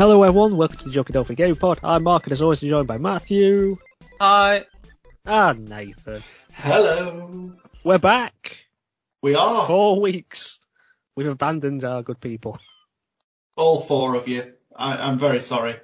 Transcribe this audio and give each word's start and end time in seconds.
Hello 0.00 0.22
everyone, 0.22 0.56
welcome 0.56 0.78
to 0.78 0.84
the 0.86 0.90
Joking 0.92 1.12
Dolphin 1.12 1.36
Game 1.36 1.54
Pod. 1.54 1.80
I'm 1.82 2.04
Mark 2.04 2.24
and 2.24 2.32
as 2.32 2.40
always 2.40 2.60
joined 2.60 2.86
by 2.88 2.96
Matthew 2.96 3.76
Hi. 4.18 4.64
and 5.26 5.68
Nathan. 5.68 6.22
Hello. 6.54 7.52
We're 7.84 7.98
back. 7.98 8.56
We 9.20 9.34
are 9.34 9.66
Four 9.66 10.00
weeks. 10.00 10.58
We've 11.16 11.26
abandoned 11.26 11.84
our 11.84 12.02
good 12.02 12.18
people. 12.18 12.58
all 13.56 13.80
four 13.82 14.14
of 14.14 14.26
you. 14.26 14.54
I, 14.74 14.96
I'm 14.96 15.18
very 15.18 15.40
sorry. 15.40 15.76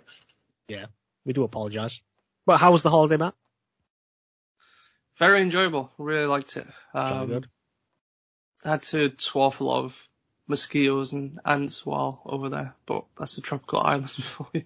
Yeah, 0.67 0.87
we 1.27 1.35
do 1.35 1.45
apologise. 1.45 2.01
But 2.47 2.57
how 2.57 2.73
was 2.73 2.83
the 2.83 2.89
holiday, 2.91 3.19
Matt? 3.19 3.35
Very 5.19 5.43
enjoyable. 5.43 5.91
Really 5.99 6.25
liked 6.25 6.57
it. 6.57 6.67
Jolly 6.95 7.11
Um, 7.13 7.27
good. 7.29 7.49
had 8.65 8.83
to 8.85 9.13
swath 9.19 9.61
a 9.61 9.65
lot 9.65 9.85
of 9.85 10.06
mosquitoes 10.47 11.13
and 11.13 11.41
ants 11.45 11.85
while 11.85 12.23
over 12.25 12.49
there, 12.49 12.75
but 12.87 13.05
that's 13.19 13.39
a 13.39 13.43
tropical 13.43 13.81
island 13.85 14.11
for 14.11 14.47
you. 14.53 14.65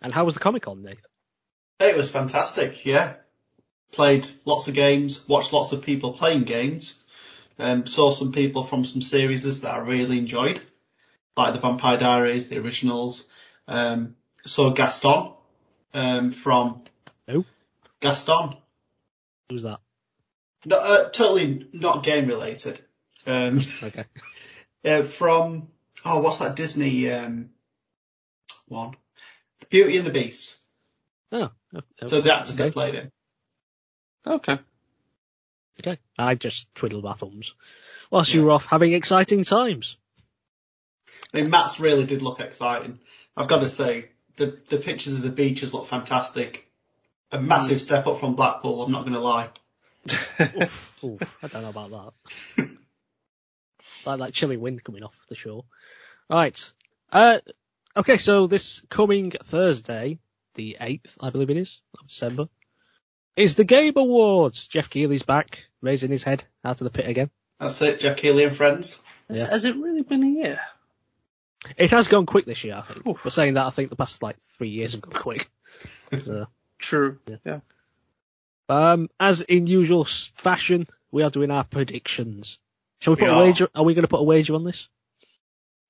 And 0.00 0.12
how 0.12 0.24
was 0.24 0.34
the 0.34 0.40
Comic 0.40 0.64
Con, 0.64 0.82
Nathan? 0.82 1.02
It 1.80 1.96
was 1.96 2.10
fantastic. 2.10 2.84
Yeah. 2.84 3.14
Played 3.92 4.28
lots 4.44 4.68
of 4.68 4.74
games. 4.74 5.26
Watched 5.28 5.52
lots 5.52 5.72
of 5.72 5.82
people 5.82 6.12
playing 6.12 6.44
games. 6.44 6.98
Um, 7.58 7.86
saw 7.86 8.10
some 8.10 8.32
people 8.32 8.62
from 8.62 8.84
some 8.84 9.02
series 9.02 9.60
that 9.60 9.74
I 9.74 9.78
really 9.78 10.18
enjoyed, 10.18 10.60
like 11.36 11.54
the 11.54 11.60
Vampire 11.60 11.98
Diaries, 11.98 12.48
the 12.48 12.58
originals. 12.58 13.28
Um, 13.68 14.16
saw 14.44 14.70
Gaston 14.70 15.32
um, 15.94 16.32
from 16.32 16.82
Who? 17.28 17.44
Gaston. 18.00 18.56
Who's 19.48 19.62
that? 19.62 19.80
No, 20.64 20.78
uh, 20.78 21.08
totally 21.10 21.68
not 21.72 22.04
game 22.04 22.26
related. 22.26 22.80
Um, 23.26 23.60
Okay. 23.82 24.04
uh, 24.84 25.02
from 25.02 25.68
oh, 26.04 26.20
what's 26.20 26.38
that 26.38 26.56
Disney 26.56 27.10
um, 27.10 27.50
one? 28.66 28.94
The 29.60 29.66
Beauty 29.66 29.96
and 29.96 30.06
the 30.06 30.12
Beast. 30.12 30.56
Oh. 31.30 31.50
oh, 31.74 31.80
oh, 32.02 32.06
So 32.06 32.20
the 32.20 32.34
actor 32.34 32.52
okay. 32.52 32.64
that 32.64 32.72
played 32.72 32.94
him. 32.94 33.12
Okay. 34.26 34.58
Okay. 35.80 35.98
I 36.18 36.34
just 36.34 36.72
twiddled 36.74 37.04
my 37.04 37.14
thumbs. 37.14 37.54
Whilst 38.10 38.34
you 38.34 38.44
were 38.44 38.50
off 38.50 38.66
having 38.66 38.92
exciting 38.92 39.44
times. 39.44 39.96
I 41.32 41.40
mean, 41.40 41.50
Matt's 41.50 41.80
really 41.80 42.04
did 42.04 42.22
look 42.22 42.40
exciting. 42.40 42.98
I've 43.36 43.48
got 43.48 43.62
to 43.62 43.68
say, 43.68 44.10
the 44.36 44.58
the 44.68 44.78
pictures 44.78 45.14
of 45.14 45.22
the 45.22 45.30
beaches 45.30 45.72
look 45.72 45.86
fantastic. 45.86 46.68
A 47.30 47.40
massive 47.40 47.80
step 47.80 48.06
up 48.06 48.18
from 48.18 48.34
Blackpool. 48.34 48.82
I'm 48.82 48.92
not 48.92 49.02
going 49.02 49.14
to 49.14 49.20
lie. 49.20 49.48
oof, 50.60 50.98
oof, 51.02 51.38
I 51.42 51.46
don't 51.46 51.62
know 51.62 51.70
about 51.70 52.14
that. 52.56 52.68
like 54.06 54.18
that 54.20 54.32
chilly 54.32 54.56
wind 54.56 54.82
coming 54.84 55.02
off 55.02 55.14
the 55.28 55.34
shore. 55.34 55.64
Right. 56.30 56.58
Uh, 57.10 57.38
okay, 57.96 58.16
so 58.18 58.46
this 58.46 58.82
coming 58.88 59.30
Thursday, 59.32 60.18
the 60.54 60.76
8th, 60.80 61.16
I 61.20 61.30
believe 61.30 61.50
it 61.50 61.56
is, 61.56 61.80
of 62.00 62.06
December, 62.08 62.48
is 63.36 63.56
the 63.56 63.64
Game 63.64 63.94
Awards. 63.96 64.66
Jeff 64.66 64.90
Keighley's 64.90 65.22
back, 65.22 65.64
raising 65.80 66.10
his 66.10 66.22
head 66.22 66.44
out 66.64 66.80
of 66.80 66.84
the 66.84 66.90
pit 66.90 67.08
again. 67.08 67.30
That's 67.60 67.80
it, 67.82 68.00
Jeff 68.00 68.16
Keighley 68.16 68.44
and 68.44 68.54
friends. 68.56 69.00
Has- 69.28 69.38
Yeah. 69.38 69.50
Has 69.50 69.64
it 69.64 69.76
really 69.76 70.02
been 70.02 70.22
a 70.22 70.26
year? 70.28 70.60
It 71.76 71.90
has 71.90 72.08
gone 72.08 72.26
quick 72.26 72.44
this 72.44 72.64
year, 72.64 72.74
I 72.76 72.80
think. 72.92 73.06
Oof. 73.06 73.20
But 73.22 73.32
saying 73.32 73.54
that, 73.54 73.66
I 73.66 73.70
think 73.70 73.88
the 73.88 73.96
past 73.96 74.22
like 74.22 74.36
three 74.58 74.70
years 74.70 74.92
have 74.92 75.00
gone 75.02 75.12
quick. 75.22 75.50
So, 76.24 76.46
True. 76.78 77.18
Yeah. 77.28 77.36
Yeah. 77.46 77.60
um, 78.68 79.08
as 79.18 79.40
in 79.42 79.66
usual 79.66 80.04
fashion, 80.04 80.86
we 81.10 81.22
are 81.22 81.30
doing 81.30 81.50
our 81.50 81.64
predictions. 81.64 82.58
Shall 83.02 83.14
we 83.14 83.16
put 83.16 83.24
We 83.24 83.30
a 83.30 83.34
are. 83.34 83.42
wager? 83.44 83.68
Are 83.74 83.82
we 83.84 83.94
going 83.94 84.02
to 84.04 84.08
put 84.08 84.20
a 84.20 84.24
wager 84.24 84.54
on 84.54 84.64
this? 84.64 84.88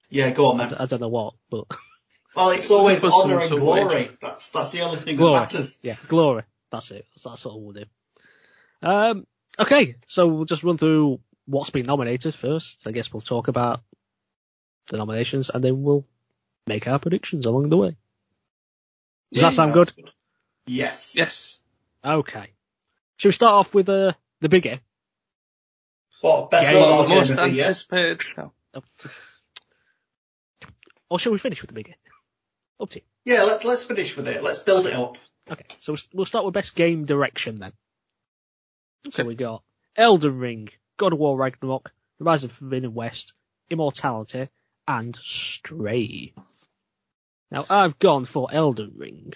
Yeah, 0.08 0.30
go 0.30 0.46
on 0.46 0.60
I, 0.60 0.66
then. 0.66 0.70
d- 0.70 0.76
I 0.80 0.86
don't 0.86 1.00
know 1.00 1.08
what, 1.08 1.34
but 1.50 1.64
Well, 2.36 2.50
it's 2.50 2.70
always 2.70 3.04
honour 3.04 3.40
and 3.40 3.50
glory. 3.50 3.84
wager. 3.94 4.16
That's 4.20 4.48
that's 4.48 4.70
the 4.70 4.80
only 4.80 4.98
thing 5.00 5.16
Glory. 5.16 5.34
that 5.34 5.52
matters. 5.52 5.78
Yeah, 5.82 5.96
glory. 6.08 6.42
That's 6.70 6.90
it. 6.90 7.06
That's, 7.14 7.24
that's 7.24 7.44
what 7.44 7.60
we'll 7.60 7.72
do. 7.72 7.84
Um, 8.82 9.26
okay, 9.58 9.96
so 10.08 10.26
we'll 10.26 10.46
just 10.46 10.64
run 10.64 10.78
through 10.78 11.20
what's 11.44 11.68
been 11.70 11.84
nominated 11.86 12.34
first. 12.34 12.86
I 12.86 12.92
guess 12.92 13.12
we'll 13.12 13.20
talk 13.20 13.48
about 13.48 13.80
the 14.88 14.96
nominations 14.96 15.50
and 15.50 15.62
then 15.62 15.82
we'll 15.82 16.06
make 16.66 16.88
our 16.88 16.98
predictions 16.98 17.44
along 17.46 17.68
the 17.68 17.76
way. 17.76 17.96
Does 19.32 19.42
that 19.42 19.52
sound 19.54 19.74
that's 19.74 19.90
good? 19.92 20.10
Yes. 20.66 21.14
Yes. 21.14 21.58
Okay. 22.04 22.48
Should 23.18 23.28
we 23.28 23.32
start 23.32 23.52
off 23.54 23.74
with 23.74 23.88
uh, 23.88 24.12
the 24.40 24.48
biggie? 24.48 24.80
What 26.22 26.50
best 26.50 26.68
Yeah, 26.68 26.74
mobile 26.74 26.86
well, 26.96 27.08
game 27.08 27.16
Most 27.18 27.30
of 27.32 27.36
the 27.36 27.48
year? 27.50 27.62
anticipated. 27.64 28.22
No. 28.38 28.52
Or 31.10 31.18
shall 31.18 31.32
we 31.32 31.38
finish 31.38 31.60
with 31.60 31.72
the 31.74 31.78
biggie? 31.82 31.94
Up 32.80 32.88
to 32.90 33.00
you. 33.00 33.04
Yeah, 33.24 33.42
let, 33.42 33.64
let's 33.64 33.84
finish 33.84 34.16
with 34.16 34.26
it. 34.28 34.42
Let's 34.42 34.60
build 34.60 34.86
it 34.86 34.94
up. 34.94 35.18
Okay, 35.50 35.66
so 35.80 35.92
we'll- 35.92 36.02
we'll 36.14 36.24
start 36.24 36.44
with 36.44 36.54
best 36.54 36.74
game 36.74 37.04
direction 37.04 37.58
then. 37.58 37.72
So 39.12 39.22
Okay. 39.22 39.22
we 39.24 39.34
got 39.34 39.62
Elden 39.96 40.38
Ring, 40.38 40.70
God 40.96 41.12
of 41.12 41.18
War 41.18 41.36
Ragnarok, 41.36 41.92
The 42.18 42.24
Rise 42.24 42.44
of 42.44 42.50
Horizon 42.52 42.68
Forbidden 42.68 42.94
West, 42.94 43.32
Immortality, 43.68 44.48
and 44.86 45.14
Stray. 45.16 46.34
Now 47.50 47.66
I've 47.68 47.98
gone 47.98 48.24
for 48.24 48.48
Elden 48.52 48.92
Ring. 48.96 49.34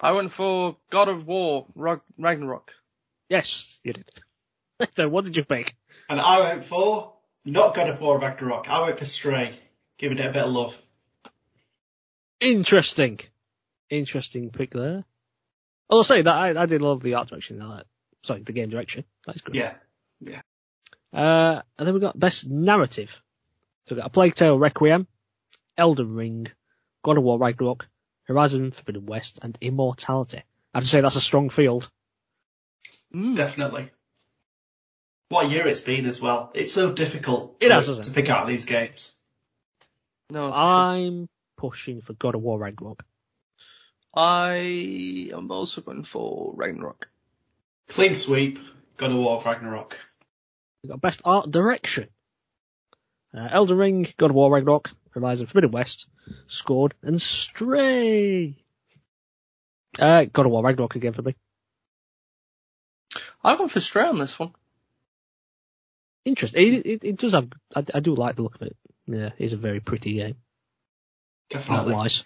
I 0.00 0.12
went 0.12 0.30
for 0.30 0.76
God 0.90 1.08
of 1.08 1.26
War 1.26 1.66
Ragnarok. 1.74 2.72
Yes, 3.28 3.76
you 3.82 3.92
did. 3.92 4.10
so 4.92 5.08
what 5.08 5.24
did 5.24 5.36
you 5.36 5.44
pick? 5.44 5.76
And 6.08 6.20
I 6.20 6.40
went 6.40 6.64
for 6.64 7.14
not 7.44 7.74
God 7.74 7.88
of 7.88 8.00
War 8.00 8.18
Ragnarok. 8.18 8.68
I 8.68 8.82
went 8.82 8.98
for 8.98 9.04
Stray, 9.04 9.52
giving 9.98 10.18
it 10.18 10.26
a 10.26 10.32
bit 10.32 10.44
of 10.44 10.52
love. 10.52 10.80
Interesting. 12.40 13.20
Interesting 13.88 14.50
pick 14.50 14.72
there. 14.72 15.04
I'll 15.90 16.04
say 16.04 16.22
that 16.22 16.34
I, 16.34 16.62
I 16.62 16.66
did 16.66 16.82
love 16.82 17.02
the 17.02 17.14
art 17.14 17.28
direction. 17.28 17.60
Uh, 17.60 17.82
sorry, 18.22 18.42
the 18.42 18.52
game 18.52 18.70
direction. 18.70 19.04
That's 19.26 19.40
good. 19.40 19.54
Yeah. 19.54 19.74
Yeah. 20.20 20.42
Uh, 21.12 21.62
and 21.78 21.86
then 21.86 21.94
we've 21.94 22.00
got 22.02 22.18
best 22.18 22.46
narrative. 22.46 23.10
So 23.86 23.94
we've 23.94 24.02
got 24.02 24.06
A 24.06 24.10
Plague 24.10 24.34
Tale 24.36 24.58
Requiem, 24.58 25.08
Elden 25.76 26.14
Ring, 26.14 26.48
God 27.02 27.18
of 27.18 27.24
War 27.24 27.38
Ragnarok, 27.38 27.88
Horizon 28.24 28.70
Forbidden 28.70 29.06
West, 29.06 29.40
and 29.42 29.58
Immortality. 29.60 30.44
I 30.72 30.78
have 30.78 30.84
to 30.84 30.88
say 30.88 31.00
that's 31.00 31.16
a 31.16 31.20
strong 31.20 31.50
field. 31.50 31.90
Mm. 33.12 33.36
Definitely. 33.36 33.90
What 35.30 35.46
a 35.46 35.48
year 35.48 35.68
it's 35.68 35.80
been 35.80 36.06
as 36.06 36.20
well. 36.20 36.50
It's 36.54 36.72
so 36.72 36.92
difficult 36.92 37.56
It 37.60 37.68
to, 37.68 37.74
has, 37.74 37.86
hasn't 37.86 38.06
to 38.06 38.10
pick 38.10 38.28
out 38.28 38.48
these 38.48 38.64
games. 38.64 39.14
No. 40.28 40.52
I'm 40.52 41.28
pushing 41.56 42.00
for 42.02 42.14
God 42.14 42.34
of 42.34 42.42
War 42.42 42.58
Ragnarok. 42.58 43.04
I 44.12 45.30
am 45.32 45.52
also 45.52 45.82
going 45.82 46.02
for 46.02 46.52
Ragnarok. 46.56 47.06
Clean 47.86 48.16
sweep, 48.16 48.58
God 48.96 49.12
of 49.12 49.18
War 49.18 49.40
Ragnarok. 49.46 49.96
We've 50.82 50.90
got 50.90 51.00
best 51.00 51.22
art 51.24 51.48
direction. 51.48 52.08
Uh, 53.32 53.46
Elden 53.52 53.78
Ring, 53.78 54.12
God 54.18 54.30
of 54.30 54.36
War 54.36 54.50
Ragnarok, 54.50 54.90
Horizon 55.12 55.46
Forbidden 55.46 55.70
West, 55.70 56.06
Scorn, 56.48 56.90
and 57.04 57.22
Stray. 57.22 58.56
Uh, 59.96 60.24
God 60.24 60.46
of 60.46 60.50
War 60.50 60.64
Ragnarok 60.64 60.96
again 60.96 61.12
for 61.12 61.22
me. 61.22 61.36
I've 63.44 63.58
gone 63.58 63.68
for 63.68 63.78
Stray 63.78 64.08
on 64.08 64.18
this 64.18 64.36
one. 64.36 64.54
Interesting. 66.24 66.74
It, 66.74 66.86
it, 66.86 67.04
it 67.04 67.16
does 67.16 67.32
have, 67.32 67.48
I, 67.74 67.84
I 67.94 68.00
do 68.00 68.14
like 68.14 68.36
the 68.36 68.42
look 68.42 68.56
of 68.56 68.62
it. 68.62 68.76
Yeah, 69.06 69.30
it's 69.38 69.52
a 69.52 69.56
very 69.56 69.80
pretty 69.80 70.14
game. 70.14 70.36
Definitely. 71.48 71.94
Art 71.94 72.02
wise. 72.02 72.24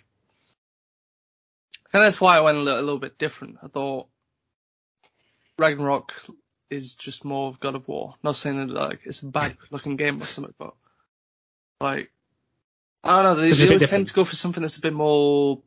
I 1.87 1.91
think 1.91 2.05
that's 2.05 2.21
why 2.21 2.37
I 2.37 2.41
went 2.41 2.59
a 2.59 2.60
little, 2.60 2.81
a 2.81 2.82
little 2.82 2.99
bit 2.99 3.19
different. 3.19 3.59
I 3.62 3.69
thought 3.69 4.09
Ragnarok 5.59 6.12
is 6.69 6.96
just 6.96 7.25
more 7.25 7.49
of 7.49 7.61
God 7.61 7.76
of 7.76 7.87
War. 7.87 8.14
Not 8.23 8.37
saying 8.37 8.58
that 8.58 8.70
like 8.70 9.00
it's 9.05 9.23
a 9.23 9.26
bad 9.26 9.56
looking 9.70 9.97
game 9.97 10.20
or 10.20 10.26
something, 10.26 10.55
but 10.58 10.75
like 11.81 12.11
I 13.05 13.23
don't 13.23 13.37
know. 13.37 13.43
They, 13.43 13.50
It's 13.50 13.61
they 13.61 13.69
always 13.69 13.88
tend 13.88 14.08
to 14.08 14.14
go 14.14 14.25
for 14.25 14.35
something 14.35 14.62
that's 14.62 14.76
a 14.76 14.81
bit 14.81 14.93
more. 14.93 15.62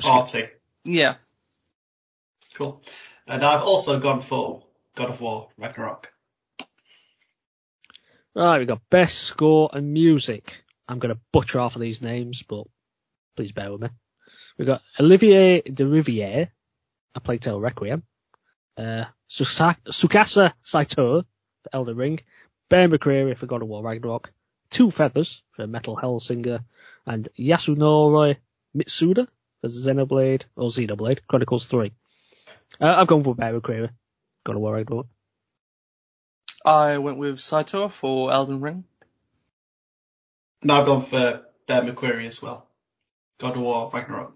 Party. 0.00 0.46
Yeah, 0.84 1.16
Cool. 2.58 2.82
And 3.28 3.44
I've 3.44 3.62
also 3.62 4.00
gone 4.00 4.20
for 4.20 4.64
God 4.96 5.10
of 5.10 5.20
War 5.20 5.48
Ragnarok. 5.56 6.12
Right, 8.34 8.58
we've 8.58 8.68
got 8.68 8.88
best 8.90 9.18
score 9.18 9.70
and 9.72 9.92
music. 9.92 10.54
I'm 10.86 10.98
going 10.98 11.14
to 11.14 11.20
butcher 11.32 11.58
half 11.58 11.76
of 11.76 11.82
these 11.82 12.02
names, 12.02 12.42
but 12.42 12.64
please 13.36 13.52
bear 13.52 13.72
with 13.72 13.80
me. 13.80 13.88
We've 14.56 14.66
got 14.66 14.82
Olivier 15.00 15.62
Deriviere, 15.62 16.50
A 17.14 17.20
Plague 17.20 17.46
Requiem, 17.46 18.02
uh, 18.76 19.04
Tsukasa 19.30 20.52
Saito 20.62 21.22
for 21.22 21.70
Elden 21.72 21.96
Ring, 21.96 22.20
Bear 22.68 22.88
McCreary 22.88 23.36
for 23.36 23.46
God 23.46 23.62
of 23.62 23.68
War 23.68 23.82
Ragnarok, 23.82 24.30
Two 24.70 24.90
Feathers 24.90 25.42
for 25.52 25.66
Metal 25.66 25.96
Hellsinger, 25.96 26.64
and 27.06 27.28
Yasunori 27.38 28.36
Mitsuda 28.76 29.26
for 29.60 29.68
Xenoblade, 29.68 30.42
or 30.56 30.68
Xenoblade, 30.68 31.20
Chronicles 31.28 31.66
3. 31.66 31.92
Uh, 32.80 32.94
I've 32.98 33.06
gone 33.06 33.24
for 33.24 33.34
Bear 33.34 33.58
McCreary, 33.58 33.90
God 34.44 34.56
of 34.56 34.62
War 34.62 34.74
Ragnarok. 34.74 35.06
I 36.64 36.98
went 36.98 37.18
with 37.18 37.40
Saito 37.40 37.88
for 37.88 38.32
Elden 38.32 38.60
Ring. 38.60 38.84
Now 40.62 40.80
I've 40.80 40.86
gone 40.86 41.02
for 41.02 41.42
Bear 41.66 41.82
McCreary 41.82 42.26
as 42.26 42.42
well. 42.42 42.66
God 43.38 43.56
of 43.56 43.62
War 43.62 43.90
Ragnarok. 43.92 44.34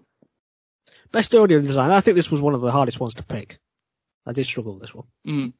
Best 1.11 1.35
audio 1.35 1.59
design. 1.59 1.91
I 1.91 2.01
think 2.01 2.15
this 2.15 2.31
was 2.31 2.41
one 2.41 2.53
of 2.53 2.61
the 2.61 2.71
hardest 2.71 2.99
ones 2.99 3.15
to 3.15 3.23
pick. 3.23 3.59
I 4.25 4.31
did 4.31 4.45
struggle 4.45 4.73
with 4.73 4.83
this 4.83 4.95
one. 4.95 5.05
Mm. 5.27 5.53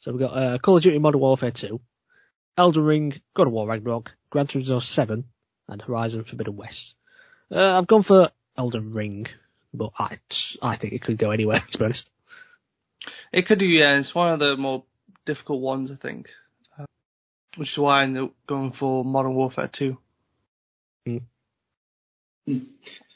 So 0.00 0.12
we've 0.12 0.20
got 0.20 0.36
uh, 0.36 0.58
Call 0.58 0.76
of 0.76 0.82
Duty 0.82 0.98
Modern 0.98 1.20
Warfare 1.20 1.50
2, 1.50 1.80
Elden 2.56 2.84
Ring, 2.84 3.20
God 3.34 3.48
of 3.48 3.52
War 3.52 3.66
Ragnarok, 3.66 4.12
Gran 4.30 4.46
Turismo 4.46 4.82
7, 4.82 5.24
and 5.68 5.82
Horizon 5.82 6.24
Forbidden 6.24 6.56
West. 6.56 6.94
Uh, 7.50 7.76
I've 7.76 7.86
gone 7.88 8.02
for 8.02 8.30
Elden 8.56 8.92
Ring, 8.92 9.26
but 9.74 9.90
I, 9.98 10.18
I 10.62 10.76
think 10.76 10.92
it 10.92 11.02
could 11.02 11.18
go 11.18 11.32
anywhere, 11.32 11.60
to 11.70 11.78
be 11.78 11.84
honest. 11.84 12.08
It 13.32 13.42
could 13.46 13.58
do, 13.58 13.68
yeah. 13.68 13.98
It's 13.98 14.14
one 14.14 14.32
of 14.32 14.38
the 14.38 14.56
more 14.56 14.84
difficult 15.28 15.60
ones, 15.60 15.90
I 15.90 15.94
think. 15.94 16.30
Uh, 16.78 16.86
which 17.56 17.72
is 17.72 17.78
why 17.78 18.00
I 18.00 18.02
ended 18.04 18.24
up 18.24 18.32
going 18.46 18.72
for 18.72 19.04
Modern 19.04 19.34
Warfare 19.34 19.68
2. 19.68 19.98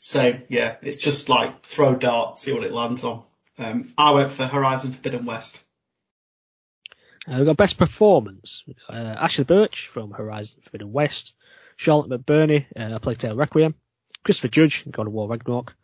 Same, 0.00 0.43
yeah. 0.49 0.76
It's 0.82 0.99
just 0.99 1.31
like 1.31 1.64
throw 1.64 1.94
dart, 1.94 2.37
see 2.37 2.53
what 2.53 2.64
it 2.64 2.73
lands 2.73 3.03
on. 3.03 3.23
Um, 3.56 3.94
I 3.97 4.11
went 4.12 4.31
for 4.31 4.44
Horizon 4.44 4.93
Forbidden 4.93 5.25
West. 5.25 5.59
Uh, 7.26 7.37
we've 7.38 7.47
got 7.47 7.56
Best 7.56 7.79
Performance. 7.79 8.62
Uh, 8.91 9.15
Ashly 9.19 9.47
Burch 9.47 9.88
from 9.88 10.11
Horizon 10.11 10.61
Forbidden 10.65 10.93
West, 10.93 11.32
Charlotte 11.76 12.11
McBurney, 12.11 12.67
uh, 12.76 12.99
Plague 12.99 13.19
Tale 13.19 13.37
Requiem, 13.37 13.75
Christopher 14.23 14.49
Judge, 14.49 14.85
God 14.91 15.06
of 15.06 15.15
War 15.15 15.29
Ragnarok, 15.29 15.75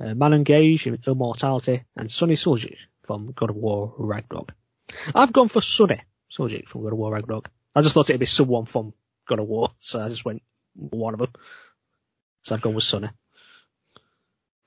uh, 0.00 0.14
Manon 0.14 0.42
Gage 0.42 0.88
Immortality, 0.88 1.84
and 1.94 2.10
Sonny 2.10 2.34
Suljic 2.34 2.78
from 3.04 3.32
God 3.36 3.50
of 3.50 3.56
War 3.56 3.94
Ragnarok. 3.96 4.54
I've 5.14 5.32
gone 5.32 5.48
for 5.48 5.60
Sonny 5.60 6.00
Suljic 6.30 6.68
from 6.68 6.82
God 6.82 6.92
of 6.92 6.98
War 6.98 7.12
Ragnarok. 7.12 7.50
I 7.74 7.82
just 7.82 7.94
thought 7.94 8.10
it'd 8.10 8.20
be 8.20 8.26
someone 8.26 8.64
from 8.64 8.92
God 9.26 9.40
of 9.40 9.46
War, 9.46 9.70
so 9.80 10.00
I 10.00 10.08
just 10.08 10.24
went 10.24 10.42
one 10.74 11.14
of 11.14 11.20
them. 11.20 11.32
So 12.42 12.54
I've 12.54 12.60
gone 12.60 12.74
with 12.74 12.84
Sonny. 12.84 13.08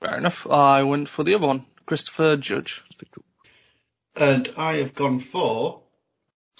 Fair 0.00 0.18
enough. 0.18 0.46
I 0.48 0.82
went 0.82 1.08
for 1.08 1.24
the 1.24 1.34
other 1.34 1.46
one, 1.46 1.64
Christopher 1.86 2.36
Judge. 2.36 2.84
And 4.16 4.52
I 4.56 4.76
have 4.76 4.94
gone 4.94 5.20
for 5.20 5.82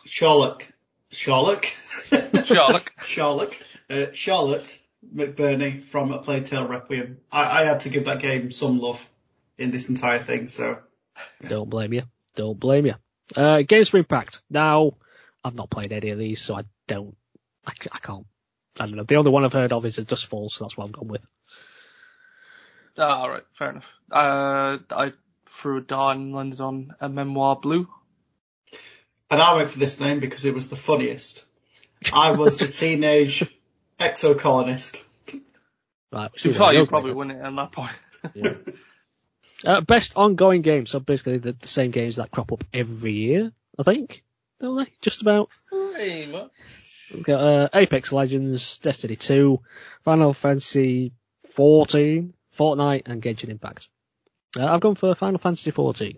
Sherlock. 0.05 0.67
Sherlock. 1.11 1.65
Sherlock. 2.45 2.93
Sherlock. 3.03 3.57
Uh, 3.91 4.07
Charlotte 4.13 4.79
McBurney 5.15 5.85
from 5.85 6.13
A 6.13 6.19
Plague 6.19 6.45
Tale 6.45 6.67
Requiem. 6.67 7.19
I, 7.31 7.63
I 7.63 7.65
had 7.65 7.81
to 7.81 7.89
give 7.89 8.07
that 8.07 8.21
game 8.21 8.51
some 8.53 8.79
love 8.79 9.07
in 9.59 9.71
this 9.71 9.89
entire 9.89 10.19
thing, 10.19 10.49
so 10.49 10.79
Don't 11.47 11.69
blame 11.69 11.93
you. 11.93 12.05
Don't 12.35 12.59
blame 12.59 12.87
you. 12.87 12.95
Uh, 13.37 13.63
Games 13.63 13.89
for 13.89 13.99
Impact. 13.99 14.43
Now, 14.51 14.93
I've 15.45 15.55
not 15.55 15.71
played 15.71 15.93
any 15.93 16.11
of 16.11 16.19
these, 16.19 16.41
so 16.41 16.55
I 16.57 16.65
don't, 16.87 17.17
I 17.67 17.73
can't, 17.73 18.27
I 18.79 18.87
don't 18.87 18.97
know. 18.97 19.05
The 19.05 19.17
only 19.17 19.31
one 19.31 19.45
I've 19.45 19.53
heard 19.53 19.73
of 19.73 19.85
is 19.87 19.99
As 19.99 20.05
Dusk 20.07 20.29
Falls, 20.29 20.55
so 20.55 20.65
that's 20.65 20.77
what 20.77 20.85
I've 20.87 20.93
gone 20.93 21.09
with. 21.09 21.23
Ah, 22.99 23.23
alright, 23.23 23.45
fair 23.53 23.71
enough. 23.71 23.91
Uh, 24.11 24.79
I 24.91 25.13
threw 25.49 25.79
a 25.79 25.81
dart 25.81 26.17
and 26.17 26.35
landed 26.35 26.61
on 26.61 26.95
a 27.01 27.09
Memoir 27.09 27.57
Blue. 27.57 27.89
And 29.31 29.41
I 29.41 29.55
went 29.57 29.71
for 29.71 29.79
this 29.79 29.99
name 29.99 30.21
because 30.21 30.45
it 30.45 30.55
was 30.55 30.69
the 30.69 30.77
funniest. 30.77 31.45
I 32.13 32.33
was 32.33 32.61
a 32.61 32.69
teenage 32.71 33.45
exocolonist. 33.99 35.03
Right, 36.13 36.31
we 36.33 36.39
To 36.39 36.49
be 36.49 36.55
fair, 36.55 36.73
you 36.75 36.87
probably 36.87 37.15
Greg. 37.15 37.17
win 37.17 37.31
it 37.31 37.41
at 37.41 37.57
that 37.57 37.73
point. 37.73 37.93
Yeah. 38.35 38.55
Uh, 39.65 39.81
best 39.81 40.13
ongoing 40.17 40.63
game. 40.63 40.87
So 40.87 41.01
basically 41.01 41.39
the, 41.39 41.53
the 41.53 41.69
same 41.69 41.91
games 41.91 42.17
that 42.17 42.31
crop 42.31 42.53
up 42.53 42.65
every 42.73 43.13
year, 43.13 43.53
I 43.79 43.83
think. 43.83 44.25
Don't 44.61 44.77
they? 44.77 44.93
Just 45.01 45.23
about. 45.23 45.51
Pretty 45.69 46.31
much. 46.31 46.51
We've 47.13 47.25
got 47.25 47.41
uh, 47.41 47.69
Apex 47.75 48.11
Legends, 48.13 48.79
Destiny 48.79 49.17
2, 49.17 49.61
Final 50.05 50.33
Fantasy 50.33 51.13
14, 51.51 52.33
Fortnite, 52.57 53.03
and 53.07 53.23
Genshin 53.23 53.51
Impact. 53.51 53.89
Uh, 54.59 54.67
I've 54.67 54.81
gone 54.81 54.95
for 54.95 55.15
Final 55.15 55.39
Fantasy 55.39 55.71
14. 55.71 56.17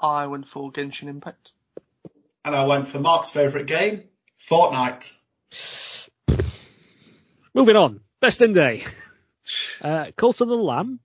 I 0.00 0.26
went 0.26 0.46
for 0.46 0.70
Genshin 0.70 1.08
Impact. 1.08 1.52
And 2.44 2.54
I 2.54 2.66
went 2.66 2.88
for 2.88 3.00
Mark's 3.00 3.30
favourite 3.30 3.66
game, 3.66 4.04
Fortnite. 4.48 5.12
Moving 7.54 7.76
on. 7.76 8.00
Best 8.20 8.40
indie. 8.40 8.86
Uh, 9.82 10.06
Cult 10.16 10.40
of 10.40 10.48
the 10.48 10.54
Lamb, 10.54 11.00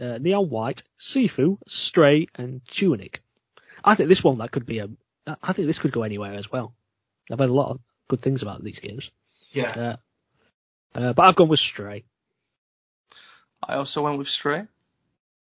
uh, 0.00 0.18
Neon 0.18 0.48
White, 0.48 0.82
Sifu, 1.00 1.58
Stray, 1.68 2.28
and 2.34 2.60
Tunic. 2.68 3.22
I 3.84 3.94
think 3.94 4.08
this 4.08 4.22
one 4.24 4.38
that 4.38 4.50
could 4.50 4.66
be 4.66 4.78
a. 4.78 4.88
I 5.26 5.52
think 5.52 5.66
this 5.66 5.78
could 5.78 5.92
go 5.92 6.02
anywhere 6.02 6.34
as 6.34 6.50
well. 6.50 6.74
I've 7.30 7.38
heard 7.38 7.50
a 7.50 7.54
lot 7.54 7.70
of 7.70 7.80
good 8.08 8.20
things 8.20 8.42
about 8.42 8.62
these 8.62 8.80
games. 8.80 9.10
Yeah. 9.52 9.96
Uh, 10.94 10.98
uh, 10.98 11.12
but 11.12 11.22
I've 11.22 11.36
gone 11.36 11.48
with 11.48 11.60
Stray. 11.60 12.04
I 13.66 13.74
also 13.74 14.02
went 14.02 14.18
with 14.18 14.28
Stray. 14.28 14.66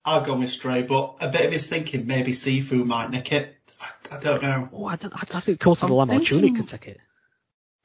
I've 0.06 0.26
gone 0.26 0.40
with 0.40 0.52
Stray, 0.52 0.84
but 0.84 1.18
a 1.20 1.30
bit 1.30 1.46
of 1.46 1.52
his 1.52 1.68
thinking 1.68 2.08
maybe 2.08 2.32
Sifu 2.32 2.86
might 2.86 3.10
nick 3.10 3.32
it. 3.32 3.56
I, 3.82 4.16
I 4.16 4.20
don't 4.20 4.42
know. 4.42 4.70
Oh, 4.72 4.86
I, 4.86 4.96
don't, 4.96 5.14
I, 5.14 5.38
I 5.38 5.40
think 5.42 5.60
Cult 5.60 5.84
of 5.84 5.90
the 5.90 5.96
I'm 5.96 6.10
Lamb 6.10 6.22
or 6.22 6.24
Tunic 6.24 6.56
could 6.56 6.68
take 6.68 6.88
it. 6.88 7.00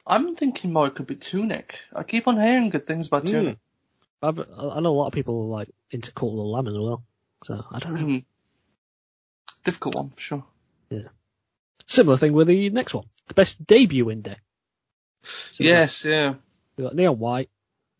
I'm 0.07 0.35
thinking 0.35 0.71
more 0.71 0.87
it 0.87 0.95
could 0.95 1.07
be 1.07 1.15
Tunic. 1.15 1.75
I 1.93 2.03
keep 2.03 2.27
on 2.27 2.39
hearing 2.39 2.69
good 2.69 2.87
things 2.87 3.07
about 3.07 3.23
Hmm. 3.23 3.33
Tunic. 3.33 3.57
I've, 4.21 4.39
I 4.39 4.79
know 4.79 4.91
a 4.91 4.97
lot 4.97 5.07
of 5.07 5.13
people 5.13 5.41
are 5.43 5.57
like 5.57 5.69
into 5.89 6.11
Cult 6.11 6.31
of 6.33 6.37
the 6.37 6.43
Lamb 6.43 6.67
as 6.67 6.77
well. 6.77 7.03
So 7.43 7.63
I 7.71 7.79
don't 7.79 7.93
know. 7.93 8.01
Mhm. 8.01 8.25
Difficult 9.63 9.95
one, 9.95 10.09
for 10.11 10.19
sure. 10.21 10.45
Yeah. 10.89 11.07
Similar 11.87 12.17
thing 12.17 12.33
with 12.33 12.47
the 12.47 12.69
next 12.69 12.93
one. 12.93 13.05
The 13.27 13.33
best 13.33 13.65
debut 13.65 14.05
indie. 14.05 14.35
So 15.23 15.63
Yes, 15.63 16.03
yeah. 16.05 16.35
We've 16.75 16.85
got 16.87 16.95
Neon 16.95 17.19
White, 17.19 17.49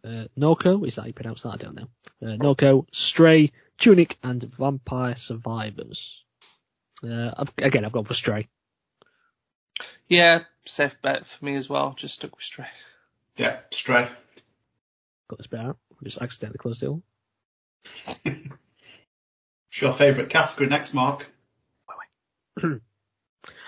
uh, 0.03 0.25
Norco, 0.38 0.88
is 0.88 0.95
that 0.95 1.01
how 1.01 1.07
you 1.07 1.13
pronounce 1.13 1.44
that? 1.44 1.50
I 1.53 1.57
don't 1.57 1.75
know. 1.75 1.88
Uh, 2.21 2.38
Norco, 2.38 2.85
Stray, 2.91 3.51
Tunic, 3.77 4.17
and 4.24 4.44
Vampire 4.44 5.15
Survivors. 5.15 6.24
Uh, 7.03 7.31
I've, 7.38 7.51
again, 7.57 7.85
I've 7.85 7.91
gone 7.91 8.06
for 8.06 8.13
Stray. 8.13 8.47
Yeah, 10.07 10.44
safe 10.65 11.01
bet 11.01 11.25
for 11.25 11.44
me 11.45 11.56
as 11.56 11.69
well. 11.69 11.94
Just 11.94 12.15
stuck 12.15 12.35
with 12.35 12.44
Stray. 12.44 12.67
Yeah, 13.38 13.62
Stray. 13.71 14.07
Got 15.27 15.38
this 15.38 15.47
bit 15.47 15.59
out. 15.59 15.77
I 16.01 16.06
just 16.06 16.21
accidentally 16.21 16.57
closed 16.57 16.83
it 16.83 16.88
all. 16.88 17.03
What's 18.24 19.81
your 19.81 19.94
favourite 19.94 20.30
category 20.30 20.69
next, 20.69 20.94
Mark? 20.94 21.27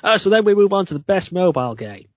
Uh, 0.04 0.18
so 0.18 0.30
then 0.30 0.44
we 0.44 0.54
move 0.54 0.74
on 0.74 0.86
to 0.86 0.94
the 0.94 1.00
best 1.00 1.32
mobile 1.32 1.76
game. 1.76 2.08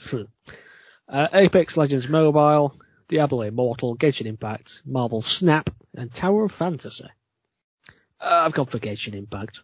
Hmm. 0.00 0.22
uh, 1.08 1.28
Apex 1.32 1.76
Legends 1.76 2.08
Mobile, 2.08 2.74
Diablo 3.08 3.42
Immortal, 3.42 3.96
Genshin 3.96 4.26
Impact, 4.26 4.82
Marvel 4.84 5.22
Snap, 5.22 5.70
and 5.96 6.12
Tower 6.12 6.44
of 6.44 6.52
Fantasy. 6.52 7.08
Uh, 8.20 8.42
I've 8.44 8.52
gone 8.52 8.66
for 8.66 8.78
Genshin 8.78 9.14
Impact. 9.14 9.60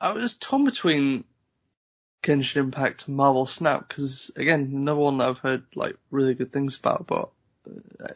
I 0.00 0.12
was 0.12 0.34
torn 0.34 0.64
between 0.64 1.24
Genshin 2.22 2.56
Impact 2.56 3.06
and 3.06 3.16
Marvel 3.16 3.46
Snap 3.46 3.88
because 3.88 4.30
again, 4.36 4.70
another 4.72 5.00
one 5.00 5.18
that 5.18 5.28
I've 5.28 5.38
heard 5.38 5.64
like 5.74 5.96
really 6.10 6.34
good 6.34 6.52
things 6.52 6.78
about, 6.78 7.06
but 7.06 7.30
uh, 8.02 8.08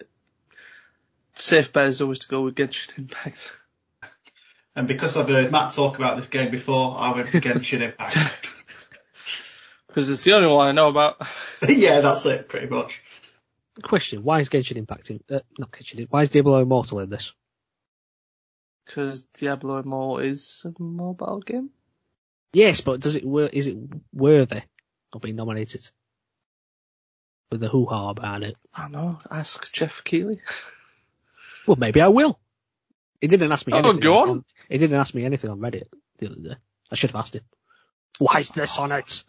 safe 1.34 1.72
bet 1.72 1.88
is 1.88 2.00
always 2.00 2.20
to 2.20 2.28
go 2.28 2.42
with 2.42 2.54
Genshin 2.54 2.98
Impact. 2.98 3.52
And 4.74 4.88
because 4.88 5.16
I've 5.16 5.28
heard 5.28 5.52
Matt 5.52 5.72
talk 5.72 5.98
about 5.98 6.16
this 6.16 6.28
game 6.28 6.50
before, 6.50 6.96
I 6.98 7.14
went 7.14 7.28
for 7.28 7.40
Genshin 7.40 7.80
Impact. 7.82 8.48
Because 9.92 10.08
it's 10.08 10.24
the 10.24 10.32
only 10.32 10.48
one 10.48 10.68
I 10.68 10.72
know 10.72 10.88
about. 10.88 11.16
yeah, 11.68 12.00
that's 12.00 12.24
it, 12.24 12.48
pretty 12.48 12.66
much. 12.66 13.02
Question: 13.82 14.24
Why 14.24 14.40
is 14.40 14.48
Genshin 14.48 14.78
Impact 14.78 15.10
in? 15.10 15.20
Uh, 15.30 15.40
not 15.58 15.70
Genshin. 15.70 16.06
Why 16.08 16.22
is 16.22 16.30
Diablo 16.30 16.62
Immortal 16.62 17.00
in 17.00 17.10
this? 17.10 17.30
Because 18.86 19.24
Diablo 19.34 19.76
Immortal 19.80 20.24
is 20.24 20.64
a 20.64 20.82
mobile 20.82 21.40
game. 21.40 21.68
Yes, 22.52 22.80
but 22.80 23.00
does 23.00 23.16
it? 23.16 23.24
wor- 23.24 23.46
Is 23.46 23.66
it 23.66 23.76
worthy 24.12 24.60
of 25.12 25.20
being 25.22 25.36
nominated? 25.36 25.88
With 27.50 27.60
the 27.60 27.68
hoo 27.68 27.86
ha 27.86 28.10
about 28.10 28.42
it. 28.42 28.56
I 28.74 28.82
don't 28.82 28.92
know. 28.92 29.18
Ask 29.30 29.72
Jeff 29.72 30.02
Keighley. 30.04 30.40
Well, 31.64 31.76
maybe 31.76 32.00
I 32.00 32.08
will. 32.08 32.40
He 33.20 33.28
didn't 33.28 33.52
ask 33.52 33.68
me 33.68 33.72
Oh, 33.72 33.78
anything. 33.78 34.00
go 34.00 34.18
on. 34.18 34.44
He 34.68 34.78
didn't 34.78 34.98
ask 34.98 35.14
me 35.14 35.24
anything 35.24 35.48
on 35.48 35.60
Reddit 35.60 35.84
the 36.18 36.26
other 36.26 36.34
day. 36.40 36.56
I 36.90 36.96
should 36.96 37.10
have 37.12 37.20
asked 37.20 37.36
him. 37.36 37.44
Why 38.18 38.40
is 38.40 38.50
this 38.50 38.78
on 38.80 38.90
it? 38.90 39.22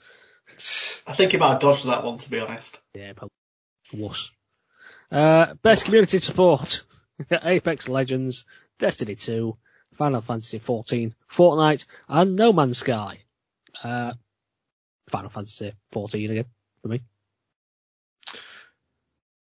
I 1.06 1.14
think 1.14 1.32
he 1.34 1.38
might 1.38 1.50
have 1.52 1.60
dodged 1.60 1.86
that 1.86 2.04
one, 2.04 2.18
to 2.18 2.30
be 2.32 2.40
honest. 2.40 2.82
Yeah, 2.96 3.14
probably. 3.14 3.30
Wuss. 3.94 4.32
Uh, 5.12 5.54
best 5.62 5.86
community 5.86 6.18
support. 6.18 6.84
Apex 7.32 7.88
Legends, 7.88 8.46
Destiny 8.80 9.14
2, 9.14 9.56
Final 9.98 10.22
Fantasy 10.22 10.60
14, 10.60 11.14
Fortnite, 11.32 11.86
and 12.08 12.36
No 12.36 12.54
Man's 12.54 12.78
Sky. 12.78 13.20
Uh, 13.84 14.14
Final 15.10 15.30
Fantasy 15.30 15.74
14 15.92 16.32
again, 16.32 16.46
for 16.82 16.88
me. 16.88 17.02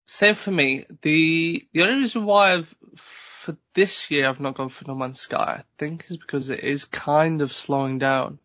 Same 0.04 0.34
for 0.34 0.52
me. 0.52 0.86
The 1.02 1.66
the 1.72 1.82
only 1.82 2.00
reason 2.00 2.24
why 2.24 2.54
I've 2.54 2.74
for 2.96 3.56
this 3.74 4.10
year 4.10 4.28
I've 4.28 4.40
not 4.40 4.54
gone 4.54 4.68
for 4.68 4.86
No 4.86 4.94
Man's 4.94 5.20
Sky, 5.20 5.60
I 5.60 5.62
think, 5.78 6.04
is 6.08 6.16
because 6.16 6.50
it 6.50 6.60
is 6.60 6.84
kind 6.84 7.42
of 7.42 7.52
slowing 7.52 7.98
down. 7.98 8.38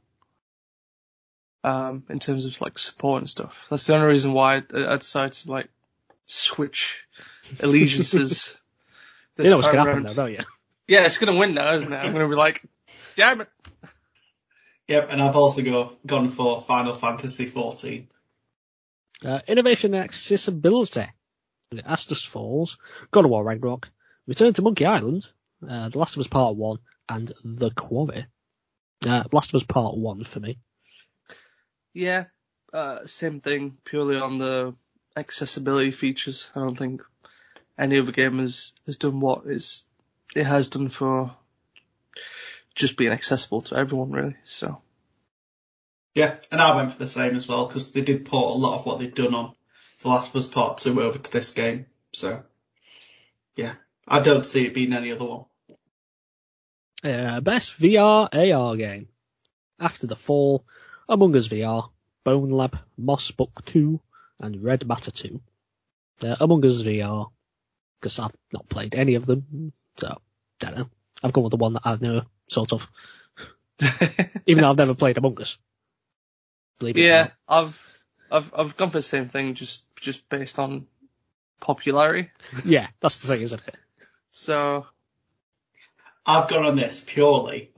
Um, 1.64 2.04
in 2.10 2.18
terms 2.18 2.46
of 2.46 2.60
like 2.60 2.80
support 2.80 3.22
and 3.22 3.30
stuff. 3.30 3.68
That's 3.70 3.86
the 3.86 3.94
only 3.94 4.08
reason 4.08 4.34
why 4.34 4.64
I, 4.74 4.94
I 4.94 4.98
decided 4.98 5.34
to 5.34 5.52
like 5.52 5.70
switch 6.26 7.06
allegiances. 7.60 8.58
This 9.36 9.46
you 9.46 9.52
know 9.52 9.58
what's 9.58 9.68
to 9.68 9.78
happen 9.78 10.04
now, 10.04 10.14
don't 10.14 10.32
you? 10.32 10.40
Yeah, 10.92 11.06
it's 11.06 11.20
gonna 11.20 11.40
win 11.40 11.54
now, 11.54 11.74
isn't 11.76 11.94
it? 11.94 11.96
I'm 11.96 12.12
gonna 12.12 12.28
be 12.28 12.36
like, 12.36 12.66
damn 13.16 13.40
it. 13.40 13.48
Yep, 14.90 15.08
and 15.10 15.22
I've 15.22 15.38
also 15.38 15.62
go, 15.62 15.98
gone 16.06 16.28
for 16.28 16.60
Final 16.60 16.94
Fantasy 16.94 17.46
14. 17.46 18.10
Uh, 19.24 19.40
innovation 19.48 19.94
and 19.94 20.04
accessibility. 20.04 21.06
As 21.86 22.06
Dusk 22.06 22.28
Falls, 22.28 22.78
God 23.10 23.24
of 23.24 23.32
War 23.32 23.42
Ragnarok, 23.42 23.88
Return 24.28 24.52
to 24.52 24.62
Monkey 24.64 24.86
Island, 24.86 25.26
uh, 25.66 25.88
The 25.88 25.98
Last 25.98 26.18
of 26.18 26.20
Us 26.20 26.28
Part 26.28 26.58
1, 26.58 26.80
and 27.08 27.32
The 27.46 27.72
Quarry. 27.72 28.26
Uh, 29.08 29.24
Last 29.32 29.54
of 29.54 29.62
Us 29.62 29.66
Part 29.66 29.96
1 29.96 30.26
for 30.26 30.42
me. 30.42 30.58
Yeah, 31.94 32.26
uh, 32.74 33.06
same 33.06 33.40
thing, 33.40 33.78
purely 33.86 34.18
on 34.18 34.40
the 34.40 34.76
accessibility 35.16 35.92
features. 35.92 36.50
I 36.54 36.60
don't 36.60 36.78
think 36.78 37.02
any 37.78 37.98
other 37.98 38.12
game 38.12 38.40
has, 38.40 38.74
has 38.86 38.98
done 38.98 39.22
what 39.22 39.46
is 39.46 39.86
it 40.36 40.46
has 40.46 40.70
done 40.70 40.90
for 40.90 41.36
just 42.76 42.98
being 42.98 43.12
accessible 43.12 43.62
to 43.62 43.76
everyone, 43.76 44.12
really. 44.12 44.36
So 44.44 44.82
Yeah, 46.16 46.38
and 46.52 46.62
I 46.62 46.76
went 46.76 46.94
for 46.94 47.00
the 47.00 47.08
same 47.08 47.36
as 47.36 47.48
well 47.48 47.68
because 47.68 47.92
they 47.92 48.02
did 48.02 48.26
port 48.26 48.56
a 48.56 48.60
lot 48.60 48.80
of 48.80 48.86
what 48.86 49.00
they'd 49.00 49.14
done 49.14 49.36
on 49.36 49.54
The 50.02 50.10
Last 50.10 50.30
of 50.30 50.36
Us 50.38 50.48
Part 50.48 50.78
2 50.80 51.02
over 51.02 51.18
to 51.18 51.32
this 51.32 51.52
game. 51.52 51.86
So, 52.14 52.44
yeah, 53.56 53.76
I 54.08 54.22
don't 54.22 54.46
see 54.46 54.66
it 54.66 54.74
being 54.74 54.94
any 54.94 55.12
other 55.12 55.26
one. 55.26 55.46
Uh, 57.04 57.40
best 57.40 57.80
VR 57.80 58.30
AR 58.32 58.76
game. 58.76 59.08
After 59.80 60.06
the 60.06 60.16
Fall, 60.16 60.66
Among 61.10 61.36
Us 61.36 61.48
VR, 61.48 61.90
Bonelab, 62.26 62.78
Moss 62.98 63.32
Book 63.32 63.64
2, 63.66 64.00
and 64.40 64.64
Red 64.64 64.88
Matter 64.88 65.12
2. 65.12 65.42
Uh, 66.24 66.36
Among 66.40 66.64
Us 66.66 66.82
VR, 66.82 67.32
because 68.00 68.20
I've 68.20 68.36
not 68.54 68.70
played 68.70 68.94
any 68.94 69.16
of 69.16 69.26
them, 69.26 69.74
so, 69.98 70.22
don't 70.60 70.78
know. 70.78 70.90
I've 71.24 71.34
gone 71.34 71.44
with 71.44 71.52
the 71.52 71.58
one 71.58 71.74
that 71.74 71.84
I 71.86 71.98
know, 71.98 72.24
sort 72.48 72.74
of. 72.74 72.88
Even 74.46 74.64
though 74.64 74.70
I've 74.70 74.78
never 74.78 74.94
played 74.96 75.18
Among 75.18 75.40
Us. 75.42 75.58
Believe 76.80 76.98
yeah, 76.98 77.22
not. 77.24 77.32
I've 77.48 77.88
I've 78.32 78.54
I've 78.56 78.78
gone 78.78 78.90
for 78.90 78.98
the 78.98 79.04
same 79.04 79.28
thing, 79.28 79.54
just 79.54 79.84
just 79.96 80.28
based 80.30 80.58
on 80.60 80.88
popularity. 81.60 82.30
Yeah, 82.66 82.88
that's 83.02 83.18
the 83.20 83.28
thing, 83.28 83.42
isn't 83.42 83.62
it? 83.68 83.76
So 84.32 84.86
I've 86.26 86.50
gone 86.50 86.66
on 86.66 86.76
this 86.76 87.04
purely 87.06 87.72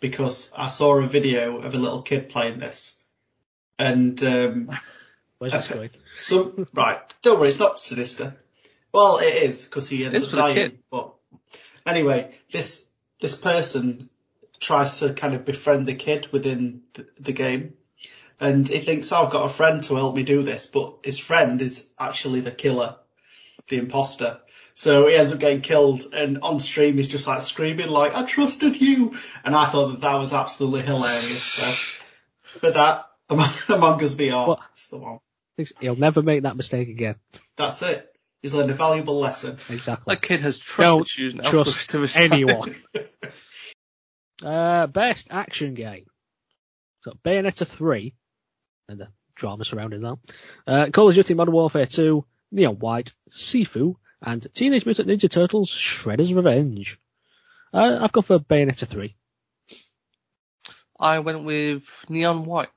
because 0.00 0.50
I 0.56 0.68
saw 0.68 0.96
a 0.98 1.06
video 1.06 1.58
of 1.58 1.74
a 1.74 1.78
little 1.78 2.02
kid 2.02 2.28
playing 2.28 2.58
this. 2.58 2.96
And, 3.78 4.22
um, 4.22 4.70
Where's 5.38 5.52
this 5.52 5.68
going? 5.68 5.90
some, 6.16 6.66
right, 6.74 7.00
don't 7.22 7.38
worry, 7.38 7.48
it's 7.48 7.58
not 7.58 7.78
sinister. 7.78 8.36
Well, 8.92 9.18
it 9.18 9.42
is, 9.44 9.64
because 9.64 9.88
he 9.88 10.04
ends 10.04 10.16
It's 10.24 10.32
up 10.32 10.38
dying. 10.38 10.54
kid. 10.54 10.78
But 10.90 11.14
anyway, 11.86 12.32
this, 12.52 12.86
this 13.20 13.34
person 13.34 14.08
tries 14.58 15.00
to 15.00 15.14
kind 15.14 15.34
of 15.34 15.44
befriend 15.44 15.86
the 15.86 15.94
kid 15.94 16.28
within 16.32 16.82
the, 16.94 17.06
the 17.18 17.32
game. 17.32 17.74
And 18.38 18.66
he 18.66 18.80
thinks, 18.80 19.12
oh, 19.12 19.24
I've 19.24 19.30
got 19.32 19.44
a 19.44 19.48
friend 19.50 19.82
to 19.84 19.96
help 19.96 20.14
me 20.14 20.22
do 20.22 20.42
this, 20.42 20.66
but 20.66 20.98
his 21.04 21.18
friend 21.18 21.60
is 21.60 21.88
actually 21.98 22.40
the 22.40 22.50
killer, 22.50 22.96
the 23.68 23.78
imposter. 23.78 24.40
So 24.74 25.06
he 25.08 25.14
ends 25.16 25.32
up 25.32 25.40
getting 25.40 25.60
killed, 25.60 26.14
and 26.14 26.38
on 26.42 26.58
stream 26.58 26.96
he's 26.96 27.08
just 27.08 27.26
like 27.26 27.42
screaming 27.42 27.88
like, 27.88 28.14
I 28.14 28.24
trusted 28.24 28.80
you! 28.80 29.14
And 29.44 29.54
I 29.54 29.68
thought 29.68 29.88
that 29.88 30.00
that 30.00 30.14
was 30.14 30.32
absolutely 30.32 30.82
hilarious. 30.82 31.42
So, 31.42 31.98
with 32.62 32.74
that, 32.74 33.10
Among 33.28 34.02
Us 34.02 34.14
VR, 34.14 34.48
What? 34.48 34.60
that's 34.60 34.86
the 34.86 34.96
one. 34.96 35.18
He'll 35.80 35.96
never 35.96 36.22
make 36.22 36.44
that 36.44 36.56
mistake 36.56 36.88
again. 36.88 37.16
That's 37.56 37.82
it. 37.82 38.09
He's 38.42 38.54
learned 38.54 38.70
a 38.70 38.74
valuable 38.74 39.18
lesson. 39.18 39.52
Exactly. 39.52 40.14
that 40.14 40.22
kid 40.22 40.40
has 40.40 40.58
trust 40.58 40.88
Don't 40.88 41.06
issues 41.06 41.34
now. 41.34 41.50
trust 41.50 41.76
for 41.90 41.92
the 41.92 42.00
rest 42.02 42.16
of 42.16 42.22
his 42.22 42.32
anyone. 42.32 42.76
Uh, 44.42 44.86
best 44.86 45.28
action 45.30 45.74
game. 45.74 46.06
So 47.02 47.12
Bayonetta 47.24 47.66
3, 47.66 48.14
and 48.88 49.00
the 49.00 49.08
drama 49.34 49.64
surrounding 49.64 50.00
that. 50.02 50.16
Uh, 50.66 50.86
Call 50.90 51.08
of 51.08 51.14
Duty 51.14 51.34
Modern 51.34 51.52
Warfare 51.54 51.86
2, 51.86 52.24
Neon 52.52 52.78
White, 52.78 53.14
Sifu, 53.30 53.96
and 54.22 54.46
Teenage 54.54 54.86
Mutant 54.86 55.08
Ninja 55.08 55.30
Turtles 55.30 55.70
Shredder's 55.70 56.32
Revenge. 56.32 56.98
Uh, 57.72 57.98
I've 58.00 58.12
gone 58.12 58.22
for 58.24 58.38
Bayonetta 58.38 58.86
3. 58.86 59.14
I 60.98 61.18
went 61.20 61.44
with 61.44 61.88
Neon 62.08 62.44
White. 62.44 62.68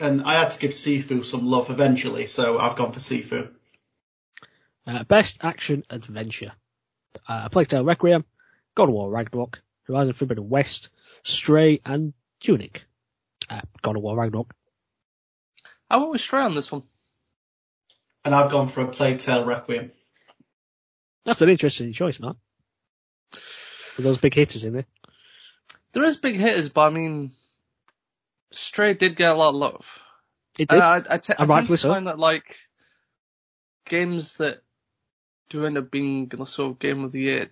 And 0.00 0.22
I 0.22 0.40
had 0.40 0.50
to 0.52 0.58
give 0.58 0.70
Sifu 0.70 1.24
some 1.24 1.46
love 1.46 1.70
eventually, 1.70 2.26
so 2.26 2.58
I've 2.58 2.76
gone 2.76 2.92
for 2.92 3.00
Sifu. 3.00 3.50
Uh, 4.88 5.04
best 5.04 5.44
action 5.44 5.84
adventure. 5.90 6.52
Uh, 7.28 7.50
Plague 7.50 7.68
Tale 7.68 7.84
Requiem, 7.84 8.24
God 8.74 8.88
of 8.88 8.94
War 8.94 9.10
Ragnarok, 9.10 9.60
Horizon 9.86 10.14
Forbidden 10.14 10.48
West, 10.48 10.88
Stray, 11.24 11.80
and 11.84 12.14
Tunic. 12.40 12.82
Uh, 13.50 13.60
God 13.82 13.96
of 13.96 14.02
War 14.02 14.16
Ragnarok. 14.16 14.54
I 15.90 15.98
went 15.98 16.12
with 16.12 16.20
Stray 16.22 16.40
on 16.42 16.54
this 16.54 16.72
one. 16.72 16.84
And 18.24 18.34
I've 18.34 18.50
gone 18.50 18.68
for 18.68 18.80
a 18.80 18.88
Plague 18.88 19.18
Tale 19.18 19.44
Requiem. 19.44 19.90
That's 21.26 21.42
an 21.42 21.50
interesting 21.50 21.92
choice, 21.92 22.18
man. 22.18 22.36
With 23.32 24.04
those 24.04 24.18
big 24.18 24.34
hitters 24.34 24.64
in 24.64 24.72
there. 24.72 24.86
There 25.92 26.04
is 26.04 26.16
big 26.16 26.36
hitters, 26.36 26.70
but 26.70 26.82
I 26.82 26.90
mean, 26.90 27.32
Stray 28.52 28.94
did 28.94 29.16
get 29.16 29.30
a 29.30 29.34
lot 29.34 29.50
of 29.50 29.56
love. 29.56 30.02
It 30.58 30.70
And 30.70 30.78
did. 30.78 30.80
I, 30.80 30.96
I, 31.10 31.18
te- 31.18 31.34
I 31.38 31.44
tend 31.46 31.68
to 31.68 31.76
so. 31.76 31.90
find 31.90 32.06
that 32.06 32.18
like 32.18 32.56
games 33.86 34.38
that 34.38 34.62
do 35.48 35.66
end 35.66 35.78
up 35.78 35.90
being 35.90 36.26
the 36.26 36.44
sort 36.44 36.72
of 36.72 36.78
game 36.78 37.04
of 37.04 37.12
the 37.12 37.20
year 37.20 37.50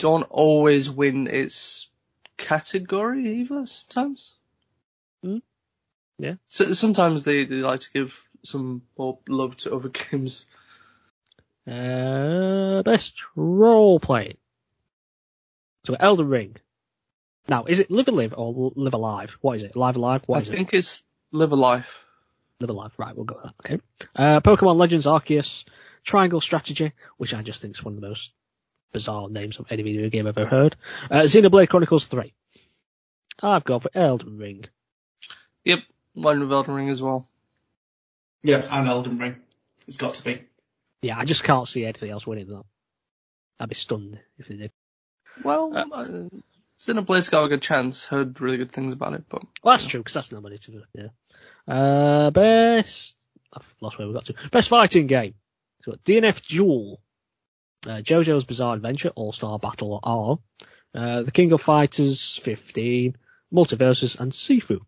don't 0.00 0.26
always 0.30 0.90
win 0.90 1.26
its 1.26 1.88
category 2.36 3.40
either. 3.40 3.66
Sometimes. 3.66 4.34
Hmm. 5.22 5.38
Yeah. 6.18 6.34
So 6.48 6.72
sometimes 6.72 7.24
they, 7.24 7.44
they 7.44 7.56
like 7.56 7.80
to 7.80 7.92
give 7.92 8.28
some 8.42 8.82
more 8.96 9.18
love 9.28 9.56
to 9.58 9.74
other 9.74 9.88
games. 10.10 10.46
Uh, 11.66 12.82
best 12.82 13.22
role 13.36 14.00
play. 14.00 14.36
So 15.84 15.94
Elden 15.98 16.28
Ring. 16.28 16.56
Now, 17.48 17.64
is 17.64 17.78
it 17.78 17.90
Live 17.90 18.08
and 18.08 18.16
Live 18.16 18.34
or 18.36 18.72
Live 18.76 18.94
Alive? 18.94 19.36
What 19.40 19.56
is 19.56 19.62
it? 19.64 19.76
Live 19.76 19.96
Alive? 19.96 20.22
What 20.26 20.36
I 20.38 20.40
is 20.42 20.48
it? 20.48 20.52
think 20.52 20.74
it's 20.74 21.02
Live 21.32 21.52
a 21.52 21.56
Life. 21.56 22.04
Live 22.60 22.70
Alive. 22.70 22.92
Right, 22.96 23.14
we'll 23.14 23.24
go 23.24 23.36
with 23.36 23.44
that. 23.44 23.54
Okay. 23.64 23.82
Uh, 24.14 24.40
Pokemon 24.40 24.76
Legends 24.76 25.06
Arceus, 25.06 25.64
Triangle 26.04 26.40
Strategy, 26.40 26.92
which 27.16 27.34
I 27.34 27.42
just 27.42 27.60
think 27.62 27.76
is 27.76 27.84
one 27.84 27.94
of 27.94 28.00
the 28.00 28.08
most 28.08 28.32
bizarre 28.92 29.28
names 29.28 29.58
of 29.58 29.66
any 29.70 29.82
video 29.82 30.08
game 30.08 30.26
I've 30.26 30.38
ever 30.38 30.48
heard. 30.48 30.76
Uh, 31.10 31.20
Xenoblade 31.22 31.68
Chronicles 31.68 32.06
3. 32.06 32.32
I've 33.42 33.64
gone 33.64 33.80
for 33.80 33.90
Elden 33.94 34.38
Ring. 34.38 34.64
Yep, 35.64 35.80
one 36.14 36.40
with 36.40 36.52
Elden 36.52 36.74
Ring 36.74 36.88
as 36.90 37.00
well. 37.00 37.26
Yeah, 38.42 38.66
and 38.70 38.88
Elden 38.88 39.18
Ring. 39.18 39.36
It's 39.86 39.96
got 39.98 40.14
to 40.14 40.24
be. 40.24 40.42
Yeah, 41.02 41.18
I 41.18 41.24
just 41.24 41.44
can't 41.44 41.68
see 41.68 41.84
anything 41.84 42.10
else 42.10 42.26
winning 42.26 42.48
that. 42.48 42.64
I'd 43.58 43.68
be 43.68 43.74
stunned 43.74 44.18
if 44.38 44.48
they 44.48 44.56
did. 44.56 44.72
Well, 45.42 45.72
Uh, 45.74 45.84
uh, 45.94 46.28
Xenoblade's 46.78 47.28
got 47.28 47.44
a 47.44 47.48
good 47.48 47.62
chance. 47.62 48.06
Heard 48.06 48.40
really 48.40 48.56
good 48.56 48.72
things 48.72 48.92
about 48.92 49.14
it, 49.14 49.24
but 49.28 49.42
Well, 49.62 49.74
that's 49.76 49.86
true, 49.86 50.00
because 50.00 50.14
that's 50.14 50.32
nobody 50.32 50.58
to 50.58 50.70
do. 50.70 50.82
Yeah. 50.94 51.08
Uh, 51.74 52.30
best. 52.30 53.14
I've 53.52 53.64
lost 53.80 53.98
where 53.98 54.08
we 54.08 54.14
got 54.14 54.26
to. 54.26 54.34
Best 54.50 54.68
fighting 54.68 55.06
game. 55.06 55.34
So 55.82 55.92
DNF 56.04 56.46
Duel. 56.46 57.00
Uh, 57.86 58.02
JoJo's 58.02 58.44
Bizarre 58.44 58.74
Adventure 58.74 59.10
All 59.14 59.32
Star 59.32 59.58
Battle 59.58 60.00
R. 60.02 60.38
Uh, 60.94 61.22
The 61.22 61.32
King 61.32 61.52
of 61.52 61.62
Fighters 61.62 62.36
15. 62.36 63.16
MultiVersus 63.52 64.18
and 64.20 64.32
Sifu. 64.32 64.80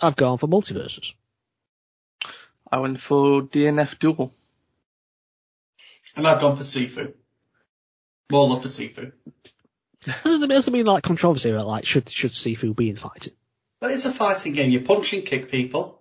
I've 0.00 0.16
gone 0.16 0.38
for 0.38 0.46
MultiVersus. 0.48 1.14
I 2.70 2.78
went 2.78 3.00
for 3.00 3.42
DNF 3.42 3.98
Duel. 3.98 4.34
And 6.16 6.26
I've 6.26 6.40
gone 6.40 6.56
for 6.56 6.62
Sifu. 6.62 7.14
More 8.30 8.48
love 8.48 8.62
for 8.62 8.68
Sifu. 8.68 9.12
Doesn't 10.04 10.44
it 10.44 10.48
doesn't 10.48 10.72
mean 10.72 10.86
like 10.86 11.02
controversy 11.02 11.50
about 11.50 11.66
like 11.66 11.84
should 11.84 12.08
should 12.08 12.32
Sifu 12.32 12.74
be 12.74 12.90
in 12.90 12.96
fighting? 12.96 13.32
But 13.80 13.92
it's 13.92 14.04
a 14.04 14.12
fighting 14.12 14.52
game. 14.52 14.70
You 14.70 14.80
punch 14.80 15.12
and 15.12 15.24
kick 15.24 15.50
people. 15.50 15.97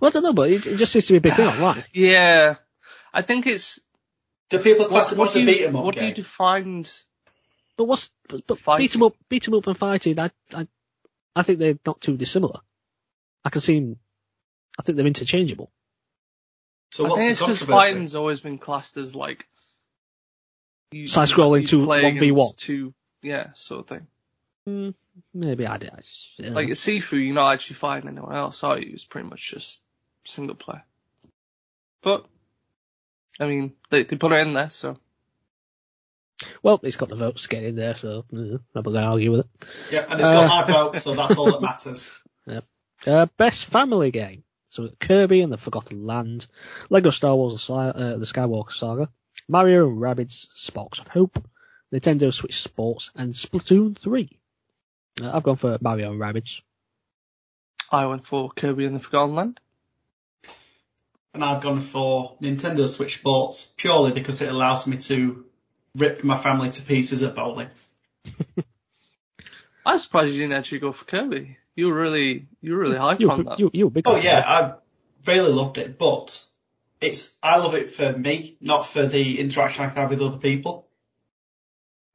Well, 0.00 0.10
I 0.10 0.12
don't 0.12 0.22
know, 0.22 0.32
but 0.32 0.50
it, 0.50 0.66
it 0.66 0.76
just 0.76 0.92
seems 0.92 1.06
to 1.06 1.12
be 1.14 1.18
a 1.18 1.20
big 1.20 1.34
thing 1.36 1.46
online. 1.54 1.84
Yeah, 1.92 2.56
I 3.12 3.22
think 3.22 3.46
it's 3.46 3.78
Do 4.50 4.58
people 4.58 4.86
class 4.86 5.06
what, 5.06 5.12
it 5.12 5.18
what 5.18 5.28
as 5.28 5.32
do 5.34 5.38
a 5.38 5.42
you 5.42 5.46
beat 5.46 5.66
'em 5.66 5.76
up 5.76 5.84
what 5.84 5.94
do 5.96 6.04
you 6.04 6.14
define? 6.14 6.84
But 7.76 7.84
what's 7.84 8.10
but, 8.28 8.46
but 8.46 8.58
Fighting. 8.58 8.84
beat 8.86 8.96
'em 8.96 9.02
up, 9.02 9.14
beat 9.28 9.48
'em 9.48 9.54
up 9.54 9.66
and 9.66 9.78
fighting? 9.78 10.18
I 10.18 10.30
I 10.54 10.66
I 11.34 11.42
think 11.42 11.58
they're 11.58 11.78
not 11.86 12.00
too 12.00 12.16
dissimilar. 12.16 12.60
I 13.44 13.50
can 13.50 13.60
see 13.60 13.76
'em- 13.76 13.98
I 14.78 14.82
think 14.82 14.96
they're 14.96 15.06
interchangeable. 15.06 15.70
So 16.92 17.04
what's 17.04 17.14
I 17.16 17.18
think 17.18 17.30
it's 17.32 17.40
because 17.40 17.62
fighting's 17.62 18.14
always 18.14 18.40
been 18.40 18.58
classed 18.58 18.96
as 18.96 19.14
like 19.14 19.46
Side-scrolling 21.06 21.62
you 21.62 21.66
to 21.66 21.78
1v1. 21.86 22.56
Two, 22.56 22.94
yeah, 23.20 23.52
sort 23.54 23.80
of 23.80 23.86
thing. 23.88 24.06
Mm, 24.68 24.94
maybe 25.34 25.66
I 25.66 25.76
did. 25.78 25.90
I 25.92 25.96
just, 25.96 26.32
yeah. 26.38 26.50
Like 26.50 26.68
at 26.68 26.76
Sifu, 26.76 27.24
you're 27.24 27.34
not 27.34 27.52
actually 27.52 27.76
fighting 27.76 28.08
anyone 28.08 28.34
else, 28.34 28.62
are 28.64 28.78
you? 28.78 28.92
It's 28.92 29.04
pretty 29.04 29.28
much 29.28 29.50
just 29.50 29.82
single 30.24 30.54
player. 30.56 30.84
But 32.02 32.26
I 33.40 33.46
mean, 33.46 33.72
they 33.90 34.04
they 34.04 34.16
put 34.16 34.32
it 34.32 34.46
in 34.46 34.54
there, 34.54 34.70
so 34.70 34.98
Well, 36.62 36.80
it's 36.82 36.96
got 36.96 37.08
the 37.08 37.16
votes 37.16 37.42
to 37.42 37.48
get 37.48 37.64
in 37.64 37.76
there, 37.76 37.94
so 37.94 38.24
I'm 38.32 38.60
not 38.74 38.84
going 38.84 38.94
to 38.94 39.02
argue 39.02 39.32
with 39.32 39.40
it. 39.40 39.46
Yeah, 39.90 40.06
and 40.08 40.20
it's 40.20 40.28
got 40.28 40.44
Uh, 40.44 40.48
my 40.48 40.72
vote, 40.72 40.96
so 40.96 41.14
that's 41.14 41.36
all 41.36 41.52
that 41.52 41.62
matters. 41.62 42.10
Uh, 43.06 43.26
best 43.36 43.66
family 43.66 44.10
game. 44.10 44.42
So 44.70 44.88
Kirby 44.98 45.42
and 45.42 45.52
the 45.52 45.58
Forgotten 45.58 46.06
Land, 46.06 46.46
Lego 46.88 47.10
Star 47.10 47.36
Wars: 47.36 47.66
The, 47.66 47.74
uh, 47.74 48.16
the 48.16 48.24
Skywalker 48.24 48.72
Saga, 48.72 49.10
Mario 49.48 49.86
and 49.86 49.98
Rabbids: 50.00 50.46
Sparks 50.54 50.98
of 50.98 51.06
Hope, 51.06 51.38
Nintendo 51.92 52.32
Switch 52.32 52.62
Sports, 52.62 53.10
and 53.14 53.34
Splatoon 53.34 53.98
3. 53.98 54.40
Uh, 55.20 55.30
I've 55.32 55.42
gone 55.42 55.56
for 55.56 55.78
Mario 55.80 56.12
and 56.12 56.20
Rabbids. 56.20 56.60
I 57.90 58.06
went 58.06 58.24
for 58.26 58.50
Kirby 58.50 58.84
and 58.84 58.96
the 58.96 59.00
Forgotten 59.00 59.34
Land. 59.34 59.60
And 61.34 61.44
I've 61.44 61.62
gone 61.62 61.80
for 61.80 62.36
Nintendo 62.40 62.88
Switch 62.88 63.18
Sports 63.18 63.70
purely 63.76 64.12
because 64.12 64.40
it 64.40 64.48
allows 64.48 64.86
me 64.86 64.96
to 64.98 65.44
rip 65.94 66.24
my 66.24 66.36
family 66.38 66.70
to 66.70 66.82
pieces 66.82 67.22
at 67.22 67.34
bowling. 67.34 67.68
I'm 69.86 69.98
surprised 69.98 70.32
you 70.34 70.40
didn't 70.40 70.54
actually 70.58 70.80
go 70.80 70.92
for 70.92 71.04
Kirby. 71.04 71.58
You 71.76 71.86
were 71.88 71.94
really 71.94 72.46
you 72.60 72.72
were 72.72 72.78
really 72.78 72.96
hyped 72.96 73.30
on 73.30 73.44
that. 73.44 73.60
you, 73.60 73.70
you 73.72 73.90
big. 73.90 74.08
Oh 74.08 74.16
yeah, 74.16 74.40
that. 74.40 74.46
I 74.48 74.74
really 75.30 75.52
loved 75.52 75.78
it, 75.78 75.98
but 75.98 76.42
it's 77.00 77.34
I 77.42 77.58
love 77.58 77.74
it 77.74 77.94
for 77.94 78.12
me, 78.12 78.56
not 78.60 78.86
for 78.86 79.06
the 79.06 79.38
interaction 79.38 79.84
I 79.84 79.88
can 79.88 79.96
have 79.98 80.10
with 80.10 80.22
other 80.22 80.38
people. 80.38 80.88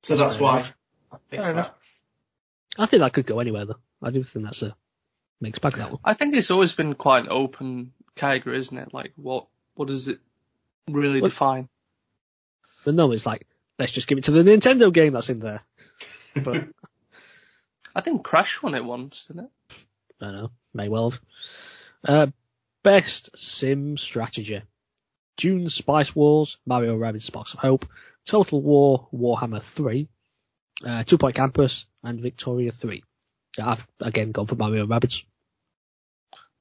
So 0.01 0.15
that's 0.17 0.35
Fair 0.35 0.43
why 0.43 0.53
enough. 0.57 0.73
I 1.11 1.17
picked 1.29 1.43
Fair 1.45 1.53
that. 1.53 1.59
enough. 1.59 1.73
I 2.77 2.85
think 2.85 3.01
that 3.01 3.13
could 3.13 3.25
go 3.25 3.39
anywhere 3.39 3.65
though. 3.65 3.79
I 4.01 4.11
do 4.11 4.23
think 4.23 4.45
that's 4.45 4.61
a 4.63 4.75
mixed 5.39 5.61
bag 5.61 5.73
that 5.73 5.91
one. 5.91 5.99
I 6.03 6.13
think 6.13 6.35
it's 6.35 6.51
always 6.51 6.71
been 6.73 6.93
quite 6.93 7.23
an 7.25 7.31
open 7.31 7.93
category, 8.15 8.57
isn't 8.59 8.77
it? 8.77 8.93
Like 8.93 9.13
what 9.15 9.47
what 9.75 9.87
does 9.87 10.07
it 10.07 10.19
really 10.89 11.21
What- 11.21 11.29
define? 11.29 11.69
But 12.85 12.95
no, 12.95 13.11
it's 13.11 13.25
like 13.25 13.45
let's 13.77 13.91
just 13.91 14.07
give 14.07 14.17
it 14.17 14.25
to 14.25 14.31
the 14.31 14.43
Nintendo 14.43 14.91
game 14.93 15.13
that's 15.13 15.29
in 15.29 15.39
there. 15.39 15.61
But 16.33 16.69
I 17.93 17.99
think 17.99 18.23
Crash 18.23 18.63
won 18.63 18.73
it 18.73 18.85
once, 18.85 19.27
didn't 19.27 19.45
it? 19.45 19.51
I 20.21 20.25
don't 20.25 20.33
know, 20.35 20.51
may 20.73 20.87
well 20.87 21.09
have. 21.09 21.21
Uh, 22.05 22.27
best 22.83 23.37
sim 23.37 23.97
strategy. 23.97 24.61
Dune 25.35 25.67
Spice 25.69 26.15
Wars, 26.15 26.57
Mario 26.65 26.97
Rabbids 26.97 27.23
Sparks 27.23 27.53
of 27.53 27.59
Hope, 27.59 27.85
Total 28.25 28.61
War 28.61 29.09
Warhammer 29.13 29.61
3, 29.61 30.07
uh, 30.85 31.03
Two 31.03 31.17
Point 31.17 31.35
Campus, 31.35 31.85
and 32.03 32.19
Victoria 32.19 32.71
3. 32.71 33.03
I've 33.61 33.85
again 33.99 34.31
gone 34.31 34.45
for 34.47 34.55
Mario 34.55 34.85
Rabbids. 34.85 35.23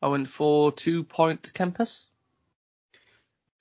I 0.03 0.09
went 0.09 0.29
for 0.29 0.73
Two 0.73 1.05
Point 1.05 1.53
Campus. 1.55 2.09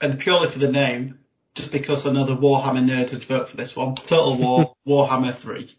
And 0.01 0.17
purely 0.19 0.47
for 0.47 0.59
the 0.59 0.71
name, 0.71 1.19
just 1.55 1.71
because 1.71 2.05
another 2.05 2.35
Warhammer 2.35 2.83
nerd 2.87 3.11
would 3.11 3.23
vote 3.25 3.49
for 3.49 3.57
this 3.57 3.75
one. 3.75 3.95
Total 3.95 4.37
War 4.37 4.73
Warhammer 4.87 5.33
3. 5.35 5.75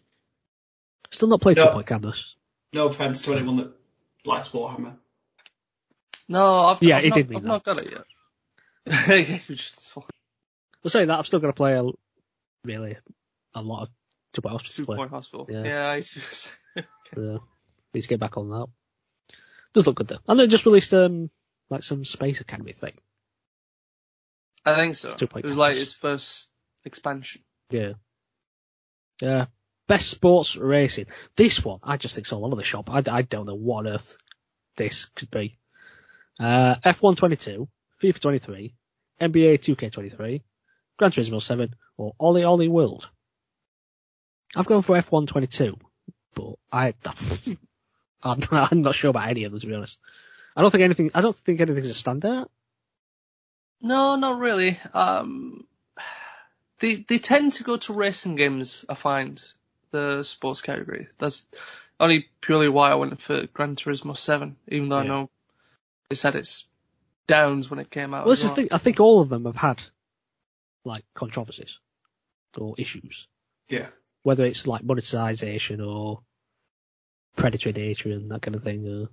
Still 1.09 1.29
not 1.29 1.41
played 1.41 1.57
No. 1.57 1.65
Two 1.67 1.71
Point 1.73 1.87
Campus. 1.87 2.35
No 2.73 2.87
offense 2.87 3.23
to 3.23 3.33
anyone 3.33 3.57
that 3.57 3.71
likes 4.23 4.49
Warhammer. 4.49 4.95
No, 6.29 6.67
I've, 6.67 6.81
Yeah, 6.83 6.97
I've 6.97 7.05
not, 7.09 7.15
did 7.15 7.35
I've 7.35 7.43
not 7.43 7.65
got 7.65 7.79
it 7.79 7.91
yet. 7.91 8.03
Yeah, 9.09 9.39
you 9.47 9.55
just- 9.55 9.95
But 10.81 10.91
saying 10.91 11.07
that, 11.07 11.19
I've 11.19 11.27
still 11.27 11.39
got 11.39 11.47
to 11.47 11.53
play 11.53 11.73
a, 11.73 11.83
really 12.63 12.97
a 13.53 13.61
lot 13.61 13.83
of 13.83 13.89
Two 14.33 14.41
Point 14.41 14.53
Hospital 14.53 14.75
Two 14.75 14.81
to 14.83 14.85
play. 14.85 14.97
Point 14.97 15.11
Hospital. 15.11 15.47
Yeah. 15.49 15.63
Yeah, 15.63 15.89
I 15.89 15.99
to. 16.01 17.35
Uh, 17.35 17.37
need 17.93 18.01
to 18.01 18.07
get 18.07 18.19
back 18.19 18.37
on 18.37 18.49
that. 18.49 18.67
Does 19.73 19.87
look 19.87 19.97
good 19.97 20.07
though. 20.07 20.19
And 20.27 20.39
they 20.39 20.47
just 20.47 20.65
released 20.65 20.93
um 20.93 21.29
like 21.69 21.83
some 21.83 22.05
Space 22.05 22.41
Academy 22.41 22.73
thing. 22.73 22.97
I 24.65 24.75
think 24.75 24.95
so. 24.95 25.15
It 25.19 25.45
was 25.45 25.57
like 25.57 25.77
his 25.77 25.93
first 25.93 26.51
expansion. 26.85 27.41
Yeah. 27.69 27.93
Yeah. 29.21 29.45
Best 29.87 30.09
sports 30.09 30.55
racing. 30.55 31.07
This 31.35 31.63
one, 31.65 31.79
I 31.83 31.97
just 31.97 32.15
think 32.15 32.31
all 32.31 32.45
over 32.45 32.55
the 32.55 32.63
shop. 32.63 32.89
I, 32.89 33.03
I 33.09 33.21
don't 33.23 33.47
know 33.47 33.55
what 33.55 33.87
on 33.87 33.93
earth 33.93 34.17
this 34.77 35.05
could 35.05 35.31
be. 35.31 35.57
Uh, 36.39 36.75
F1 36.85 37.17
22, 37.17 37.67
FIFA 38.01 38.19
23, 38.19 38.75
NBA 39.19 39.59
2K23, 39.59 40.41
Gran 40.97 41.11
Turismo 41.11 41.41
7, 41.41 41.75
or 41.97 42.13
OlliOlli 42.19 42.69
World. 42.69 43.09
I've 44.55 44.67
gone 44.67 44.81
for 44.81 44.97
F122, 44.97 45.79
but 46.35 46.55
I, 46.71 46.93
I'm, 48.23 48.39
I'm 48.51 48.81
not 48.81 48.95
sure 48.95 49.09
about 49.09 49.29
any 49.29 49.45
of 49.45 49.51
them 49.51 49.61
to 49.61 49.67
be 49.67 49.75
honest. 49.75 49.97
I 50.55 50.61
don't 50.61 50.71
think 50.71 50.83
anything, 50.83 51.11
I 51.13 51.21
don't 51.21 51.35
think 51.35 51.61
anything's 51.61 51.89
a 51.89 51.93
standout. 51.93 52.47
No, 53.81 54.15
not 54.15 54.39
really. 54.39 54.79
Um, 54.93 55.65
they 56.79 56.95
they 56.95 57.19
tend 57.19 57.53
to 57.53 57.63
go 57.63 57.77
to 57.77 57.93
racing 57.93 58.35
games. 58.35 58.85
I 58.87 58.93
find 58.93 59.41
the 59.91 60.23
sports 60.23 60.61
category. 60.61 61.07
That's 61.17 61.47
only 61.99 62.27
purely 62.41 62.69
why 62.69 62.91
I 62.91 62.95
went 62.95 63.19
for 63.21 63.47
Gran 63.47 63.75
Turismo 63.75 64.15
7, 64.17 64.55
even 64.67 64.89
though 64.89 64.97
I 64.97 65.07
know 65.07 65.29
they 66.09 66.15
said 66.15 66.35
it's 66.35 66.65
downs 67.27 67.69
when 67.69 67.79
it 67.79 67.89
came 67.89 68.13
out. 68.13 68.25
Well, 68.25 68.33
as 68.33 68.41
this 68.41 68.49
is 68.49 68.55
the 68.55 68.61
well. 68.61 68.67
thing. 68.67 68.73
I 68.73 68.77
think 68.79 68.99
all 68.99 69.21
of 69.21 69.29
them 69.29 69.45
have 69.45 69.55
had 69.55 69.81
like 70.83 71.05
controversies 71.13 71.79
or 72.57 72.75
issues. 72.77 73.27
Yeah. 73.69 73.87
Whether 74.23 74.45
it's 74.45 74.67
like 74.67 74.83
monetization 74.83 75.81
or 75.81 76.21
predatory 77.35 77.73
nature 77.73 78.11
and 78.11 78.29
that 78.31 78.41
kind 78.41 78.55
of 78.55 78.63
thing. 78.63 79.07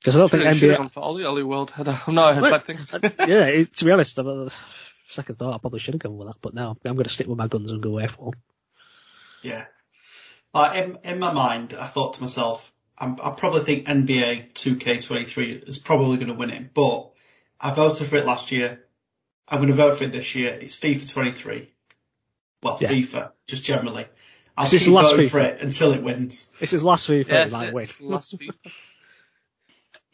Because 0.00 0.16
I 0.16 0.18
don't 0.20 0.28
think 0.28 0.42
Should've- 0.42 0.58
should've 0.58 0.74
NBA. 0.74 0.78
gone 0.78 0.88
for 0.90 1.02
OlliOlli 1.02 1.44
World. 1.44 1.72
I 1.78 1.82
don't- 1.84 2.08
I've 2.08 2.14
not 2.14 2.34
heard 2.34 2.42
Well, 2.42 2.50
bad 2.52 2.64
things. 2.64 2.92
yeah, 3.26 3.46
it, 3.46 3.72
to 3.74 3.84
be 3.84 3.90
honest, 3.90 4.18
I'm, 4.18 4.26
uh, 4.28 4.48
second 5.08 5.36
thought, 5.38 5.54
I 5.54 5.58
probably 5.58 5.78
should 5.80 5.94
have 5.94 6.02
gone 6.02 6.16
with 6.18 6.28
that, 6.28 6.36
but 6.42 6.54
now 6.54 6.76
I'm 6.84 6.94
going 6.94 7.04
to 7.04 7.08
stick 7.10 7.26
with 7.26 7.38
my 7.38 7.46
guns 7.48 7.70
and 7.70 7.82
go 7.82 7.90
F1. 7.92 8.32
Yeah. 9.42 9.64
Like 10.52 10.82
in, 10.84 10.98
in 11.04 11.18
my 11.18 11.32
mind, 11.32 11.74
I 11.78 11.86
thought 11.86 12.14
to 12.14 12.20
myself, 12.20 12.72
I'm, 12.98 13.16
I 13.22 13.30
probably 13.30 13.60
think 13.60 13.86
NBA 13.86 14.52
2K23 14.52 15.68
is 15.68 15.78
probably 15.78 16.16
going 16.16 16.28
to 16.28 16.34
win 16.34 16.50
it, 16.50 16.72
but 16.74 17.10
I 17.60 17.72
voted 17.74 18.06
for 18.06 18.16
it 18.16 18.26
last 18.26 18.52
year. 18.52 18.80
I'm 19.48 19.58
going 19.58 19.68
to 19.68 19.74
vote 19.74 19.98
for 19.98 20.04
it 20.04 20.12
this 20.12 20.34
year. 20.34 20.52
It's 20.60 20.76
FIFA 20.78 21.12
23. 21.12 21.70
Well, 22.64 22.78
Yeah. 22.80 22.88
FIFA, 22.90 23.30
just 23.46 23.62
generally. 23.62 24.06
I'll 24.56 24.64
Is 24.64 24.70
this 24.72 24.84
keep 24.84 24.90
the 24.90 24.94
last 24.96 25.10
voting 25.10 25.26
FIFA? 25.26 25.30
for 25.30 25.40
it 25.40 25.60
until 25.60 25.92
it 25.92 26.02
wins. 26.02 26.50
It's 26.60 26.72
his 26.72 26.82
last 26.82 27.08
FIFA, 27.08 27.28
Yes, 27.28 27.48
it 27.48 27.52
might 27.52 27.72
win. 27.74 27.84
it's 27.84 28.00
last 28.00 28.38
FIFA. 28.38 28.54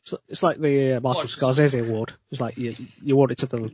It's, 0.02 0.14
it's 0.28 0.42
like 0.42 0.58
the 0.58 0.94
uh, 0.94 1.00
Martin 1.00 1.20
What, 1.20 1.26
just- 1.28 1.38
Scorsese 1.40 1.80
award. 1.88 2.12
It's 2.30 2.40
like 2.40 2.58
you, 2.58 2.74
you 3.04 3.14
award 3.14 3.30
it 3.30 3.38
to 3.38 3.46
the, 3.46 3.72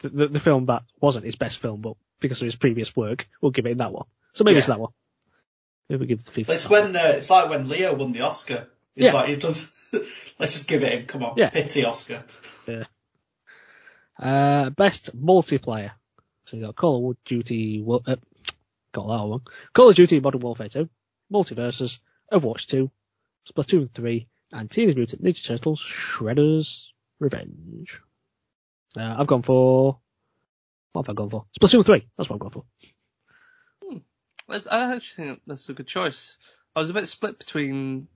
the 0.00 0.26
the 0.28 0.40
film 0.40 0.64
that 0.66 0.82
wasn't 1.00 1.24
his 1.26 1.36
best 1.36 1.58
film, 1.58 1.80
but 1.82 1.94
because 2.18 2.40
of 2.42 2.46
his 2.46 2.56
previous 2.56 2.94
work, 2.96 3.28
we'll 3.40 3.52
give 3.52 3.66
it 3.66 3.78
that 3.78 3.92
one. 3.92 4.06
So 4.32 4.44
maybe 4.44 4.58
it's 4.58 4.66
that 4.68 4.80
one. 4.80 4.92
Maybe 5.88 6.00
we 6.00 6.06
give 6.06 6.24
the 6.24 6.30
FIFA. 6.30 6.48
It's 6.50 6.68
when, 6.70 6.96
uh, 6.96 7.12
it's 7.16 7.30
like 7.30 7.48
when 7.50 7.68
Leo 7.68 7.94
won 7.94 8.12
the 8.12 8.22
Oscar. 8.22 8.66
It's 8.96 9.06
Yeah. 9.06 9.12
like, 9.12 9.28
he's 9.28 9.38
done, 9.38 9.54
let's 10.38 10.52
just 10.54 10.66
give 10.68 10.82
it 10.82 10.92
him. 10.92 11.06
Come 11.06 11.22
on. 11.24 11.34
Yeah. 11.36 11.50
Pity 11.50 11.84
Oscar. 11.84 12.24
Uh, 14.18 14.70
best 14.70 15.16
multiplayer. 15.16 15.92
So 16.50 16.56
we 16.56 16.64
got 16.64 16.74
Call 16.74 17.10
of 17.12 17.24
Duty, 17.24 17.80
Wo- 17.80 18.02
uh, 18.04 18.16
got 18.92 19.06
that 19.06 19.24
one. 19.28 19.40
Call 19.72 19.88
of 19.90 19.94
Duty 19.94 20.18
Modern 20.18 20.40
Warfare 20.40 20.68
2, 20.68 20.88
MultiVersus, 21.32 22.00
Overwatch 22.32 22.66
2, 22.66 22.90
Splatoon 23.48 23.88
3, 23.92 24.26
and 24.50 24.68
Teenage 24.68 24.96
Mutant 24.96 25.22
Ninja 25.22 25.46
Turtles 25.46 25.80
Shredder's 25.80 26.92
Revenge. 27.20 28.00
Uh, 28.96 29.14
I've 29.16 29.28
gone 29.28 29.42
for, 29.42 30.00
what 30.92 31.06
have 31.06 31.14
I 31.14 31.16
gone 31.16 31.30
for? 31.30 31.44
Splatoon 31.60 31.86
3, 31.86 32.08
that's 32.18 32.28
what 32.28 32.34
I've 32.34 32.40
gone 32.40 32.50
for. 32.50 32.64
That's- 34.48 34.66
I 34.66 34.92
actually 34.96 35.24
think 35.26 35.42
that's 35.46 35.68
a 35.68 35.74
good 35.74 35.86
choice. 35.86 36.36
I 36.74 36.80
was 36.80 36.90
a 36.90 36.94
bit 36.94 37.06
split 37.06 37.38
between 37.38 38.08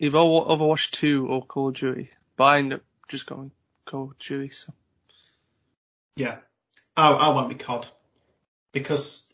either 0.00 0.18
Overwatch 0.18 0.90
2 0.90 1.28
or 1.28 1.46
Call 1.46 1.68
of 1.68 1.74
Duty, 1.74 2.10
but 2.36 2.44
I 2.44 2.58
ended 2.58 2.80
up 2.80 2.84
just 3.08 3.26
going 3.26 3.52
Call 3.86 4.10
of 4.10 4.18
Duty. 4.18 4.48
So 4.50 4.72
Yeah. 6.16 6.38
I, 6.96 7.10
I 7.10 7.34
went 7.34 7.48
with 7.48 7.58
COD. 7.58 7.86
Because 8.72 9.24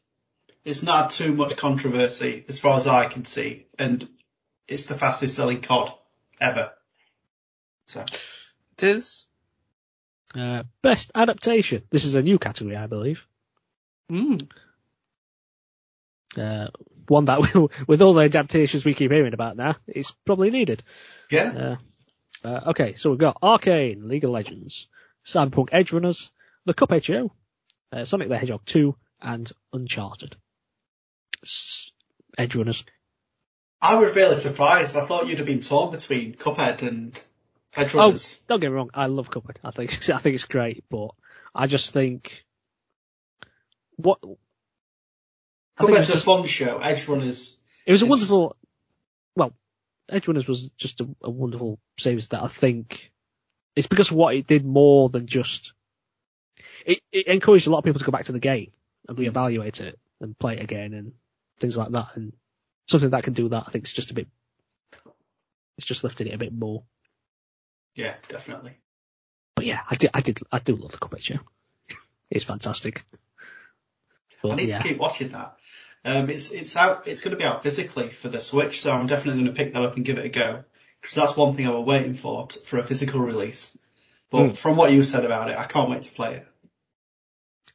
it's 0.64 0.82
not 0.82 1.02
had 1.02 1.10
too 1.10 1.32
much 1.34 1.56
controversy 1.56 2.44
as 2.48 2.58
far 2.58 2.76
as 2.76 2.86
I 2.86 3.06
can 3.06 3.24
see. 3.24 3.66
And 3.78 4.06
it's 4.68 4.84
the 4.84 4.94
fastest 4.94 5.34
selling 5.34 5.62
COD 5.62 5.92
ever. 6.40 6.72
So, 7.86 8.02
it 8.02 8.82
is. 8.82 9.26
Uh, 10.34 10.62
best 10.82 11.10
adaptation. 11.14 11.82
This 11.90 12.04
is 12.04 12.14
a 12.14 12.22
new 12.22 12.38
category, 12.38 12.76
I 12.76 12.86
believe. 12.86 13.26
Mm. 14.10 14.48
Uh, 16.36 16.68
one 17.08 17.24
that, 17.24 17.68
with 17.88 18.02
all 18.02 18.14
the 18.14 18.22
adaptations 18.22 18.84
we 18.84 18.94
keep 18.94 19.10
hearing 19.10 19.34
about 19.34 19.56
now, 19.56 19.76
it's 19.88 20.12
probably 20.24 20.50
needed. 20.50 20.82
yeah. 21.30 21.76
Uh, 22.44 22.48
uh, 22.48 22.60
okay, 22.68 22.94
so 22.94 23.10
we've 23.10 23.18
got 23.18 23.38
Arcane, 23.42 24.08
League 24.08 24.24
of 24.24 24.30
Legends, 24.30 24.88
Cyberpunk 25.26 25.68
Edge 25.72 25.92
Runners, 25.92 26.30
The 26.64 26.72
Cuphead 26.72 27.04
Show, 27.04 27.32
uh, 27.92 28.04
Sonic 28.04 28.28
the 28.28 28.38
Hedgehog 28.38 28.64
2, 28.66 28.94
and 29.22 29.50
Uncharted. 29.72 30.36
S- 31.42 31.90
Edge 32.38 32.54
Runners. 32.54 32.84
I 33.82 33.96
was 33.98 34.14
really 34.14 34.36
surprised. 34.36 34.96
I 34.96 35.04
thought 35.06 35.26
you'd 35.26 35.38
have 35.38 35.46
been 35.46 35.60
torn 35.60 35.90
between 35.90 36.34
Cuphead 36.34 36.82
and 36.82 37.20
Edge 37.76 37.94
Oh, 37.94 37.98
Runners. 37.98 38.36
don't 38.46 38.60
get 38.60 38.68
me 38.70 38.74
wrong. 38.76 38.90
I 38.94 39.06
love 39.06 39.30
Cuphead. 39.30 39.56
I 39.64 39.70
think 39.70 40.08
I 40.10 40.18
think 40.18 40.34
it's 40.34 40.44
great, 40.44 40.84
but 40.90 41.08
I 41.54 41.66
just 41.66 41.92
think 41.92 42.44
what 43.96 44.20
Cuphead's 45.78 46.10
a 46.10 46.12
just- 46.14 46.24
fun 46.24 46.46
show. 46.46 46.78
Edge 46.78 47.08
Runners. 47.08 47.56
it 47.86 47.92
was 47.92 48.02
a 48.02 48.06
wonderful. 48.06 48.56
Well, 49.36 49.52
Edge 50.08 50.28
Runners 50.28 50.46
was 50.46 50.68
just 50.76 51.00
a, 51.00 51.08
a 51.22 51.30
wonderful 51.30 51.78
series 51.98 52.28
that 52.28 52.42
I 52.42 52.48
think 52.48 53.12
it's 53.76 53.86
because 53.86 54.10
of 54.10 54.16
what 54.16 54.34
it 54.34 54.46
did 54.46 54.64
more 54.64 55.08
than 55.08 55.26
just. 55.26 55.72
It, 56.86 57.00
it 57.12 57.26
encouraged 57.26 57.66
a 57.66 57.70
lot 57.70 57.78
of 57.78 57.84
people 57.84 57.98
to 57.98 58.04
go 58.04 58.12
back 58.12 58.24
to 58.26 58.32
the 58.32 58.38
game 58.38 58.72
and 59.08 59.16
reevaluate 59.16 59.80
it 59.80 59.98
and 60.20 60.38
play 60.38 60.54
it 60.56 60.62
again 60.62 60.94
and 60.94 61.12
things 61.58 61.76
like 61.76 61.90
that. 61.92 62.08
And 62.14 62.32
something 62.86 63.10
that 63.10 63.24
can 63.24 63.32
do 63.32 63.48
that, 63.50 63.64
I 63.66 63.70
think, 63.70 63.84
is 63.84 63.92
just 63.92 64.10
a 64.10 64.14
bit. 64.14 64.28
It's 65.78 65.86
just 65.86 66.04
lifted 66.04 66.26
it 66.26 66.34
a 66.34 66.38
bit 66.38 66.52
more. 66.52 66.82
Yeah, 67.94 68.14
definitely. 68.28 68.76
But 69.54 69.66
yeah, 69.66 69.80
I 69.88 69.96
did, 69.96 70.10
I 70.14 70.20
did, 70.20 70.38
I 70.52 70.58
do 70.58 70.76
love 70.76 70.92
the 70.92 70.98
Cuphead 70.98 71.22
show. 71.22 71.38
It's 72.30 72.44
fantastic. 72.44 73.04
I 74.44 74.54
need 74.54 74.68
yeah, 74.68 74.78
to 74.78 74.88
keep 74.88 74.98
watching 74.98 75.30
that. 75.30 75.56
Um, 76.04 76.30
it's 76.30 76.50
it's 76.50 76.76
out. 76.76 77.08
It's 77.08 77.20
going 77.20 77.32
to 77.32 77.36
be 77.36 77.44
out 77.44 77.62
physically 77.62 78.10
for 78.10 78.28
the 78.28 78.40
Switch, 78.40 78.80
so 78.80 78.92
I'm 78.92 79.08
definitely 79.08 79.42
going 79.42 79.54
to 79.54 79.64
pick 79.64 79.74
that 79.74 79.82
up 79.82 79.96
and 79.96 80.04
give 80.04 80.16
it 80.16 80.24
a 80.24 80.28
go 80.28 80.64
because 81.00 81.16
that's 81.16 81.36
one 81.36 81.54
thing 81.56 81.66
I 81.66 81.70
was 81.70 81.86
waiting 81.86 82.14
for 82.14 82.46
t- 82.46 82.60
for 82.60 82.78
a 82.78 82.84
physical 82.84 83.20
release. 83.20 83.76
But 84.30 84.46
Hmm. 84.46 84.52
from 84.52 84.76
what 84.76 84.92
you 84.92 85.02
said 85.02 85.24
about 85.24 85.50
it, 85.50 85.58
I 85.58 85.64
can't 85.64 85.90
wait 85.90 86.04
to 86.04 86.12
play 86.12 86.36
it. 86.36 86.46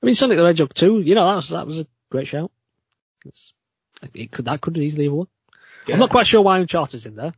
I 0.05 0.07
mean 0.07 0.13
Sonic 0.13 0.37
the 0.37 0.45
Hedgehog 0.45 0.71
2, 0.75 1.01
you 1.01 1.15
know, 1.15 1.25
that 1.27 1.35
was 1.35 1.49
that 1.49 1.65
was 1.65 1.79
a 1.79 1.87
great 2.11 2.27
shout. 2.27 2.51
It's, 3.25 3.53
it 4.13 4.31
could 4.31 4.45
that 4.45 4.61
could 4.61 4.77
easily 4.77 5.05
have 5.05 5.13
won. 5.13 5.27
Yeah. 5.87 5.95
I'm 5.95 5.99
not 5.99 6.11
quite 6.11 6.27
sure 6.27 6.41
why 6.41 6.59
Uncharted's 6.59 7.07
in 7.07 7.15
there. 7.15 7.33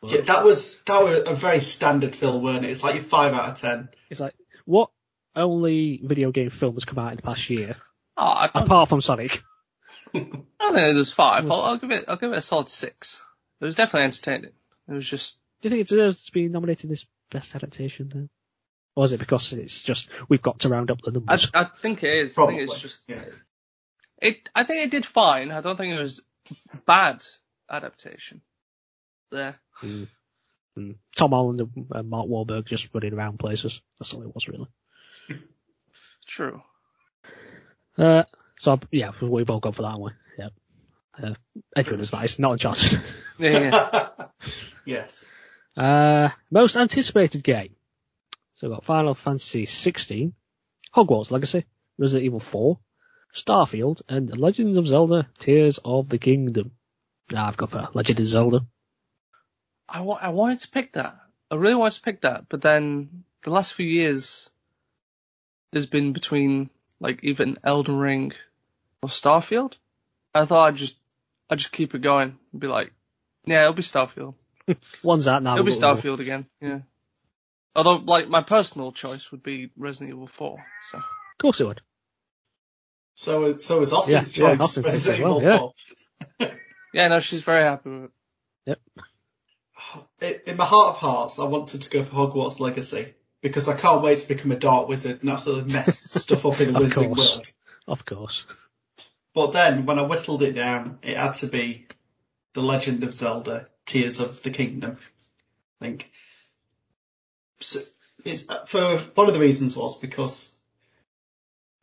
But 0.00 0.10
Yeah, 0.10 0.20
that 0.22 0.42
was 0.42 0.80
that 0.86 1.04
was 1.04 1.22
a 1.26 1.34
very 1.34 1.60
standard 1.60 2.16
film, 2.16 2.42
weren't 2.42 2.64
it? 2.64 2.70
It's 2.70 2.82
like 2.82 2.94
your 2.94 3.04
five 3.04 3.34
out 3.34 3.50
of 3.50 3.54
ten. 3.56 3.90
It's 4.08 4.20
like 4.20 4.34
what 4.64 4.88
only 5.36 6.00
video 6.02 6.30
game 6.30 6.48
film 6.48 6.72
has 6.76 6.86
come 6.86 6.98
out 6.98 7.10
in 7.10 7.16
the 7.16 7.22
past 7.22 7.50
year 7.50 7.76
Oh, 8.16 8.26
I 8.26 8.48
don't, 8.48 8.64
apart 8.64 8.88
from 8.88 9.02
Sonic. 9.02 9.42
I 10.14 10.18
don't 10.18 10.46
think 10.74 10.94
it 10.94 10.96
was 10.96 11.12
five. 11.12 11.44
Was- 11.44 11.52
I'll, 11.52 11.60
I'll 11.66 11.76
give 11.78 11.90
it. 11.90 12.06
I'll 12.08 12.16
give 12.16 12.32
it 12.32 12.38
a 12.38 12.42
solid 12.42 12.70
six. 12.70 13.20
It 13.60 13.66
was 13.66 13.74
definitely 13.74 14.04
entertaining. 14.04 14.52
It 14.88 14.92
was 14.94 15.06
just 15.06 15.38
Do 15.60 15.68
you 15.68 15.70
think 15.72 15.82
it 15.82 15.88
deserves 15.90 16.24
to 16.24 16.32
be 16.32 16.48
nominated 16.48 16.84
in 16.84 16.90
this 16.90 17.04
best 17.30 17.54
adaptation 17.54 18.10
then? 18.14 18.30
Or 19.00 19.04
is 19.04 19.12
it 19.12 19.18
because 19.18 19.54
it's 19.54 19.80
just 19.80 20.10
we've 20.28 20.42
got 20.42 20.58
to 20.58 20.68
round 20.68 20.90
up 20.90 21.00
the 21.00 21.10
I, 21.10 21.14
numbers? 21.14 21.50
I 21.54 21.64
think 21.64 22.04
it 22.04 22.12
is. 22.12 22.36
I 22.36 22.46
think 22.48 22.60
it's 22.60 22.80
just 22.80 23.00
yeah. 23.08 23.22
it. 24.20 24.46
I 24.54 24.64
think 24.64 24.84
it 24.84 24.90
did 24.90 25.06
fine. 25.06 25.50
I 25.50 25.62
don't 25.62 25.74
think 25.74 25.94
it 25.94 26.02
was 26.02 26.20
bad 26.84 27.24
adaptation. 27.70 28.42
There. 29.30 29.58
Mm. 29.80 30.06
Mm. 30.76 30.96
Tom 31.16 31.30
Holland 31.30 31.62
and 31.92 32.10
Mark 32.10 32.28
Wahlberg 32.28 32.66
just 32.66 32.90
running 32.92 33.14
around 33.14 33.38
places. 33.38 33.80
That's 33.98 34.12
all 34.12 34.20
it 34.20 34.34
was 34.34 34.48
really. 34.48 34.68
True. 36.26 36.60
Uh, 37.96 38.24
so 38.58 38.80
yeah, 38.90 39.12
we've 39.22 39.48
all 39.48 39.60
gone 39.60 39.72
for 39.72 39.84
that 39.84 39.98
one. 39.98 40.14
Yeah. 40.38 40.48
Uh, 41.18 41.34
Edge 41.74 41.90
Runners, 41.90 42.10
that 42.10 42.24
is 42.26 42.38
not 42.38 42.52
Uncharted. 42.52 43.00
Yeah. 43.38 43.60
yeah. 44.18 44.26
yes. 44.84 45.24
Uh, 45.74 46.28
most 46.50 46.76
anticipated 46.76 47.42
game. 47.42 47.76
So 48.60 48.68
we've 48.68 48.76
got 48.76 48.84
Final 48.84 49.14
Fantasy 49.14 49.64
16, 49.64 50.34
Hogwarts 50.94 51.30
Legacy, 51.30 51.64
Resident 51.96 52.26
Evil 52.26 52.40
4, 52.40 52.78
Starfield, 53.34 54.02
and 54.06 54.36
Legends 54.36 54.76
of 54.76 54.86
Zelda 54.86 55.26
Tears 55.38 55.78
of 55.82 56.10
the 56.10 56.18
Kingdom. 56.18 56.72
Nah, 57.32 57.48
I've 57.48 57.56
got 57.56 57.70
for 57.70 57.88
Legend 57.94 58.20
of 58.20 58.26
Zelda. 58.26 58.66
I 59.88 60.02
wanted 60.02 60.58
to 60.58 60.68
pick 60.68 60.92
that. 60.92 61.16
I 61.50 61.54
really 61.54 61.74
wanted 61.74 61.94
to 61.94 62.02
pick 62.02 62.20
that, 62.20 62.50
but 62.50 62.60
then 62.60 63.24
the 63.40 63.50
last 63.50 63.72
few 63.72 63.86
years, 63.86 64.50
there's 65.72 65.86
been 65.86 66.12
between 66.12 66.68
like 67.00 67.20
even 67.22 67.56
Elden 67.64 67.96
Ring 67.96 68.32
or 69.02 69.08
Starfield. 69.08 69.76
I 70.34 70.44
thought 70.44 70.68
I'd 70.68 70.76
just, 70.76 70.98
I'd 71.48 71.60
just 71.60 71.72
keep 71.72 71.94
it 71.94 72.02
going 72.02 72.36
and 72.52 72.60
be 72.60 72.66
like, 72.66 72.92
yeah, 73.46 73.62
it'll 73.62 73.72
be 73.72 73.82
Starfield. 73.82 74.34
One's 75.02 75.26
out 75.26 75.42
now. 75.42 75.54
it'll 75.54 75.64
be 75.64 75.72
Starfield 75.72 76.18
again. 76.18 76.44
Yeah. 76.60 76.80
Although, 77.74 77.96
like, 77.96 78.28
my 78.28 78.42
personal 78.42 78.92
choice 78.92 79.30
would 79.30 79.42
be 79.42 79.70
Resident 79.76 80.10
Evil 80.10 80.26
4. 80.26 80.64
So 80.90 80.98
Of 80.98 81.04
course 81.38 81.60
it 81.60 81.66
would. 81.66 81.80
So 83.14 83.58
so 83.58 83.80
is 83.82 83.92
Austin's 83.92 84.36
Yeah, 84.38 84.44
yeah, 84.48 84.50
choice. 84.52 84.60
Austin 84.60 84.82
thinks 84.82 85.06
Resident 85.06 85.18
as 85.20 85.24
well, 85.24 85.40
Evil 85.42 85.74
yeah. 86.38 86.46
4. 86.48 86.52
yeah, 86.94 87.08
no, 87.08 87.20
she's 87.20 87.42
very 87.42 87.62
happy 87.62 87.90
with 87.90 88.10
it. 88.66 88.78
In, 90.20 90.34
in 90.52 90.56
my 90.56 90.64
heart 90.64 90.90
of 90.90 90.96
hearts, 90.98 91.38
I 91.38 91.44
wanted 91.44 91.82
to 91.82 91.90
go 91.90 92.02
for 92.02 92.14
Hogwarts 92.14 92.60
Legacy 92.60 93.14
because 93.40 93.68
I 93.68 93.76
can't 93.76 94.02
wait 94.02 94.18
to 94.20 94.28
become 94.28 94.52
a 94.52 94.56
dark 94.56 94.88
wizard 94.88 95.20
and 95.22 95.30
absolutely 95.30 95.72
mess 95.72 95.98
stuff 95.98 96.46
up 96.46 96.60
in 96.60 96.72
the 96.72 96.78
wizarding 96.80 97.14
course. 97.14 97.34
world. 97.34 97.52
Of 97.88 98.04
course. 98.04 98.46
But 99.34 99.52
then, 99.52 99.86
when 99.86 99.98
I 99.98 100.02
whittled 100.02 100.42
it 100.42 100.52
down, 100.52 100.98
it 101.02 101.16
had 101.16 101.32
to 101.36 101.46
be 101.46 101.86
The 102.54 102.62
Legend 102.62 103.02
of 103.04 103.14
Zelda: 103.14 103.68
Tears 103.86 104.20
of 104.20 104.42
the 104.42 104.50
Kingdom. 104.50 104.98
I 105.80 105.84
think 105.86 106.10
so 107.60 107.80
it's 108.24 108.48
uh, 108.48 108.64
for 108.64 108.98
one 109.14 109.28
of 109.28 109.34
the 109.34 109.40
reasons 109.40 109.76
was 109.76 109.98
because 109.98 110.50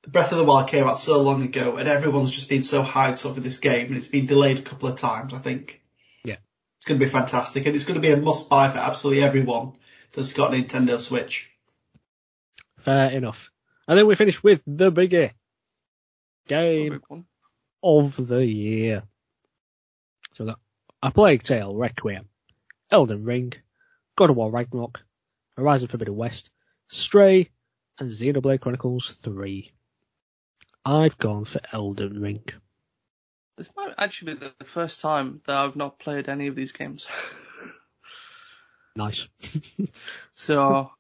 Breath 0.08 0.32
of 0.32 0.38
the 0.38 0.44
Wild 0.44 0.70
came 0.70 0.86
out 0.86 1.00
so 1.00 1.22
long 1.22 1.44
ago, 1.44 1.78
and 1.78 1.88
everyone's 1.88 2.32
just 2.32 2.50
been 2.50 2.64
so 2.64 2.84
hyped 2.84 3.26
over 3.26 3.40
this 3.40 3.58
game, 3.58 3.88
and 3.88 3.98
it's 3.98 4.08
been 4.08 4.26
delayed 4.26 4.60
a 4.60 4.62
couple 4.62 4.90
of 4.90 4.96
times. 4.96 5.34
I 5.34 5.40
think. 5.40 5.82
Yeah. 6.24 6.38
It's 6.78 6.88
going 6.88 7.00
to 7.00 7.06
be 7.06 7.12
fantastic, 7.12 7.66
and 7.66 7.76
it's 7.76 7.86
going 7.86 8.00
to 8.00 8.08
be 8.08 8.12
a 8.12 8.18
must-buy 8.18 8.70
for 8.70 8.78
absolutely 8.78 9.24
everyone 9.24 9.74
that's 10.12 10.34
got 10.34 10.54
a 10.54 10.58
Nintendo 10.58 11.00
Switch. 11.00 11.50
Fair 12.80 13.10
enough. 13.10 13.52
And 13.88 13.98
then 13.98 14.08
we 14.08 14.16
finish 14.16 14.42
with 14.44 14.62
the 14.66 14.92
biggie. 14.92 15.32
Game 16.48 17.02
Big 17.10 17.24
of 17.84 18.28
the 18.28 18.46
year. 18.46 19.04
So 20.34 20.44
we've 20.44 20.54
got 20.54 20.60
A 21.04 21.12
Plague 21.12 21.44
Tale 21.44 21.76
Requiem, 21.76 22.30
Elden 22.92 23.24
Ring, 23.24 23.54
God 24.16 24.30
of 24.30 24.38
War 24.38 24.52
Ragnarok, 24.52 25.00
Horizon 25.58 25.88
Forbidden 25.88 26.16
West, 26.16 26.52
Stray, 26.88 27.50
and 28.00 28.12
Xenoblade 28.12 28.62
Chronicles 28.62 29.16
3. 29.24 29.72
I've 30.86 31.18
gone 31.18 31.46
for 31.46 31.60
Elden 31.74 32.22
Ring. 32.22 32.44
This 33.58 33.70
might 33.76 33.96
actually 33.98 34.36
be 34.36 34.52
the 34.60 34.66
first 34.66 35.02
time 35.02 35.42
that 35.46 35.58
I've 35.58 35.76
not 35.76 35.98
played 35.98 36.30
any 36.30 36.48
of 36.48 36.56
these 36.56 36.72
games. 36.72 37.08
Nice. 38.96 39.28
So 40.32 40.92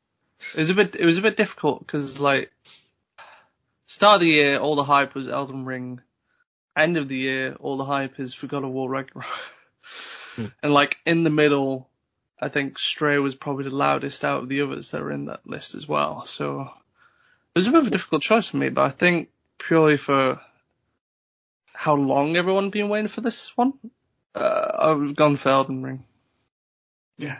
it 0.53 0.59
was 0.59 0.69
a 0.69 0.73
bit 0.73 0.95
it 0.95 1.05
was 1.05 1.17
a 1.17 1.21
bit 1.21 1.37
difficult 1.37 1.79
because 1.79 2.19
like 2.19 2.51
start 3.85 4.15
of 4.15 4.21
the 4.21 4.27
year 4.27 4.59
all 4.59 4.75
the 4.75 4.83
hype 4.83 5.15
was 5.15 5.27
Elden 5.27 5.65
Ring, 5.65 6.01
end 6.75 6.97
of 6.97 7.07
the 7.07 7.15
year 7.15 7.55
all 7.59 7.77
the 7.77 7.85
hype 7.85 8.19
is 8.19 8.33
for 8.33 8.47
God 8.47 8.63
of 8.63 8.71
War 8.71 8.89
Ragnarok, 8.89 9.27
hmm. 10.35 10.45
and 10.61 10.73
like 10.73 10.97
in 11.05 11.23
the 11.23 11.29
middle, 11.29 11.89
I 12.39 12.49
think 12.49 12.77
Stray 12.77 13.17
was 13.17 13.35
probably 13.35 13.63
the 13.63 13.75
loudest 13.75 14.23
out 14.23 14.43
of 14.43 14.49
the 14.49 14.61
others 14.61 14.91
that 14.91 15.01
were 15.01 15.11
in 15.11 15.25
that 15.25 15.47
list 15.47 15.75
as 15.75 15.87
well. 15.87 16.23
So 16.25 16.61
it 16.61 17.59
was 17.59 17.67
a 17.67 17.71
bit 17.71 17.81
of 17.81 17.87
a 17.87 17.91
difficult 17.91 18.21
choice 18.21 18.47
for 18.47 18.57
me, 18.57 18.69
but 18.69 18.83
I 18.83 18.89
think 18.89 19.29
purely 19.57 19.97
for 19.97 20.39
how 21.73 21.95
long 21.95 22.35
everyone 22.35 22.65
had 22.65 22.71
been 22.71 22.89
waiting 22.89 23.07
for 23.07 23.21
this 23.21 23.55
one, 23.57 23.73
uh, 24.35 24.71
I've 24.79 25.15
gone 25.15 25.37
for 25.37 25.49
Elden 25.49 25.81
Ring. 25.81 26.03
Yeah. 27.17 27.39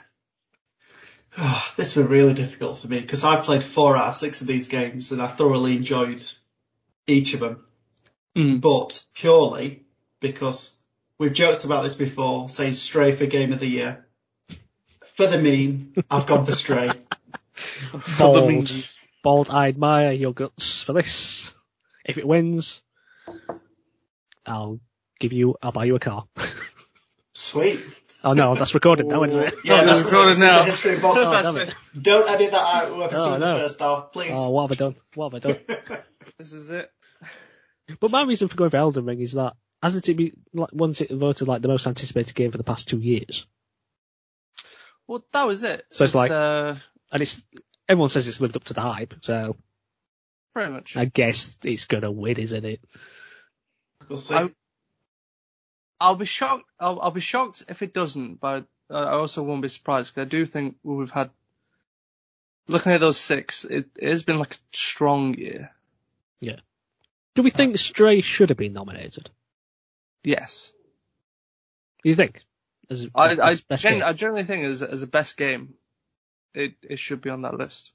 this 1.78 1.96
was 1.96 2.08
really 2.08 2.34
difficult 2.34 2.80
for 2.80 2.88
me 2.88 3.00
because 3.00 3.24
I 3.24 3.40
played 3.42 3.64
four 3.64 3.96
out 3.96 4.08
of 4.08 4.16
six 4.16 4.42
of 4.42 4.48
these 4.48 4.68
games 4.68 5.12
and 5.12 5.22
I 5.22 5.28
thoroughly 5.28 5.76
enjoyed 5.76 6.22
each 7.06 7.34
of 7.36 7.42
them. 7.42 7.64
Mm. 8.36 8.62
But 8.62 9.04
purely 9.14 9.86
because 10.20 10.76
we've 11.18 11.34
joked 11.34 11.64
about 11.64 11.84
this 11.84 11.96
before, 11.96 12.50
saying 12.50 12.74
Stray 12.74 13.12
for 13.12 13.26
Game 13.26 13.54
of 13.54 13.60
the 13.60 13.68
Year. 13.68 14.07
For 15.18 15.28
the 15.28 15.40
meme, 15.40 15.94
I've 16.10 16.26
gone 16.28 16.46
for 16.46 16.52
Stray. 16.52 16.90
For 17.54 17.98
the 18.34 18.42
Bold. 18.42 18.48
memes. 18.54 18.98
Bald, 19.24 19.50
I 19.50 19.68
admire 19.68 20.12
your 20.12 20.32
guts 20.32 20.84
for 20.84 20.94
this. 20.94 21.52
If 22.06 22.20
it 22.20 22.28
wins, 22.28 22.84
I'll 24.46 24.80
give 25.20 25.34
you, 25.34 25.56
I'll 25.62 25.72
buy 25.72 25.86
you 25.86 25.96
a 25.96 26.00
car. 26.00 26.26
Sweet. 27.34 27.80
oh 28.24 28.34
no, 28.34 28.54
that's 28.56 28.74
recorded 28.76 29.08
now, 29.08 29.24
isn't 29.24 29.44
it? 29.44 29.54
Yeah, 29.64 29.82
Oh, 29.82 29.86
that's 29.88 30.00
it's 30.02 30.12
recorded 30.12 30.32
it's 30.32 30.42
in 30.42 30.48
now. 30.48 30.60
the 30.60 30.66
history 30.66 31.00
box. 31.00 31.18
That's 31.18 31.30
what 31.32 31.36
I 31.46 31.50
Oh, 31.50 31.54
damn 31.56 31.68
said. 31.68 31.76
Don't 32.02 32.30
edit 32.30 32.52
that 32.52 32.76
out, 32.84 32.88
whoever's 32.90 33.20
Oh, 33.20 33.26
doing 33.30 33.40
no. 33.40 33.54
the 33.56 33.60
first 33.62 33.80
half, 33.80 34.12
please. 34.12 34.32
Oh, 34.34 34.50
what 34.52 34.70
have 34.70 34.80
I 34.80 34.86
done? 34.86 34.96
What 35.16 35.34
have 35.34 35.46
I 35.46 35.54
done? 35.54 36.04
This 36.38 36.52
is 36.54 36.70
it. 36.72 36.92
But 38.00 38.12
my 38.12 38.24
reason 38.24 38.48
for 38.50 38.56
going 38.58 38.70
for 38.70 38.78
Elden 38.78 39.06
Ring 39.06 39.20
is 39.22 39.32
that 39.34 39.54
hasn't 39.82 40.08
it 40.10 40.16
been 40.18 40.32
like 40.54 40.70
once 40.74 41.00
it 41.02 41.10
voted 41.10 41.48
like 41.48 41.62
the 41.64 41.70
most 41.70 41.88
anticipated 41.88 42.36
game 42.36 42.52
for 42.52 42.58
the 42.60 42.64
past 42.66 42.88
two 42.90 43.00
years, 43.00 43.48
Well, 45.08 45.24
that 45.32 45.48
was 45.48 45.63
it. 45.63 45.86
So 45.91 46.04
it's 46.04 46.15
like- 46.15 46.32
uh, 46.32 46.76
and 47.12 47.22
it's 47.22 47.41
everyone 47.88 48.10
says 48.10 48.28
it's 48.28 48.41
lived 48.41 48.56
up 48.58 48.65
to 48.65 48.74
the 48.74 48.82
hype, 48.82 49.13
so 49.22 49.56
pretty 50.54 50.72
much. 50.72 50.98
I 50.98 51.06
guess 51.06 51.58
it's 51.63 51.86
gonna 51.86 52.12
win, 52.12 52.38
isn't 52.38 52.65
it? 52.65 52.82
We'll 54.10 54.20
see. 54.20 54.36
I- 54.36 54.54
I'll 56.00 56.15
be 56.15 56.26
shocked. 56.26 56.65
I'll, 56.80 57.00
I'll 57.02 57.12
be 57.12 57.22
shocked 57.22 57.63
if 57.70 57.82
it 57.82 57.93
doesn't, 57.93 58.36
but 58.39 58.65
I 58.89 58.93
I 59.00 59.12
also 59.13 59.41
won't 59.43 59.62
be 59.63 59.67
surprised 59.67 60.13
because 60.13 60.28
I 60.28 60.30
do 60.30 60.46
think 60.46 60.76
we've 60.84 61.10
had, 61.10 61.32
looking 62.67 62.91
at 62.91 63.00
those 63.00 63.17
six, 63.17 63.65
it, 63.65 63.89
it 63.96 64.08
has 64.10 64.22
been 64.24 64.38
like 64.39 64.56
a 64.56 64.58
strong 64.74 65.34
year. 65.34 65.72
Yeah. 66.41 66.60
Do 67.34 67.41
we 67.43 67.50
think 67.50 67.78
Stray 67.78 68.22
should 68.22 68.50
have 68.50 68.58
been 68.58 68.74
nominated? 68.74 69.30
Yes. 70.24 70.72
Do 72.04 72.10
you 72.10 72.15
think? 72.15 72.43
As, 72.89 73.08
I, 73.13 73.32
I, 73.32 73.56
best 73.67 73.84
gen- 73.84 73.93
game? 73.95 74.04
I 74.04 74.13
generally 74.13 74.43
think 74.43 74.65
as, 74.65 74.82
as 74.82 75.02
a 75.02 75.08
best 75.08 75.38
game, 75.38 75.73
it, 76.54 76.73
it 76.82 77.00
should 77.00 77.21
be 77.21 77.30
on 77.30 77.41
that 77.41 77.58
list. 77.58 77.91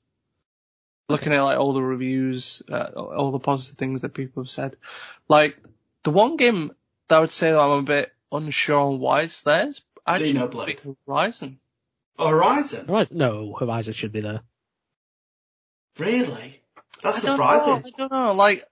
Looking 1.08 1.32
at 1.32 1.42
like 1.42 1.58
all 1.58 1.72
the 1.72 1.82
reviews, 1.82 2.62
uh, 2.70 2.90
all 2.94 3.32
the 3.32 3.38
positive 3.38 3.76
things 3.76 4.02
that 4.02 4.14
people 4.14 4.42
have 4.42 4.50
said. 4.50 4.76
Like, 5.28 5.56
the 6.04 6.10
one 6.10 6.36
game 6.36 6.72
that 7.08 7.16
I 7.16 7.20
would 7.20 7.30
say 7.30 7.50
that 7.50 7.60
I'm 7.60 7.78
a 7.78 7.82
bit 7.82 8.12
unsure 8.30 8.80
on 8.80 8.98
why 8.98 9.22
it's 9.22 9.42
there 9.42 9.68
is 9.68 9.82
actually 10.06 10.34
Xenoblade. 10.34 10.82
be 10.82 10.96
Horizon. 11.06 11.58
Horizon? 12.18 12.86
Right, 12.86 13.10
no, 13.12 13.54
Horizon 13.58 13.92
should 13.92 14.12
be 14.12 14.20
there. 14.20 14.40
Really? 15.98 16.60
That's 17.02 17.24
I 17.24 17.26
don't 17.26 17.36
surprising. 17.36 17.72
Know, 17.72 17.82
I 17.84 17.90
don't 17.98 18.12
know. 18.12 18.34
Like, 18.34 18.64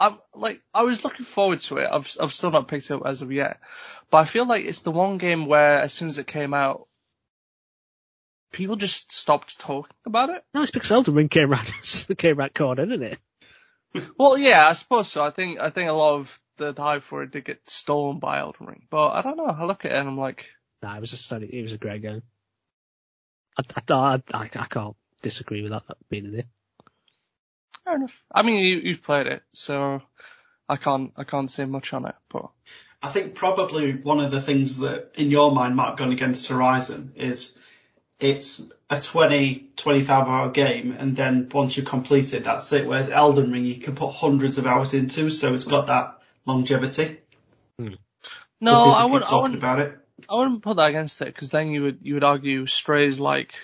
I'm 0.00 0.18
like 0.34 0.60
I 0.72 0.82
was 0.82 1.04
looking 1.04 1.24
forward 1.24 1.60
to 1.60 1.78
it. 1.78 1.88
I've 1.90 2.16
I've 2.20 2.32
still 2.32 2.50
not 2.50 2.68
picked 2.68 2.90
it 2.90 2.94
up 2.94 3.06
as 3.06 3.22
of 3.22 3.32
yet, 3.32 3.60
but 4.10 4.18
I 4.18 4.24
feel 4.24 4.46
like 4.46 4.64
it's 4.64 4.82
the 4.82 4.90
one 4.90 5.18
game 5.18 5.46
where 5.46 5.76
as 5.76 5.92
soon 5.92 6.08
as 6.08 6.18
it 6.18 6.26
came 6.26 6.52
out, 6.52 6.88
people 8.52 8.76
just 8.76 9.12
stopped 9.12 9.60
talking 9.60 9.96
about 10.04 10.30
it. 10.30 10.44
No, 10.52 10.62
it's 10.62 10.70
because 10.70 10.90
Elden 10.90 11.14
Ring 11.14 11.28
came 11.28 11.50
round, 11.50 11.72
came 12.18 12.36
round 12.36 12.54
corner, 12.54 12.86
didn't 12.86 13.12
it? 13.12 13.18
Well, 14.18 14.36
yeah, 14.36 14.66
I 14.66 14.72
suppose 14.72 15.06
so. 15.06 15.24
I 15.24 15.30
think 15.30 15.60
I 15.60 15.70
think 15.70 15.88
a 15.88 15.92
lot 15.92 16.14
of 16.14 16.40
the, 16.56 16.72
the 16.72 16.82
hype 16.82 17.04
for 17.04 17.22
it 17.22 17.30
did 17.30 17.44
get 17.44 17.70
stolen 17.70 18.18
by 18.18 18.40
Elden 18.40 18.66
Ring, 18.66 18.86
but 18.90 19.10
I 19.10 19.22
don't 19.22 19.36
know. 19.36 19.46
I 19.46 19.64
look 19.66 19.84
at 19.84 19.92
it 19.92 19.94
and 19.94 20.08
I'm 20.08 20.18
like, 20.18 20.46
Nah, 20.84 20.96
it 20.96 21.00
was 21.00 21.10
just 21.10 21.32
it 21.32 21.62
was 21.62 21.72
a 21.72 21.78
great 21.78 22.02
game. 22.02 22.22
I, 23.56 23.62
I, 23.88 24.22
I, 24.34 24.40
I 24.42 24.66
can't 24.66 24.96
disagree 25.22 25.62
with 25.62 25.72
that 25.72 25.84
being 26.10 26.26
in 26.26 26.32
there. 26.32 26.44
Fair 27.84 27.96
enough. 27.96 28.16
I 28.32 28.42
mean, 28.42 28.64
you, 28.64 28.76
you've 28.78 29.02
played 29.02 29.26
it, 29.26 29.42
so 29.52 30.02
I 30.68 30.76
can't 30.76 31.12
I 31.16 31.24
can't 31.24 31.50
say 31.50 31.64
much 31.64 31.92
on 31.92 32.06
it, 32.06 32.14
but 32.30 32.50
I 33.02 33.08
think 33.08 33.34
probably 33.34 33.92
one 33.92 34.20
of 34.20 34.30
the 34.30 34.40
things 34.40 34.78
that 34.78 35.12
in 35.16 35.30
your 35.30 35.52
mind 35.52 35.76
might 35.76 35.88
have 35.90 35.98
gone 35.98 36.12
against 36.12 36.48
Horizon 36.48 37.12
is 37.16 37.58
it's 38.18 38.72
a 38.88 39.00
20, 39.00 39.70
25 39.76 40.28
hour 40.28 40.50
game 40.50 40.96
and 40.98 41.14
then 41.14 41.48
once 41.52 41.76
you've 41.76 41.84
completed 41.84 42.44
that's 42.44 42.72
it. 42.72 42.86
Whereas 42.86 43.10
Elden 43.10 43.52
Ring 43.52 43.64
you 43.66 43.76
can 43.76 43.94
put 43.94 44.10
hundreds 44.12 44.56
of 44.56 44.66
hours 44.66 44.94
into 44.94 45.30
so 45.30 45.52
it's 45.52 45.64
got 45.64 45.88
that 45.88 46.20
longevity. 46.46 47.18
Hmm. 47.78 47.94
no, 48.60 48.92
I 48.92 49.02
keep 49.02 49.12
would 49.12 49.22
I 49.22 49.26
talking 49.26 49.42
wouldn't 49.42 49.58
about 49.58 49.78
it. 49.80 49.98
I 50.30 50.36
wouldn't 50.36 50.62
put 50.62 50.76
that 50.76 50.88
against 50.88 51.20
it 51.20 51.26
because 51.26 51.50
then 51.50 51.70
you 51.70 51.82
would 51.82 51.98
you 52.02 52.14
would 52.14 52.24
argue 52.24 52.66
Stray's 52.66 53.20
like 53.20 53.54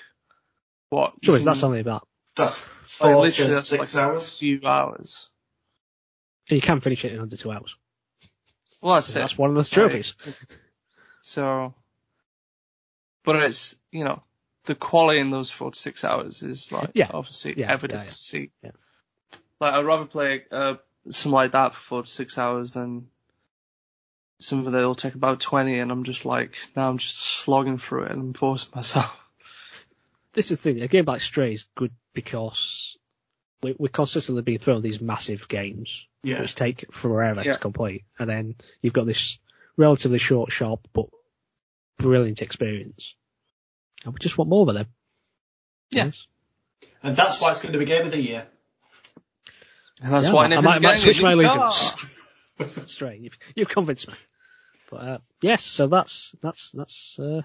what? 0.90 1.14
Sure, 1.22 1.38
you 1.38 1.44
that's 1.44 1.60
can- 1.60 1.68
only 1.68 1.80
about. 1.80 2.06
That's 2.36 2.58
four 2.58 3.16
literally 3.16 3.48
to 3.50 3.54
that's 3.54 3.66
six 3.68 3.94
like 3.94 4.02
a 4.02 4.06
hours. 4.06 4.38
few 4.38 4.60
hours. 4.64 5.28
You 6.48 6.60
can 6.60 6.80
finish 6.80 7.04
it 7.04 7.12
in 7.12 7.20
under 7.20 7.36
two 7.36 7.50
hours. 7.52 7.74
Well, 8.80 8.94
that's. 8.94 9.12
That's 9.12 9.36
one 9.38 9.50
of 9.56 9.64
the 9.64 9.70
trophies. 9.70 10.16
So, 11.22 11.74
but 13.24 13.36
it's 13.44 13.76
you 13.92 14.04
know 14.04 14.22
the 14.64 14.74
quality 14.74 15.20
in 15.20 15.30
those 15.30 15.50
four 15.50 15.70
to 15.70 15.78
six 15.78 16.02
hours 16.02 16.42
is 16.42 16.72
like 16.72 16.90
Yeah. 16.94 17.10
obviously 17.12 17.58
Yeah, 17.58 17.70
evident 17.70 17.98
yeah, 17.98 18.02
yeah. 18.04 18.08
to 18.08 18.14
see. 18.14 18.50
Yeah. 18.62 18.70
Like 19.60 19.74
I'd 19.74 19.84
rather 19.84 20.06
play 20.06 20.44
uh, 20.50 20.76
something 21.10 21.32
like 21.32 21.52
that 21.52 21.74
for 21.74 21.80
four 21.80 22.02
to 22.02 22.08
six 22.08 22.38
hours 22.38 22.72
than 22.72 23.08
something 24.38 24.72
that'll 24.72 24.94
take 24.94 25.14
about 25.14 25.40
twenty, 25.40 25.78
and 25.78 25.92
I'm 25.92 26.04
just 26.04 26.24
like 26.24 26.56
now 26.74 26.88
I'm 26.88 26.96
just 26.98 27.16
slogging 27.16 27.76
through 27.76 28.04
it 28.04 28.12
and 28.12 28.20
I'm 28.22 28.32
forcing 28.32 28.70
myself. 28.74 29.14
This 30.32 30.50
is 30.50 30.60
the 30.60 30.72
thing. 30.74 30.82
A 30.82 30.88
game 30.88 31.04
like 31.06 31.20
Stray 31.20 31.52
is 31.52 31.64
good 31.74 31.92
because 32.14 32.96
we, 33.62 33.74
we're 33.78 33.88
consistently 33.88 34.42
being 34.42 34.58
thrown 34.58 34.82
these 34.82 35.00
massive 35.00 35.48
games 35.48 36.06
Yeah. 36.22 36.40
which 36.40 36.54
take 36.54 36.92
forever 36.92 37.42
Yeah. 37.44 37.54
to 37.54 37.58
complete, 37.58 38.04
and 38.18 38.28
then 38.30 38.54
you've 38.80 38.92
got 38.92 39.06
this 39.06 39.38
relatively 39.76 40.18
short, 40.18 40.52
sharp 40.52 40.86
but 40.92 41.06
brilliant 41.98 42.42
experience. 42.42 43.14
And 44.04 44.14
we 44.14 44.18
just 44.20 44.38
want 44.38 44.50
more 44.50 44.68
of 44.68 44.74
them. 44.74 44.86
Yeah. 45.90 46.06
Yes. 46.06 46.26
And 47.02 47.16
that's 47.16 47.40
why 47.40 47.50
it's 47.50 47.60
going 47.60 47.72
to 47.72 47.78
be 47.78 47.84
game 47.84 48.06
of 48.06 48.12
the 48.12 48.22
year. 48.22 48.46
And 50.02 50.12
that's 50.12 50.28
Yeah, 50.28 50.32
why 50.32 50.44
I 50.44 50.48
Nathan's 50.48 50.64
might- 50.64 50.76
I 50.76 50.78
might 50.78 50.98
switch 50.98 51.20
my 51.22 51.32
allegiance. 51.32 51.94
Stray, 52.86 53.18
you've, 53.22 53.38
you've 53.54 53.68
convinced 53.68 54.08
me. 54.08 54.14
But 54.90 54.96
uh, 54.96 55.18
yes, 55.42 55.62
so 55.64 55.86
that's 55.86 56.34
that's 56.42 56.70
that's 56.72 57.18
uh, 57.18 57.42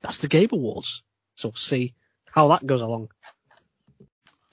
that's 0.00 0.18
the 0.18 0.28
Game 0.28 0.48
Awards. 0.52 1.02
So 1.34 1.48
we'll 1.48 1.56
see 1.56 1.94
how 2.32 2.48
that 2.48 2.66
goes 2.66 2.80
along. 2.80 3.08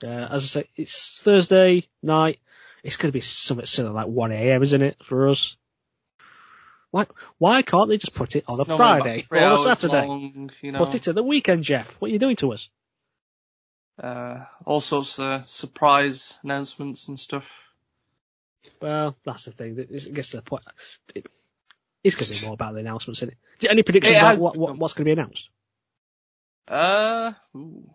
Uh, 0.02 0.06
as 0.06 0.42
I 0.42 0.46
say, 0.46 0.68
it's 0.76 1.22
Thursday 1.22 1.88
night. 2.02 2.38
It's 2.84 2.96
going 2.96 3.08
to 3.08 3.12
be 3.12 3.20
something 3.20 3.66
similar 3.66 3.94
like 3.94 4.06
1 4.06 4.32
a.m., 4.32 4.62
isn't 4.62 4.82
it, 4.82 4.96
for 5.04 5.28
us? 5.28 5.56
Why 6.90 7.06
why 7.36 7.62
can't 7.62 7.88
they 7.88 7.98
just 7.98 8.16
put 8.16 8.34
it 8.34 8.44
on 8.48 8.60
a 8.60 8.64
Friday 8.64 9.26
or 9.30 9.52
a 9.52 9.58
Saturday? 9.58 10.06
long, 10.06 10.50
you 10.62 10.72
know, 10.72 10.78
Put 10.78 10.94
it 10.94 11.02
to 11.02 11.12
the 11.12 11.22
weekend, 11.22 11.64
Jeff. 11.64 11.92
What 11.98 12.08
are 12.08 12.12
you 12.12 12.18
doing 12.18 12.36
to 12.36 12.52
us? 12.52 12.70
uh, 14.02 14.44
all 14.64 14.80
sorts 14.80 15.18
of 15.18 15.44
surprise 15.44 16.38
announcements 16.42 17.08
and 17.08 17.18
stuff. 17.18 17.44
Well, 18.80 19.16
that's 19.24 19.44
the 19.46 19.50
thing. 19.52 19.78
It 19.78 19.90
it 19.90 20.14
gets 20.14 20.30
to 20.30 20.36
the 20.36 20.42
point. 20.42 20.62
It, 21.14 21.26
it's 22.04 22.14
going 22.14 22.26
to 22.26 22.40
be 22.40 22.46
more 22.46 22.54
about 22.54 22.74
the 22.74 22.80
announcements, 22.80 23.22
isn't 23.22 23.34
it? 23.60 23.70
Any 23.70 23.82
predictions 23.82 24.16
It 24.16 24.20
about 24.20 24.38
what, 24.38 24.56
what, 24.56 24.78
what's 24.78 24.94
going 24.94 25.04
to 25.04 25.08
be 25.08 25.20
announced? 25.20 25.48
Uh, 26.68 27.32
ooh. 27.56 27.90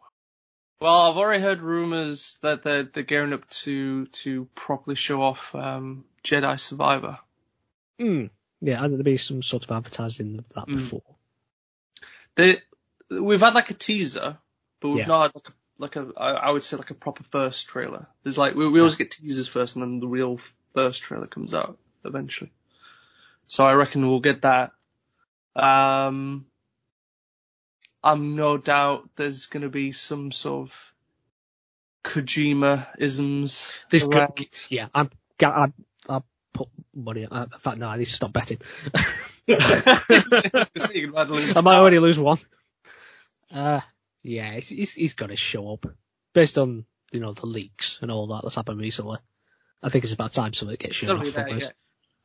well, 0.82 1.12
I've 1.12 1.18
already 1.18 1.44
heard 1.44 1.62
rumors 1.62 2.38
that 2.42 2.64
they're 2.64 2.84
they're 2.84 3.04
gearing 3.04 3.34
up 3.34 3.48
to 3.50 4.08
to 4.08 4.46
properly 4.56 4.96
show 4.96 5.22
off 5.22 5.54
um, 5.56 6.06
Jedi 6.24 6.60
Survivor. 6.60 7.20
Hmm. 8.00 8.26
Yeah, 8.62 8.84
and 8.84 8.94
there'll 8.94 9.04
be 9.04 9.18
some 9.18 9.44
sort 9.44 9.66
of 9.66 9.72
advertising 9.72 10.40
of 10.40 10.50
that 10.56 10.68
Mm. 10.68 10.78
before. 10.78 11.04
They 12.36 12.62
we've 13.10 13.42
had 13.42 13.54
like 13.54 13.70
a 13.70 13.74
teaser, 13.76 14.38
but 14.80 14.90
we've 14.90 15.00
Yeah. 15.00 15.06
not 15.08 15.22
had 15.24 15.36
like 15.36 15.50
a 15.50 15.54
like 15.78 15.96
a 15.98 16.12
I 16.18 16.30
I 16.32 16.50
would 16.52 16.64
say 16.64 16.78
like 16.78 16.90
a 16.90 16.96
proper 16.96 17.24
first 17.24 17.68
trailer. 17.68 18.08
There's 18.24 18.38
like 18.38 18.56
we 18.56 18.68
we 18.68 18.80
always 18.80 18.96
get 18.96 19.12
teasers 19.12 19.48
first, 19.48 19.76
and 19.76 19.84
then 19.84 20.00
the 20.00 20.08
real 20.08 20.40
first 20.74 21.04
trailer 21.04 21.28
comes 21.28 21.54
out 21.54 21.78
eventually. 22.06 22.52
So 23.48 23.66
I 23.66 23.74
reckon 23.74 24.08
we'll 24.10 24.20
get 24.22 24.42
that. 24.44 24.72
Um, 25.56 26.48
I'm 28.04 28.36
no 28.36 28.58
doubt 28.58 29.10
there's 29.16 29.46
gonna 29.46 29.70
be 29.70 29.92
some 29.92 30.32
sort 30.32 30.70
of 30.70 30.94
Kojima 32.04 32.88
isms. 32.98 33.74
This 33.90 34.04
around. 34.04 34.36
could, 34.36 34.50
yeah, 34.70 34.88
I'm, 34.94 35.10
I, 35.42 35.72
I 36.10 36.22
put 36.54 36.68
money. 36.94 37.26
Uh, 37.26 37.46
in 37.52 37.60
fact, 37.60 37.78
no, 37.78 37.88
I 37.88 37.98
need 37.98 38.06
to 38.06 38.12
stop 38.12 38.34
betting. 38.34 38.60
So 39.46 40.94
you 40.94 41.10
can 41.10 41.18
add 41.18 41.30
links 41.30 41.58
I 41.58 41.62
might 41.62 41.76
already 41.76 42.00
lose 42.00 42.18
one. 42.18 42.38
Uh, 43.52 43.82
yeah, 44.22 44.54
he's, 44.54 44.70
he's, 44.70 44.94
he's 44.94 45.14
got 45.16 45.28
to 45.28 45.36
show 45.36 45.74
up 45.74 45.86
based 46.34 46.58
on 46.58 46.86
you 47.12 47.20
know 47.20 47.34
the 47.34 47.46
leaks 47.46 48.00
and 48.02 48.10
all 48.10 48.28
that 48.28 48.42
that's 48.44 48.56
happened 48.56 48.80
recently. 48.80 49.20
I 49.82 49.90
think 49.90 50.06
it's 50.06 50.14
about 50.14 50.32
time 50.32 50.54
something 50.54 50.78
gets 50.80 50.96
shown 50.96 51.20
off. 51.20 51.34
there, 51.34 51.50
yeah. 51.50 51.68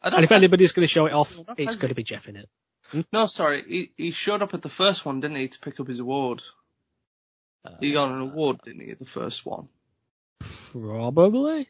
And 0.00 0.24
if 0.24 0.30
anybody's 0.30 0.72
going 0.72 0.86
to 0.86 0.92
show 0.92 1.06
it 1.06 1.12
off, 1.12 1.36
it's 1.56 1.74
going 1.74 1.88
to 1.88 1.94
be 1.94 2.04
Jeff 2.04 2.28
in 2.28 2.36
it. 2.36 2.48
No, 3.12 3.26
sorry, 3.26 3.64
he 3.66 3.92
he 3.96 4.10
showed 4.10 4.42
up 4.42 4.54
at 4.54 4.62
the 4.62 4.68
first 4.68 5.04
one, 5.04 5.20
didn't 5.20 5.36
he, 5.36 5.48
to 5.48 5.58
pick 5.58 5.78
up 5.80 5.88
his 5.88 5.98
award? 5.98 6.42
He 7.80 7.92
got 7.92 8.10
an 8.10 8.20
award, 8.20 8.62
didn't 8.64 8.80
he, 8.80 8.90
at 8.90 8.98
the 8.98 9.04
first 9.04 9.44
one? 9.44 9.68
Probably. 10.72 11.68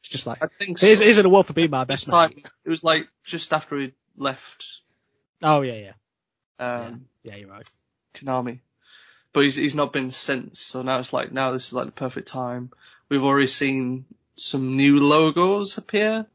It's 0.00 0.10
just 0.10 0.26
like 0.26 0.38
I 0.42 0.46
think 0.58 0.78
so. 0.78 0.86
here's, 0.86 1.00
here's 1.00 1.18
an 1.18 1.26
award 1.26 1.46
for 1.46 1.54
being 1.54 1.70
my 1.70 1.84
best 1.84 2.08
time, 2.08 2.32
mate. 2.36 2.46
it 2.64 2.68
was 2.68 2.84
like 2.84 3.08
just 3.24 3.52
after 3.52 3.80
he 3.80 3.94
left 4.16 4.64
Oh 5.44 5.60
yeah, 5.60 5.74
yeah, 5.74 5.92
um, 6.58 7.06
yeah. 7.22 7.36
You're 7.36 7.50
right. 7.50 7.68
Konami. 8.14 8.60
But 9.34 9.44
he's 9.44 9.56
he's 9.56 9.74
not 9.74 9.92
been 9.92 10.10
since, 10.10 10.58
so 10.58 10.80
now 10.80 11.00
it's 11.00 11.12
like 11.12 11.32
now 11.32 11.50
this 11.50 11.66
is 11.66 11.72
like 11.74 11.86
the 11.86 11.92
perfect 11.92 12.28
time. 12.28 12.70
We've 13.10 13.22
already 13.22 13.48
seen 13.48 14.06
some 14.36 14.76
new 14.76 15.00
logos 15.00 15.76
appear 15.76 16.26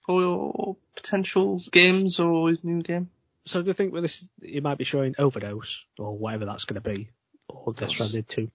for 0.00 0.20
your 0.20 0.76
potential 0.96 1.60
games 1.70 2.18
or 2.18 2.48
his 2.48 2.64
new 2.64 2.82
game. 2.82 3.10
So 3.46 3.62
do 3.62 3.68
you 3.68 3.74
think 3.74 3.92
with 3.92 4.02
this 4.02 4.28
you 4.42 4.60
might 4.60 4.78
be 4.78 4.84
showing 4.84 5.14
Overdose 5.18 5.84
or 5.98 6.16
whatever 6.16 6.46
that's 6.46 6.64
going 6.64 6.80
to 6.82 6.88
be, 6.88 7.10
or 7.48 7.72
Death 7.72 7.90
Stranding 7.90 8.24
two? 8.24 8.50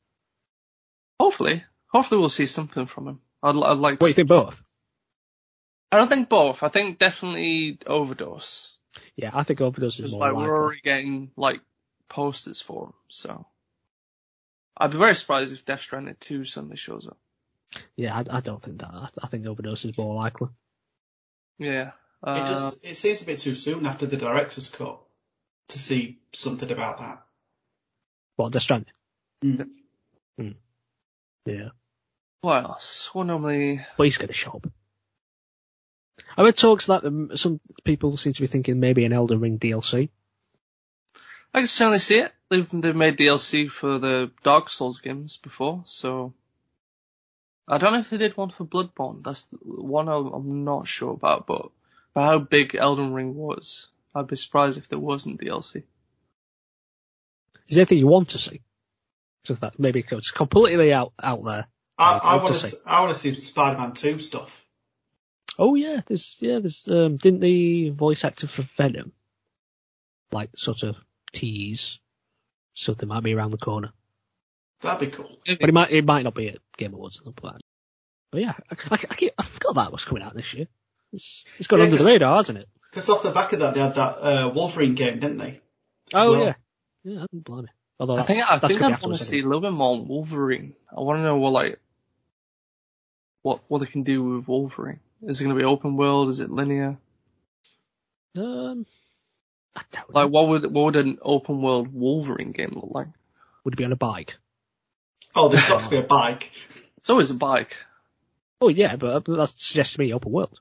Hopefully, 1.19 1.63
hopefully 1.88 2.19
we'll 2.19 2.30
see 2.30 2.45
something 2.47 2.86
from 2.88 3.08
him. 3.08 3.19
I'd, 3.41 3.56
I'd 3.56 3.77
like. 3.77 3.99
What 3.99 3.99
do 3.99 4.06
To, 4.06 4.08
you 4.10 4.13
think 4.13 4.27
both? 4.27 4.62
I 5.91 5.97
don't 5.97 6.08
think 6.08 6.30
both. 6.30 6.63
I 6.63 6.67
think 6.69 6.99
definitely 6.99 7.77
overdose. 7.86 8.73
Yeah, 9.15 9.32
I 9.34 9.43
think 9.43 9.62
Overdose 9.62 9.99
is 9.99 10.12
more 10.12 10.21
like 10.21 10.34
likely. 10.34 10.47
we're 10.47 10.58
already 10.58 10.82
getting 10.84 11.32
like 11.38 11.62
posters 12.10 12.62
for 12.62 12.88
him, 12.88 12.93
so 13.10 13.45
I'd 14.75 14.91
be 14.91 14.97
very 14.97 15.15
surprised 15.15 15.54
if 15.54 15.63
Death 15.65 15.82
Stranding 15.82 16.17
2 16.19 16.43
suddenly 16.43 16.75
shows 16.75 17.08
up. 17.08 17.17
Yeah, 17.95 18.15
I, 18.17 18.38
I 18.38 18.41
don't 18.41 18.62
think 18.62 18.80
that. 18.80 18.89
I, 18.93 19.10
I 19.23 19.27
think 19.27 19.45
Overdose 19.45 19.86
is 19.86 19.97
more 19.97 20.13
likely. 20.15 20.49
Yeah. 21.58 21.91
It 22.24 22.30
Uh, 22.30 22.48
just 22.48 22.86
it 22.86 22.96
seems 22.96 23.22
a 23.22 23.26
bit 23.26 23.40
too 23.40 23.56
soon 23.56 23.86
after 23.86 24.06
the 24.06 24.18
director's 24.18 24.70
cut 24.70 25.00
to 25.70 25.80
see 25.80 26.20
something 26.34 26.70
about 26.72 27.00
that. 27.00 27.26
What 28.36 28.52
Death 28.52 28.64
Stranding? 28.64 28.94
Mm. 29.44 29.70
Hmm. 30.38 30.50
Yeah, 31.46 31.70
What 32.42 32.64
else? 32.64 33.10
What 33.14 33.26
normally? 33.26 33.82
but 33.98 34.04
he's 34.04 34.18
going 34.18 34.28
to 34.28 34.34
show 34.34 34.52
up. 34.52 34.68
I 36.38 36.44
read 36.44 36.56
talks 36.56 36.86
that 36.86 37.04
um, 37.04 37.36
some 37.36 37.60
people 37.84 38.16
seem 38.18 38.34
to 38.34 38.42
be 38.42 38.48
thinking 38.48 38.80
maybe 38.80 39.04
an 39.06 39.14
Elden 39.14 39.40
Ring 39.40 39.58
DLC. 39.60 40.10
I 41.54 41.60
can 41.60 41.68
certainly 41.68 42.00
see 42.00 42.20
it. 42.20 42.32
They've 42.50 42.70
they've 42.70 42.96
made 42.96 43.18
DLC 43.18 43.70
for 43.70 43.98
the 43.98 44.32
Dark 44.44 44.70
Souls 44.70 45.00
games 45.00 45.38
before, 45.38 45.84
so 45.86 46.34
I 47.68 47.78
don't 47.80 47.94
know 47.94 48.00
if 48.00 48.10
they 48.10 48.18
did 48.18 48.38
one 48.38 48.50
for 48.50 48.66
Bloodborne. 48.66 49.24
That's 49.24 49.44
the 49.46 49.58
one 49.64 50.08
I'm 50.08 50.28
I'm 50.28 50.64
not 50.64 50.88
sure 50.88 51.12
about, 51.14 51.48
but 51.48 51.72
for 52.13 52.24
how 52.24 52.39
big 52.39 52.76
Elden 52.76 53.13
Ring 53.13 53.36
was, 53.36 53.88
I'd 54.13 54.28
be 54.28 54.36
surprised 54.36 54.78
if 54.78 54.88
there 54.88 55.00
wasn't 55.00 55.39
DLC. 55.41 55.84
Is 57.67 57.76
there 57.76 57.82
anything 57.82 58.00
you 58.00 58.08
want 58.08 58.30
to 58.30 58.38
see? 58.38 58.62
Just 59.45 59.62
that 59.62 59.80
maybe 59.80 60.04
it's 60.12 60.32
completely 60.32 60.93
out 60.93 61.13
out 61.21 61.43
there. 61.43 61.67
I, 61.97 62.13
I'd 62.15 62.19
I 62.24 62.34
love 62.34 62.43
want 62.43 62.56
to 62.56 62.62
to 62.62 62.67
see. 62.67 62.78
I 62.86 63.02
want 63.02 63.13
to 63.13 63.19
see 63.19 63.34
Spider-Man 63.34 63.93
2 63.93 64.19
stuff. 64.19 64.65
Oh 65.58 65.76
yeah, 65.76 66.02
there's 66.06 66.38
yeah 66.39 66.60
there's 66.60 66.88
um 66.89 67.17
didn't 67.17 67.39
the 67.39 67.89
voice 67.89 68.24
actor 68.24 68.47
for 68.47 68.63
Venom 68.78 69.13
like 70.32 70.50
sort 70.56 70.84
of 70.84 70.95
tease 71.34 72.00
something 72.74 73.08
might 73.08 73.24
be 73.24 73.34
around 73.34 73.52
the 73.52 73.58
corner, 73.58 73.91
That'd 74.82 75.12
be 75.12 75.15
cool. 75.15 75.38
but 75.45 75.69
it 75.69 75.74
might 75.74 75.91
it 75.91 76.06
might 76.06 76.24
not 76.24 76.36
be 76.36 76.50
at 76.50 76.58
Game 76.78 76.93
Awards 76.93 77.19
or 77.19 77.26
something 77.26 77.43
like 77.43 77.54
that. 77.56 77.62
But 78.32 78.41
yeah, 78.41 78.54
I, 78.69 78.76
I, 78.95 79.00
I, 79.10 79.30
I 79.38 79.43
forgot 79.43 79.76
that 79.76 79.91
was 79.91 80.06
coming 80.06 80.24
out 80.24 80.34
this 80.36 80.54
year. 80.54 80.67
It's 81.13 81.43
it's 81.58 81.67
gone 81.67 81.80
Yeah, 81.80 81.86
under 81.86 81.97
the 81.97 82.04
'cause- 82.04 82.12
radar, 82.12 82.36
hasn't 82.38 82.58
it? 82.60 82.69
Because 82.89 83.08
off 83.10 83.24
the 83.24 83.32
back 83.32 83.54
of 83.54 83.60
that, 83.60 83.74
they 83.74 83.80
had 83.80 83.95
that 83.95 84.17
uh, 84.21 84.52
Wolverine 84.54 84.95
game, 84.95 85.19
didn't 85.19 85.38
they? 85.38 85.62
Oh 86.13 86.32
well. 86.32 86.43
yeah, 86.43 86.54
yeah, 87.04 87.24
I 87.24 87.26
don't 87.32 87.43
blame 87.43 87.63
it. 87.65 87.69
Although 88.00 88.17
I 88.17 88.24
think 88.24 88.43
I 88.43 88.58
that's 88.58 88.67
think 88.74 88.80
gonna 88.82 88.95
I 88.95 88.97
be 89.00 89.06
want 89.06 89.17
to 89.19 89.24
see 89.24 89.39
a 89.39 89.43
little 89.45 89.62
bit 89.62 89.71
more 89.71 89.93
on 89.93 90.08
Wolverine. 90.08 90.76
I 90.95 91.00
want 91.02 91.19
to 91.19 91.24
know 91.24 91.38
what 91.38 91.54
like 91.54 91.80
what 93.43 93.62
what 93.67 93.80
they 93.80 93.86
can 93.86 94.04
do 94.04 94.24
with 94.24 94.47
Wolverine. 94.47 95.00
Is 95.24 95.39
it 95.39 95.43
going 95.45 95.56
to 95.56 95.60
be 95.60 95.65
open 95.65 95.95
world? 95.97 96.30
Is 96.30 96.39
it 96.41 96.50
linear? 96.52 96.97
Um, 98.36 98.86
I 99.76 99.82
don't 99.91 100.13
know. 100.13 100.21
Like 100.21 100.32
what 100.32 100.47
would 100.50 100.63
what 100.74 100.86
would 100.86 100.95
an 100.95 101.19
open 101.21 101.62
world 101.62 101.93
Wolverine 101.93 102.52
game 102.52 102.71
look 102.76 102.89
like? 102.91 103.08
Would 103.63 103.76
it 103.76 103.78
be 103.78 103.86
on 103.86 103.91
a 103.91 103.95
bike? 103.97 104.36
Oh, 105.36 105.47
there's 105.50 105.63
got 105.67 105.82
to 105.82 105.89
be 105.89 105.97
a 105.97 106.04
bike. 106.04 106.52
It's 106.97 107.10
always 107.10 107.30
a 107.32 107.36
bike. 107.36 107.76
Oh 108.60 108.67
yeah, 108.69 108.95
but 108.95 109.24
but 109.24 109.38
that 109.38 109.50
suggests 109.60 109.93
to 109.95 110.00
me 110.02 110.13
open 110.13 110.32
world. 110.32 110.60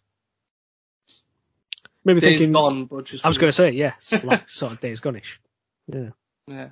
Maybe 2.05 2.21
Days 2.21 2.39
thinking. 2.39 2.53
Gone, 2.53 2.85
but 2.87 3.05
just 3.05 3.25
I 3.25 3.29
was 3.29 3.39
going 3.39 3.51
to 3.51 3.57
say 3.57 3.71
yeah, 3.71 3.95
like 4.25 4.49
sort 4.49 4.73
of 4.73 4.81
Days 4.81 5.01
Gone-ish. 5.01 5.41
Yeah. 5.87 6.11
Yeah. 6.47 6.71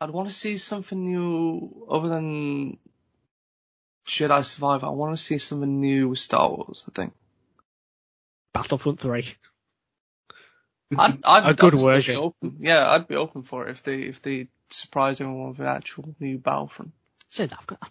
I'd 0.00 0.10
want 0.10 0.28
to 0.28 0.34
see 0.34 0.56
something 0.58 1.02
new 1.02 1.86
other 1.90 2.08
than 2.08 2.78
Jedi 4.06 4.44
Survivor. 4.44 4.86
I 4.86 4.90
want 4.90 5.16
to 5.16 5.22
see 5.22 5.38
something 5.38 5.80
new 5.80 6.08
with 6.08 6.18
Star 6.18 6.48
Wars, 6.48 6.84
I 6.88 6.92
think. 6.92 7.12
Battlefront 8.52 8.98
3. 8.98 9.34
I'd, 10.98 11.18
I'd, 11.24 11.50
A 11.50 11.54
good 11.54 11.74
I'd 11.74 11.78
still 11.78 11.88
be 11.88 11.94
version. 11.94 12.16
Open. 12.16 12.56
Yeah, 12.60 12.90
I'd 12.90 13.08
be 13.08 13.16
open 13.16 13.42
for 13.42 13.68
it 13.68 13.72
if 13.72 13.82
they, 13.82 14.00
if 14.02 14.22
they 14.22 14.48
surprise 14.70 15.20
everyone 15.20 15.48
with 15.48 15.60
an 15.60 15.66
actual 15.66 16.14
new 16.18 16.38
Battlefront. 16.38 16.92
Say 17.28 17.46
that 17.46 17.58
I've 17.58 17.66
got. 17.66 17.90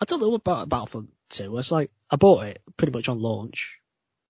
I 0.00 0.04
don't 0.04 0.20
know 0.20 0.34
about 0.34 0.68
Battlefront 0.68 1.12
2. 1.30 1.58
It's 1.58 1.70
like 1.70 1.90
I 2.10 2.16
bought 2.16 2.46
it 2.46 2.62
pretty 2.76 2.92
much 2.92 3.08
on 3.08 3.18
launch, 3.18 3.80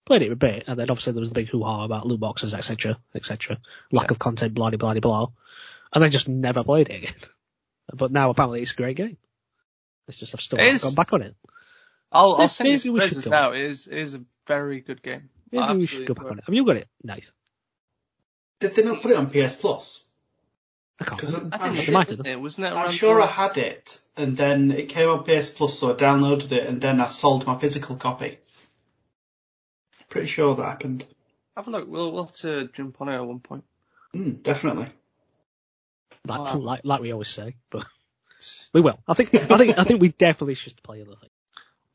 played 0.06 0.22
it 0.22 0.32
a 0.32 0.36
bit, 0.36 0.64
and 0.66 0.78
then 0.78 0.90
obviously 0.90 1.12
there 1.12 1.20
was 1.20 1.30
the 1.30 1.34
big 1.34 1.48
hoo-ha 1.48 1.84
about 1.84 2.06
loot 2.06 2.20
boxes, 2.20 2.54
etc., 2.54 2.98
etc., 3.14 3.58
lack 3.90 4.06
Yeah. 4.10 4.12
of 4.12 4.18
content, 4.18 4.54
blah 4.54 4.70
blah 4.70 4.76
blah 4.76 5.00
blah, 5.00 5.26
and 5.92 6.04
I 6.04 6.08
just 6.08 6.28
never 6.28 6.62
played 6.64 6.88
it 6.88 6.96
again. 6.96 7.14
But 7.92 8.12
now 8.12 8.30
apparently 8.30 8.62
it's 8.62 8.72
a 8.72 8.76
great 8.76 8.96
game. 8.96 9.18
It's 10.08 10.16
just 10.16 10.34
I've 10.34 10.40
still 10.40 10.58
It 10.58 10.80
gone 10.80 10.94
back 10.94 11.12
on 11.12 11.20
it. 11.22 11.34
I'll, 12.10 12.34
I'll 12.36 12.48
send 12.48 12.70
you 12.70 12.78
some 12.78 12.92
we 12.94 13.06
should 13.08 13.30
now. 13.30 13.52
It 13.52 13.60
is, 13.60 13.86
it 13.86 13.98
is 13.98 14.14
a 14.14 14.22
very 14.46 14.80
good 14.80 15.02
game. 15.02 15.28
Maybe 15.52 15.62
I 15.62 15.72
we 15.74 15.80
should 15.86 16.02
absolutely 16.02 16.06
go 16.06 16.14
back 16.14 16.30
on 16.32 16.38
it. 16.38 16.44
Have 16.46 16.54
you 16.54 16.64
got 16.64 16.76
it? 16.76 16.88
Nice. 17.02 17.30
Did 18.60 18.74
they 18.74 18.82
not 18.84 19.02
put 19.02 19.10
it 19.10 19.16
on 19.18 19.30
PS 19.30 19.56
Plus? 19.56 20.04
I 21.00 21.04
can't. 21.04 21.20
'Cause 21.20 21.34
remember. 21.34 21.56
I'm- 21.56 21.62
I 21.62 21.66
I'm 21.68 21.74
think 21.74 21.76
They 21.76 21.82
it 21.82 21.86
did, 21.86 21.94
have 21.96 22.06
didn't 22.08 22.26
it? 22.26 22.40
Wasn't 22.40 22.66
it 22.66 22.72
I'm 22.72 22.90
sure 22.92 23.20
I 23.20 23.26
had 23.26 23.58
it, 23.58 24.00
and 24.16 24.36
then 24.36 24.70
it 24.70 24.88
came 24.88 25.08
on 25.08 25.24
PS 25.24 25.50
Plus, 25.50 25.78
so 25.78 25.90
I 25.92 25.94
downloaded 25.96 26.52
it, 26.52 26.66
and 26.66 26.80
then 26.80 27.00
I 27.00 27.08
sold 27.08 27.46
my 27.46 27.58
physical 27.58 27.96
copy. 27.96 28.38
Pretty 30.14 30.28
sure 30.28 30.54
that 30.54 30.62
happened. 30.62 31.04
Have 31.56 31.66
a 31.66 31.70
look. 31.72 31.88
We'll, 31.88 32.12
we'll 32.12 32.26
have 32.26 32.34
to 32.34 32.68
jump 32.68 33.00
on 33.00 33.08
it 33.08 33.16
at 33.16 33.26
one 33.26 33.40
point. 33.40 33.64
Mm, 34.14 34.44
definitely. 34.44 34.86
like, 36.24 36.38
Wow. 36.38 36.56
like 36.58 36.82
like 36.84 37.00
we 37.00 37.10
always 37.10 37.30
say, 37.30 37.56
but 37.68 37.84
we 38.72 38.80
will. 38.80 39.00
I 39.08 39.14
think 39.14 39.34
I 39.34 39.58
think 39.58 39.76
I 39.76 39.82
think 39.82 40.00
we 40.00 40.10
definitely 40.10 40.54
should 40.54 40.80
play 40.84 41.02
other 41.02 41.16
things. 41.20 41.32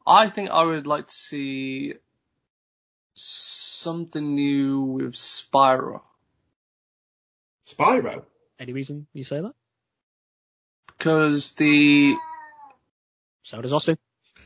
I 0.06 0.28
think 0.28 0.50
I 0.50 0.66
would 0.66 0.86
like 0.86 1.08
to 1.08 1.14
see 1.14 1.94
something 3.14 4.36
new 4.36 4.82
with 4.82 5.14
Spyro. 5.14 6.02
Spyro. 7.66 8.26
Any 8.60 8.74
reason 8.74 9.08
you 9.14 9.24
say 9.24 9.40
that? 9.40 9.54
Because 10.88 11.54
the, 11.54 12.18
So 13.44 13.62
does 13.62 13.72
Austin. 13.72 13.98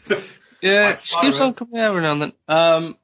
yeah, 0.61 0.85
Like 0.89 0.99
she 0.99 1.19
keeps 1.21 1.39
on 1.39 1.55
coming 1.55 1.79
out 1.79 1.89
every 1.89 2.03
now 2.03 2.11
and 2.11 2.21
then. 2.21 2.33
Um, 2.47 2.97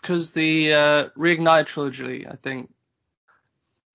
because 0.00 0.32
the, 0.32 0.74
uh, 0.74 1.08
Reignite 1.16 1.66
trilogy, 1.66 2.26
I 2.26 2.36
think, 2.36 2.72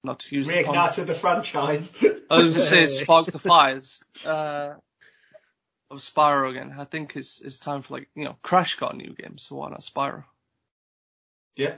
not 0.04 0.20
to 0.20 0.36
use 0.36 0.48
the 0.48 0.64
pun, 0.64 0.76
Reignited 0.76 1.08
the 1.08 1.16
franchise. 1.16 1.92
I 2.30 2.44
was 2.44 2.54
gonna 2.54 2.64
say 2.64 2.86
spark 2.88 3.28
the 3.28 3.40
fires, 3.40 4.04
uh, 4.26 4.76
of 5.92 5.98
Spyro 6.00 6.50
again. 6.50 6.74
I 6.78 6.86
think 6.86 7.16
it's, 7.16 7.42
it's 7.42 7.60
time 7.60 7.82
for 7.82 7.96
like, 7.96 8.10
you 8.16 8.26
know, 8.26 8.38
Crash 8.42 8.76
got 8.76 8.94
a 8.94 8.98
new 8.98 9.14
game, 9.14 9.38
so 9.38 9.56
why 9.56 9.70
not 9.70 9.82
Spyro? 9.82 10.24
yeah. 11.56 11.76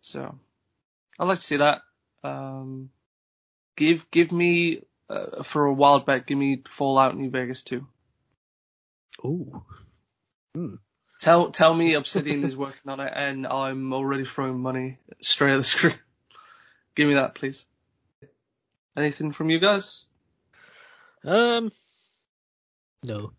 So, 0.00 0.38
I'd 1.18 1.24
like 1.24 1.38
to 1.38 1.44
see 1.44 1.56
that. 1.56 1.82
Um, 2.22 2.90
give, 3.76 4.10
give 4.10 4.32
me, 4.32 4.82
uh, 5.08 5.42
for 5.42 5.66
a 5.66 5.72
wild 5.72 6.06
bet, 6.06 6.26
give 6.26 6.36
me 6.36 6.62
Fallout 6.66 7.16
New 7.16 7.30
Vegas 7.30 7.62
2. 7.62 7.86
Ooh. 9.24 9.62
Tell, 11.20 11.50
tell 11.50 11.72
me 11.72 11.94
Obsidian 11.94 12.44
is 12.44 12.56
working 12.56 12.90
on 12.90 13.00
it 13.00 13.12
and 13.14 13.46
I'm 13.46 13.92
already 13.92 14.24
throwing 14.24 14.60
money 14.60 14.98
straight 15.22 15.52
at 15.52 15.58
the 15.58 15.62
screen. 15.62 15.94
Give 16.94 17.08
me 17.08 17.14
that, 17.14 17.34
please. 17.34 17.64
Anything 18.96 19.32
from 19.32 19.50
you 19.50 19.58
guys? 19.58 20.06
Um. 21.24 21.72
No. 23.02 23.32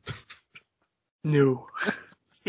No. 1.24 1.68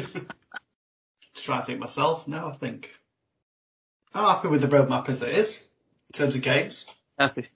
Trying 1.34 1.60
to 1.60 1.66
think 1.66 1.80
myself. 1.80 2.26
No, 2.26 2.48
I 2.48 2.52
think 2.52 2.90
I'm 4.12 4.24
happy 4.24 4.48
with 4.48 4.62
the 4.62 4.68
roadmap 4.68 5.08
as 5.08 5.22
it 5.22 5.34
is 5.34 5.64
in 6.08 6.12
terms 6.18 6.34
of 6.34 6.42
games. 6.42 6.86
Happy. 7.18 7.46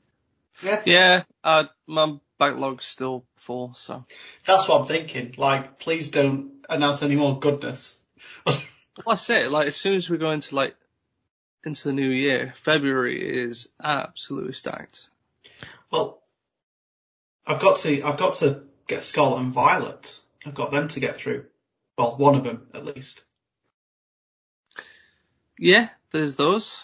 Yeah, 0.62 0.83
Yeah, 0.85 1.22
uh, 1.42 1.64
my 1.87 2.18
backlog's 2.40 2.85
still 2.87 3.24
full, 3.37 3.72
so. 3.74 4.05
that's 4.46 4.66
what 4.68 4.81
I'm 4.81 4.87
thinking. 4.87 5.35
Like, 5.38 5.79
please 5.79 6.11
don't 6.11 6.64
announce 6.68 7.03
any 7.05 7.14
more 7.16 7.38
goodness. 7.38 7.96
Well, 9.07 9.14
that's 9.14 9.31
it. 9.31 9.50
Like, 9.50 9.68
as 9.68 9.76
soon 9.76 9.94
as 9.94 10.11
we 10.11 10.18
go 10.18 10.31
into 10.33 10.55
like, 10.57 10.74
into 11.64 11.88
the 11.88 11.94
new 11.94 12.11
year, 12.11 12.53
February 12.57 13.44
is 13.44 13.68
absolutely 13.83 14.53
stacked. 14.53 15.09
well, 15.90 16.20
I've 17.46 17.61
got 17.61 17.79
to, 17.79 18.03
I've 18.03 18.18
got 18.18 18.35
to 18.37 18.64
get 18.88 19.03
Scarlet 19.05 19.38
and 19.40 19.53
Violet. 19.55 20.21
I've 20.44 20.54
got 20.54 20.71
them 20.73 20.88
to 20.88 21.00
get 21.00 21.17
through. 21.17 21.46
Well, 21.96 22.17
one 22.19 22.35
of 22.35 22.44
them 22.44 22.67
at 22.75 22.85
least. 22.85 23.23
Yeah, 25.58 25.88
there's 26.10 26.37
those. 26.37 26.83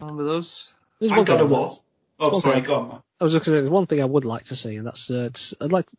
Remember 0.00 0.24
those? 0.24 0.74
There's 0.98 1.10
And 1.12 1.18
one 1.18 1.24
God 1.24 1.36
thing 1.38 1.46
of 1.46 1.52
I- 1.52 1.56
War. 1.56 1.78
Oh, 2.20 2.28
one 2.30 2.40
sorry, 2.40 2.54
thing- 2.56 2.64
go 2.64 2.74
on, 2.74 2.88
man. 2.88 3.02
I 3.20 3.24
was 3.24 3.32
just 3.32 3.44
going 3.44 3.54
to 3.54 3.58
say, 3.58 3.60
there's 3.62 3.70
one 3.70 3.86
thing 3.86 4.00
I 4.00 4.04
would 4.06 4.24
like 4.24 4.44
to 4.46 4.56
see, 4.56 4.76
and 4.76 4.86
that's, 4.86 5.10
uh, 5.10 5.30
I'd 5.60 5.72
like 5.72 5.86
to, 5.86 5.96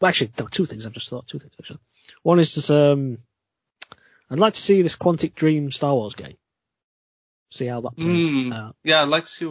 well, 0.00 0.08
actually, 0.10 0.32
no, 0.38 0.46
two 0.46 0.66
things 0.66 0.84
I've 0.84 0.92
just 0.92 1.08
thought, 1.08 1.26
two 1.26 1.38
things 1.38 1.52
actually. 1.58 1.80
One 2.22 2.38
is 2.38 2.54
just, 2.54 2.70
um, 2.70 3.18
I'd 4.30 4.38
like 4.38 4.54
to 4.54 4.60
see 4.60 4.82
this 4.82 4.96
Quantic 4.96 5.34
Dream 5.34 5.70
Star 5.70 5.94
Wars 5.94 6.14
game. 6.14 6.36
See 7.52 7.66
how 7.66 7.80
that 7.82 7.96
plays 7.96 8.26
Mm. 8.26 8.54
out. 8.54 8.76
Yeah, 8.84 9.02
I'd 9.02 9.08
like 9.08 9.24
to 9.24 9.30
see 9.30 9.44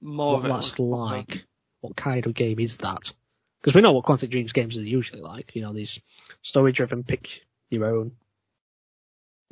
more 0.00 0.32
what 0.32 0.38
of 0.38 0.44
it. 0.46 0.48
that's 0.48 0.78
like. 0.78 1.44
What 1.80 1.96
kind 1.96 2.26
of 2.26 2.34
game 2.34 2.58
is 2.58 2.78
that? 2.78 3.12
Because 3.60 3.74
we 3.74 3.82
know 3.82 3.92
what 3.92 4.04
Quantic 4.04 4.30
Dreams 4.30 4.52
games 4.52 4.78
are 4.78 4.82
usually 4.82 5.20
like. 5.20 5.54
You 5.54 5.62
know, 5.62 5.72
these 5.72 6.00
story 6.42 6.72
driven, 6.72 7.04
pick 7.04 7.42
your 7.70 7.84
own 7.86 8.12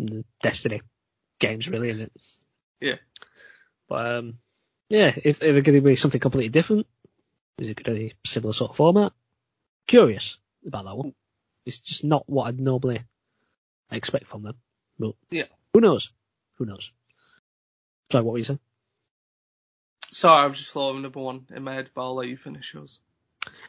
mm, 0.00 0.24
Destiny 0.42 0.82
games, 1.38 1.68
really, 1.68 1.90
isn't 1.90 2.02
it? 2.02 2.12
Yeah. 2.80 2.96
But 3.88 4.06
um, 4.16 4.38
yeah, 4.90 5.14
if, 5.16 5.24
if 5.24 5.38
they're 5.40 5.62
going 5.62 5.76
to 5.76 5.80
be 5.80 5.96
something 5.96 6.20
completely 6.20 6.50
different, 6.50 6.86
is 7.58 7.70
it 7.70 7.82
going 7.82 7.96
to 7.96 8.04
be 8.04 8.14
similar 8.26 8.52
sort 8.52 8.72
of 8.72 8.76
format? 8.76 9.12
Curious 9.86 10.36
about 10.66 10.84
that 10.84 10.96
one. 10.96 11.14
It's 11.64 11.78
just 11.78 12.04
not 12.04 12.28
what 12.28 12.48
I'd 12.48 12.60
normally 12.60 13.02
expect 13.90 14.26
from 14.26 14.42
them. 14.42 14.56
But 14.98 15.14
Yeah. 15.30 15.44
who 15.72 15.80
knows? 15.80 16.10
Who 16.56 16.66
knows? 16.66 16.90
Sorry, 18.10 18.24
what 18.24 18.32
were 18.32 18.38
you 18.38 18.44
saying? 18.44 18.58
Sorry, 20.10 20.44
I've 20.44 20.54
just 20.54 20.70
thought 20.72 20.90
of 20.90 20.96
another 20.96 21.20
one 21.20 21.46
in 21.54 21.62
my 21.62 21.74
head, 21.74 21.90
but 21.94 22.02
I'll 22.02 22.14
let 22.16 22.28
you 22.28 22.36
finish 22.36 22.74
yours. 22.74 22.98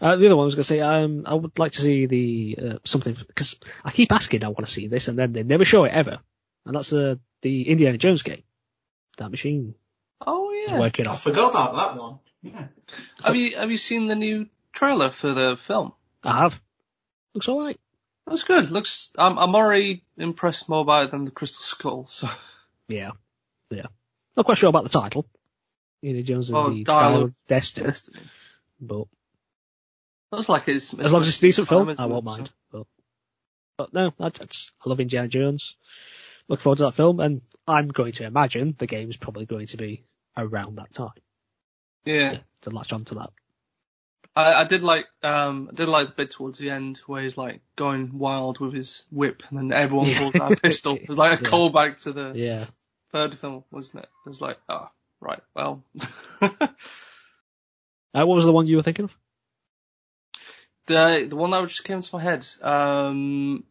Uh, 0.01 0.15
the 0.15 0.25
other 0.25 0.35
one 0.35 0.43
I 0.43 0.45
was 0.45 0.55
going 0.55 0.63
to 0.63 0.67
say, 0.67 0.79
um, 0.79 1.23
I 1.27 1.35
would 1.35 1.59
like 1.59 1.73
to 1.73 1.81
see 1.81 2.07
the 2.07 2.57
uh, 2.61 2.77
something 2.83 3.15
because 3.27 3.55
I 3.85 3.91
keep 3.91 4.11
asking 4.11 4.43
I 4.43 4.47
want 4.47 4.65
to 4.65 4.71
see 4.71 4.87
this, 4.87 5.07
and 5.07 5.17
then 5.17 5.31
they 5.31 5.43
never 5.43 5.63
show 5.63 5.83
it 5.85 5.93
ever, 5.93 6.19
and 6.65 6.75
that's 6.75 6.91
uh, 6.91 7.15
the 7.41 7.69
Indiana 7.69 7.97
Jones 7.97 8.23
game. 8.23 8.43
That 9.17 9.29
machine 9.29 9.75
yeah. 10.67 10.79
working 10.79 11.07
I 11.07 11.15
forgot 11.15 11.51
about 11.51 11.75
that 11.75 12.01
one. 12.01 12.19
Yeah. 12.41 12.67
Have 13.23 13.35
you 13.35 13.55
have 13.57 13.69
you 13.71 13.77
seen 13.77 14.07
the 14.07 14.15
new 14.15 14.47
trailer 14.73 15.09
for 15.11 15.33
the 15.33 15.57
film? 15.57 15.93
I 16.23 16.37
have. 16.37 16.59
Looks 17.33 17.47
alright. 17.47 17.79
That's 18.27 18.43
good. 18.43 18.71
Looks. 18.71 19.11
I'm 19.17 19.37
I'm 19.37 19.55
already 19.55 20.03
impressed 20.17 20.67
more 20.69 20.83
by 20.85 21.03
it 21.03 21.11
than 21.11 21.25
the 21.25 21.31
Crystal 21.31 21.61
Skull. 21.63 22.07
So 22.07 22.27
Yeah, 22.87 23.11
yeah. 23.69 23.87
Not 24.35 24.45
quite 24.45 24.57
sure 24.57 24.69
about 24.69 24.83
the 24.83 24.89
title. 24.89 25.27
Indiana 26.01 26.23
Jones 26.23 26.49
and 26.49 26.57
Oh, 26.57 26.69
the 26.73 26.83
Dial 26.83 26.99
Dial 27.11 27.15
of 27.17 27.23
of 27.29 27.35
Destiny, 27.47 27.87
Destiny. 27.87 28.19
but 28.79 29.07
Looks 30.31 30.49
like 30.49 30.67
it's, 30.67 30.93
as 30.93 31.11
long 31.11 31.21
as 31.21 31.27
it's 31.27 31.37
a 31.39 31.41
decent 31.41 31.67
film, 31.67 31.93
I 31.97 32.05
won't 32.05 32.25
it? 32.25 32.31
So- 32.31 32.31
mind. 32.31 32.49
But, 32.71 32.87
but 33.77 33.93
no, 33.93 34.13
I, 34.19 34.29
that's, 34.29 34.71
I 34.83 34.89
love 34.89 34.99
Indiana 34.99 35.27
Jones. 35.27 35.75
Look 36.47 36.61
forward 36.61 36.77
to 36.77 36.83
that 36.85 36.95
film, 36.95 37.19
and 37.19 37.41
I'm 37.67 37.89
going 37.89 38.13
to 38.13 38.23
imagine 38.25 38.75
the 38.77 38.87
game 38.87 39.09
is 39.09 39.17
probably 39.17 39.45
going 39.45 39.67
to 39.67 39.77
be 39.77 40.03
around 40.37 40.77
that 40.77 40.93
time 40.93 41.09
Yeah. 42.05 42.29
to, 42.29 42.43
to 42.61 42.69
latch 42.71 42.93
onto 42.93 43.15
that. 43.15 43.29
I, 44.35 44.53
I 44.53 44.63
did 44.63 44.81
like 44.81 45.07
um 45.23 45.69
I 45.71 45.75
did 45.75 45.87
like 45.89 46.07
the 46.07 46.13
bit 46.13 46.31
towards 46.31 46.57
the 46.57 46.69
end 46.69 46.99
where 47.05 47.21
he's 47.21 47.37
like 47.37 47.61
going 47.75 48.17
wild 48.17 48.59
with 48.59 48.73
his 48.73 49.03
whip 49.11 49.43
and 49.49 49.57
then 49.57 49.73
everyone 49.77 50.07
Yeah. 50.07 50.17
pulls 50.19 50.35
out 50.35 50.53
a 50.53 50.55
pistol. 50.55 50.95
It 51.01 51.07
was 51.09 51.17
like 51.17 51.39
a 51.39 51.43
Yeah. 51.43 51.49
callback 51.49 52.03
to 52.03 52.13
the 52.13 52.31
Yeah. 52.35 52.65
third 53.11 53.35
film, 53.35 53.63
wasn't 53.71 54.03
it? 54.03 54.09
It 54.25 54.29
was 54.29 54.39
like, 54.39 54.57
oh, 54.69 54.89
right, 55.19 55.41
well. 55.53 55.83
Uh, 58.13 58.25
what 58.25 58.35
was 58.35 58.43
the 58.43 58.51
one 58.51 58.67
you 58.67 58.75
were 58.75 58.83
thinking 58.83 59.05
of? 59.05 59.15
the 60.87 61.25
the 61.29 61.35
one 61.37 61.51
that 61.51 61.65
just 61.67 61.85
came 61.85 62.01
to 62.01 62.15
my 62.15 62.21
head, 62.21 62.45
um 62.61 63.63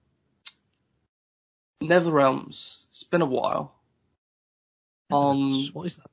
Netherrealms. 1.82 2.86
It's 2.88 3.02
been 3.02 3.20
a 3.22 3.26
while. 3.26 3.74
On 5.10 5.66
what 5.72 5.86
is 5.86 5.96
that? 5.96 6.10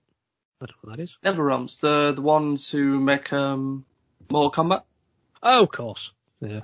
I 0.61 0.65
don't 0.65 0.71
know 0.83 0.89
what 0.89 0.97
that 0.97 1.03
is. 1.03 1.17
Netherrealms, 1.23 1.79
the 1.79 2.13
the 2.13 2.21
ones 2.21 2.69
who 2.71 2.99
make 2.99 3.31
um 3.33 3.85
Mortal 4.31 4.51
Kombat. 4.65 4.83
Oh, 5.43 5.63
of 5.63 5.71
course. 5.71 6.11
Yeah. 6.41 6.61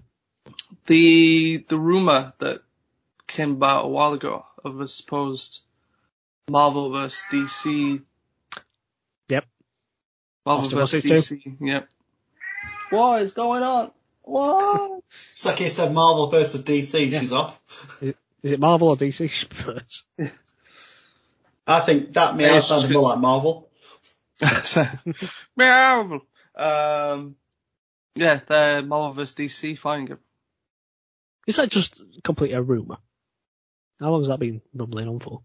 the 0.87 1.63
the 1.67 1.77
rumor 1.77 2.33
that 2.39 2.61
came 3.27 3.51
about 3.51 3.85
a 3.85 3.87
while 3.87 4.13
ago 4.13 4.45
of 4.63 4.79
a 4.79 4.87
supposed 4.87 5.61
Marvel 6.49 6.89
vs 6.91 7.23
DC. 7.31 8.01
Yep. 9.29 9.45
Marvel 10.45 10.63
Austin 10.65 10.79
vs 10.79 11.09
Wars 11.09 11.27
two. 11.29 11.35
DC. 11.35 11.57
Yep. 11.61 11.89
What 12.89 13.21
is 13.21 13.33
going 13.33 13.63
on? 13.63 13.91
What? 14.23 15.01
It's 15.33 15.45
like 15.45 15.59
he 15.59 15.69
said 15.69 15.93
Marvel 15.93 16.27
versus 16.31 16.63
DC, 16.63 17.11
Yeah. 17.11 17.19
she's 17.19 17.31
off. 17.33 18.01
Is 18.41 18.51
it 18.51 18.59
Marvel 18.59 18.89
or 18.89 18.97
DC 18.97 19.29
first? 19.53 20.05
I 21.67 21.79
think 21.81 22.13
that 22.13 22.35
may 22.35 22.43
Yeah, 22.43 22.49
have 22.49 22.57
it's 22.57 22.67
just 22.69 22.81
sounded 22.81 22.95
more 22.97 23.09
like 23.11 23.19
Marvel. 23.19 23.62
so, 24.63 24.85
Marvel. 25.55 26.21
Um. 26.55 27.35
Yeah, 28.15 28.39
the 28.45 28.83
Marvel 28.85 29.11
vs 29.13 29.33
DC 29.35 29.77
fighting 29.77 30.05
game. 30.05 30.19
Is 31.47 31.55
that 31.57 31.69
just 31.69 32.01
completely 32.23 32.55
a 32.55 32.61
rumor? 32.61 32.97
How 33.99 34.11
long 34.11 34.21
has 34.21 34.27
that 34.27 34.39
been 34.39 34.61
rumbling 34.73 35.07
on 35.07 35.19
for? 35.19 35.41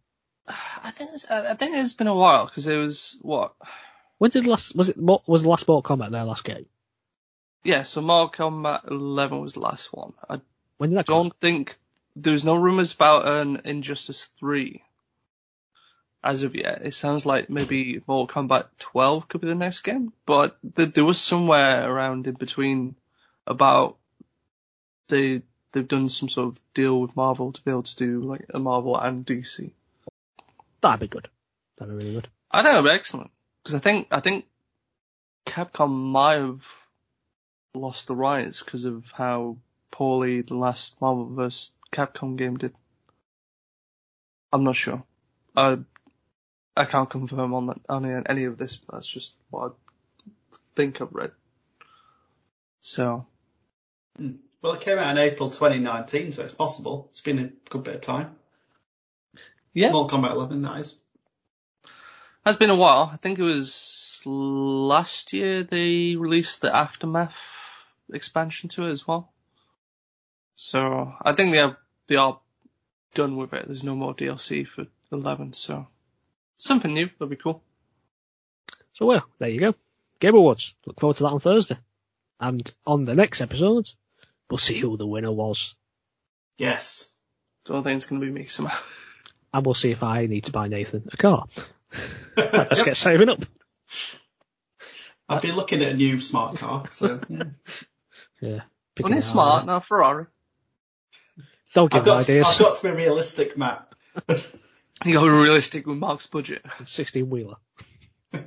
I 0.46 0.90
think 0.90 1.10
it's, 1.14 1.26
I 1.30 1.54
think 1.54 1.76
it's 1.76 1.92
been 1.92 2.06
a 2.06 2.14
while 2.14 2.46
because 2.46 2.66
it 2.66 2.76
was 2.76 3.16
what? 3.20 3.54
When 4.18 4.30
did 4.30 4.46
last 4.46 4.74
was 4.74 4.88
it 4.88 4.96
Mo- 4.96 5.22
was 5.26 5.42
the 5.42 5.48
last 5.48 5.66
Mortal 5.68 5.96
Kombat 5.96 6.10
their 6.10 6.24
last 6.24 6.44
game? 6.44 6.66
Yeah, 7.64 7.82
so 7.82 8.00
Mortal 8.00 8.50
Kombat 8.50 8.90
11 8.90 9.40
was 9.40 9.54
the 9.54 9.60
last 9.60 9.92
one. 9.92 10.12
I 10.28 10.40
When 10.78 10.90
did 10.90 10.98
that 10.98 11.06
don't 11.06 11.34
think 11.40 11.76
there's 12.16 12.44
no 12.44 12.56
rumors 12.56 12.92
about 12.92 13.26
an 13.28 13.60
Injustice 13.64 14.28
3 14.40 14.82
as 16.28 16.42
of 16.42 16.54
yet. 16.54 16.82
It 16.84 16.92
sounds 16.92 17.24
like 17.24 17.48
maybe 17.48 18.02
Mortal 18.06 18.42
Kombat 18.42 18.66
12 18.80 19.28
could 19.28 19.40
be 19.40 19.48
the 19.48 19.54
next 19.54 19.80
game, 19.80 20.12
but 20.26 20.58
th- 20.76 20.92
there 20.92 21.04
was 21.04 21.18
somewhere 21.18 21.90
around 21.90 22.26
in 22.26 22.34
between 22.34 22.96
about 23.46 23.96
they 25.08 25.40
they've 25.72 25.88
done 25.88 26.10
some 26.10 26.28
sort 26.28 26.48
of 26.48 26.60
deal 26.74 27.00
with 27.00 27.16
Marvel 27.16 27.50
to 27.50 27.62
be 27.62 27.70
able 27.70 27.82
to 27.82 27.96
do 27.96 28.20
like 28.20 28.44
a 28.52 28.58
Marvel 28.58 28.94
and 28.94 29.24
DC. 29.24 29.70
That'd 30.82 31.00
be 31.00 31.08
good. 31.08 31.28
That'd 31.78 31.98
be 31.98 32.04
really 32.04 32.16
good. 32.16 32.28
I 32.50 32.62
think 32.62 32.74
it'd 32.74 32.84
be 32.84 32.90
excellent 32.90 33.30
because 33.62 33.74
I 33.74 33.78
think 33.78 34.08
I 34.10 34.20
think 34.20 34.44
Capcom 35.46 35.90
might 35.90 36.40
have 36.40 36.66
lost 37.72 38.06
the 38.06 38.14
rights 38.16 38.62
because 38.62 38.84
of 38.84 39.10
how 39.12 39.56
poorly 39.90 40.42
the 40.42 40.56
last 40.56 41.00
Marvel 41.00 41.24
vs. 41.24 41.70
Capcom 41.90 42.36
game 42.36 42.58
did. 42.58 42.74
I'm 44.52 44.64
not 44.64 44.76
sure. 44.76 45.02
I 45.56 45.78
I 46.78 46.84
can't 46.84 47.10
confirm 47.10 47.54
on 47.54 47.66
that 47.66 47.80
on 47.88 48.24
any- 48.26 48.44
of 48.44 48.56
this. 48.56 48.76
But 48.76 48.94
that's 48.94 49.08
just 49.08 49.34
what 49.50 49.72
I 50.52 50.56
think 50.76 51.00
I've 51.00 51.12
read. 51.12 51.32
So 52.80 53.26
hmm. 54.16 54.36
Well, 54.62 54.72
it 54.72 54.80
came 54.80 54.98
out 54.98 55.10
in 55.10 55.18
April 55.18 55.50
2019, 55.50 56.32
so 56.32 56.42
it's 56.42 56.52
possible. 56.52 57.06
It's 57.10 57.20
been 57.20 57.38
a 57.38 57.70
good 57.70 57.84
bit 57.84 57.94
of 57.96 58.00
time. 58.00 58.36
yeah, 59.72 59.90
Mortal 59.90 60.18
Kombat 60.18 60.32
11, 60.32 60.62
that 60.62 60.80
is. 60.80 61.00
has 62.44 62.56
been 62.56 62.70
a 62.70 62.76
while. 62.76 63.08
I 63.12 63.18
think 63.18 63.38
it 63.38 63.42
was 63.44 64.20
last 64.24 65.32
year 65.32 65.62
they 65.62 66.16
released 66.16 66.60
the 66.60 66.74
Aftermath 66.74 67.94
expansion 68.12 68.68
to 68.70 68.86
it 68.88 68.90
as 68.90 69.06
well. 69.06 69.32
So 70.56 71.14
I 71.22 71.34
think 71.34 71.52
they 71.52 71.58
have 71.58 71.78
they 72.08 72.16
are 72.16 72.40
done 73.14 73.36
with 73.36 73.52
it. 73.52 73.66
There's 73.66 73.84
no 73.84 73.94
more 73.94 74.14
DLC 74.14 74.66
for 74.66 74.86
11, 75.12 75.52
so 75.52 75.86
something 76.58 76.92
new. 76.92 77.08
That'd 77.18 77.30
be 77.30 77.36
cool. 77.36 77.62
So 78.92 79.06
well, 79.06 79.24
there 79.38 79.48
you 79.48 79.60
go. 79.60 79.74
Game 80.20 80.34
Awards. 80.34 80.74
Look 80.86 81.00
forward 81.00 81.16
to 81.16 81.22
that 81.22 81.30
on 81.30 81.40
Thursday. 81.40 81.78
And 82.40 82.70
on 82.86 83.04
the 83.04 83.14
next 83.14 83.40
episode, 83.40 83.88
we'll 84.50 84.58
see 84.58 84.78
who 84.78 84.96
the 84.96 85.06
winner 85.06 85.32
was. 85.32 85.74
Yes. 86.58 87.12
Don't 87.64 87.82
think 87.82 87.96
it's 87.96 88.06
gonna 88.06 88.20
be 88.20 88.30
me 88.30 88.46
somehow. 88.46 88.78
And 89.50 89.64
we'll 89.64 89.74
see 89.74 89.90
if 89.90 90.02
I 90.02 90.26
need 90.26 90.44
to 90.44 90.52
buy 90.52 90.68
Nathan 90.68 91.08
a 91.10 91.16
car. 91.16 91.46
Let's 92.36 92.82
get 92.82 92.98
saving 92.98 93.30
up. 93.30 93.42
I'd 95.26 95.40
be 95.40 95.52
looking 95.52 95.82
at 95.82 95.92
a 95.92 95.94
new 95.94 96.20
smart 96.20 96.58
car, 96.58 96.84
so 96.92 97.18
yeah. 97.30 97.44
Yeah. 98.42 98.60
When 99.00 99.14
it's 99.14 99.26
smart, 99.26 99.64
not 99.64 99.86
Ferrari. 99.86 100.26
Don't 101.72 101.90
give 101.90 102.00
I've 102.00 102.06
got, 102.06 102.20
ideas. 102.20 102.46
I've 102.46 102.58
got 102.58 102.76
to 102.76 102.82
be 102.82 102.94
realistic, 102.94 103.56
Matt. 103.56 103.90
You 105.04 105.14
go 105.14 105.26
realistic 105.26 105.86
with 105.86 105.98
Mark's 105.98 106.26
budget. 106.26 106.62
16 106.84 107.28
wheeler. 107.30 107.56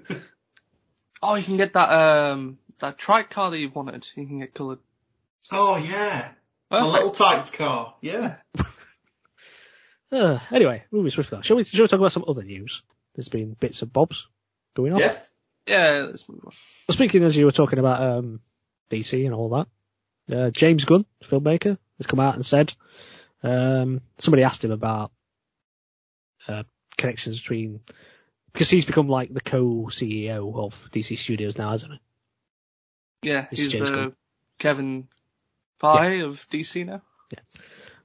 Oh, 1.23 1.35
you 1.35 1.43
can 1.43 1.57
get 1.57 1.73
that 1.73 1.91
um 1.91 2.57
that 2.79 2.97
trike 2.97 3.29
car 3.29 3.51
that 3.51 3.59
you 3.59 3.69
wanted. 3.69 4.07
You 4.15 4.25
can 4.25 4.39
get 4.39 4.55
coloured. 4.55 4.79
Oh 5.51 5.77
yeah. 5.77 6.31
A 6.71 6.87
little 6.87 7.11
typed 7.11 7.53
car. 7.53 7.95
Yeah. 8.01 8.37
Uh, 10.13 10.39
anyway, 10.51 10.83
moving 10.91 11.09
swiftly. 11.09 11.37
on. 11.37 11.41
Shall 11.43 11.55
we, 11.55 11.63
shall 11.63 11.83
we 11.83 11.87
talk 11.87 12.01
about 12.01 12.11
some 12.11 12.25
other 12.27 12.43
news? 12.43 12.83
There's 13.15 13.29
been 13.29 13.55
bits 13.57 13.81
and 13.81 13.93
bobs 13.93 14.27
going 14.75 14.91
on. 14.91 14.99
Yeah. 14.99 15.17
Yeah, 15.65 16.05
let's 16.05 16.27
move 16.27 16.41
on. 16.45 16.51
Well, 16.89 16.95
speaking 16.95 17.23
as 17.23 17.37
you 17.37 17.45
were 17.45 17.53
talking 17.53 17.79
about 17.79 18.01
um, 18.01 18.41
DC 18.89 19.25
and 19.25 19.33
all 19.33 19.65
that, 20.27 20.37
uh, 20.37 20.49
James 20.49 20.83
Gunn, 20.83 21.05
filmmaker, 21.23 21.77
has 21.97 22.07
come 22.07 22.19
out 22.19 22.35
and 22.35 22.45
said 22.45 22.73
um, 23.41 24.01
somebody 24.17 24.43
asked 24.43 24.65
him 24.65 24.71
about 24.71 25.13
uh, 26.47 26.63
connections 26.97 27.39
between 27.39 27.81
because 28.53 28.69
he's 28.69 28.85
become 28.85 29.07
like 29.07 29.33
the 29.33 29.41
co-CEO 29.41 30.55
of 30.55 30.89
DC 30.91 31.17
Studios 31.17 31.57
now, 31.57 31.71
hasn't 31.71 31.93
he? 31.93 33.29
Yeah, 33.29 33.47
It's 33.51 33.61
he's 33.61 33.71
James 33.71 33.89
the 33.89 33.95
Gunn. 33.95 34.15
Kevin 34.59 35.07
Feige 35.81 36.25
of 36.25 36.47
DC 36.49 36.85
now. 36.85 37.01
Yeah. 37.31 37.39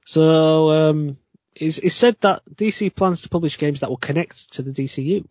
So 0.05 0.71
um, 0.71 1.17
it's, 1.53 1.77
it's 1.79 1.95
said 1.95 2.15
that 2.21 2.43
DC 2.45 2.95
plans 2.95 3.23
to 3.23 3.29
publish 3.29 3.57
games 3.57 3.81
that 3.81 3.89
will 3.89 3.97
connect 3.97 4.53
to 4.53 4.61
the 4.61 4.71
DCU. 4.71 5.25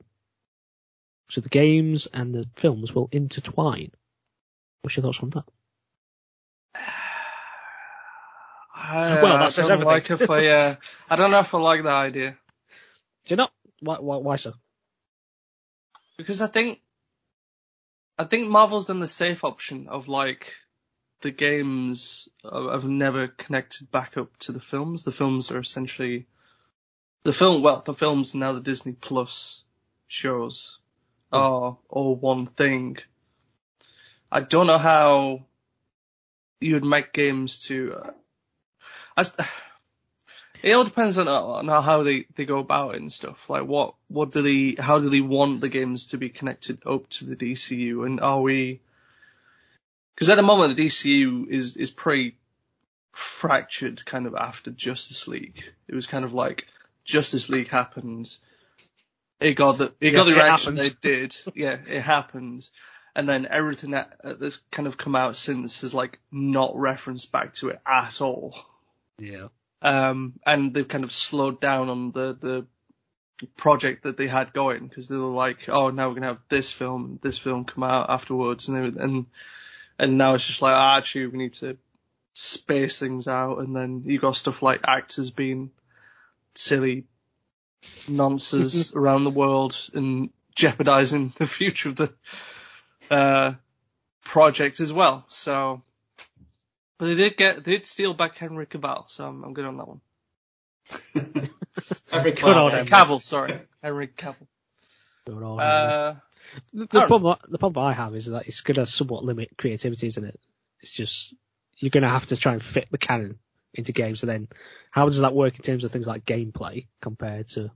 So 1.30 1.40
the 1.40 1.48
games 1.48 2.07
and 2.12 2.34
the 2.34 2.46
films 2.54 2.94
will 2.94 3.09
intertwine. 3.11 3.90
What's 4.82 4.96
your 4.96 5.02
thoughts 5.02 5.20
on 5.22 5.30
that? 5.30 5.44
I, 8.74 9.22
Well, 9.22 9.36
I 9.36 9.38
that 9.38 9.52
says 9.54 9.68
don't 9.68 9.80
like 9.82 10.11
everything. 10.11 10.24
if 10.24 10.30
I, 10.30 10.48
uh, 10.48 10.74
I 11.09 11.16
don't 11.16 11.30
know 11.30 11.38
if 11.40 11.54
I 11.54 11.59
like 11.59 11.82
that 11.84 11.88
idea 11.94 12.36
Do 13.27 13.33
you 13.35 13.37
not? 13.37 13.53
Why, 13.81 13.99
why, 13.99 14.16
why 14.16 14.37
so? 14.37 14.55
because 16.16 16.41
I 16.41 16.47
think, 16.47 16.81
I 18.18 18.24
think 18.24 18.49
Marvel's 18.49 18.87
done 18.87 19.01
the 19.01 19.09
safe 19.09 19.45
option 19.45 19.89
of 19.89 20.09
like 20.09 20.53
the 21.20 21.31
games 21.31 22.29
have 22.43 22.85
never 22.85 23.29
connected 23.29 23.91
back 23.91 24.16
up 24.16 24.37
to 24.39 24.53
the 24.53 24.61
films. 24.61 25.03
The 25.03 25.12
films 25.12 25.51
are 25.51 25.59
essentially 25.59 26.27
the 27.22 27.33
film. 27.33 27.62
Well, 27.62 27.83
the 27.85 27.95
films 27.95 28.35
now 28.35 28.53
the 28.53 28.61
Disney 28.61 28.93
Plus 28.93 29.62
shows, 30.07 30.79
are 31.33 31.77
all 31.89 32.16
one 32.16 32.47
thing. 32.47 32.97
I 34.31 34.41
don't 34.41 34.66
know 34.66 34.79
how 34.79 35.45
you 36.61 36.74
would 36.74 36.85
make 36.85 37.12
games 37.12 37.59
to. 37.66 37.95
Uh, 37.95 38.11
I 39.16 39.24
it 40.62 40.72
all 40.72 40.84
depends 40.84 41.18
on, 41.18 41.28
on 41.28 41.66
how 41.68 42.02
they, 42.02 42.26
they 42.34 42.44
go 42.44 42.59
about 42.59 42.94
it 42.94 43.00
and 43.00 43.12
stuff. 43.12 43.48
Like 43.48 43.64
what 43.64 43.94
what 44.09 44.32
do 44.32 44.42
they 44.42 44.80
how 44.80 44.98
do 44.98 45.09
they 45.09 45.20
want 45.20 45.61
the 45.61 45.68
games 45.68 46.09
to 46.09 46.18
be 46.18 46.28
connected 46.28 46.78
up 46.86 47.09
to 47.11 47.24
the 47.24 47.36
DCU 47.36 48.04
and 48.07 48.20
are 48.20 48.40
we? 48.40 48.80
Because 50.14 50.30
at 50.30 50.36
the 50.36 50.42
moment 50.42 50.76
the 50.76 50.86
DCU 50.86 51.48
is 51.48 51.76
is 51.76 51.90
pretty 51.90 52.36
fractured 53.12 54.04
kind 54.04 54.26
of 54.26 54.34
after 54.34 54.70
Justice 54.70 55.26
League. 55.26 55.64
It 55.88 55.94
was 55.94 56.07
kind 56.07 56.24
of 56.24 56.32
like 56.32 56.66
Justice 57.04 57.48
League 57.48 57.68
happened. 57.68 58.36
It 59.40 59.54
got 59.54 59.78
the 59.78 59.92
it 60.00 60.09
Yeah, 60.09 60.11
got 60.12 60.24
the 60.24 60.34
reaction 60.34 60.74
they 60.74 60.90
did. 61.00 61.36
Yeah, 61.54 61.76
it 61.86 62.00
happened. 62.00 62.68
And 63.14 63.26
then 63.26 63.46
everything 63.50 63.92
that 63.92 64.20
that's 64.22 64.57
kind 64.70 64.86
of 64.86 64.98
come 64.98 65.16
out 65.16 65.36
since 65.36 65.82
is 65.82 65.94
like 65.94 66.18
not 66.30 66.76
referenced 66.76 67.32
back 67.32 67.54
to 67.54 67.70
it 67.70 67.80
at 67.86 68.20
all. 68.20 68.59
Yeah. 69.18 69.48
Um, 69.87 70.32
and 70.45 70.74
they've 70.74 70.89
kind 70.89 71.05
of 71.05 71.12
slowed 71.12 71.61
down 71.61 71.89
on 71.91 72.11
the, 72.11 72.37
the 72.41 72.66
project 73.57 74.03
that 74.03 74.16
they 74.16 74.26
had 74.26 74.53
going 74.53 74.89
because 74.89 75.07
they 75.07 75.16
were 75.16 75.26
like, 75.26 75.68
oh, 75.68 75.91
now 75.91 76.09
we're 76.09 76.14
going 76.14 76.22
to 76.22 76.28
have 76.28 76.43
this 76.49 76.72
film, 76.72 77.20
this 77.22 77.39
film 77.39 77.64
come 77.64 77.84
out 77.84 78.11
afterwards. 78.11 78.66
And, 78.66 78.76
they, 78.76 79.01
and, 79.01 79.26
and 79.97 80.18
now 80.18 80.34
it's 80.34 80.45
just 80.45 80.61
like, 80.61 80.74
ah, 80.74 80.99
actually, 80.99 81.28
we 81.28 81.39
need 81.39 81.53
to 81.55 81.76
space 82.34 82.99
things 82.99 83.28
out. 83.28 83.59
And 83.59 83.76
then 83.76 84.03
you 84.07 84.18
got 84.18 84.37
stuff 84.37 84.61
like 84.61 84.80
actors 84.84 85.30
being 85.30 85.70
silly 86.57 87.05
nonsense 88.09 88.93
around 88.93 89.22
the 89.22 89.30
world 89.30 89.78
and 89.95 90.30
jeopardizing 90.57 91.32
the 91.39 91.47
future 91.47 91.91
of 91.91 91.95
the, 91.95 92.12
uh, 93.09 93.53
project 94.24 94.80
as 94.80 94.93
well. 94.93 95.24
So, 95.28 95.82
but 96.99 97.07
they 97.07 97.14
did 97.14 97.36
get, 97.36 97.64
they 97.64 97.72
did 97.72 97.86
steal 97.86 98.14
back 98.14 98.36
Henry 98.36 98.66
Cavill, 98.66 99.09
so 99.09 99.26
I'm, 99.26 99.44
I'm 99.44 99.55
good 99.55 99.64
on 99.64 99.76
that 99.76 99.88
one. 99.88 100.01
Every 102.12 102.32
Good 102.32 102.40
clown 102.40 102.57
on 102.57 102.72
ever. 102.72 102.80
him. 102.80 102.86
Cavill, 102.86 103.20
sorry. 103.22 103.59
Henry 103.82 104.09
Cavill. 104.09 104.47
Good 105.26 105.42
on. 105.42 105.61
Uh, 105.61 106.16
the, 106.72 106.86
the 106.86 107.07
problem 107.07 107.36
the 107.49 107.59
problem 107.59 107.84
I 107.84 107.92
have 107.92 108.14
is 108.14 108.26
that 108.26 108.47
it's 108.47 108.61
going 108.61 108.76
to 108.76 108.86
somewhat 108.86 109.24
limit 109.24 109.51
creativity, 109.59 110.07
isn't 110.07 110.24
it? 110.24 110.38
It's 110.80 110.92
just 110.92 111.34
you're 111.78 111.90
going 111.90 112.05
to 112.05 112.09
have 112.09 112.26
to 112.26 112.36
try 112.36 112.53
and 112.53 112.62
fit 112.62 112.88
the 112.90 112.99
canon 112.99 113.38
into 113.74 113.92
games, 113.92 114.22
and 114.22 114.30
then 114.30 114.49
how 114.90 115.07
does 115.07 115.20
that 115.20 115.34
work 115.34 115.57
in 115.57 115.62
terms 115.62 115.84
of 115.84 115.90
things 115.90 116.07
like 116.07 116.24
gameplay 116.24 116.86
compared 117.03 117.49
to 117.51 117.70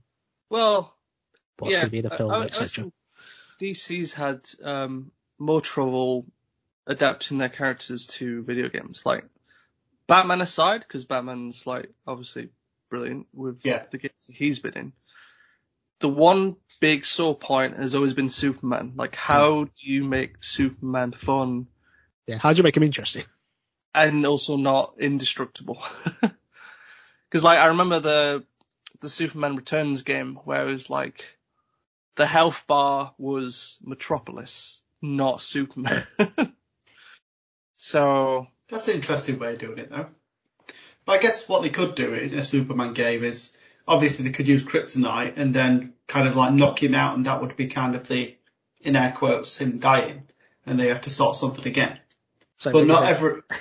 well, 0.49 0.95
what's 1.59 1.73
yeah, 1.73 1.79
going 1.79 1.87
to 1.87 1.91
be 1.91 1.99
in 1.99 2.05
a 2.05 2.17
film, 2.17 2.31
etc. 2.31 2.91
DC's 3.61 4.13
had, 4.13 4.41
um, 4.63 5.11
more 5.37 5.61
trouble 5.61 6.25
adapting 6.87 7.37
their 7.37 7.49
characters 7.49 8.07
to 8.07 8.43
video 8.43 8.69
games. 8.69 9.05
Like, 9.05 9.25
Batman 10.07 10.41
aside, 10.41 10.81
because 10.81 11.05
Batman's 11.05 11.65
like, 11.65 11.89
obviously 12.05 12.49
brilliant 12.89 13.27
with 13.33 13.65
Yeah. 13.65 13.83
the 13.89 13.97
games 13.97 14.27
that 14.27 14.35
he's 14.35 14.59
been 14.59 14.77
in. 14.77 14.93
The 15.99 16.09
one 16.09 16.55
big 16.79 17.05
sore 17.05 17.35
point 17.35 17.77
has 17.77 17.95
always 17.95 18.13
been 18.13 18.29
Superman. 18.29 18.93
Like, 18.95 19.15
how 19.15 19.63
hmm. 19.63 19.69
do 19.79 19.91
you 19.91 20.03
make 20.03 20.43
Superman 20.43 21.11
fun 21.11 21.67
Yeah, 22.27 22.37
how 22.37 22.51
do 22.51 22.57
you 22.57 22.63
make 22.63 22.77
him 22.77 22.83
interesting? 22.83 23.23
and 23.93 24.25
also 24.25 24.55
not 24.57 24.95
indestructible. 24.99 25.83
Because 27.31 27.45
like 27.45 27.59
I 27.59 27.67
remember 27.67 28.01
the 28.01 28.43
the 28.99 29.09
Superman 29.09 29.55
Returns 29.55 30.01
game 30.01 30.35
where 30.43 30.67
it 30.67 30.71
was 30.71 30.89
like 30.89 31.25
the 32.15 32.25
health 32.25 32.65
bar 32.67 33.13
was 33.17 33.79
Metropolis, 33.81 34.81
not 35.01 35.41
Superman. 35.41 36.03
so 37.83 38.45
That's 38.69 38.87
an 38.89 38.93
interesting 38.93 39.39
way 39.39 39.53
of 39.53 39.59
doing 39.59 39.79
it, 39.79 39.89
though. 39.89 40.05
But 41.03 41.13
I 41.13 41.17
guess 41.17 41.49
what 41.49 41.63
they 41.63 41.71
could 41.71 41.95
do 41.95 42.13
in 42.13 42.37
a 42.37 42.43
Superman 42.43 42.93
game 42.93 43.23
is 43.23 43.57
obviously 43.87 44.23
they 44.23 44.31
could 44.31 44.47
use 44.47 44.63
Kryptonite 44.63 45.37
and 45.37 45.51
then 45.51 45.95
kind 46.05 46.27
of 46.27 46.35
like 46.35 46.53
knock 46.53 46.81
him 46.81 46.93
out, 46.93 47.15
and 47.15 47.25
that 47.25 47.41
would 47.41 47.57
be 47.57 47.65
kind 47.65 47.95
of 47.95 48.07
the, 48.07 48.37
in 48.81 48.95
air 48.95 49.11
quotes, 49.17 49.57
him 49.57 49.79
dying, 49.79 50.27
and 50.63 50.79
they 50.79 50.89
have 50.89 51.01
to 51.01 51.09
start 51.09 51.35
something 51.35 51.65
again. 51.65 51.99
So 52.57 52.71
But 52.71 52.85
not 52.85 53.03
every. 53.03 53.41
I 53.49 53.55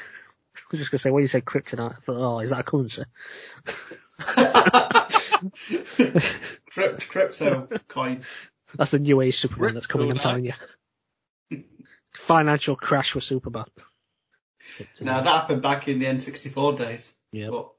was 0.70 0.80
just 0.80 0.90
going 0.90 0.98
to 0.98 1.02
say 1.02 1.10
when 1.10 1.22
you 1.22 1.28
say 1.28 1.40
kryptonite, 1.40 1.96
I 1.96 2.00
thought, 2.00 2.18
oh, 2.18 2.40
is 2.40 2.50
that 2.50 2.60
a 2.60 2.62
currency? 2.62 3.04
Crypt, 6.70 7.08
crypto 7.08 7.68
coin. 7.88 8.20
That's 8.76 8.90
the 8.90 8.98
new 8.98 9.22
age 9.22 9.38
Superman 9.38 9.72
that's 9.72 9.86
coming. 9.86 10.10
I'm 10.10 10.18
telling 10.18 10.44
you. 10.44 10.52
Financial 12.12 12.76
crash 12.76 13.12
for 13.12 13.22
Superman. 13.22 13.64
Now 15.00 15.20
that 15.20 15.30
happened 15.30 15.62
back 15.62 15.88
in 15.88 15.98
the 15.98 16.06
N64 16.06 16.78
days. 16.78 17.14
yeah. 17.32 17.48
But 17.50 17.70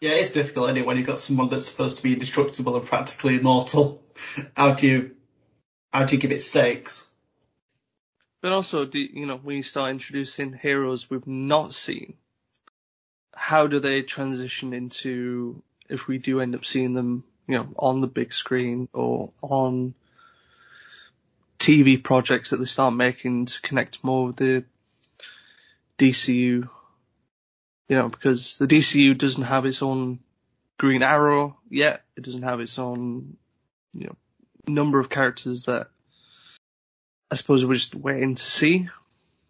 yeah, 0.00 0.12
it's 0.12 0.30
difficult 0.30 0.70
anyway 0.70 0.86
when 0.86 0.96
you've 0.96 1.06
got 1.06 1.18
someone 1.18 1.48
that's 1.48 1.66
supposed 1.66 1.96
to 1.96 2.02
be 2.02 2.12
indestructible 2.12 2.76
and 2.76 2.86
practically 2.86 3.36
immortal. 3.36 4.02
How 4.56 4.74
do 4.74 4.86
you 4.86 5.16
how 5.92 6.04
do 6.04 6.14
you 6.14 6.20
give 6.20 6.32
it 6.32 6.42
stakes? 6.42 7.06
but 8.40 8.52
also 8.52 8.84
do 8.84 8.98
you 8.98 9.26
know 9.26 9.36
when 9.36 9.56
you 9.56 9.62
start 9.62 9.90
introducing 9.90 10.52
heroes 10.52 11.10
we've 11.10 11.26
not 11.26 11.74
seen, 11.74 12.14
how 13.34 13.66
do 13.66 13.80
they 13.80 14.02
transition 14.02 14.72
into 14.72 15.62
if 15.88 16.06
we 16.06 16.18
do 16.18 16.40
end 16.40 16.54
up 16.54 16.64
seeing 16.64 16.92
them, 16.92 17.24
you 17.46 17.56
know, 17.56 17.68
on 17.76 18.00
the 18.00 18.06
big 18.06 18.32
screen 18.32 18.88
or 18.92 19.30
on 19.42 19.94
TV 21.58 22.02
projects 22.02 22.50
that 22.50 22.58
they 22.58 22.64
start 22.66 22.94
making 22.94 23.46
to 23.46 23.60
connect 23.62 24.04
more 24.04 24.26
with 24.26 24.36
the 24.36 24.64
DCU. 25.98 26.68
You 27.88 27.96
know, 27.96 28.08
because 28.08 28.58
the 28.58 28.66
DCU 28.66 29.16
doesn't 29.16 29.44
have 29.44 29.64
its 29.64 29.82
own 29.82 30.20
Green 30.78 31.02
Arrow 31.02 31.56
yet. 31.70 32.04
It 32.16 32.24
doesn't 32.24 32.42
have 32.42 32.60
its 32.60 32.78
own, 32.78 33.36
you 33.94 34.06
know, 34.06 34.16
number 34.66 35.00
of 35.00 35.08
characters 35.08 35.64
that 35.64 35.88
I 37.30 37.34
suppose 37.34 37.64
we're 37.64 37.74
just 37.74 37.94
waiting 37.94 38.34
to 38.34 38.42
see, 38.42 38.88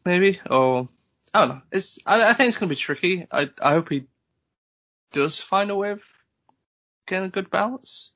maybe. 0.04 0.40
Or 0.48 0.88
I 1.34 1.40
don't 1.40 1.48
know. 1.48 1.62
It's 1.70 1.98
I, 2.06 2.30
I 2.30 2.32
think 2.32 2.48
it's 2.48 2.58
gonna 2.58 2.70
be 2.70 2.76
tricky. 2.76 3.26
I 3.30 3.50
I 3.60 3.72
hope 3.72 3.88
he 3.88 4.06
does 5.12 5.40
find 5.40 5.70
a 5.70 5.76
way 5.76 5.90
of 5.90 6.02
getting 7.06 7.26
a 7.26 7.30
good 7.30 7.50
balance 7.50 8.12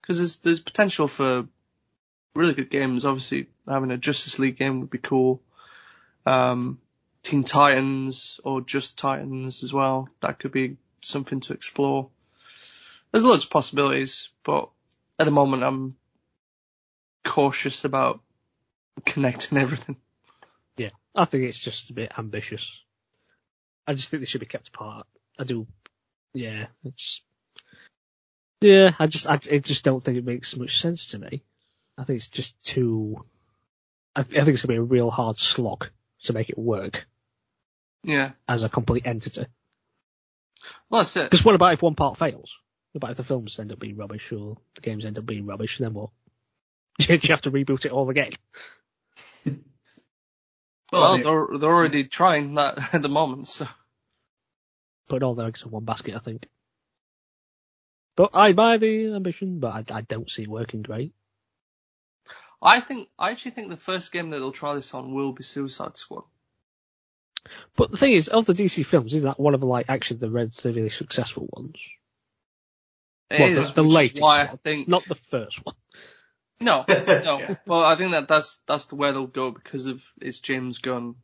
because 0.00 0.18
there's 0.18 0.38
there's 0.38 0.60
potential 0.60 1.08
for 1.08 1.46
really 2.34 2.54
good 2.54 2.70
games. 2.70 3.04
Obviously, 3.04 3.48
having 3.68 3.90
a 3.90 3.98
Justice 3.98 4.38
League 4.38 4.58
game 4.58 4.80
would 4.80 4.90
be 4.90 4.98
cool. 4.98 5.42
Um, 6.26 6.78
Teen 7.24 7.42
Titans 7.42 8.38
or 8.44 8.60
just 8.60 8.98
Titans 8.98 9.62
as 9.62 9.72
well. 9.72 10.08
That 10.20 10.38
could 10.38 10.52
be 10.52 10.76
something 11.00 11.40
to 11.40 11.54
explore. 11.54 12.10
There's 13.10 13.24
loads 13.24 13.44
of 13.44 13.50
possibilities, 13.50 14.28
but 14.44 14.68
at 15.18 15.24
the 15.24 15.30
moment 15.30 15.64
I'm 15.64 15.96
cautious 17.24 17.86
about 17.86 18.20
connecting 19.06 19.56
everything. 19.58 19.96
Yeah, 20.76 20.90
I 21.14 21.24
think 21.24 21.44
it's 21.44 21.62
just 21.62 21.88
a 21.90 21.94
bit 21.94 22.12
ambitious. 22.18 22.78
I 23.86 23.94
just 23.94 24.10
think 24.10 24.20
they 24.20 24.26
should 24.26 24.40
be 24.40 24.46
kept 24.46 24.68
apart. 24.68 25.06
I 25.38 25.44
do. 25.44 25.66
Yeah, 26.34 26.66
it's. 26.84 27.22
Yeah, 28.60 28.92
I 28.98 29.06
just, 29.06 29.26
I, 29.26 29.34
I 29.34 29.58
just 29.58 29.84
don't 29.84 30.02
think 30.02 30.18
it 30.18 30.24
makes 30.24 30.56
much 30.56 30.80
sense 30.80 31.08
to 31.08 31.18
me. 31.18 31.42
I 31.96 32.04
think 32.04 32.18
it's 32.18 32.28
just 32.28 32.60
too. 32.62 33.24
I, 34.14 34.20
I 34.20 34.24
think 34.24 34.48
it's 34.48 34.62
gonna 34.62 34.74
be 34.74 34.78
a 34.78 34.82
real 34.82 35.10
hard 35.10 35.38
slog 35.38 35.88
to 36.24 36.32
make 36.34 36.50
it 36.50 36.58
work 36.58 37.06
Yeah. 38.04 38.32
as 38.48 38.62
a 38.62 38.68
complete 38.68 39.06
entity. 39.06 39.46
Well, 40.88 41.00
that's 41.02 41.16
it. 41.16 41.24
Because 41.30 41.44
what 41.44 41.54
about 41.54 41.72
if 41.74 41.82
one 41.82 41.94
part 41.94 42.18
fails? 42.18 42.56
What 42.92 42.98
about 42.98 43.10
if 43.12 43.16
the 43.16 43.24
films 43.24 43.58
end 43.58 43.72
up 43.72 43.78
being 43.80 43.96
rubbish 43.96 44.30
or 44.32 44.56
the 44.76 44.80
games 44.80 45.04
end 45.04 45.18
up 45.18 45.26
being 45.26 45.46
rubbish? 45.46 45.78
Then 45.78 45.94
what? 45.94 46.10
Do 46.98 47.12
you 47.14 47.18
have 47.30 47.42
to 47.42 47.50
reboot 47.50 47.84
it 47.84 47.92
all 47.92 48.08
again? 48.10 48.32
Well, 50.92 51.16
they- 51.16 51.22
they're, 51.24 51.46
they're 51.58 51.74
already 51.74 52.04
trying 52.04 52.54
that 52.54 52.94
at 52.94 53.02
the 53.02 53.08
moment, 53.08 53.48
so. 53.48 53.66
Put 55.08 55.22
all 55.24 55.34
their 55.34 55.48
eggs 55.48 55.62
in 55.64 55.70
one 55.72 55.84
basket, 55.84 56.14
I 56.14 56.20
think. 56.20 56.46
But 58.16 58.30
I 58.32 58.52
buy 58.52 58.76
the 58.76 59.12
ambition, 59.14 59.58
but 59.58 59.90
I, 59.90 59.96
I 59.96 60.00
don't 60.02 60.30
see 60.30 60.42
it 60.44 60.48
working 60.48 60.82
great. 60.82 61.12
I 62.62 62.78
think, 62.80 63.08
I 63.18 63.32
actually 63.32 63.50
think 63.52 63.70
the 63.70 63.76
first 63.76 64.12
game 64.12 64.30
that 64.30 64.38
they'll 64.38 64.52
try 64.52 64.74
this 64.76 64.94
on 64.94 65.12
will 65.12 65.32
be 65.32 65.42
Suicide 65.42 65.96
Squad. 65.96 66.24
But 67.76 67.90
the 67.90 67.96
thing 67.96 68.12
is, 68.12 68.28
of 68.28 68.46
the 68.46 68.54
DC 68.54 68.84
films, 68.86 69.12
is 69.14 69.22
that 69.24 69.38
one 69.38 69.54
of 69.54 69.60
the 69.60 69.66
like 69.66 69.86
actually 69.88 70.18
the 70.18 70.30
red 70.30 70.52
the 70.52 70.72
really 70.72 70.88
successful 70.90 71.48
ones? 71.52 71.76
It 73.30 73.40
Well, 73.40 73.48
is, 73.48 73.68
the- 73.68 73.74
the 73.82 73.84
latest 73.84 74.22
why 74.22 74.42
I 74.42 74.46
one. 74.46 74.58
think, 74.58 74.88
Not 74.88 75.04
the 75.06 75.14
first 75.14 75.64
one. 75.64 75.74
no, 76.60 76.84
no. 76.88 77.38
Yeah. 77.40 77.54
Well, 77.66 77.84
I 77.84 77.96
think 77.96 78.12
that 78.12 78.28
that's, 78.28 78.58
that's 78.66 78.86
the 78.86 78.96
way 78.96 79.10
they'll 79.12 79.26
go 79.26 79.50
because 79.50 79.86
of 79.86 80.02
it's 80.20 80.40
James 80.40 80.78
Gunn. 80.78 81.16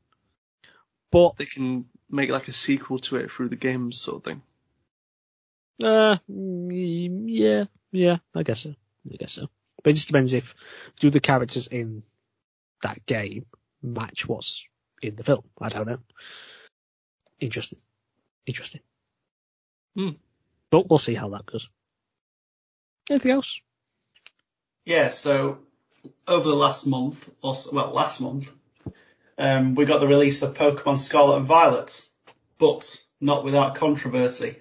But 1.10 1.36
They 1.36 1.46
can 1.46 1.86
make 2.10 2.30
like 2.30 2.48
a 2.48 2.52
sequel 2.52 2.98
to 3.00 3.16
it 3.16 3.30
through 3.30 3.48
the 3.48 3.56
games 3.56 4.00
sort 4.00 4.18
of 4.18 4.24
thing. 4.24 4.42
uh, 5.82 6.18
mm, 6.30 7.24
yeah, 7.26 7.64
yeah, 7.92 8.18
I 8.34 8.42
guess 8.42 8.60
so. 8.60 8.74
I 9.10 9.16
guess 9.16 9.32
so. 9.32 9.48
But 9.82 9.90
it 9.90 9.94
just 9.94 10.08
depends 10.08 10.34
if 10.34 10.54
do 11.00 11.10
the 11.10 11.20
characters 11.20 11.66
in 11.66 12.02
that 12.82 13.04
game 13.06 13.46
match 13.82 14.28
what's 14.28 14.66
in 15.00 15.16
the 15.16 15.24
film. 15.24 15.44
I 15.60 15.68
don't 15.68 15.86
know. 15.86 15.98
Interesting. 17.40 17.78
Interesting. 18.46 18.80
Hmm. 19.96 20.10
But 20.70 20.88
we'll 20.88 20.98
see 20.98 21.14
how 21.14 21.30
that 21.30 21.46
goes. 21.46 21.68
Anything 23.10 23.32
else? 23.32 23.60
Yeah, 24.84 25.10
so 25.10 25.58
over 26.26 26.48
the 26.48 26.54
last 26.56 26.86
month, 26.86 27.28
or 27.42 27.52
s- 27.52 27.70
well, 27.72 27.90
last 27.92 28.20
month, 28.20 28.50
um, 29.36 29.74
we 29.74 29.84
got 29.84 29.98
the 30.00 30.06
release 30.08 30.42
of 30.42 30.56
Pokemon 30.56 30.98
Scarlet 30.98 31.38
and 31.38 31.46
Violet, 31.46 32.06
but 32.58 33.02
not 33.20 33.44
without 33.44 33.74
controversy. 33.74 34.56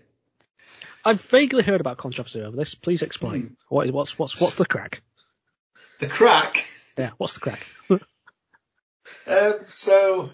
I've 1.06 1.22
vaguely 1.22 1.64
heard 1.64 1.80
about 1.82 1.98
controversy 1.98 2.42
over 2.42 2.58
this. 2.58 2.76
Please 2.76 3.02
explain. 3.02 3.56
What, 3.70 3.90
what's 3.92 4.18
what's 4.20 4.40
what's 4.42 4.56
the 4.56 4.66
crack? 4.66 5.02
The 6.00 6.08
crack. 6.08 6.66
Yeah, 6.98 7.12
what's 7.18 7.34
the 7.34 7.40
crack? 7.40 7.66
Um, 9.28 9.54
so 9.68 10.30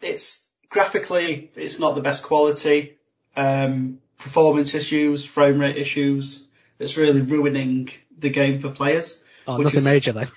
it's 0.00 0.44
graphically, 0.68 1.50
it's 1.56 1.78
not 1.78 1.94
the 1.94 2.00
best 2.00 2.22
quality. 2.22 2.98
Um, 3.36 3.98
performance 4.18 4.74
issues, 4.74 5.24
frame 5.24 5.60
rate 5.60 5.76
issues. 5.76 6.46
It's 6.78 6.96
really 6.96 7.20
ruining 7.20 7.90
the 8.18 8.30
game 8.30 8.58
for 8.60 8.70
players. 8.70 9.22
Oh, 9.46 9.58
Which 9.58 9.64
nothing 9.66 9.78
is- 9.78 9.84
major 9.84 10.12
then. 10.12 10.28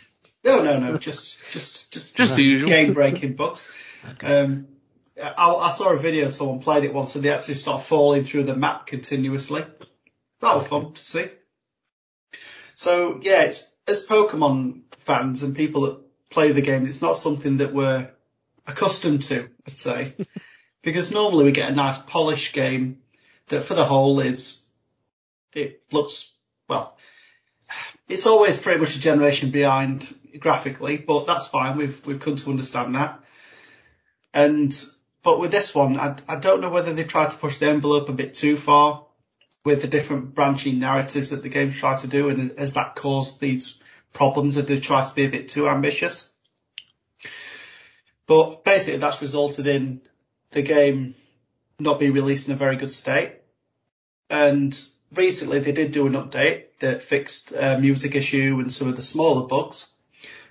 No, 0.44 0.62
no, 0.64 0.80
no, 0.80 0.98
just, 1.00 1.38
just, 1.52 1.92
just, 1.92 2.16
Just 2.16 2.36
the 2.36 2.44
usual. 2.44 2.70
game 2.70 2.94
breaking 2.94 3.34
bugs. 3.36 3.68
Um, 4.22 4.68
I, 5.22 5.34
I 5.38 5.72
saw 5.72 5.92
a 5.92 5.98
video, 5.98 6.28
someone 6.28 6.60
played 6.60 6.84
it 6.84 6.94
once 6.94 7.16
and 7.16 7.24
they 7.26 7.32
actually 7.32 7.56
started 7.56 7.84
falling 7.84 8.24
through 8.24 8.44
the 8.44 8.56
map 8.56 8.86
continuously. 8.86 9.66
That 10.42 10.56
was 10.56 10.68
fun 10.68 10.94
to 10.94 11.04
see. 11.04 11.28
So 12.76 13.20
yeah, 13.24 13.44
it's, 13.44 13.72
as 13.88 14.06
Pokemon 14.06 14.82
fans 15.00 15.42
and 15.42 15.56
people 15.56 15.82
that 15.82 16.00
play 16.30 16.52
the 16.52 16.62
game, 16.62 16.86
it's 16.86 17.02
not 17.02 17.18
something 17.18 17.58
that 17.58 17.74
we're 17.74 18.10
accustomed 18.68 19.24
to, 19.24 19.50
I'd 19.68 19.76
say. 19.76 20.14
because 20.82 21.12
normally 21.12 21.46
we 21.46 21.52
get 21.52 21.72
a 21.72 21.76
nice 21.76 21.98
polished 21.98 22.54
game 22.54 23.00
that 23.48 23.64
for 23.64 23.74
the 23.74 23.86
whole 23.86 24.20
is, 24.20 24.62
it 25.54 25.82
looks, 25.92 26.34
well, 26.68 26.98
it's 28.08 28.28
always 28.28 28.58
pretty 28.58 28.80
much 28.80 28.96
a 28.96 29.00
generation 29.00 29.52
behind 29.52 30.14
graphically, 30.40 30.98
but 30.98 31.26
that's 31.26 31.48
fine. 31.48 31.78
We've 31.78 32.06
we've 32.06 32.20
come 32.20 32.36
to 32.36 32.50
understand 32.50 32.96
that. 32.96 33.20
And 34.34 34.86
but 35.24 35.40
with 35.40 35.52
this 35.52 35.74
one, 35.74 35.98
I 35.98 36.16
I 36.28 36.38
don't 36.38 36.62
know 36.62 36.70
whether 36.70 36.94
they 36.94 37.04
tried 37.04 37.32
to 37.32 37.38
push 37.38 37.58
the 37.58 37.68
envelope 37.68 38.10
a 38.10 38.14
bit 38.14 38.36
too 38.36 38.58
far 38.58 39.06
with 39.64 39.82
the 39.82 39.88
different 39.88 40.36
branching 40.36 40.80
narratives 40.80 41.32
that 41.32 41.42
the 41.42 41.50
games 41.50 41.76
try 41.76 41.98
to 41.98 42.08
do, 42.08 42.30
and 42.30 42.58
has 42.60 42.74
that 42.74 42.96
caused 42.96 43.40
these 43.40 43.82
problems 44.16 44.58
if 44.58 44.66
they 44.66 44.80
try 44.80 45.04
to 45.08 45.14
be 45.14 45.26
a 45.26 45.30
bit 45.30 45.50
too 45.50 45.70
ambitious. 45.70 46.32
But 48.26 48.64
basically, 48.64 49.00
that's 49.00 49.22
resulted 49.22 49.68
in 49.68 50.02
the 50.50 50.64
game 50.64 51.14
not 51.80 52.00
being 52.00 52.14
released 52.14 52.48
in 52.48 52.56
a 52.56 52.58
very 52.58 52.78
good 52.78 52.90
state. 52.90 53.34
And 54.30 54.78
recently 55.14 55.60
they 55.60 55.72
did 55.72 55.92
do 55.92 56.08
an 56.08 56.14
update 56.14 56.64
that 56.80 57.04
fixed 57.04 57.52
a 57.52 57.78
music 57.78 58.16
issue 58.16 58.58
and 58.60 58.72
some 58.72 58.88
of 58.88 58.96
the 58.96 59.02
smaller 59.02 59.48
bugs. 59.48 59.88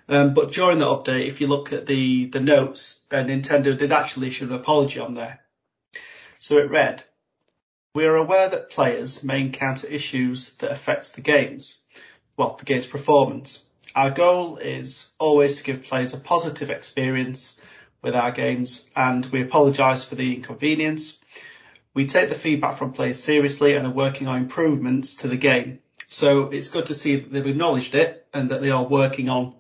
Um, 0.08 0.34
but 0.34 0.52
during 0.52 0.78
the 0.78 0.86
update, 0.86 1.28
if 1.28 1.40
you 1.40 1.46
look 1.46 1.72
at 1.72 1.86
the, 1.86 2.26
the 2.26 2.40
notes, 2.40 3.00
uh, 3.10 3.16
Nintendo 3.16 3.76
did 3.76 3.90
actually 3.90 4.28
issue 4.28 4.44
an 4.44 4.52
apology 4.52 5.00
on 5.00 5.14
there. 5.14 5.40
So 6.38 6.58
it 6.58 6.70
read, 6.70 7.02
we 7.94 8.04
are 8.04 8.16
aware 8.16 8.48
that 8.48 8.70
players 8.70 9.24
may 9.24 9.40
encounter 9.40 9.86
issues 9.86 10.52
that 10.54 10.70
affect 10.70 11.14
the 11.14 11.22
games, 11.22 11.78
well, 12.36 12.56
the 12.58 12.64
game's 12.64 12.86
performance. 12.86 13.64
Our 13.94 14.10
goal 14.10 14.56
is 14.56 15.12
always 15.18 15.58
to 15.58 15.64
give 15.64 15.84
players 15.84 16.14
a 16.14 16.18
positive 16.18 16.70
experience 16.70 17.56
with 18.02 18.14
our 18.14 18.32
games 18.32 18.88
and 18.96 19.24
we 19.26 19.40
apologise 19.40 20.04
for 20.04 20.16
the 20.16 20.34
inconvenience. 20.34 21.18
We 21.94 22.06
take 22.06 22.28
the 22.28 22.34
feedback 22.34 22.76
from 22.76 22.92
players 22.92 23.22
seriously 23.22 23.74
and 23.74 23.86
are 23.86 23.90
working 23.90 24.26
on 24.26 24.36
improvements 24.36 25.16
to 25.16 25.28
the 25.28 25.36
game. 25.36 25.78
So 26.08 26.50
it's 26.50 26.68
good 26.68 26.86
to 26.86 26.94
see 26.94 27.16
that 27.16 27.32
they've 27.32 27.46
acknowledged 27.46 27.94
it 27.94 28.26
and 28.34 28.50
that 28.50 28.60
they 28.60 28.70
are 28.70 28.84
working 28.84 29.28
on 29.28 29.54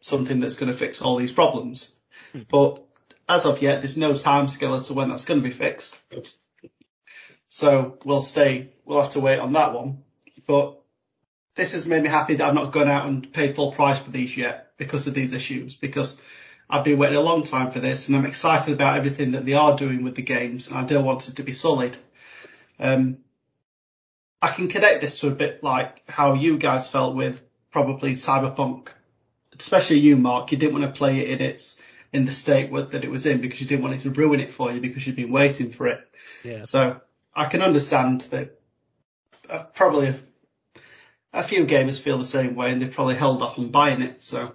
something 0.00 0.40
that's 0.40 0.56
going 0.56 0.70
to 0.70 0.76
fix 0.76 1.00
all 1.00 1.16
these 1.16 1.32
problems. 1.32 1.90
Hmm. 2.32 2.40
But 2.48 2.84
as 3.28 3.46
of 3.46 3.62
yet, 3.62 3.80
there's 3.80 3.96
no 3.96 4.12
timescale 4.12 4.76
as 4.76 4.88
to 4.88 4.94
when 4.94 5.08
that's 5.08 5.24
going 5.24 5.40
to 5.40 5.48
be 5.48 5.54
fixed. 5.54 5.98
So 7.48 7.98
we'll 8.04 8.22
stay, 8.22 8.70
we'll 8.84 9.00
have 9.00 9.12
to 9.12 9.20
wait 9.20 9.38
on 9.38 9.52
that 9.52 9.74
one. 9.74 10.04
But 10.46 10.79
this 11.60 11.72
has 11.72 11.86
made 11.86 12.02
me 12.02 12.08
happy 12.08 12.34
that 12.36 12.48
I've 12.48 12.54
not 12.54 12.72
gone 12.72 12.88
out 12.88 13.06
and 13.06 13.30
paid 13.30 13.54
full 13.54 13.70
price 13.70 13.98
for 13.98 14.10
these 14.10 14.34
yet 14.34 14.72
because 14.78 15.06
of 15.06 15.12
these 15.12 15.34
issues, 15.34 15.76
because 15.76 16.18
I've 16.70 16.84
been 16.84 16.98
waiting 16.98 17.18
a 17.18 17.20
long 17.20 17.42
time 17.42 17.70
for 17.70 17.80
this 17.80 18.08
and 18.08 18.16
I'm 18.16 18.24
excited 18.24 18.72
about 18.72 18.96
everything 18.96 19.32
that 19.32 19.44
they 19.44 19.52
are 19.52 19.76
doing 19.76 20.02
with 20.02 20.14
the 20.14 20.22
games 20.22 20.68
and 20.68 20.78
I 20.78 20.84
don't 20.84 21.04
want 21.04 21.28
it 21.28 21.36
to 21.36 21.42
be 21.42 21.52
solid. 21.52 21.98
Um, 22.78 23.18
I 24.40 24.48
can 24.48 24.68
connect 24.68 25.02
this 25.02 25.20
to 25.20 25.28
a 25.28 25.32
bit 25.32 25.62
like 25.62 26.02
how 26.08 26.32
you 26.32 26.56
guys 26.56 26.88
felt 26.88 27.14
with 27.14 27.42
probably 27.70 28.12
Cyberpunk, 28.12 28.88
especially 29.58 29.98
you, 29.98 30.16
Mark. 30.16 30.52
You 30.52 30.56
didn't 30.56 30.80
want 30.80 30.86
to 30.86 30.98
play 30.98 31.20
it 31.20 31.28
in 31.28 31.46
its 31.46 31.78
in 32.10 32.24
the 32.24 32.32
state 32.32 32.72
that 32.72 33.04
it 33.04 33.10
was 33.10 33.26
in 33.26 33.42
because 33.42 33.60
you 33.60 33.66
didn't 33.66 33.82
want 33.82 33.94
it 33.94 33.98
to 33.98 34.10
ruin 34.10 34.40
it 34.40 34.50
for 34.50 34.72
you 34.72 34.80
because 34.80 35.06
you've 35.06 35.14
been 35.14 35.30
waiting 35.30 35.70
for 35.70 35.88
it. 35.88 36.00
Yeah. 36.42 36.62
So 36.62 37.02
I 37.34 37.44
can 37.44 37.60
understand 37.60 38.22
that 38.30 38.58
uh, 39.50 39.64
probably 39.74 40.14
a, 41.32 41.42
few 41.42 41.64
gamers 41.64 42.00
feel 42.00 42.18
the 42.18 42.24
same 42.24 42.54
way 42.54 42.70
and 42.70 42.80
they've 42.80 42.92
probably 42.92 43.14
held 43.14 43.42
off 43.42 43.58
on 43.58 43.70
buying 43.70 44.02
it. 44.02 44.22
So 44.22 44.52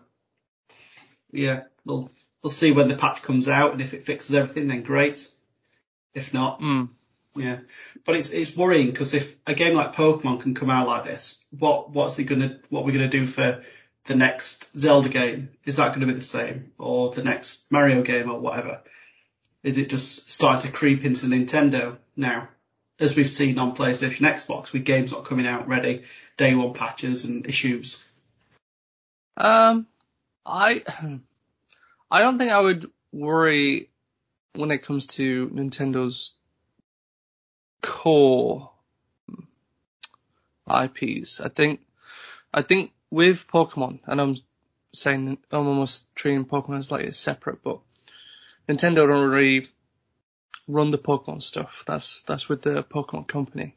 yeah, 1.32 1.64
we'll 1.86 2.12
we'll 2.44 2.52
see 2.52 2.72
when 2.72 2.88
the 2.88 2.96
patch 2.96 3.22
comes 3.22 3.48
out 3.48 3.72
and 3.72 3.82
if 3.82 3.94
it 3.94 4.06
fixes 4.06 4.36
everything, 4.36 4.68
then 4.68 4.82
great. 4.84 5.28
If 6.14 6.34
not, 6.34 6.62
Mm. 6.62 6.90
yeah, 7.36 7.60
but 8.06 8.16
it's 8.16 8.30
it's 8.30 8.56
worrying 8.56 8.88
because 8.88 9.14
if 9.14 9.36
a 9.46 9.54
game 9.54 9.76
like 9.76 9.96
Pokemon 9.96 10.42
can 10.42 10.54
come 10.54 10.70
out 10.70 10.88
like 10.88 11.04
this, 11.04 11.44
what 11.52 11.92
what's 11.92 12.18
it 12.20 12.24
gonna 12.26 12.60
what 12.70 12.82
are 12.82 12.86
we 12.86 12.94
gonna 12.94 13.10
do 13.10 13.26
for 13.26 13.62
the 14.06 14.16
next 14.16 14.70
Zelda 14.78 15.10
game? 15.10 15.50
Is 15.66 15.76
that 15.76 15.94
gonna 15.94 16.06
be 16.06 16.14
the 16.14 16.22
same 16.22 16.72
or 16.78 17.12
the 17.12 17.24
next 17.24 17.70
Mario 17.70 18.02
game 18.02 18.32
or 18.32 18.40
whatever? 18.40 18.82
Is 19.64 19.78
it 19.78 19.90
just 19.90 20.32
starting 20.32 20.72
to 20.72 20.78
creep 20.78 21.04
into 21.04 21.26
Nintendo 21.26 21.98
now, 22.16 22.48
as 23.00 23.16
we've 23.16 23.30
seen 23.30 23.58
on 23.60 23.76
PlayStation, 23.76 24.22
Xbox, 24.22 24.72
with 24.72 24.86
games 24.86 25.12
not 25.12 25.26
coming 25.26 25.48
out 25.48 25.68
ready, 25.68 26.04
day 26.38 26.56
one 26.56 26.74
patches 26.74 27.26
and 27.26 27.46
issues? 27.48 28.02
Um, 29.38 29.88
I, 30.46 30.84
I 32.10 32.20
don't 32.20 32.38
think 32.38 32.52
I 32.52 32.60
would 32.60 32.90
worry 33.12 33.90
when 34.54 34.72
it 34.72 34.84
comes 34.84 35.08
to 35.08 35.48
Nintendo's 35.50 36.36
core 37.82 38.72
IPs. 40.70 41.42
I 41.42 41.50
think, 41.50 41.82
I 42.54 42.62
think 42.62 42.92
with 43.12 43.48
Pokemon, 43.48 44.00
and 44.06 44.22
I'm 44.22 44.36
saying 44.94 45.38
I'm 45.52 45.68
almost 45.68 46.16
treating 46.16 46.46
Pokemon 46.46 46.80
as 46.80 46.92
like 46.92 47.06
it's 47.06 47.18
separate, 47.18 47.62
but 47.62 47.80
Nintendo 48.68 49.08
don't 49.08 49.30
really 49.30 49.68
run 50.68 50.92
the 50.92 50.98
Pokemon 50.98 51.42
stuff. 51.42 51.84
That's 51.86 52.22
that's 52.24 52.50
with 52.50 52.62
the 52.62 52.84
Pokemon 52.84 53.28
company, 53.28 53.76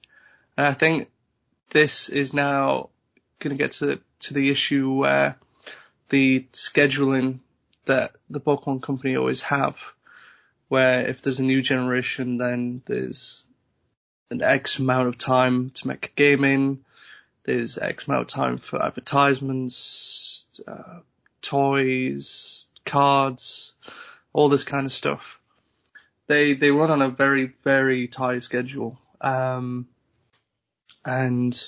and 0.57 0.67
I 0.67 0.73
think 0.73 1.09
this 1.71 2.09
is 2.09 2.33
now 2.33 2.91
going 3.41 3.57
to 3.57 3.63
get 3.63 3.73
to 3.73 4.01
to 4.21 4.35
the 4.35 4.51
issue 4.51 4.93
where 4.93 5.37
the 6.09 6.47
scheduling 6.53 7.41
that 7.85 8.13
the 8.29 8.41
Pokemon 8.41 8.83
company 8.83 9.17
always 9.17 9.43
have, 9.43 9.79
where 10.69 11.07
if 11.07 11.23
there's 11.23 11.41
a 11.41 11.45
new 11.45 11.63
generation, 11.63 12.37
then 12.37 12.83
there's 12.87 13.45
an 14.31 14.43
X 14.43 14.79
amount 14.79 15.09
of 15.09 15.17
time 15.19 15.71
to 15.71 15.89
make 15.89 16.07
a 16.07 16.17
game 16.17 16.45
in, 16.45 16.85
there's 17.45 17.79
X 17.79 18.07
amount 18.07 18.23
of 18.23 18.29
time 18.29 18.59
for 18.59 18.85
advertisements, 18.85 20.61
uh, 20.67 21.01
toys, 21.41 22.69
cards, 22.85 23.75
all 24.33 24.49
this 24.49 24.65
kind 24.65 24.85
of 24.85 24.93
stuff. 24.93 25.38
They 26.29 26.55
they 26.55 26.71
run 26.71 26.91
on 26.91 27.03
a 27.03 27.09
very 27.09 27.53
very 27.65 28.07
tight 28.07 28.43
schedule, 28.43 28.99
um, 29.21 29.89
and 31.05 31.59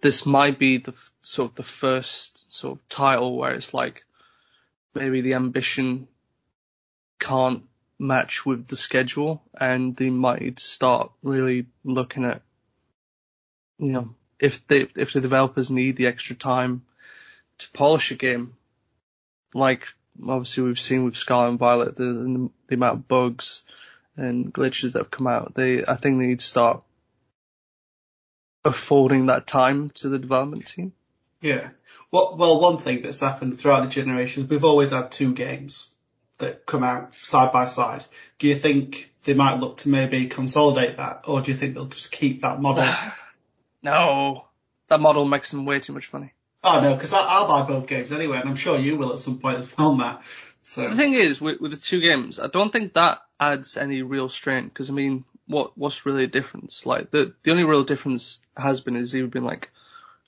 this 0.00 0.24
might 0.24 0.58
be 0.58 0.78
the 0.78 0.94
sort 1.22 1.50
of 1.50 1.56
the 1.56 1.62
first 1.62 2.50
sort 2.52 2.78
of 2.78 2.88
title 2.88 3.36
where 3.36 3.54
it's 3.54 3.74
like 3.74 4.04
maybe 4.94 5.20
the 5.20 5.34
ambition 5.34 6.08
can't 7.18 7.64
match 7.98 8.44
with 8.46 8.66
the 8.66 8.76
schedule 8.76 9.42
and 9.58 9.96
they 9.96 10.10
might 10.10 10.58
start 10.60 11.10
really 11.22 11.66
looking 11.82 12.24
at 12.24 12.42
you 13.78 13.92
know 13.92 14.14
if 14.38 14.66
they 14.66 14.86
if 14.96 15.12
the 15.12 15.20
developers 15.20 15.70
need 15.70 15.96
the 15.96 16.06
extra 16.06 16.36
time 16.36 16.82
to 17.58 17.70
polish 17.70 18.10
a 18.10 18.14
game 18.14 18.54
like 19.54 19.82
obviously 20.26 20.64
we've 20.64 20.80
seen 20.80 21.04
with 21.04 21.16
Scarlet 21.16 21.50
and 21.50 21.58
Violet 21.58 21.96
the, 21.96 22.04
the, 22.04 22.50
the 22.68 22.74
amount 22.74 22.98
of 22.98 23.08
bugs 23.08 23.62
and 24.16 24.52
glitches 24.52 24.92
that 24.92 25.00
have 25.00 25.10
come 25.10 25.26
out 25.26 25.54
they 25.54 25.84
I 25.84 25.96
think 25.96 26.18
they 26.18 26.26
need 26.26 26.40
to 26.40 26.46
start 26.46 26.82
affording 28.64 29.26
that 29.26 29.46
time 29.46 29.90
to 29.90 30.08
the 30.08 30.18
development 30.18 30.66
team 30.66 30.92
Yeah. 31.40 31.70
Well, 32.10 32.36
well, 32.36 32.60
one 32.60 32.78
thing 32.78 33.02
that's 33.02 33.20
happened 33.20 33.58
throughout 33.58 33.82
the 33.82 33.88
generations, 33.88 34.48
we've 34.48 34.64
always 34.64 34.90
had 34.90 35.12
two 35.12 35.32
games 35.32 35.90
that 36.38 36.66
come 36.66 36.82
out 36.82 37.14
side 37.14 37.52
by 37.52 37.66
side. 37.66 38.04
Do 38.38 38.48
you 38.48 38.54
think 38.54 39.10
they 39.24 39.34
might 39.34 39.58
look 39.58 39.78
to 39.78 39.88
maybe 39.88 40.26
consolidate 40.26 40.96
that, 40.98 41.22
or 41.26 41.40
do 41.40 41.50
you 41.50 41.56
think 41.56 41.74
they'll 41.74 41.86
just 41.86 42.12
keep 42.12 42.42
that 42.42 42.60
model? 42.60 42.88
No, 43.82 44.46
that 44.88 44.98
model 44.98 45.24
makes 45.26 45.52
them 45.52 45.64
way 45.64 45.78
too 45.78 45.92
much 45.92 46.12
money. 46.12 46.32
Oh 46.66 46.80
no, 46.80 46.94
because 46.94 47.14
I'll 47.14 47.48
buy 47.48 47.62
both 47.62 47.86
games 47.86 48.12
anyway, 48.12 48.38
and 48.38 48.48
I'm 48.48 48.56
sure 48.56 48.78
you 48.78 48.96
will 48.96 49.12
at 49.12 49.20
some 49.20 49.38
point 49.38 49.58
as 49.58 49.78
well, 49.78 49.94
Matt. 49.94 50.22
So 50.62 50.88
The 50.88 50.96
thing 50.96 51.14
is, 51.14 51.40
with, 51.40 51.60
with 51.60 51.70
the 51.70 51.76
two 51.76 52.00
games, 52.00 52.40
I 52.40 52.48
don't 52.48 52.72
think 52.72 52.94
that 52.94 53.20
adds 53.38 53.76
any 53.76 54.02
real 54.02 54.28
strain. 54.28 54.64
Because 54.64 54.90
I 54.90 54.92
mean, 54.92 55.24
what 55.46 55.78
what's 55.78 56.04
really 56.04 56.24
a 56.24 56.28
difference? 56.28 56.84
Like 56.84 57.10
the 57.10 57.34
the 57.44 57.52
only 57.52 57.64
real 57.64 57.84
difference 57.84 58.42
has 58.56 58.80
been 58.80 58.96
is 58.96 59.14
either 59.14 59.28
been 59.28 59.44
like 59.44 59.70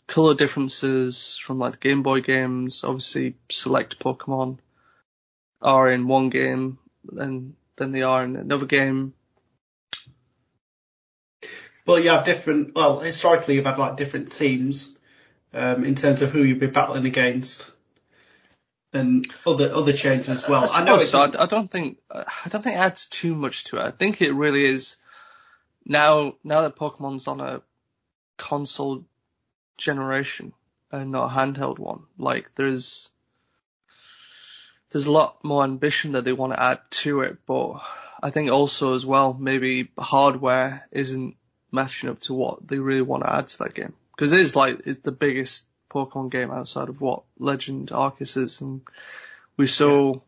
color 0.06 0.34
differences 0.34 1.36
from 1.36 1.58
like 1.58 1.72
the 1.72 1.88
Game 1.88 2.02
Boy 2.02 2.20
games. 2.20 2.84
Obviously, 2.84 3.34
select 3.50 3.98
Pokemon 3.98 4.58
are 5.60 5.90
in 5.90 6.06
one 6.06 6.30
game, 6.30 6.78
and 7.16 7.54
then 7.76 7.90
they 7.90 8.02
are 8.02 8.22
in 8.22 8.36
another 8.36 8.66
game. 8.66 9.14
Well, 11.84 11.98
you 11.98 12.10
have 12.10 12.24
different. 12.24 12.76
Well, 12.76 13.00
historically, 13.00 13.56
you've 13.56 13.64
had 13.64 13.78
like 13.78 13.96
different 13.96 14.30
teams 14.30 14.94
um, 15.52 15.84
in 15.84 15.94
terms 15.94 16.22
of 16.22 16.30
who 16.30 16.42
you'd 16.42 16.60
be 16.60 16.66
battling 16.66 17.06
against, 17.06 17.70
and 18.92 19.26
other 19.46 19.72
other 19.72 19.92
changes 19.92 20.28
as 20.28 20.48
well. 20.48 20.68
I, 20.74 20.84
know 20.84 20.98
suppose 20.98 21.02
it's 21.02 21.10
so. 21.10 21.20
I, 21.20 21.44
I 21.44 21.46
don't 21.46 21.70
think 21.70 21.98
I 22.10 22.48
don't 22.48 22.62
think 22.62 22.76
it 22.76 22.80
adds 22.80 23.08
too 23.08 23.34
much 23.34 23.64
to 23.64 23.78
it. 23.78 23.82
I 23.82 23.90
think 23.90 24.22
it 24.22 24.32
really 24.32 24.64
is 24.64 24.96
now 25.84 26.34
now 26.44 26.62
that 26.62 26.76
Pokemon's 26.76 27.26
on 27.28 27.40
a 27.40 27.62
console 28.36 29.04
generation 29.76 30.52
and 30.90 31.10
not 31.12 31.30
a 31.30 31.34
handheld 31.34 31.78
one. 31.78 32.04
Like 32.18 32.54
there's 32.54 33.10
there's 34.90 35.06
a 35.06 35.12
lot 35.12 35.44
more 35.44 35.64
ambition 35.64 36.12
that 36.12 36.24
they 36.24 36.32
want 36.32 36.52
to 36.54 36.62
add 36.62 36.80
to 36.90 37.20
it, 37.20 37.38
but 37.46 37.80
I 38.22 38.30
think 38.30 38.50
also 38.50 38.94
as 38.94 39.04
well 39.04 39.34
maybe 39.34 39.90
hardware 39.98 40.86
isn't 40.90 41.36
matching 41.70 42.08
up 42.08 42.20
to 42.20 42.32
what 42.32 42.66
they 42.66 42.78
really 42.78 43.02
want 43.02 43.22
to 43.22 43.32
add 43.32 43.48
to 43.48 43.58
that 43.58 43.74
game 43.74 43.92
because 44.18 44.32
it 44.32 44.40
is 44.40 44.56
like 44.56 44.80
it's 44.84 44.98
the 45.02 45.12
biggest 45.12 45.66
Pokemon 45.88 46.30
game 46.30 46.50
outside 46.50 46.88
of 46.88 47.00
what 47.00 47.22
Legend 47.38 47.90
Arceus 47.90 48.36
is, 48.36 48.60
and 48.60 48.80
we 49.56 49.68
saw. 49.68 50.20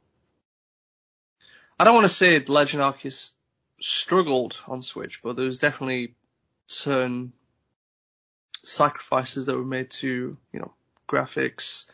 I 1.78 1.84
don't 1.84 1.94
want 1.94 2.04
to 2.04 2.14
say 2.14 2.38
Legend 2.38 2.82
Arceus 2.84 3.32
struggled 3.80 4.60
on 4.68 4.80
Switch, 4.82 5.20
but 5.24 5.34
there 5.34 5.46
was 5.46 5.58
definitely 5.58 6.14
certain 6.66 7.32
sacrifices 8.62 9.46
that 9.46 9.56
were 9.56 9.64
made 9.64 9.90
to, 9.90 10.36
you 10.52 10.60
know, 10.60 10.72
graphics, 11.08 11.86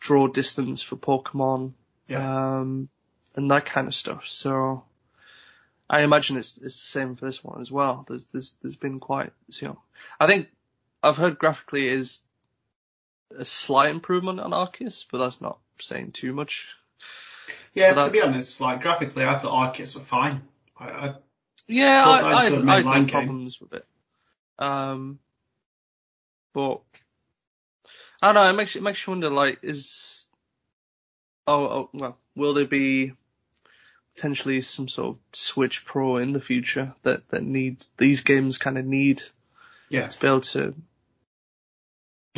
draw 0.00 0.28
distance 0.28 0.80
for 0.80 0.96
Pokemon, 0.96 1.72
Yeah. 2.06 2.58
um, 2.58 2.88
and 3.34 3.50
that 3.50 3.66
kind 3.66 3.86
of 3.88 3.94
stuff. 3.94 4.28
So 4.28 4.84
I 5.90 6.02
imagine 6.02 6.36
it's, 6.38 6.56
it's 6.56 6.76
the 6.80 7.00
same 7.00 7.16
for 7.16 7.26
this 7.26 7.42
one 7.42 7.60
as 7.60 7.70
well. 7.70 8.04
There's, 8.08 8.24
there's, 8.26 8.56
there's 8.62 8.76
been 8.76 9.00
quite, 9.00 9.32
you 9.48 9.68
know, 9.68 9.78
I 10.20 10.28
think 10.28 10.48
I've 11.02 11.16
heard 11.16 11.38
graphically 11.38 11.88
is 11.88 12.22
a 13.36 13.44
slight 13.44 13.90
improvement 13.90 14.40
on 14.40 14.50
Arceus, 14.52 15.04
but 15.10 15.18
that's 15.18 15.40
not 15.40 15.58
saying 15.78 16.12
too 16.12 16.32
much. 16.32 16.74
yeah. 17.74 17.94
but 17.94 18.04
To 18.04 18.08
I- 18.08 18.12
be 18.12 18.22
honest, 18.22 18.60
like 18.60 18.82
graphically, 18.82 19.24
I 19.24 19.38
thought 19.38 19.74
Arceus 19.74 19.94
were 19.94 20.00
fine. 20.00 20.42
I, 20.78 20.88
I, 20.88 21.14
Yeah, 21.66 22.04
I, 22.06 22.16
had- 22.44 22.52
I 22.68 22.76
had 22.76 22.84
no 22.84 23.04
problems 23.06 23.60
with 23.60 23.74
it. 23.74 23.86
Um, 24.58 25.18
but 26.52 26.80
I 28.20 28.32
don't 28.32 28.34
know. 28.34 28.50
It 28.50 28.54
makes 28.54 28.74
it 28.74 28.82
makes 28.82 29.06
you 29.06 29.12
wonder. 29.12 29.30
Like, 29.30 29.60
is 29.62 30.26
oh, 31.46 31.64
oh 31.66 31.90
well, 31.92 32.18
will 32.34 32.54
there 32.54 32.64
be 32.64 33.12
potentially 34.16 34.60
some 34.62 34.88
sort 34.88 35.14
of 35.16 35.22
Switch 35.32 35.84
Pro 35.84 36.16
in 36.16 36.32
the 36.32 36.40
future 36.40 36.94
that 37.04 37.28
that 37.28 37.44
needs 37.44 37.92
these 37.98 38.22
games 38.22 38.58
kind 38.58 38.76
of 38.78 38.84
need 38.84 39.22
yeah. 39.90 40.08
to 40.08 40.20
be 40.20 40.26
able 40.26 40.40
to 40.40 40.74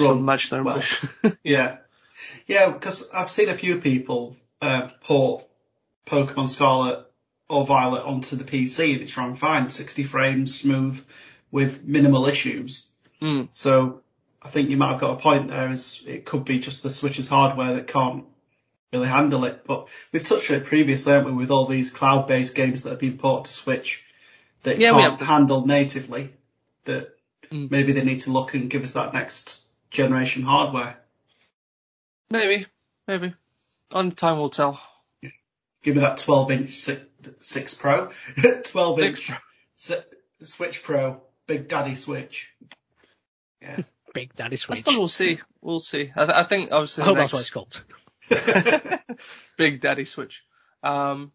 Run 0.00 0.06
sort 0.06 0.16
of 0.18 0.22
match 0.22 0.50
their 0.50 0.62
well. 0.62 0.82
Yeah, 1.44 1.78
yeah, 2.46 2.70
because 2.70 3.08
I've 3.12 3.30
seen 3.30 3.48
a 3.48 3.54
few 3.54 3.78
people 3.78 4.36
uh, 4.60 4.88
port 5.02 5.44
Pokemon 6.06 6.48
Scarlet 6.48 7.06
or 7.48 7.64
Violet 7.64 8.04
onto 8.04 8.36
the 8.36 8.44
PC 8.44 8.92
and 8.92 9.02
it's 9.02 9.16
run 9.16 9.34
fine, 9.34 9.68
60 9.68 10.02
frames, 10.04 10.58
smooth, 10.60 11.04
with 11.50 11.84
minimal 11.84 12.26
issues. 12.26 12.86
Mm. 13.20 13.48
So 13.52 14.02
I 14.42 14.48
think 14.48 14.70
you 14.70 14.76
might 14.76 14.92
have 14.92 15.00
got 15.00 15.18
a 15.18 15.22
point 15.22 15.48
there. 15.48 15.68
Is 15.68 16.02
it 16.06 16.24
could 16.24 16.44
be 16.44 16.58
just 16.58 16.82
the 16.82 16.90
Switch's 16.90 17.28
hardware 17.28 17.74
that 17.74 17.86
can't 17.86 18.24
really 18.92 19.08
handle 19.08 19.44
it. 19.44 19.64
But 19.66 19.88
we've 20.12 20.22
touched 20.22 20.50
on 20.50 20.58
it 20.58 20.64
previously, 20.66 21.12
haven't 21.12 21.36
we, 21.36 21.42
with 21.42 21.50
all 21.50 21.66
these 21.66 21.90
cloud-based 21.90 22.54
games 22.54 22.82
that 22.82 22.90
have 22.90 22.98
been 22.98 23.18
ported 23.18 23.46
to 23.46 23.52
Switch 23.52 24.04
that 24.62 24.78
Yeah, 24.78 24.92
can't 24.92 25.20
handle 25.20 25.66
natively. 25.66 26.32
That 26.84 27.16
Mm. 27.50 27.70
maybe 27.70 27.92
they 27.92 28.04
need 28.04 28.20
to 28.20 28.30
look 28.30 28.54
and 28.54 28.70
give 28.70 28.84
us 28.84 28.92
that 28.92 29.12
next 29.12 29.64
generation 29.90 30.42
hardware. 30.42 30.98
Maybe, 32.30 32.66
maybe. 33.08 33.34
On 33.92 34.12
time 34.12 34.38
will 34.38 34.50
tell. 34.50 34.80
Give 35.82 35.96
me 35.96 36.02
that 36.02 36.18
12 36.18 36.50
inch 36.52 36.76
six, 36.76 37.00
six 37.40 37.74
Pro, 37.74 38.10
12 38.64 38.96
Big 38.96 39.06
inch 39.10 39.30
si- 39.74 39.94
Switch 40.42 40.82
Pro, 40.82 41.22
Big 41.46 41.68
Daddy 41.68 41.94
Switch. 41.94 42.50
Yeah. 43.62 43.80
Big 44.14 44.34
Daddy 44.34 44.56
Switch. 44.56 44.78
I 44.78 44.82
Switch. 44.82 44.84
suppose 44.84 44.98
we'll 44.98 45.08
see. 45.08 45.38
We'll 45.60 45.80
see. 45.80 46.12
I, 46.14 46.24
th- 46.26 46.36
I 46.36 46.42
think 46.44 46.72
obviously 46.72 47.02
I 47.02 47.06
hope 47.06 47.16
next, 47.16 47.32
that's 47.32 47.54
what 47.54 47.66
it's 48.28 49.00
called. 49.08 49.18
Big 49.56 49.80
Daddy 49.80 50.04
Switch. 50.04 50.44
Um, 50.82 51.32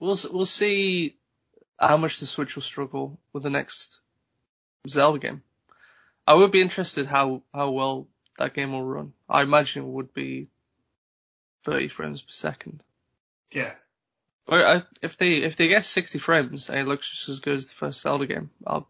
we'll 0.00 0.18
we'll 0.30 0.46
see 0.46 1.16
how 1.78 1.96
much 1.96 2.20
the 2.20 2.26
Switch 2.26 2.54
will 2.56 2.62
struggle 2.62 3.18
with 3.32 3.42
the 3.42 3.50
next 3.50 4.00
Zelda 4.88 5.18
game. 5.18 5.42
I 6.26 6.34
would 6.34 6.50
be 6.50 6.60
interested 6.60 7.06
how 7.06 7.42
how 7.54 7.70
well 7.70 8.08
that 8.38 8.54
game 8.54 8.72
will 8.72 8.84
run. 8.84 9.12
I 9.28 9.42
imagine 9.42 9.84
it 9.84 9.88
would 9.88 10.12
be 10.12 10.48
30 11.64 11.88
frames 11.88 12.22
per 12.22 12.30
second. 12.30 12.82
Yeah. 13.52 13.72
But 14.46 14.64
I, 14.64 14.82
if 15.02 15.16
they 15.16 15.38
if 15.38 15.56
they 15.56 15.68
get 15.68 15.84
60 15.84 16.18
frames 16.18 16.68
and 16.68 16.78
it 16.78 16.86
looks 16.86 17.10
just 17.10 17.28
as 17.28 17.40
good 17.40 17.56
as 17.56 17.66
the 17.66 17.74
first 17.74 18.00
Zelda 18.00 18.26
game, 18.26 18.50
I'll 18.66 18.88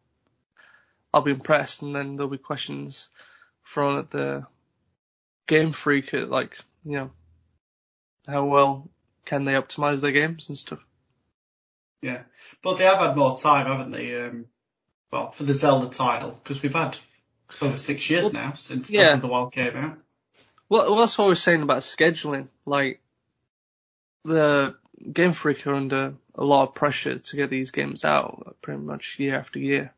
I'll 1.13 1.23
be 1.23 1.31
impressed. 1.31 1.83
And 1.83 1.95
then 1.95 2.17
there'll 2.17 2.31
be 2.31 2.39
questions 2.39 3.09
thrown 3.67 3.99
at 3.99 4.11
the 4.11 4.47
Game 5.47 5.73
Freak, 5.73 6.13
at 6.15 6.31
like 6.31 6.59
you 6.85 6.99
know, 6.99 7.11
how 8.27 8.45
well 8.47 8.91
can 9.25 9.45
they 9.45 9.55
optimize 9.55 10.01
their 10.01 10.13
games 10.13 10.49
and 10.49 10.59
stuff. 10.59 10.85
Yeah. 12.03 12.23
But 12.63 12.79
they 12.79 12.85
have 12.85 12.99
had 12.99 13.17
more 13.17 13.37
time, 13.37 13.67
haven't 13.67 13.91
they? 13.91 14.21
Um, 14.21 14.47
well, 15.11 15.31
for 15.31 15.45
the 15.45 15.55
Zelda 15.55 15.89
title, 15.89 16.33
because 16.43 16.63
we've 16.63 16.75
had 16.75 16.99
over 17.61 17.77
six 17.77 18.09
years 18.11 18.25
Well, 18.25 18.33
now 18.33 18.53
since 18.55 18.91
yeah. 18.91 19.17
The 19.17 19.27
Wild 19.27 19.53
came 19.53 19.77
out. 19.77 19.99
Well, 20.69 20.91
well, 20.91 21.01
that's 21.01 21.17
what 21.17 21.29
we're 21.29 21.35
saying 21.37 21.63
about 21.63 21.83
scheduling. 21.83 22.49
Like 22.65 23.01
the 24.25 24.77
Game 25.13 25.33
Freak 25.33 25.67
are 25.67 25.75
under 25.75 26.15
a 26.35 26.45
lot 26.45 26.69
of 26.69 26.75
pressure 26.75 27.19
to 27.19 27.37
get 27.37 27.51
these 27.51 27.71
games 27.71 28.05
out, 28.05 28.57
pretty 28.63 28.81
much 28.81 29.19
year 29.19 29.37
after 29.37 29.59
year. 29.59 29.93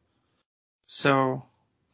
So 0.86 1.44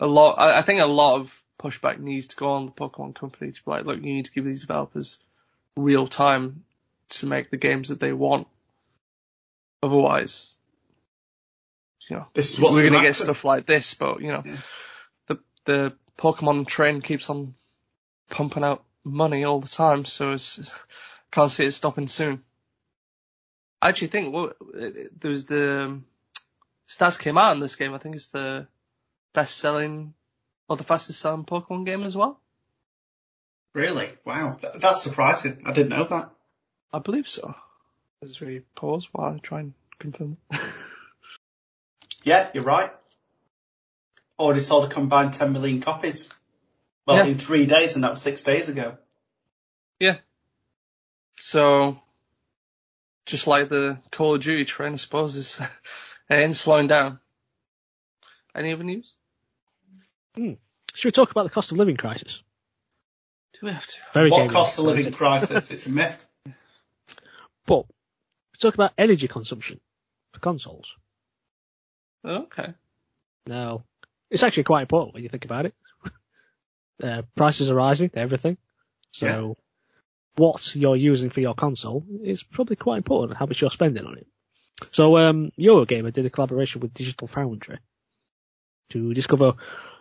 a 0.00 0.06
lot, 0.06 0.38
I, 0.38 0.58
I 0.58 0.62
think 0.62 0.80
a 0.80 0.86
lot 0.86 1.20
of 1.20 1.42
pushback 1.58 1.98
needs 1.98 2.28
to 2.28 2.36
go 2.36 2.50
on 2.50 2.66
the 2.66 2.72
Pokemon 2.72 3.14
company 3.14 3.52
to 3.52 3.64
be 3.64 3.70
like, 3.70 3.84
look, 3.84 3.96
you 3.96 4.14
need 4.14 4.26
to 4.26 4.32
give 4.32 4.44
these 4.44 4.62
developers 4.62 5.18
real 5.76 6.06
time 6.06 6.64
to 7.10 7.26
make 7.26 7.50
the 7.50 7.56
games 7.56 7.88
that 7.88 8.00
they 8.00 8.12
want. 8.12 8.46
Otherwise, 9.82 10.56
you 12.08 12.16
know, 12.16 12.26
This 12.34 12.54
is 12.54 12.60
we're 12.60 12.70
gonna 12.70 12.90
gonna 12.90 13.08
get 13.08 13.16
stuff 13.16 13.44
like 13.44 13.66
this, 13.66 13.94
but 13.94 14.20
you 14.20 14.28
know, 14.28 14.42
Yeah. 14.44 14.56
The 15.64 15.94
Pokemon 16.18 16.66
train 16.66 17.00
keeps 17.00 17.30
on 17.30 17.54
pumping 18.30 18.64
out 18.64 18.84
money 19.02 19.44
all 19.44 19.60
the 19.60 19.68
time, 19.68 20.04
so 20.04 20.32
it's 20.32 20.72
can't 21.30 21.50
see 21.50 21.64
it 21.64 21.72
stopping 21.72 22.08
soon. 22.08 22.42
I 23.82 23.88
actually 23.88 24.08
think 24.08 24.32
well, 24.32 24.52
there 24.72 25.30
was 25.30 25.46
the 25.46 25.82
um, 25.82 26.06
stats 26.88 27.18
came 27.18 27.38
out 27.38 27.52
in 27.52 27.60
this 27.60 27.76
game. 27.76 27.94
I 27.94 27.98
think 27.98 28.16
it's 28.16 28.28
the 28.28 28.66
best 29.32 29.58
selling 29.58 30.14
or 30.68 30.76
the 30.76 30.84
fastest 30.84 31.20
selling 31.20 31.44
Pokemon 31.44 31.84
game 31.84 32.04
as 32.04 32.16
well. 32.16 32.40
Really? 33.74 34.10
Wow. 34.24 34.56
That's 34.76 35.02
surprising. 35.02 35.62
I 35.66 35.72
didn't 35.72 35.90
know 35.90 36.04
that. 36.04 36.30
I 36.92 37.00
believe 37.00 37.28
so. 37.28 37.54
Let's 38.22 38.40
really 38.40 38.60
pause 38.76 39.08
while 39.12 39.34
I 39.34 39.38
try 39.38 39.60
and 39.60 39.74
confirm. 39.98 40.36
Yeah, 42.24 42.48
you're 42.54 42.64
right. 42.64 42.90
Oh, 44.38 44.44
Already 44.46 44.60
sold 44.60 44.90
a 44.90 44.94
combined 44.94 45.32
10 45.32 45.52
million 45.52 45.80
copies. 45.80 46.28
Well, 47.06 47.18
Yeah. 47.18 47.32
in 47.32 47.38
three 47.38 47.66
days, 47.66 47.94
and 47.94 48.04
that 48.04 48.10
was 48.10 48.22
six 48.22 48.40
days 48.42 48.68
ago. 48.68 48.98
Yeah. 50.00 50.18
So, 51.38 52.00
just 53.26 53.46
like 53.46 53.68
the 53.68 53.98
Call 54.10 54.34
of 54.34 54.42
Duty 54.42 54.64
train, 54.64 54.94
I 54.94 54.96
suppose, 54.96 55.36
is 55.36 55.60
it 56.30 56.34
ain't 56.34 56.56
slowing 56.56 56.86
down. 56.86 57.20
Any 58.54 58.72
other 58.72 58.84
news? 58.84 59.14
Hmm. 60.34 60.54
Should 60.94 61.08
we 61.08 61.12
talk 61.12 61.30
about 61.30 61.44
the 61.44 61.50
cost 61.50 61.72
of 61.72 61.78
living 61.78 61.96
crisis? 61.96 62.42
Do 63.54 63.66
we 63.66 63.72
have 63.72 63.86
to? 63.86 63.96
Very 64.12 64.30
what 64.30 64.50
cost 64.50 64.78
of 64.78 64.84
living 64.86 65.12
crisis? 65.12 65.70
It's 65.70 65.86
a 65.86 65.90
myth. 65.90 66.24
But 67.66 67.86
we 67.86 68.58
talk 68.60 68.74
about 68.74 68.92
energy 68.98 69.28
consumption 69.28 69.80
for 70.32 70.40
consoles. 70.40 70.92
Okay. 72.24 72.74
Now, 73.46 73.84
it's 74.30 74.42
actually 74.42 74.64
quite 74.64 74.82
important 74.82 75.14
when 75.14 75.22
you 75.22 75.28
think 75.28 75.44
about 75.44 75.66
it. 75.66 75.74
Uh, 77.02 77.22
prices 77.34 77.68
are 77.68 77.74
rising, 77.74 78.08
everything. 78.14 78.56
So, 79.10 79.56
what 80.36 80.76
you're 80.76 80.94
using 80.94 81.28
for 81.28 81.40
your 81.40 81.54
console 81.54 82.04
is 82.22 82.44
probably 82.44 82.76
quite 82.76 82.98
important, 82.98 83.36
how 83.36 83.46
much 83.46 83.60
you're 83.60 83.72
spending 83.72 84.06
on 84.06 84.16
it. 84.16 84.28
So, 84.92 85.18
um, 85.18 85.50
Eurogamer 85.58 86.12
did 86.12 86.24
a 86.24 86.30
collaboration 86.30 86.80
with 86.80 86.94
Digital 86.94 87.26
Foundry 87.26 87.80
to 88.90 89.12
discover 89.12 89.54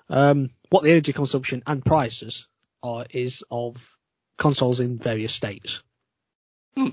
um, 0.08 0.52
what 0.70 0.84
the 0.84 0.92
energy 0.92 1.14
consumption 1.14 1.64
and 1.66 1.84
prices 1.84 2.48
are 2.84 3.08
is 3.10 3.44
of 3.50 3.76
consoles 4.38 4.80
in 4.80 4.98
various 4.98 5.34
states. 5.34 5.82
Hmm. 6.76 6.90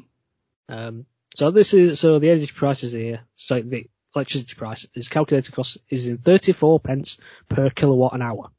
Um, 0.68 1.07
so 1.35 1.51
this 1.51 1.74
is 1.74 2.01
so 2.01 2.18
the 2.18 2.31
energy 2.31 2.51
prices 2.55 2.93
here. 2.93 3.22
So 3.37 3.61
the 3.61 3.89
electricity 4.14 4.54
price 4.54 4.86
is 4.94 5.08
calculated 5.08 5.52
cost 5.52 5.78
is 5.88 6.06
in 6.06 6.18
34 6.18 6.80
pence 6.80 7.18
per 7.48 7.70
kilowatt 7.70 8.14
an 8.14 8.22
hour 8.22 8.50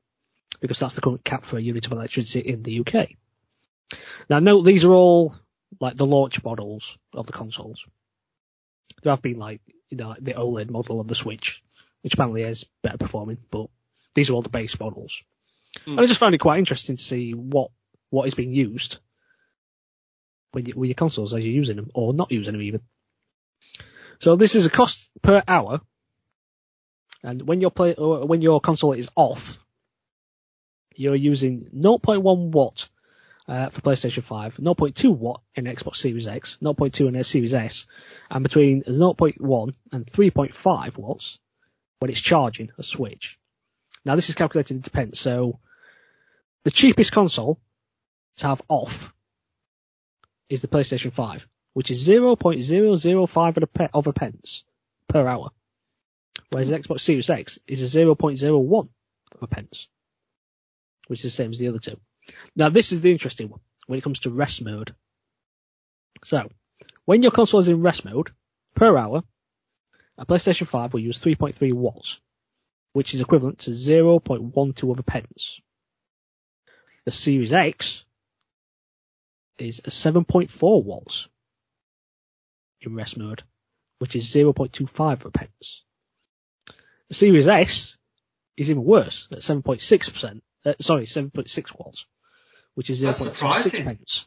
because 0.59 0.79
that's 0.79 0.95
the 0.95 1.01
current 1.01 1.23
cap 1.23 1.43
for 1.43 1.57
a 1.57 1.61
unit 1.61 1.85
of 1.85 1.91
electricity 1.91 2.39
in 2.47 2.63
the 2.63 2.79
UK. 2.79 3.09
Now 4.29 4.39
note 4.39 4.63
these 4.63 4.85
are 4.85 4.93
all 4.93 5.35
like 5.79 5.95
the 5.95 6.05
launch 6.05 6.43
models 6.43 6.97
of 7.13 7.25
the 7.25 7.33
consoles. 7.33 7.83
There 9.03 9.11
have 9.11 9.21
been 9.21 9.39
like 9.39 9.61
you 9.89 9.97
know 9.97 10.09
like 10.09 10.23
the 10.23 10.33
OLED 10.33 10.69
model 10.69 10.99
of 10.99 11.07
the 11.07 11.15
Switch, 11.15 11.61
which 12.01 12.13
apparently 12.13 12.43
is 12.43 12.65
better 12.81 12.97
performing, 12.97 13.37
but 13.49 13.67
these 14.15 14.29
are 14.29 14.33
all 14.33 14.41
the 14.41 14.49
base 14.49 14.79
models. 14.79 15.21
Hmm. 15.83 15.91
And 15.91 16.01
I 16.01 16.05
just 16.05 16.19
found 16.19 16.35
it 16.35 16.39
quite 16.39 16.59
interesting 16.59 16.97
to 16.97 17.03
see 17.03 17.31
what 17.33 17.71
what 18.09 18.27
is 18.27 18.33
being 18.33 18.53
used 18.53 18.97
when 20.51 20.65
you, 20.65 20.73
with 20.75 20.89
your 20.89 20.95
consoles 20.95 21.33
as 21.33 21.43
you're 21.43 21.53
using 21.53 21.77
them 21.77 21.89
or 21.93 22.13
not 22.13 22.31
using 22.31 22.53
them 22.53 22.61
even. 22.61 22.81
So 24.21 24.35
this 24.35 24.53
is 24.53 24.67
a 24.67 24.69
cost 24.69 25.09
per 25.23 25.41
hour, 25.47 25.81
and 27.23 27.41
when 27.41 27.59
your 27.59 27.71
play 27.71 27.95
or 27.95 28.27
when 28.27 28.43
your 28.43 28.61
console 28.61 28.93
is 28.93 29.09
off, 29.15 29.57
you're 30.95 31.15
using 31.15 31.69
0.1 31.75 32.51
watt 32.51 32.87
uh, 33.47 33.69
for 33.69 33.81
PlayStation 33.81 34.23
5, 34.23 34.57
0.2 34.57 35.17
watt 35.17 35.41
in 35.55 35.65
Xbox 35.65 35.95
Series 35.95 36.27
X, 36.27 36.57
0.2 36.61 37.07
in 37.07 37.23
Series 37.23 37.55
S, 37.55 37.87
and 38.29 38.43
between 38.43 38.83
0.1 38.83 39.73
and 39.91 40.05
3.5 40.05 40.97
watts 40.97 41.39
when 41.97 42.11
it's 42.11 42.21
charging 42.21 42.69
a 42.77 42.83
Switch. 42.83 43.39
Now 44.05 44.15
this 44.15 44.29
is 44.29 44.35
calculated 44.35 44.75
in 44.75 44.81
depends. 44.81 45.19
So 45.19 45.59
the 46.63 46.71
cheapest 46.71 47.11
console 47.11 47.59
to 48.37 48.47
have 48.47 48.61
off 48.69 49.11
is 50.47 50.61
the 50.61 50.67
PlayStation 50.67 51.11
5, 51.11 51.47
which 51.73 51.91
is 51.91 52.07
0.005 52.07 53.57
of 53.57 53.63
a, 53.63 53.67
pe- 53.67 53.87
of 53.93 54.07
a 54.07 54.13
pence 54.13 54.63
per 55.07 55.25
hour. 55.25 55.51
Whereas 56.49 56.69
the 56.69 56.79
Xbox 56.79 57.01
Series 57.01 57.29
X 57.29 57.59
is 57.67 57.95
a 57.95 57.99
0.01 57.99 58.89
of 59.33 59.43
a 59.43 59.47
pence, 59.47 59.87
which 61.07 61.19
is 61.19 61.23
the 61.23 61.29
same 61.29 61.51
as 61.51 61.59
the 61.59 61.69
other 61.69 61.79
two. 61.79 61.97
Now 62.55 62.69
this 62.69 62.91
is 62.91 63.01
the 63.01 63.11
interesting 63.11 63.49
one 63.49 63.61
when 63.87 63.99
it 63.99 64.03
comes 64.03 64.19
to 64.21 64.29
rest 64.29 64.63
mode. 64.63 64.93
So 66.25 66.49
when 67.05 67.23
your 67.23 67.31
console 67.31 67.61
is 67.61 67.67
in 67.67 67.81
rest 67.81 68.05
mode 68.05 68.31
per 68.75 68.97
hour, 68.97 69.23
a 70.17 70.25
PlayStation 70.25 70.67
5 70.67 70.93
will 70.93 70.99
use 70.99 71.19
3.3 71.19 71.73
watts, 71.73 72.19
which 72.93 73.13
is 73.13 73.21
equivalent 73.21 73.59
to 73.59 73.71
0.12 73.71 74.91
of 74.91 74.99
a 74.99 75.03
pence. 75.03 75.61
The 77.05 77.11
Series 77.11 77.53
X 77.53 78.03
is 79.57 79.79
a 79.79 79.89
7.4 79.89 80.83
watts 80.83 81.27
in 82.81 82.95
rest 82.95 83.17
mode, 83.17 83.43
which 83.99 84.15
is 84.15 84.27
0.25 84.27 85.11
of 85.13 85.25
a 85.25 85.31
pence. 85.31 85.83
The 87.09 87.13
Series 87.15 87.47
S 87.47 87.97
is 88.57 88.69
even 88.71 88.83
worse 88.83 89.27
at 89.31 89.39
7.6%, 89.39 90.41
uh, 90.65 90.73
sorry, 90.79 91.05
7.6 91.05 91.79
watts, 91.79 92.05
which 92.75 92.89
is 92.89 93.01
That's 93.01 93.23
0.26 93.25 93.33
surprising. 93.35 93.83
pence. 93.85 94.25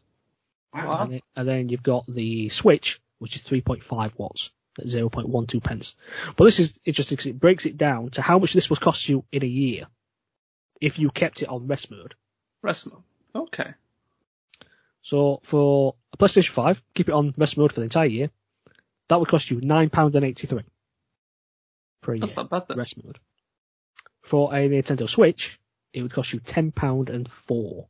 Wow. 0.74 1.02
And, 1.02 1.14
it- 1.14 1.24
and 1.36 1.48
then 1.48 1.68
you've 1.68 1.82
got 1.82 2.04
the 2.06 2.48
Switch, 2.50 3.00
which 3.18 3.36
is 3.36 3.42
3.5 3.42 4.12
watts 4.16 4.50
at 4.78 4.86
0.12 4.86 5.62
pence. 5.62 5.94
But 6.36 6.44
this 6.44 6.60
is 6.60 6.78
interesting 6.84 7.16
because 7.16 7.26
it 7.30 7.38
breaks 7.40 7.64
it 7.66 7.76
down 7.76 8.10
to 8.10 8.22
how 8.22 8.38
much 8.38 8.52
this 8.52 8.68
will 8.70 8.76
cost 8.76 9.08
you 9.08 9.24
in 9.32 9.42
a 9.44 9.46
year 9.48 9.86
if 10.80 10.98
you 10.98 11.10
kept 11.10 11.42
it 11.42 11.48
on 11.48 11.68
rest 11.68 11.90
mode. 11.90 12.14
Rest 12.62 12.88
mode. 12.88 13.02
Okay. 13.34 13.72
So 15.02 15.40
for 15.44 15.94
a 16.12 16.16
PlayStation 16.16 16.50
5, 16.50 16.82
keep 16.94 17.08
it 17.08 17.12
on 17.14 17.32
rest 17.36 17.56
mode 17.56 17.72
for 17.72 17.80
the 17.80 17.84
entire 17.84 18.06
year. 18.06 18.30
That 19.08 19.20
would 19.20 19.28
cost 19.28 19.50
you 19.50 19.60
£9.83 19.60 20.64
for 22.02 22.12
a 22.12 22.16
year. 22.16 22.20
That's 22.20 22.36
not 22.36 22.50
bad 22.50 22.64
then. 22.68 22.78
rest 22.78 23.02
mode. 23.02 23.18
For 24.22 24.54
a 24.54 24.68
Nintendo 24.68 25.08
Switch, 25.08 25.58
it 25.92 26.02
would 26.02 26.12
cost 26.12 26.32
you 26.32 26.40
£10 26.40 27.08
and 27.10 27.30
4 27.30 27.86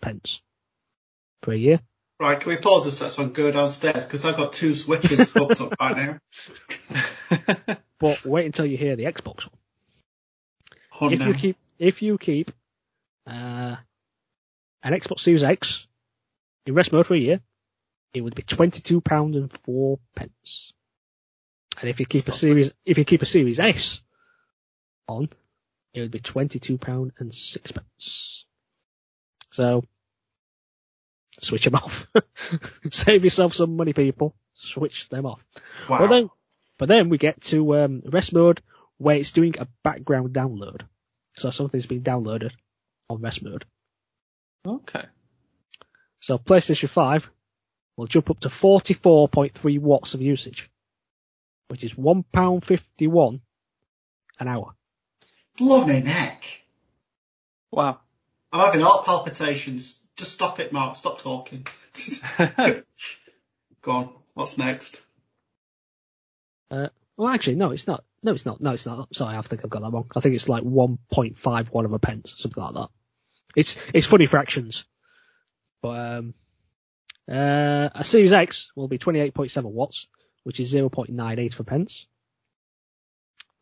pence 0.00 0.42
for 1.42 1.52
a 1.52 1.56
year. 1.56 1.80
Right, 2.20 2.38
can 2.38 2.50
we 2.50 2.56
pause 2.56 2.84
this 2.84 2.98
so 2.98 3.06
I 3.22 3.24
can 3.24 3.32
go 3.32 3.50
downstairs? 3.50 4.04
Because 4.04 4.24
I've 4.24 4.36
got 4.36 4.52
two 4.52 4.74
switches 4.74 5.30
hooked 5.32 5.60
up 5.60 5.74
right 5.80 6.18
now. 7.30 7.76
But 8.02 8.24
wait 8.24 8.46
until 8.46 8.66
you 8.66 8.76
hear 8.76 8.96
the 8.96 9.04
Xbox 9.04 9.46
one. 9.46 9.58
Oh, 11.00 11.08
if 11.08 11.20
no. 11.20 11.28
you 11.28 11.34
keep 11.34 11.56
if 11.78 12.02
you 12.02 12.18
keep 12.18 12.50
uh, 13.28 13.76
an 14.82 14.92
Xbox 14.92 15.20
Series 15.20 15.44
X 15.44 15.86
in 16.66 16.74
rest 16.74 16.92
mode 16.92 17.06
for 17.06 17.14
a 17.14 17.18
year, 17.18 17.40
it 18.14 18.20
would 18.20 18.34
be 18.34 18.42
twenty 18.42 18.80
two 18.80 19.00
pound 19.00 19.34
and 19.34 19.50
four 19.64 19.98
pence. 20.14 20.72
And 21.80 21.88
if 21.88 22.00
you 22.00 22.06
keep 22.06 22.28
a 22.28 22.32
series 22.32 22.72
if 22.84 22.98
you 22.98 23.04
keep 23.04 23.22
a 23.22 23.26
Series 23.26 23.58
S 23.60 24.02
on, 25.08 25.28
it 25.94 26.00
would 26.00 26.10
be 26.10 26.20
twenty 26.20 26.58
two 26.58 26.78
pound 26.78 27.12
and 27.18 27.34
six 27.34 27.72
pence. 27.72 28.44
So 29.50 29.84
switch 31.38 31.64
them 31.64 31.74
off. 31.74 32.08
Save 32.90 33.24
yourself 33.24 33.54
some 33.54 33.76
money, 33.76 33.92
people. 33.92 34.34
Switch 34.54 35.08
them 35.08 35.26
off. 35.26 35.44
wow. 35.88 35.98
But 35.98 36.08
then, 36.08 36.30
but 36.78 36.88
then 36.88 37.08
we 37.08 37.18
get 37.18 37.40
to 37.42 37.76
um, 37.76 38.02
rest 38.06 38.32
mode 38.32 38.60
where 38.98 39.16
it's 39.16 39.32
doing 39.32 39.54
a 39.58 39.66
background 39.82 40.30
download. 40.32 40.82
So 41.38 41.50
something's 41.50 41.86
been 41.86 42.02
downloaded 42.02 42.52
on 43.08 43.20
rest 43.20 43.42
mode. 43.42 43.64
okay. 44.66 45.04
So 46.20 46.38
PlayStation 46.38 46.88
5 46.88 47.30
will 47.96 48.06
jump 48.06 48.30
up 48.30 48.40
to 48.40 48.48
44.3 48.48 49.78
watts 49.78 50.14
of 50.14 50.22
usage, 50.22 50.70
which 51.68 51.84
is 51.84 51.94
£1.51 51.94 53.40
an 54.40 54.48
hour. 54.48 54.74
Bloody 55.58 56.00
neck. 56.00 56.62
Wow. 57.70 58.00
I'm 58.52 58.66
having 58.66 58.80
heart 58.80 59.06
palpitations. 59.06 60.06
Just 60.16 60.32
stop 60.32 60.60
it, 60.60 60.72
Mark. 60.72 60.96
Stop 60.96 61.20
talking. 61.20 61.66
Go 63.82 63.90
on. 63.90 64.10
What's 64.34 64.58
next? 64.58 65.02
Uh, 66.70 66.88
well, 67.16 67.28
actually, 67.28 67.56
no, 67.56 67.70
it's 67.70 67.86
not. 67.86 68.04
No, 68.22 68.32
it's 68.32 68.46
not. 68.46 68.60
No, 68.60 68.70
it's 68.72 68.86
not. 68.86 69.14
Sorry, 69.14 69.36
I 69.36 69.42
think 69.42 69.62
I've 69.64 69.70
got 69.70 69.82
that 69.82 69.90
wrong. 69.90 70.10
I 70.16 70.20
think 70.20 70.34
it's 70.34 70.48
like 70.48 70.62
1.51 70.62 71.84
of 71.84 71.92
a 71.92 71.98
pence, 71.98 72.34
something 72.36 72.62
like 72.62 72.74
that. 72.74 72.88
It's 73.56 73.76
it's 73.92 74.06
funny 74.06 74.26
fractions. 74.26 74.84
But 75.82 75.98
um, 75.98 76.34
uh, 77.30 77.88
a 77.94 78.04
Series 78.04 78.32
X 78.32 78.70
will 78.76 78.88
be 78.88 78.98
28.7 78.98 79.64
watts, 79.64 80.08
which 80.44 80.60
is 80.60 80.72
0.98 80.72 81.52
of 81.54 81.60
a 81.60 81.64
pence. 81.64 82.06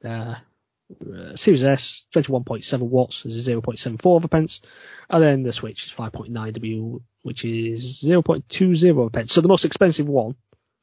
Uh, 0.05 0.35
uh, 1.15 1.37
Series 1.37 1.63
S 1.63 2.05
21.7 2.15 2.81
watts 2.81 3.25
is 3.25 3.47
0.74 3.47 4.17
of 4.17 4.25
a 4.25 4.29
pence, 4.29 4.61
and 5.09 5.23
then 5.23 5.43
the 5.43 5.53
Switch 5.53 5.87
is 5.87 5.93
5.9 5.93 6.53
W, 6.55 7.01
which 7.23 7.45
is 7.45 8.03
0.20 8.03 9.07
of 9.07 9.13
pence. 9.13 9.33
So 9.33 9.41
the 9.41 9.49
most 9.49 9.65
expensive 9.65 10.09
one 10.09 10.35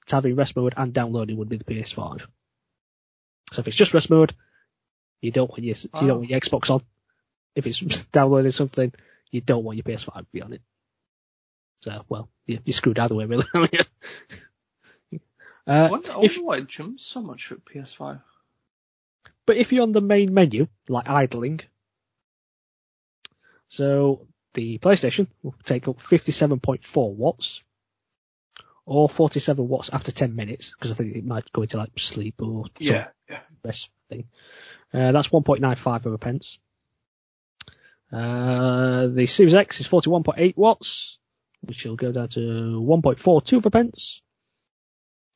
to 0.06 0.16
have 0.16 0.26
in 0.26 0.36
rest 0.36 0.56
mode 0.56 0.74
and 0.78 0.94
downloading 0.94 1.38
would 1.38 1.50
be 1.50 1.58
the 1.58 1.66
PS5. 1.66 2.22
So 3.52 3.60
if 3.60 3.68
it's 3.68 3.78
just 3.78 3.94
rest 3.94 4.10
mode, 4.10 4.34
you 5.22 5.32
don't 5.32 5.50
want 5.50 5.64
your 5.64 5.76
you 5.76 5.90
Oh. 5.94 6.08
don't 6.08 6.18
want 6.20 6.30
your 6.30 6.40
Xbox 6.40 6.70
on. 6.70 6.82
If 7.56 7.68
it's 7.68 7.82
downloading 8.12 8.52
something, 8.52 8.94
you 9.32 9.42
don't 9.42 9.64
want 9.64 9.78
your 9.78 9.84
PS5 9.84 10.14
to 10.20 10.26
be 10.32 10.42
on 10.42 10.54
it. 10.54 10.62
So 11.82 12.04
well, 12.10 12.30
you, 12.46 12.60
you're 12.66 12.74
screwed 12.74 13.00
either 13.00 13.16
way, 13.16 13.26
really. 13.26 13.46
aren't 13.54 13.74
you? 13.74 15.20
I 15.68 15.78
uh, 15.86 15.90
wonder, 15.90 16.12
I 16.14 16.22
if- 16.24 16.38
why 16.38 16.58
it 16.58 16.68
jumps 16.68 17.04
so 17.06 17.22
much 17.22 17.48
for 17.48 17.56
PS5. 17.56 18.22
But 19.46 19.58
if 19.58 19.72
you're 19.72 19.84
on 19.84 19.94
the 19.94 20.02
main 20.02 20.34
menu, 20.34 20.68
like 20.90 21.08
idling, 21.10 21.62
so 23.70 24.28
the 24.54 24.78
PlayStation 24.80 25.28
will 25.44 25.56
take 25.64 25.88
up 25.88 26.00
57.4 26.02 27.14
watts, 27.14 27.64
or 28.86 29.10
47 29.10 29.68
watts 29.68 29.90
after 29.92 30.12
10 30.12 30.36
minutes, 30.36 30.72
because 30.72 30.92
I 30.92 30.96
think 30.96 31.16
it 31.16 31.26
might 31.26 31.52
go 31.52 31.62
into 31.62 31.78
like 31.78 31.92
sleep 31.98 32.36
or 32.42 32.66
Yeah, 32.80 33.08
yeah. 33.30 33.40
rest 33.64 33.90
thing. 34.10 34.26
Uh, 34.94 35.12
that's 35.12 35.28
1.95 35.30 36.06
of 36.06 36.14
a 36.14 36.18
pence. 36.18 36.58
Uh, 38.12 39.08
the 39.08 39.26
Series 39.28 39.54
X 39.54 39.82
is 39.82 39.88
41.8 39.88 40.56
watts, 40.56 41.18
which 41.62 41.86
will 41.86 41.96
go 41.96 42.12
down 42.12 42.30
to 42.30 42.40
1.42 42.40 43.58
of 43.58 43.66
a 43.66 43.72
pence. 43.72 44.22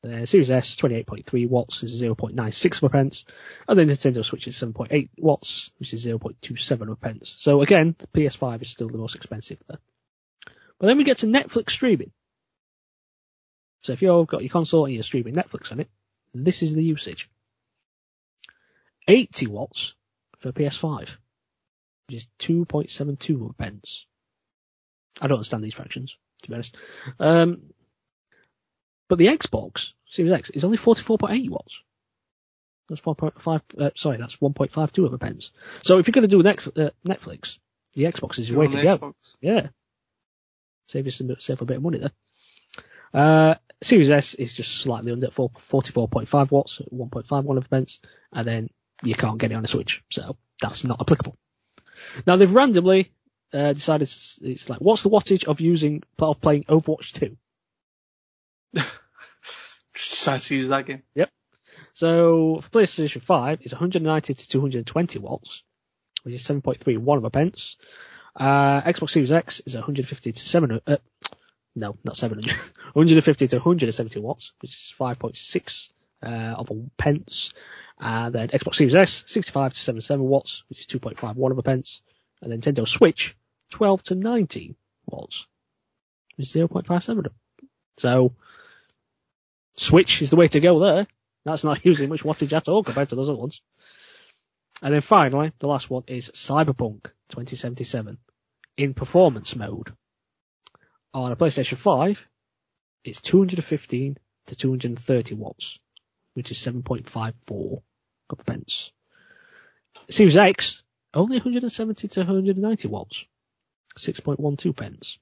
The 0.02 0.26
Series 0.26 0.50
S 0.50 0.76
28.3 0.76 1.48
watts 1.48 1.84
is 1.84 2.02
0.96 2.02 2.76
of 2.78 2.82
a 2.82 2.88
pence, 2.88 3.24
and 3.68 3.78
the 3.78 3.84
Nintendo 3.84 4.24
Switch 4.24 4.48
is 4.48 4.56
7.8 4.56 5.10
watts, 5.18 5.70
which 5.78 5.94
is 5.94 6.04
0.27 6.04 6.82
of 6.82 6.88
a 6.88 6.96
pence. 6.96 7.36
So 7.38 7.62
again, 7.62 7.94
the 7.98 8.08
PS5 8.08 8.62
is 8.62 8.70
still 8.70 8.88
the 8.88 8.98
most 8.98 9.14
expensive 9.14 9.58
there. 9.68 9.78
But 10.80 10.88
then 10.88 10.98
we 10.98 11.04
get 11.04 11.18
to 11.18 11.26
Netflix 11.26 11.70
streaming. 11.70 12.10
So 13.82 13.92
if 13.92 14.02
you've 14.02 14.26
got 14.26 14.42
your 14.42 14.50
console 14.50 14.86
and 14.86 14.94
you're 14.94 15.04
streaming 15.04 15.34
Netflix 15.34 15.70
on 15.70 15.78
it, 15.78 15.88
this 16.34 16.62
is 16.62 16.74
the 16.74 16.82
usage. 16.82 17.30
80 19.06 19.46
watts 19.46 19.94
for 20.38 20.50
PS5, 20.50 21.16
which 22.08 22.16
is 22.16 22.28
2.72 22.40 23.50
of 23.50 23.56
pence. 23.56 24.06
I 25.20 25.26
don't 25.26 25.38
understand 25.38 25.62
these 25.62 25.74
fractions, 25.74 26.16
to 26.42 26.48
be 26.48 26.54
honest. 26.54 26.76
Um, 27.20 27.62
but 29.08 29.18
the 29.18 29.26
Xbox 29.26 29.90
Series 30.08 30.32
X 30.32 30.50
is 30.50 30.64
only 30.64 30.78
44.8 30.78 31.50
watts. 31.50 31.82
That's 32.88 33.00
1.5, 33.02 33.60
uh, 33.78 33.90
sorry, 33.96 34.18
that's 34.18 34.36
1.52 34.36 35.06
of 35.06 35.12
a 35.12 35.18
pence. 35.18 35.50
So 35.82 35.98
if 35.98 36.06
you're 36.06 36.12
going 36.12 36.28
to 36.28 36.36
do 36.36 36.42
Nex- 36.42 36.68
uh, 36.68 36.90
Netflix, 37.06 37.58
the 37.94 38.04
Xbox 38.04 38.38
is 38.38 38.50
your 38.50 38.60
way 38.60 38.68
to 38.68 38.82
go. 38.82 39.14
Yeah. 39.40 39.68
Save 40.88 41.06
you 41.06 41.12
some, 41.12 41.34
save 41.38 41.62
a 41.62 41.64
bit 41.64 41.76
of 41.76 41.82
money 41.82 41.98
there. 41.98 42.12
Uh, 43.14 43.54
Series 43.82 44.10
S 44.10 44.34
is 44.34 44.52
just 44.52 44.78
slightly 44.78 45.12
under 45.12 45.30
4, 45.30 45.50
44.5 45.70 46.50
watts, 46.50 46.80
1.51 46.92 47.56
of 47.56 47.64
a 47.64 47.68
pence, 47.68 48.00
and 48.32 48.46
then 48.46 48.70
you 49.02 49.14
can't 49.14 49.38
get 49.38 49.52
it 49.52 49.56
on 49.56 49.64
a 49.64 49.68
Switch, 49.68 50.02
so 50.10 50.36
that's 50.60 50.84
not 50.84 51.00
applicable. 51.00 51.36
Now 52.26 52.36
they've 52.36 52.54
randomly 52.54 53.12
uh, 53.52 53.72
decided 53.72 54.08
it's, 54.42 54.68
like, 54.68 54.80
what's 54.80 55.02
the 55.02 55.10
wattage 55.10 55.44
of 55.44 55.60
using 55.60 56.02
of 56.18 56.40
playing 56.40 56.64
Overwatch 56.64 57.12
2? 57.12 57.36
Just 59.94 60.10
decided 60.10 60.42
to 60.44 60.56
use 60.56 60.68
that 60.68 60.86
game. 60.86 61.02
Yep. 61.14 61.30
So 61.94 62.60
for 62.62 62.70
PlayStation 62.70 63.22
5, 63.22 63.58
it's 63.62 63.72
190 63.72 64.34
to 64.34 64.48
220 64.48 65.18
watts, 65.18 65.62
which 66.22 66.34
is 66.34 66.46
7.31 66.46 67.18
of 67.18 67.24
a 67.24 67.30
pence. 67.30 67.76
Uh, 68.34 68.80
Xbox 68.82 69.10
Series 69.10 69.32
X 69.32 69.60
is 69.66 69.74
150 69.74 70.32
to 70.32 70.42
700, 70.42 70.82
uh, 70.86 70.96
no, 71.76 71.96
not 72.02 72.16
700, 72.16 72.50
150 72.94 73.48
to 73.48 73.56
170 73.56 74.20
watts, 74.20 74.52
which 74.60 74.72
is 74.72 74.94
5.6 74.98 75.90
uh, 76.22 76.28
of 76.28 76.70
a 76.70 76.74
pence. 76.96 77.52
And 78.00 78.34
then 78.34 78.48
Xbox 78.48 78.76
Series 78.76 78.94
S, 78.94 79.24
65 79.26 79.74
to 79.74 79.78
77 79.78 80.24
watts, 80.24 80.64
which 80.68 80.80
is 80.80 80.86
2.51 80.86 81.50
of 81.50 81.58
a 81.58 81.62
pence. 81.62 82.00
And 82.40 82.50
then 82.50 82.60
Nintendo 82.60 82.88
Switch, 82.88 83.36
12 83.72 84.02
to 84.04 84.14
19 84.14 84.76
watts, 85.06 85.46
is 86.38 86.52
0.57. 86.52 87.26
So, 87.98 88.34
Switch 89.76 90.22
is 90.22 90.30
the 90.30 90.36
way 90.36 90.48
to 90.48 90.60
go 90.60 90.78
there. 90.78 91.06
That's 91.44 91.64
not 91.64 91.84
using 91.84 92.08
much 92.08 92.22
wattage 92.22 92.52
at 92.52 92.68
all 92.68 92.84
compared 92.84 93.08
to 93.08 93.16
those 93.16 93.28
other 93.28 93.38
ones. 93.38 93.60
And 94.80 94.94
then 94.94 95.00
finally, 95.00 95.52
the 95.58 95.68
last 95.68 95.88
one 95.90 96.04
is 96.06 96.30
Cyberpunk 96.30 97.04
2077 97.30 98.18
in 98.76 98.94
performance 98.94 99.54
mode. 99.56 99.92
On 101.14 101.30
a 101.30 101.36
PlayStation 101.36 101.76
5, 101.76 102.26
it's 103.04 103.20
215 103.20 104.16
to 104.46 104.56
230 104.56 105.34
watts, 105.34 105.78
which 106.34 106.50
is 106.50 106.58
7.54 106.58 107.82
of 108.30 108.46
pence. 108.46 108.90
Series 110.10 110.36
X, 110.36 110.82
only 111.14 111.36
170 111.36 112.08
to 112.08 112.20
190 112.20 112.88
watts, 112.88 113.24
6.12 113.98 114.76
pence. 114.76 115.18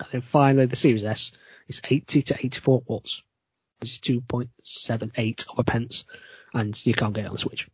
And 0.00 0.08
then 0.12 0.20
finally, 0.22 0.66
the 0.66 0.76
Series 0.76 1.04
S 1.04 1.32
is 1.68 1.80
80 1.84 2.22
to 2.22 2.34
84 2.38 2.82
watts, 2.86 3.22
which 3.80 3.92
is 3.92 3.98
2.78 4.00 5.46
of 5.48 5.58
a 5.58 5.64
pence, 5.64 6.04
and 6.52 6.86
you 6.86 6.94
can't 6.94 7.14
get 7.14 7.24
it 7.24 7.28
on 7.28 7.34
the 7.34 7.38
Switch. 7.38 7.68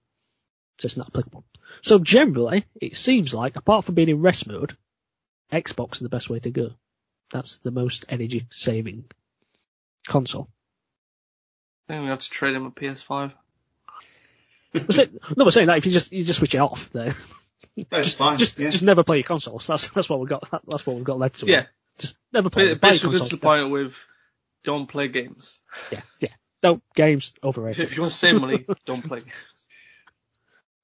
So 0.79 0.87
it's 0.87 0.97
not 0.97 1.09
applicable. 1.09 1.45
So 1.83 1.99
generally, 1.99 2.67
it 2.81 2.97
seems 2.97 3.33
like, 3.35 3.57
apart 3.57 3.85
from 3.85 3.95
being 3.95 4.09
in 4.09 4.21
rest 4.23 4.47
mode, 4.47 4.77
Xbox 5.53 5.95
is 5.95 6.01
the 6.01 6.09
best 6.09 6.31
way 6.31 6.41
to 6.41 6.51
go. 6.51 6.71
That's 7.31 7.59
the 7.59 7.71
most 7.71 8.05
energy 8.09 8.47
saving 8.51 9.05
console. 10.07 10.49
I 11.89 11.93
think 11.95 12.05
we 12.05 12.11
have 12.11 12.21
to 12.21 12.31
trade 12.31 12.55
him 12.55 12.67
a 12.67 12.71
PS5. 12.71 13.33
But 14.73 14.93
say- 14.93 15.09
no, 15.37 15.45
but 15.45 15.53
saying 15.53 15.67
that 15.67 15.79
if 15.79 15.87
you 15.87 15.93
just 15.93 16.13
you 16.13 16.23
just 16.23 16.39
switch 16.39 16.55
it 16.55 16.59
off, 16.59 16.91
then 16.93 17.15
That's 17.91 18.15
fine. 18.15 18.39
just 18.39 18.59
yeah. 18.59 18.69
just 18.71 18.83
never 18.83 19.03
play 19.05 19.17
your 19.19 19.25
consoles. 19.25 19.67
That's 19.67 19.89
that's 19.89 20.09
what 20.09 20.21
we 20.21 20.27
got. 20.27 20.49
That's 20.69 20.87
what 20.87 20.97
we've 20.97 21.05
got 21.05 21.19
led 21.19 21.35
to. 21.35 21.47
Yeah. 21.47 21.67
Just 21.99 22.17
never 22.33 22.51
play. 22.51 22.75
Ba- 22.75 22.77
buy 22.81 22.89
a 22.89 22.91
Basically, 22.93 23.19
gets 23.19 23.29
to 23.29 23.37
console. 23.37 23.39
the 23.39 23.63
point 23.63 23.73
with 23.73 24.07
don't 24.65 24.87
play 24.87 25.09
games. 25.09 25.61
Yeah, 25.91 26.03
yeah. 26.21 26.29
Don't 26.63 26.83
games 26.95 27.33
overrated. 27.43 27.85
If 27.85 27.97
you 27.97 28.03
want 28.03 28.13
to 28.13 28.19
save 28.19 28.41
money, 28.41 28.67
don't 28.85 29.03
play. 29.07 29.21
games. 29.21 29.33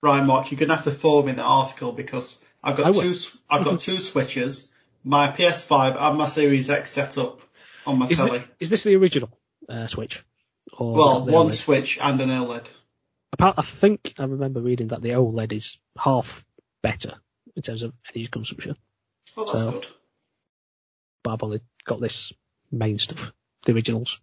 Right, 0.02 0.22
Mark, 0.24 0.50
you're 0.50 0.58
gonna 0.60 0.74
have 0.76 0.84
to 0.84 0.90
forward 0.90 1.26
me 1.26 1.32
the 1.32 1.42
article 1.42 1.92
because 1.92 2.38
I've 2.62 2.74
I 2.78 2.82
got 2.84 2.94
will. 2.94 3.02
two. 3.02 3.10
s- 3.10 3.36
I've 3.48 3.64
got 3.64 3.80
two 3.80 3.98
switches, 3.98 4.70
my 5.04 5.32
PS5 5.32 5.96
and 6.00 6.18
my 6.18 6.26
Series 6.26 6.70
X 6.70 6.92
set 6.92 7.18
up 7.18 7.40
on 7.86 7.98
my 7.98 8.08
Is, 8.08 8.18
telly. 8.18 8.38
it, 8.38 8.44
is 8.60 8.70
this 8.70 8.84
the 8.84 8.94
original 8.96 9.30
uh, 9.68 9.86
Switch? 9.86 10.22
Or 10.72 10.92
well, 10.94 11.24
one 11.26 11.46
OLED? 11.48 11.52
switch 11.52 11.98
and 12.00 12.20
an 12.20 12.28
OLED. 12.30 12.66
Apart- 13.32 13.54
I 13.58 13.62
think 13.62 14.14
I 14.18 14.24
remember 14.24 14.60
reading 14.60 14.88
that 14.88 15.02
the 15.02 15.10
OLED 15.10 15.52
is 15.52 15.78
half 15.98 16.44
better 16.86 17.14
in 17.56 17.62
terms 17.62 17.82
of 17.82 17.92
energy 18.08 18.28
consumption, 18.28 18.76
Oh, 19.36 19.44
that's 19.44 19.58
So- 19.60 19.70
good. 19.72 19.86
but 21.22 21.32
I've 21.32 21.42
only 21.42 21.60
got 21.84 22.00
this 22.00 22.32
main 22.70 22.98
stuff, 22.98 23.32
the 23.64 23.72
originals. 23.72 24.20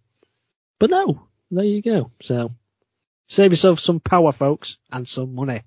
But 0.78 0.90
no, 0.90 1.28
there 1.50 1.64
you 1.64 1.82
go. 1.82 2.10
So 2.22 2.54
save 3.28 3.52
yourself 3.52 3.80
some 3.80 4.00
power, 4.00 4.32
folks, 4.32 4.78
and 4.90 5.06
some 5.06 5.34
money. 5.34 5.62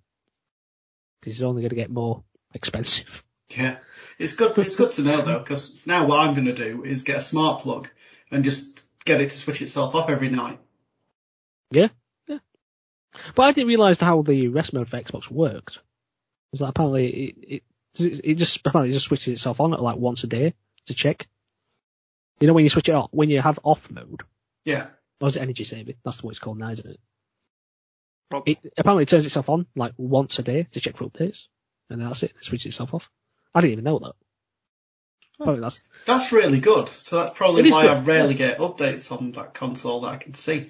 This 1.21 1.35
is 1.35 1.43
only 1.43 1.61
going 1.61 1.69
to 1.69 1.75
get 1.75 1.91
more 1.91 2.23
expensive. 2.53 3.23
Yeah, 3.49 3.77
it's 4.19 4.33
good. 4.33 4.57
It's 4.57 4.75
good 4.75 4.91
to 4.93 5.03
know 5.03 5.21
though, 5.21 5.39
because 5.39 5.79
now 5.85 6.05
what 6.07 6.19
I'm 6.19 6.35
gonna 6.35 6.53
do 6.53 6.83
is 6.83 7.03
get 7.03 7.17
a 7.19 7.21
smart 7.21 7.61
plug 7.61 7.89
and 8.29 8.43
just 8.43 8.83
get 9.05 9.21
it 9.21 9.29
to 9.29 9.37
switch 9.37 9.61
itself 9.61 9.95
off 9.95 10.09
every 10.09 10.29
night. 10.29 10.59
Yeah, 11.71 11.87
yeah. 12.27 12.39
But 13.35 13.43
I 13.43 13.51
didn't 13.53 13.69
realise 13.69 14.01
how 14.01 14.21
the 14.21 14.49
rest 14.49 14.73
mode 14.73 14.89
for 14.89 14.97
Xbox 14.99 15.31
worked. 15.31 15.79
Was 16.51 16.59
that 16.61 16.69
apparently 16.69 17.07
it, 17.09 17.63
it, 17.99 18.21
it 18.23 18.33
just 18.35 18.57
apparently 18.65 18.93
just 18.93 19.07
switches 19.07 19.33
itself 19.33 19.59
on 19.59 19.73
at 19.73 19.81
like 19.81 19.97
once 19.97 20.23
a 20.23 20.27
day 20.27 20.53
to 20.85 20.93
check. 20.93 21.27
You 22.39 22.47
know 22.47 22.53
when 22.53 22.63
you 22.63 22.69
switch 22.69 22.89
it 22.89 22.95
off, 22.95 23.09
when 23.11 23.29
you 23.29 23.41
have 23.41 23.59
off 23.63 23.89
mode, 23.89 24.21
Yeah, 24.63 24.87
or 25.19 25.27
is 25.27 25.37
it 25.37 25.41
energy 25.41 25.63
saving? 25.63 25.95
That's 26.05 26.23
what 26.23 26.31
it's 26.31 26.39
called 26.39 26.59
now, 26.59 26.71
isn't 26.71 26.87
it? 26.87 26.99
Probably. 28.29 28.59
It 28.63 28.73
apparently 28.77 29.05
turns 29.05 29.25
itself 29.25 29.49
on 29.49 29.65
like 29.75 29.93
once 29.97 30.37
a 30.39 30.43
day 30.43 30.67
to 30.71 30.79
check 30.79 30.97
for 30.97 31.05
updates, 31.05 31.45
and 31.89 31.99
then 31.99 32.07
that's 32.07 32.23
it. 32.23 32.33
It 32.37 32.43
switches 32.43 32.73
itself 32.73 32.93
off. 32.93 33.09
I 33.55 33.61
didn't 33.61 33.73
even 33.73 33.85
know 33.85 33.99
that. 33.99 34.13
Apparently 35.39 35.61
that's 35.61 35.81
that's 36.05 36.31
really 36.31 36.59
good. 36.59 36.89
So 36.89 37.17
that's 37.23 37.37
probably 37.37 37.71
why 37.71 37.83
good, 37.83 37.97
I 37.97 38.01
rarely 38.01 38.33
get 38.33 38.59
updates 38.59 39.11
on 39.11 39.31
that 39.33 39.53
console 39.53 40.01
that 40.01 40.09
I 40.09 40.17
can 40.17 40.33
see. 40.33 40.69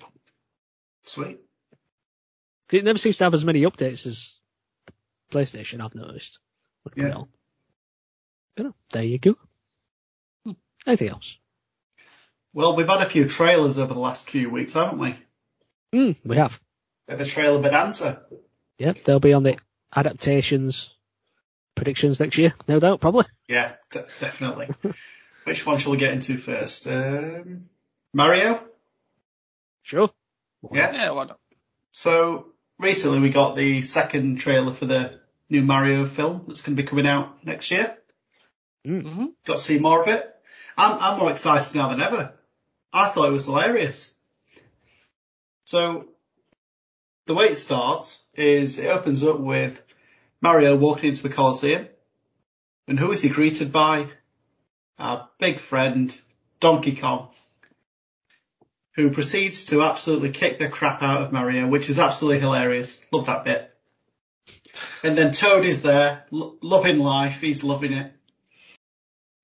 Sweet. 1.05 1.39
it 2.71 2.83
never 2.83 2.97
seems 2.99 3.17
to 3.17 3.23
have 3.23 3.33
as 3.33 3.45
many 3.45 3.61
updates 3.61 4.05
as 4.05 4.35
PlayStation. 5.31 5.83
I've 5.83 5.95
noticed. 5.95 6.39
when 6.83 6.91
I 6.91 6.95
put 6.95 7.03
it 7.03 7.07
Yeah. 7.09 7.15
on. 7.21 7.27
But 8.55 8.65
no, 8.67 8.75
there 8.91 9.03
you 9.03 9.19
go. 9.19 9.35
Hmm. 10.45 10.51
Anything 10.85 11.09
else? 11.09 11.37
Well, 12.53 12.75
we've 12.75 12.87
had 12.87 13.01
a 13.01 13.05
few 13.09 13.27
trailers 13.27 13.77
over 13.77 13.93
the 13.93 13.99
last 13.99 14.29
few 14.29 14.49
weeks, 14.49 14.73
haven't 14.73 14.97
we? 14.99 15.15
Mm, 15.93 16.15
we 16.25 16.37
have. 16.37 16.59
Bit 17.07 17.15
of 17.21 17.27
a 17.27 17.29
trailer 17.29 17.61
bonanza. 17.61 18.25
Yep, 18.79 19.03
they'll 19.03 19.19
be 19.19 19.33
on 19.33 19.43
the 19.43 19.57
adaptations 19.95 20.93
predictions 21.75 22.19
next 22.19 22.37
year, 22.37 22.53
no 22.67 22.79
doubt, 22.79 22.99
probably. 23.01 23.25
Yeah, 23.47 23.75
de- 23.91 24.07
definitely. 24.19 24.69
Which 25.43 25.65
one 25.65 25.77
shall 25.77 25.91
we 25.91 25.97
get 25.99 26.11
into 26.13 26.37
first? 26.37 26.87
Um, 26.87 27.69
Mario? 28.13 28.63
Sure. 29.83 30.09
Yeah. 30.73 30.91
Yeah, 30.91 31.11
why 31.11 31.25
not? 31.25 31.39
So 31.91 32.47
recently 32.79 33.19
we 33.19 33.29
got 33.29 33.55
the 33.55 33.81
second 33.81 34.37
trailer 34.37 34.73
for 34.73 34.85
the 34.85 35.19
new 35.49 35.63
Mario 35.63 36.05
film 36.05 36.45
that's 36.47 36.61
going 36.61 36.75
to 36.75 36.81
be 36.81 36.87
coming 36.87 37.07
out 37.07 37.43
next 37.45 37.71
year. 37.71 37.97
hmm 38.85 39.27
Got 39.45 39.57
to 39.57 39.59
see 39.59 39.79
more 39.79 40.01
of 40.01 40.07
it. 40.07 40.33
I'm, 40.77 40.97
I'm 40.99 41.19
more 41.19 41.31
excited 41.31 41.75
now 41.75 41.89
than 41.89 42.01
ever. 42.01 42.33
I 42.93 43.09
thought 43.09 43.29
it 43.29 43.33
was 43.33 43.45
hilarious. 43.45 44.13
So 45.65 46.07
the 47.25 47.33
way 47.33 47.45
it 47.45 47.57
starts 47.57 48.23
is 48.33 48.79
it 48.79 48.87
opens 48.87 49.23
up 49.23 49.39
with 49.39 49.81
Mario 50.41 50.75
walking 50.77 51.09
into 51.09 51.23
the 51.23 51.29
Coliseum. 51.29 51.87
And 52.87 52.99
who 52.99 53.11
is 53.11 53.21
he 53.21 53.29
greeted 53.29 53.71
by? 53.71 54.07
Our 54.97 55.29
big 55.39 55.59
friend, 55.59 56.17
Donkey 56.59 56.95
Kong. 56.95 57.29
Who 58.97 59.11
proceeds 59.11 59.65
to 59.65 59.83
absolutely 59.83 60.31
kick 60.31 60.59
the 60.59 60.67
crap 60.67 61.01
out 61.01 61.21
of 61.21 61.31
Mario, 61.31 61.67
which 61.67 61.87
is 61.87 61.99
absolutely 61.99 62.39
hilarious. 62.39 63.05
Love 63.11 63.27
that 63.27 63.45
bit. 63.45 63.73
And 65.03 65.17
then 65.17 65.31
Toad 65.31 65.65
is 65.65 65.81
there, 65.81 66.25
lo- 66.31 66.57
loving 66.61 66.99
life. 66.99 67.39
He's 67.39 67.63
loving 67.63 67.93
it. 67.93 68.11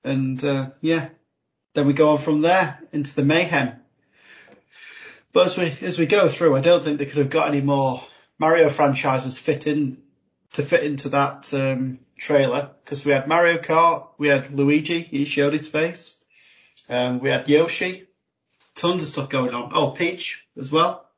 And 0.04 0.44
uh, 0.44 0.72
yeah, 0.82 1.10
then 1.74 1.88
we 1.88 1.94
go 1.94 2.12
on 2.12 2.18
from 2.18 2.42
there 2.42 2.80
into 2.92 3.16
the 3.16 3.24
mayhem. 3.24 3.80
But 5.32 5.46
as 5.46 5.58
we 5.58 5.76
as 5.82 5.98
we 5.98 6.08
go 6.08 6.28
through, 6.28 6.56
I 6.56 6.62
don't 6.62 6.84
think 6.84 7.00
they 7.00 7.06
could 7.06 7.18
have 7.18 7.30
got 7.30 7.48
any 7.48 7.62
more 7.62 8.04
Mario 8.40 8.70
franchises 8.70 9.40
fit 9.40 9.68
in 9.68 10.02
to 10.54 10.64
fit 10.64 10.84
into 10.84 11.10
that 11.10 11.54
um, 11.54 12.00
trailer 12.18 12.72
because 12.84 13.06
we 13.06 13.12
had 13.12 13.28
Mario 13.28 13.58
Kart, 13.58 14.08
we 14.18 14.28
had 14.28 14.52
Luigi, 14.52 15.02
he 15.02 15.26
showed 15.26 15.54
his 15.54 15.68
face, 15.68 16.18
um, 16.90 17.20
we 17.20 17.30
had 17.30 17.50
Yoshi, 17.50 18.08
tons 18.84 19.02
of 19.02 19.10
stuff 19.10 19.30
going 19.30 19.54
on. 19.56 19.72
Oh, 19.74 19.92
Peach 19.92 20.46
as 20.58 20.72
well. 20.72 21.10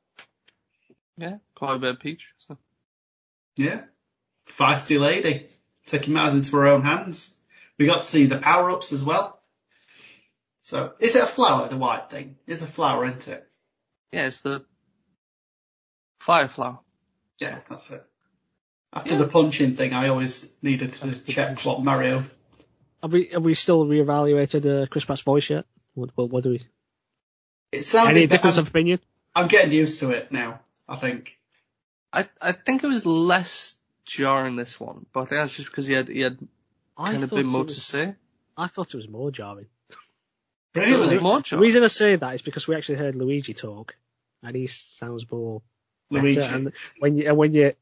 Yeah, 1.17 1.37
quite 1.55 1.75
a 1.75 1.79
bit 1.79 1.89
of 1.95 1.99
Peach. 1.99 2.31
So. 2.37 2.57
Yeah. 3.55 3.81
Feisty 4.47 4.99
lady. 4.99 5.49
Taking 5.87 6.13
matters 6.13 6.35
into 6.35 6.55
her 6.57 6.67
own 6.67 6.83
hands. 6.83 7.33
We 7.79 7.87
got 7.87 8.01
to 8.01 8.07
see 8.07 8.27
the 8.27 8.37
power 8.37 8.69
ups 8.69 8.93
as 8.93 9.03
well. 9.03 9.39
So, 10.61 10.93
is 10.99 11.15
it 11.15 11.23
a 11.23 11.27
flower, 11.27 11.67
the 11.67 11.77
white 11.77 12.09
thing? 12.09 12.37
It's 12.47 12.61
a 12.61 12.67
flower, 12.67 13.05
isn't 13.05 13.27
it? 13.27 13.47
Yeah, 14.11 14.27
it's 14.27 14.41
the 14.41 14.63
fire 16.19 16.47
flower. 16.47 16.79
Yeah, 17.39 17.59
that's 17.67 17.91
it. 17.91 18.03
After 18.93 19.13
Yeah. 19.13 19.19
the 19.19 19.27
punching 19.27 19.75
thing, 19.75 19.93
I 19.93 20.07
always 20.07 20.51
needed 20.61 20.93
to 20.93 21.07
After 21.09 21.31
check 21.31 21.59
what 21.65 21.83
Mario. 21.83 22.23
Have 23.03 23.11
we 23.13 23.29
have 23.33 23.43
we 23.43 23.53
still 23.55 23.85
reevaluated 23.85 24.83
uh, 24.83 24.85
Chris 24.87 25.05
Pratt's 25.05 25.21
voice 25.21 25.49
yet? 25.49 25.65
What, 25.93 26.11
what, 26.15 26.29
what 26.29 26.43
do 26.43 26.51
we? 26.51 26.67
It 27.71 27.83
sounded. 27.83 28.17
Any 28.17 28.27
difference 28.27 28.57
I'm, 28.57 28.63
of 28.63 28.67
opinion? 28.69 28.99
I'm 29.35 29.47
getting 29.47 29.71
used 29.71 29.99
to 29.99 30.11
it 30.11 30.31
now. 30.31 30.61
I 30.87 30.95
think. 30.95 31.37
I 32.13 32.27
I 32.41 32.51
think 32.53 32.83
it 32.83 32.87
was 32.87 33.05
less 33.05 33.75
jarring 34.05 34.55
this 34.55 34.79
one, 34.79 35.05
but 35.11 35.21
I 35.21 35.25
think 35.25 35.41
that's 35.41 35.55
just 35.55 35.69
because 35.69 35.87
he 35.87 35.93
had 35.93 36.07
he 36.07 36.21
had 36.21 36.37
I 36.97 37.11
kind 37.11 37.23
of 37.23 37.29
been 37.29 37.47
more 37.47 37.63
was- 37.63 37.75
to 37.75 37.81
say. 37.81 38.15
I 38.57 38.67
thought 38.67 38.93
it 38.93 38.97
was 38.97 39.09
more 39.09 39.31
jarring. 39.31 39.67
It 40.75 40.99
was 40.99 41.11
Really, 41.11 41.19
more 41.19 41.41
The 41.41 41.57
reason 41.57 41.83
I 41.83 41.87
say 41.87 42.15
that 42.15 42.35
is 42.35 42.41
because 42.41 42.67
we 42.67 42.75
actually 42.75 42.97
heard 42.97 43.15
Luigi 43.15 43.53
talk, 43.53 43.95
and 44.43 44.55
he 44.55 44.67
sounds 44.67 45.29
more 45.31 45.61
better. 46.11 46.23
Luigi. 46.23 46.41
And 46.41 46.73
when 46.99 47.17
you 47.17 47.27
and 47.27 47.37
when 47.37 47.53
you 47.53 47.73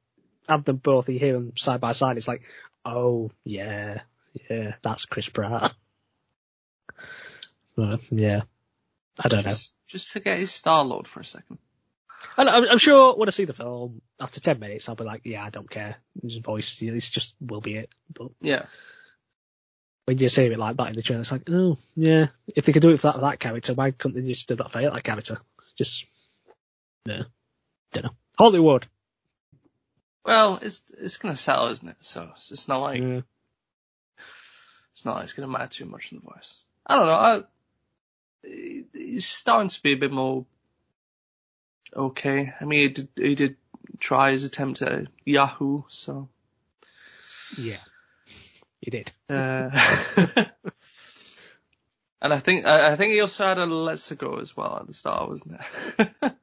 have 0.47 0.63
them 0.63 0.77
both, 0.77 1.09
you 1.09 1.19
hear 1.19 1.33
them 1.33 1.53
side 1.57 1.81
by 1.81 1.93
side. 1.93 2.17
It's 2.17 2.27
like, 2.27 2.43
oh 2.85 3.31
yeah, 3.43 4.01
yeah, 4.49 4.75
that's 4.81 5.05
Chris 5.05 5.29
Pratt. 5.29 5.73
But, 7.75 8.01
yeah, 8.11 8.41
I 9.19 9.27
don't 9.27 9.43
know. 9.45 9.51
Just, 9.51 9.75
just 9.87 10.09
forget 10.09 10.37
his 10.39 10.51
Star 10.51 10.83
Lord 10.83 11.07
for 11.07 11.19
a 11.19 11.25
second. 11.25 11.57
And 12.37 12.49
I'm, 12.49 12.63
I'm 12.69 12.77
sure 12.77 13.15
when 13.15 13.27
I 13.27 13.31
see 13.31 13.45
the 13.45 13.53
film 13.53 14.01
after 14.19 14.39
ten 14.39 14.59
minutes, 14.59 14.87
I'll 14.87 14.95
be 14.95 15.03
like, 15.03 15.21
yeah, 15.25 15.43
I 15.43 15.49
don't 15.49 15.69
care. 15.69 15.97
His 16.21 16.37
voice, 16.37 16.81
it's 16.81 17.09
just 17.09 17.35
will 17.41 17.61
be 17.61 17.75
it. 17.77 17.89
But 18.13 18.29
Yeah. 18.41 18.65
when 20.05 20.17
you 20.17 20.29
see 20.29 20.45
it 20.45 20.57
like 20.57 20.77
that 20.77 20.87
in 20.89 20.95
the 20.95 21.03
trailer, 21.03 21.21
it's 21.21 21.31
like, 21.31 21.49
oh 21.49 21.77
yeah, 21.95 22.27
if 22.47 22.65
they 22.65 22.71
could 22.73 22.81
do 22.81 22.89
it 22.91 23.01
for 23.01 23.11
that, 23.11 23.21
that 23.21 23.39
character, 23.39 23.73
why 23.73 23.91
couldn't 23.91 24.21
they 24.21 24.27
just 24.27 24.47
do 24.47 24.55
that 24.55 24.71
for 24.71 24.81
that 24.81 25.03
character? 25.03 25.39
Just 25.77 26.05
no, 27.05 27.23
don't 27.91 28.05
know. 28.05 28.11
Hollywood. 28.37 28.87
Well, 30.25 30.59
it's 30.61 30.83
it's 30.97 31.17
gonna 31.17 31.35
sell, 31.35 31.67
isn't 31.67 31.89
it? 31.89 31.97
So 31.99 32.29
it's, 32.31 32.51
it's 32.51 32.67
not 32.69 32.79
like 32.79 33.01
Yeah. 33.01 33.21
it's 34.93 35.03
not 35.03 35.15
like 35.15 35.25
it's 35.25 35.33
gonna 35.33 35.49
matter 35.49 35.67
too 35.67 35.85
much 35.85 36.11
in 36.11 36.19
the 36.19 36.23
voice. 36.23 36.65
I 36.87 36.95
don't 36.95 37.05
know. 37.05 37.13
I, 37.13 37.43
he's 38.43 39.25
starting 39.25 39.69
to 39.69 39.81
be 39.81 39.93
a 39.93 39.97
bit 39.97 40.11
more 40.11 40.45
okay. 41.95 42.53
I 42.59 42.65
mean, 42.65 42.79
he 42.79 42.87
did 42.89 43.07
he 43.15 43.35
did 43.35 43.55
try 43.99 44.31
his 44.31 44.43
attempt 44.43 44.81
at 44.81 45.07
Yahoo, 45.25 45.83
so 45.87 46.29
Yeah, 47.57 47.77
he 48.81 48.91
did. 48.91 49.11
uh, 49.29 49.69
and 52.21 52.33
I 52.33 52.39
think 52.39 52.65
I, 52.65 52.93
I 52.93 52.95
think 52.95 53.13
he 53.13 53.21
also 53.21 53.45
had 53.45 53.57
a 53.57 53.65
Let's 53.65 54.11
Go 54.11 54.39
as 54.39 54.55
well 54.55 54.77
at 54.79 54.87
the 54.87 54.93
start, 54.93 55.29
wasn't 55.29 55.59
it? 55.99 56.09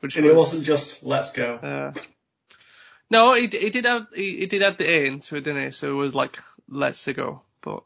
Which 0.00 0.16
and 0.16 0.26
it 0.26 0.34
wasn't 0.34 0.64
just 0.64 1.04
let's 1.04 1.30
go. 1.30 1.54
Uh, 1.54 1.92
no, 3.08 3.34
he, 3.34 3.42
he 3.42 3.70
did 3.70 3.84
have 3.84 4.08
he, 4.14 4.38
he 4.38 4.46
did 4.46 4.62
add 4.62 4.78
the 4.78 4.88
A 4.88 5.06
into 5.06 5.36
it, 5.36 5.44
didn't 5.44 5.64
he? 5.64 5.70
So 5.70 5.90
it 5.90 5.94
was 5.94 6.14
like 6.14 6.38
let's 6.68 7.06
go. 7.06 7.42
But 7.60 7.84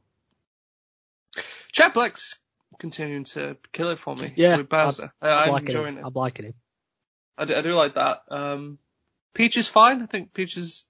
Jack 1.72 1.92
Black's 1.92 2.38
continuing 2.78 3.24
to 3.24 3.56
kill 3.72 3.90
it 3.90 3.98
for 3.98 4.14
me. 4.16 4.32
Yeah, 4.36 4.56
with 4.56 4.68
Bowser. 4.68 5.12
I, 5.20 5.28
I'm 5.28 5.42
I'm 5.44 5.50
liking 5.52 5.66
enjoying 5.68 5.96
it. 5.98 6.04
I'm 6.04 6.12
liking 6.14 6.46
him. 6.46 6.54
I 7.38 7.44
do, 7.44 7.56
I 7.56 7.60
do 7.62 7.74
like 7.74 7.94
that. 7.94 8.22
Um, 8.30 8.78
Peach 9.34 9.56
is 9.56 9.66
fine. 9.68 10.02
I 10.02 10.06
think 10.06 10.32
Peach 10.32 10.56
is 10.56 10.84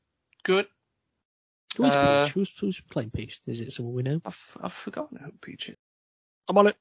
good. 0.45 0.67
Who's 1.77 1.93
Uh, 1.93 2.25
Peach? 2.27 2.33
Who's, 2.35 2.51
who's 2.61 2.81
playing 2.91 3.11
Peach? 3.11 3.41
Is 3.47 3.61
it 3.61 3.73
someone 3.73 3.95
we 3.95 4.03
know? 4.03 4.21
I've 4.25 4.57
I've 4.61 4.73
forgotten 4.73 5.19
who 5.19 5.33
Peach 5.41 5.69
is. 5.71 5.77
I'm 6.49 6.57
on 6.59 6.69
it. 6.69 6.77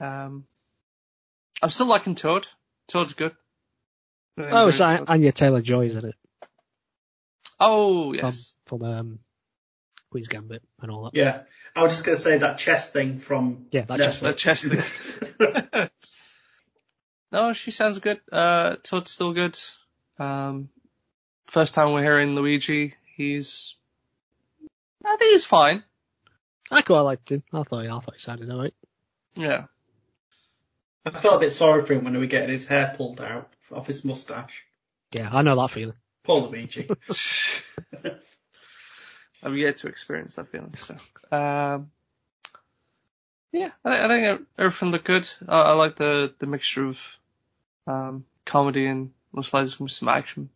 Um, 0.00 0.46
I'm 1.62 1.70
still 1.70 1.86
liking 1.86 2.14
Toad. 2.16 2.46
Toad's 2.88 3.14
good. 3.14 3.36
Really 4.36 4.50
Oh, 4.50 4.68
it's 4.68 4.78
enjoying 4.80 4.90
An- 4.92 4.98
Toad. 5.06 5.08
Anya 5.10 5.32
Taylor 5.32 5.62
Joy, 5.62 5.86
isn't 5.86 6.04
it? 6.04 6.14
oh 7.60 8.12
yes. 8.12 8.54
From 8.66 8.82
um, 8.82 9.18
Queen's 10.12 10.28
Gambit 10.28 10.62
and 10.82 10.90
all 10.90 11.04
that. 11.04 11.14
Yeah, 11.14 11.44
I 11.74 11.82
was 11.82 11.92
just 11.92 12.04
gonna 12.04 12.18
say 12.18 12.36
that 12.36 12.58
chess 12.58 12.90
thing 12.90 13.16
from 13.16 13.66
Yeah, 13.70 13.86
that 13.86 13.98
Netflix. 13.98 14.20
The 14.20 14.34
chest 14.34 14.66
thing. 14.66 15.88
no, 17.32 17.54
she 17.54 17.70
sounds 17.70 17.98
good. 17.98 18.20
Uh, 18.30 18.76
Toad's 18.82 19.10
still 19.10 19.32
good. 19.32 19.58
Um, 20.18 20.68
first 21.46 21.72
time 21.72 21.92
we're 21.92 22.02
hearing 22.02 22.34
Luigi, 22.34 22.94
he's, 23.16 23.74
I 25.02 25.16
think 25.16 25.32
he's 25.32 25.46
fine. 25.46 25.82
I 26.70 26.82
quite 26.82 27.00
liked 27.00 27.32
him. 27.32 27.42
I 27.50 27.62
thought, 27.62 27.86
I 27.86 27.88
thought 27.88 28.14
he 28.14 28.20
sounded 28.20 28.50
alright. 28.50 28.74
Yeah. 29.34 29.64
I 31.06 31.10
felt 31.10 31.36
a 31.36 31.40
bit 31.46 31.52
sorry 31.52 31.86
for 31.86 31.94
him 31.94 32.04
when 32.04 32.12
he 32.12 32.20
was 32.20 32.28
getting 32.28 32.50
his 32.50 32.66
hair 32.66 32.92
pulled 32.94 33.22
out 33.22 33.50
off 33.72 33.86
his 33.86 34.04
mustache. 34.04 34.62
Yeah, 35.12 35.30
I 35.32 35.40
know 35.40 35.56
that 35.56 35.70
feeling. 35.70 35.96
Poor 36.22 36.42
Luigi. 36.42 36.86
I've 39.42 39.56
yet 39.56 39.78
to 39.78 39.88
experience 39.88 40.36
that 40.36 40.48
feeling. 40.48 40.74
So, 40.76 40.96
um, 41.32 41.90
yeah, 43.52 43.70
I, 43.84 44.04
I 44.04 44.08
think 44.08 44.46
everything 44.58 44.90
looked 44.90 45.04
good. 45.04 45.28
I, 45.48 45.62
I 45.62 45.72
like 45.72 45.96
the 45.96 46.32
the 46.38 46.46
mixture 46.46 46.86
of 46.86 47.00
um, 47.86 48.24
comedy 48.44 48.86
and 48.86 49.12
looks 49.32 49.52
like 49.52 49.62
there's 49.62 49.76
gonna 49.76 49.86
be 49.88 49.92
some 49.92 50.08
action 50.08 50.48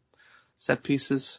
set 0.58 0.82
pieces. 0.82 1.38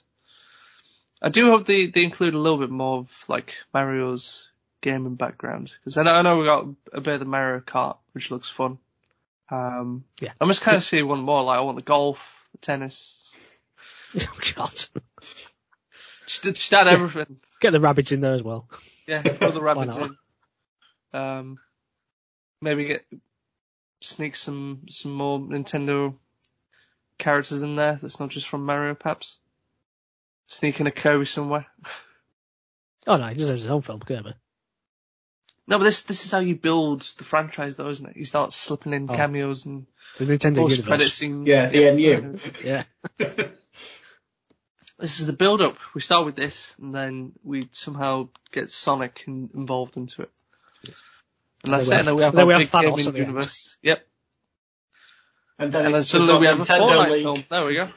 I 1.22 1.30
do 1.30 1.50
hope 1.50 1.66
they, 1.66 1.88
they 1.88 2.04
include 2.04 2.36
a 2.36 2.40
little 2.40 2.60
bit 2.60 2.70
more 2.70 3.00
of 3.00 3.26
like 3.28 3.56
Mario's 3.74 4.50
gaming 4.82 5.16
background 5.16 5.74
because 5.80 5.98
I 5.98 6.04
know 6.04 6.12
I 6.14 6.22
know 6.22 6.38
we 6.38 6.46
got 6.46 6.68
a 6.94 7.02
bit 7.02 7.16
of 7.16 7.20
the 7.20 7.26
Mario 7.26 7.60
Kart 7.62 7.98
which 8.12 8.30
looks 8.30 8.50
fun. 8.50 8.78
Um, 9.50 10.04
Yeah. 10.20 10.34
I'm 10.40 10.48
just 10.50 10.62
kind 10.62 10.78
of 10.78 10.84
see 10.84 11.02
one 11.02 11.22
more. 11.22 11.42
Like 11.44 11.58
I 11.58 11.62
want 11.62 11.78
the 11.78 11.84
golf, 11.84 12.48
the 12.52 12.58
tennis, 12.60 13.34
Oh 14.20 14.40
God. 14.56 14.86
Just, 16.28 16.44
just 16.44 16.74
add 16.74 16.88
everything. 16.88 17.38
Get 17.62 17.72
the 17.72 17.80
Rabbids 17.80 18.12
in 18.12 18.22
there 18.22 18.34
as 18.34 18.44
well. 18.44 18.70
Yeah, 19.08 19.22
throw 19.22 19.52
the 19.52 19.62
Rabbids 19.62 20.00
in. 21.14 21.20
Um, 21.20 21.58
maybe 22.62 22.86
get 22.86 23.06
sneak 24.02 24.36
some 24.36 24.82
some 24.90 25.14
more 25.14 25.40
Nintendo 25.40 26.16
characters 27.18 27.62
in 27.62 27.76
there. 27.78 27.98
That's 28.02 28.20
not 28.20 28.30
just 28.30 28.48
from 28.48 28.66
Mario, 28.66 28.94
perhaps. 28.94 29.38
Sneak 30.48 30.80
in 30.80 30.88
a 30.88 30.92
Kirby 30.92 31.26
somewhere. 31.26 31.66
Oh 33.08 33.16
no, 33.18 33.28
he 33.28 33.36
deserves 33.36 33.64
his 33.64 33.72
own 33.72 33.82
film, 33.82 34.02
Kirby. 34.02 34.34
No, 35.66 35.78
but 35.78 35.86
this 35.86 36.04
this 36.04 36.26
is 36.26 36.32
how 36.32 36.40
you 36.40 36.56
build 36.56 37.02
the 37.18 37.24
franchise, 37.24 37.78
though, 37.78 37.90
isn't 37.90 38.10
it? 38.10 38.18
You 38.18 38.26
start 38.26 38.54
slipping 38.54 38.94
in 38.94 39.10
Oh. 39.10 39.16
cameos 39.16 39.66
and 39.66 39.88
The 40.18 40.26
Nintendo 40.26 40.58
post 40.58 40.86
credit 40.86 41.10
scenes. 41.10 41.48
Yeah, 41.48 41.68
the 41.70 41.92
NU. 41.92 42.38
Yeah. 42.64 42.84
This 45.00 45.20
is 45.20 45.28
the 45.28 45.34
build 45.34 45.62
up. 45.62 45.78
We 45.94 46.02
start 46.02 46.26
with 46.26 46.36
this, 46.36 46.74
and 46.82 46.94
then 46.94 47.34
we 47.44 47.70
somehow 47.72 48.30
get 48.52 48.72
Sonic 48.72 49.24
in, 49.28 49.50
involved 49.54 49.96
into 49.96 50.24
it. 50.24 50.32
And 51.64 51.74
that's 51.74 51.88
then 51.90 52.08
it. 52.08 52.16
we 52.16 52.24
And 52.24 52.34
have- 52.34 52.36
then 52.36 52.48
we 52.48 52.48
then 52.48 52.48
have 52.48 52.48
we 52.48 52.54
a 52.54 52.58
big 52.58 52.70
have 52.70 52.82
Thanos 52.82 52.96
gaming 52.96 53.08
at 53.08 53.14
the 53.14 53.20
end. 53.20 53.28
universe. 53.28 53.78
Yep. 53.84 54.08
and 55.60 55.72
then, 55.72 55.86
And 55.86 55.94
then 55.96 56.04
suddenly 56.04 56.38
we 56.40 56.46
have 56.48 56.60
a 56.60 56.64
Fortnite 56.64 57.12
League. 57.12 57.24
film. 57.24 57.44
There 57.50 57.66
we 57.66 57.76
go. 57.76 57.88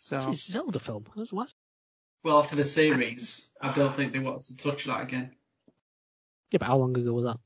So 0.00 0.18
Jeez, 0.20 0.50
Zelda 0.50 0.78
film. 0.78 1.04
That's 1.16 1.32
what? 1.32 1.52
Well, 2.22 2.38
after 2.40 2.56
the 2.56 2.64
series, 2.64 3.48
I 3.60 3.72
don't 3.72 3.94
think 3.96 4.12
they 4.12 4.18
wanted 4.18 4.44
to 4.44 4.56
touch 4.56 4.84
that 4.84 5.02
again. 5.02 5.34
Yeah, 6.50 6.58
but 6.58 6.66
how 6.68 6.76
long 6.76 6.96
ago 6.96 7.12
was 7.12 7.24
that? 7.24 7.38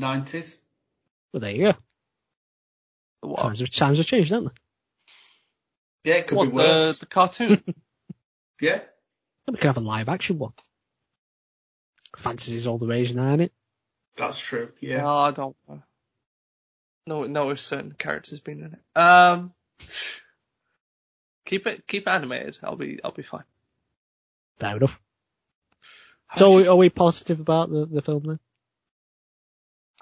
90s. 0.00 0.54
Well, 1.32 1.40
there 1.40 1.50
you 1.50 1.72
go. 1.72 1.78
what? 3.28 3.40
Times 3.40 3.60
have, 3.60 3.70
times 3.70 3.98
have 3.98 4.06
changed, 4.06 4.30
haven't 4.30 4.46
they? 4.54 4.60
Yeah, 6.04 6.14
it 6.16 6.26
could 6.26 6.36
What, 6.36 6.44
be 6.50 6.52
worse. 6.52 6.94
the, 6.94 7.00
the 7.00 7.06
cartoon? 7.06 7.62
Yeah. 8.60 8.80
We 9.50 9.58
can 9.58 9.66
have 9.66 9.76
a 9.76 9.80
live 9.80 10.08
action 10.08 10.38
one. 10.38 10.52
Fantasy's 12.16 12.66
all 12.68 12.78
the 12.78 12.86
rage 12.86 13.12
now, 13.12 13.28
isn't 13.30 13.40
it? 13.40 13.52
That's 14.16 14.38
true. 14.38 14.70
Yeah. 14.80 14.98
No, 14.98 15.08
I 15.08 15.30
don't. 15.32 15.56
know. 15.68 15.82
No, 17.06 17.24
no, 17.24 17.50
if 17.50 17.58
certain 17.58 17.92
characters 17.92 18.38
been 18.40 18.60
in 18.62 18.72
it. 18.74 18.98
Um, 18.98 19.52
Keep 21.44 21.66
it 21.66 21.86
keep 21.86 22.06
it 22.06 22.10
animated. 22.10 22.56
I'll 22.62 22.76
be 22.76 23.00
I'll 23.04 23.10
be 23.10 23.22
fine. 23.22 23.44
Fair 24.60 24.76
enough. 24.76 24.98
How 26.28 26.38
So 26.38 26.52
are 26.52 26.56
we, 26.56 26.68
are 26.68 26.76
we 26.76 26.88
positive 26.90 27.40
about 27.40 27.70
the, 27.70 27.84
the 27.86 28.02
film 28.02 28.22
then? 28.24 28.38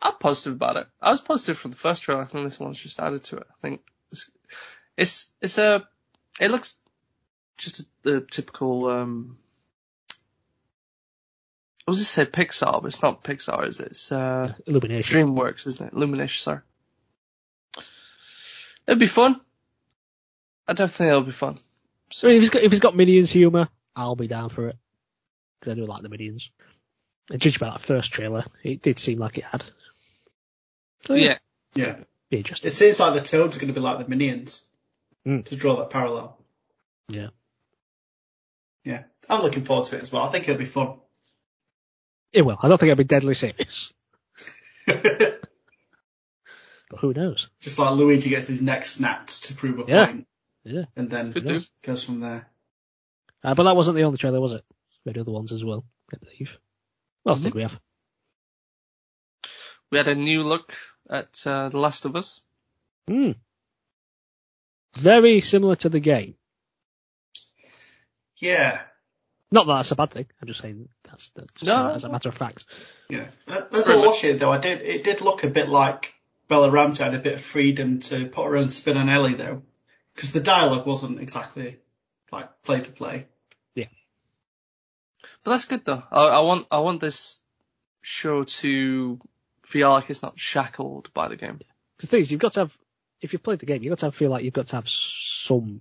I'm 0.00 0.14
positive 0.20 0.52
about 0.52 0.76
it. 0.76 0.86
I 1.00 1.10
was 1.10 1.20
positive 1.22 1.58
from 1.58 1.70
the 1.72 1.76
first 1.78 2.02
trailer. 2.04 2.20
I 2.22 2.26
think 2.26 2.44
this 2.44 2.60
one's 2.60 2.78
just 2.78 3.00
added 3.00 3.24
to 3.24 3.38
it. 3.38 3.46
I 3.50 3.54
think 3.62 3.80
it's 4.12 4.30
it's, 4.96 5.30
it's 5.40 5.58
a 5.58 5.88
it 6.40 6.50
looks 6.50 6.78
just 7.56 7.86
the 8.02 8.20
typical 8.20 8.86
um. 8.88 9.38
I 11.86 11.90
was 11.90 11.98
just 11.98 12.12
say 12.12 12.24
Pixar, 12.24 12.80
but 12.80 12.86
it's 12.86 13.02
not 13.02 13.24
Pixar, 13.24 13.66
is 13.66 13.80
it? 13.80 13.88
It's 13.88 14.12
uh, 14.12 14.54
Illumination. 14.68 15.34
DreamWorks, 15.34 15.66
isn't 15.66 15.88
it? 15.88 15.92
Illumination, 15.92 16.40
sorry. 16.40 16.60
It'd 18.86 19.00
be 19.00 19.08
fun. 19.08 19.40
I 20.68 20.74
definitely 20.74 20.96
think 20.96 21.08
it'll 21.08 21.22
be 21.22 21.32
fun. 21.32 21.58
So 22.10 22.28
if 22.28 22.40
he's 22.40 22.50
got 22.50 22.62
if 22.62 22.70
he's 22.70 22.80
got 22.80 22.96
Minions 22.96 23.30
humour, 23.30 23.68
I'll 23.96 24.16
be 24.16 24.28
down 24.28 24.50
for 24.50 24.68
it 24.68 24.76
because 25.58 25.72
I 25.72 25.74
do 25.74 25.86
like 25.86 26.02
the 26.02 26.08
Minions. 26.08 26.50
And 27.30 27.40
judge 27.40 27.58
by 27.58 27.70
that 27.70 27.80
first 27.80 28.12
trailer, 28.12 28.44
it 28.62 28.82
did 28.82 28.98
seem 28.98 29.18
like 29.18 29.38
it 29.38 29.44
had. 29.44 29.64
So 31.06 31.14
yeah. 31.14 31.38
Yeah. 31.74 31.96
be 32.30 32.38
interesting. 32.38 32.68
It 32.68 32.74
seems 32.74 33.00
like 33.00 33.14
the 33.14 33.22
Toads 33.22 33.56
are 33.56 33.60
going 33.60 33.72
to 33.72 33.74
be 33.74 33.80
like 33.80 33.98
the 33.98 34.08
Minions. 34.08 34.62
Mm. 35.26 35.44
To 35.46 35.56
draw 35.56 35.76
that 35.76 35.90
parallel. 35.90 36.36
Yeah. 37.08 37.28
Yeah. 38.84 39.04
I'm 39.28 39.42
looking 39.42 39.64
forward 39.64 39.86
to 39.86 39.96
it 39.96 40.02
as 40.02 40.12
well. 40.12 40.22
I 40.22 40.30
think 40.30 40.48
it'll 40.48 40.58
be 40.58 40.64
fun. 40.64 40.94
It 42.32 42.42
will. 42.42 42.58
I 42.60 42.68
don't 42.68 42.78
think 42.78 42.90
it'll 42.90 42.98
be 42.98 43.04
deadly 43.04 43.34
serious, 43.34 43.92
but 44.86 45.40
who 46.98 47.12
knows? 47.12 47.48
Just 47.60 47.78
like 47.78 47.94
Luigi 47.94 48.30
gets 48.30 48.46
his 48.46 48.62
neck 48.62 48.86
snapped 48.86 49.44
to 49.44 49.54
prove 49.54 49.78
a 49.80 49.84
Yeah. 49.90 50.06
point, 50.06 50.26
Yeah. 50.64 50.84
and 50.96 51.10
then 51.10 51.32
Could 51.32 51.66
goes 51.82 52.02
from 52.04 52.20
there. 52.20 52.48
Uh, 53.44 53.54
but 53.54 53.64
that 53.64 53.76
wasn't 53.76 53.96
the 53.96 54.04
only 54.04 54.18
trailer, 54.18 54.40
was 54.40 54.54
it? 54.54 54.64
We 55.04 55.10
had 55.10 55.18
other 55.18 55.32
ones 55.32 55.52
as 55.52 55.62
well, 55.64 55.84
I 56.12 56.16
believe. 56.18 56.56
What 57.22 57.32
else 57.32 57.40
Mhm. 57.40 57.44
did 57.44 57.54
we 57.54 57.62
have? 57.62 57.78
We 59.90 59.98
had 59.98 60.08
a 60.08 60.14
new 60.14 60.42
look 60.42 60.74
at 61.10 61.46
uh, 61.46 61.68
The 61.68 61.78
Last 61.78 62.06
of 62.06 62.16
Us. 62.16 62.40
Hmm. 63.06 63.32
Very 64.96 65.40
similar 65.40 65.76
to 65.76 65.88
the 65.88 66.00
game. 66.00 66.34
Yeah. 68.36 68.82
Not 69.50 69.66
that 69.66 69.74
that's 69.74 69.90
a 69.90 69.96
bad 69.96 70.10
thing. 70.10 70.26
I'm 70.40 70.48
just 70.48 70.60
saying 70.60 70.88
that's, 71.04 71.30
that's 71.30 71.52
just 71.52 71.66
No, 71.66 71.90
as 71.90 72.04
a 72.04 72.08
matter 72.08 72.28
of 72.28 72.34
fact. 72.34 72.64
Yeah. 73.08 73.26
As 73.46 73.88
I 73.88 73.96
much. 73.96 74.06
watch 74.06 74.24
it 74.24 74.38
though, 74.38 74.50
I 74.50 74.58
did 74.58 74.82
it 74.82 75.04
did 75.04 75.20
look 75.20 75.44
a 75.44 75.48
bit 75.48 75.68
like 75.68 76.14
Bella 76.48 76.70
Ramsey 76.70 77.04
had 77.04 77.14
a 77.14 77.18
bit 77.18 77.34
of 77.34 77.40
freedom 77.40 78.00
to 78.00 78.26
put 78.26 78.46
her 78.46 78.56
own 78.56 78.70
spin 78.70 78.96
on 78.96 79.08
Ellie 79.08 79.34
though, 79.34 79.62
because 80.14 80.32
the 80.32 80.40
dialogue 80.40 80.86
wasn't 80.86 81.20
exactly 81.20 81.78
like 82.30 82.62
play 82.62 82.80
for 82.80 82.92
play. 82.92 83.26
Yeah. 83.74 83.86
But 85.44 85.52
that's 85.52 85.66
good 85.66 85.84
though. 85.84 86.02
I, 86.10 86.26
I 86.26 86.40
want 86.40 86.66
I 86.70 86.80
want 86.80 87.00
this 87.00 87.40
show 88.00 88.42
to 88.42 89.20
feel 89.64 89.90
like 89.90 90.10
it's 90.10 90.22
not 90.22 90.38
shackled 90.38 91.12
by 91.14 91.28
the 91.28 91.36
game. 91.36 91.58
Because 91.96 92.08
the 92.10 92.16
thing 92.16 92.20
is, 92.20 92.30
you've 92.30 92.40
got 92.40 92.54
to 92.54 92.60
have, 92.60 92.78
if 93.22 93.32
you've 93.32 93.42
played 93.42 93.60
the 93.60 93.66
game, 93.66 93.82
you've 93.82 93.92
got 93.92 94.00
to 94.00 94.06
have, 94.06 94.14
feel 94.14 94.30
like 94.30 94.44
you've 94.44 94.52
got 94.52 94.66
to 94.68 94.76
have 94.76 94.88
some 94.88 95.80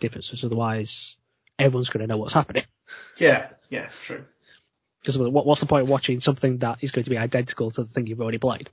differences, 0.00 0.42
otherwise 0.44 1.16
everyone's 1.58 1.90
going 1.90 2.00
to 2.00 2.06
know 2.06 2.16
what's 2.16 2.32
happening. 2.32 2.64
Yeah. 3.18 3.48
Yeah. 3.68 3.88
True. 4.02 4.24
Because 5.00 5.16
what's 5.16 5.60
the 5.60 5.66
point 5.66 5.84
of 5.84 5.88
watching 5.88 6.20
something 6.20 6.58
that 6.58 6.78
is 6.82 6.90
going 6.90 7.04
to 7.04 7.10
be 7.10 7.18
identical 7.18 7.70
to 7.70 7.84
the 7.84 7.88
thing 7.88 8.06
you've 8.06 8.20
already 8.20 8.38
played? 8.38 8.68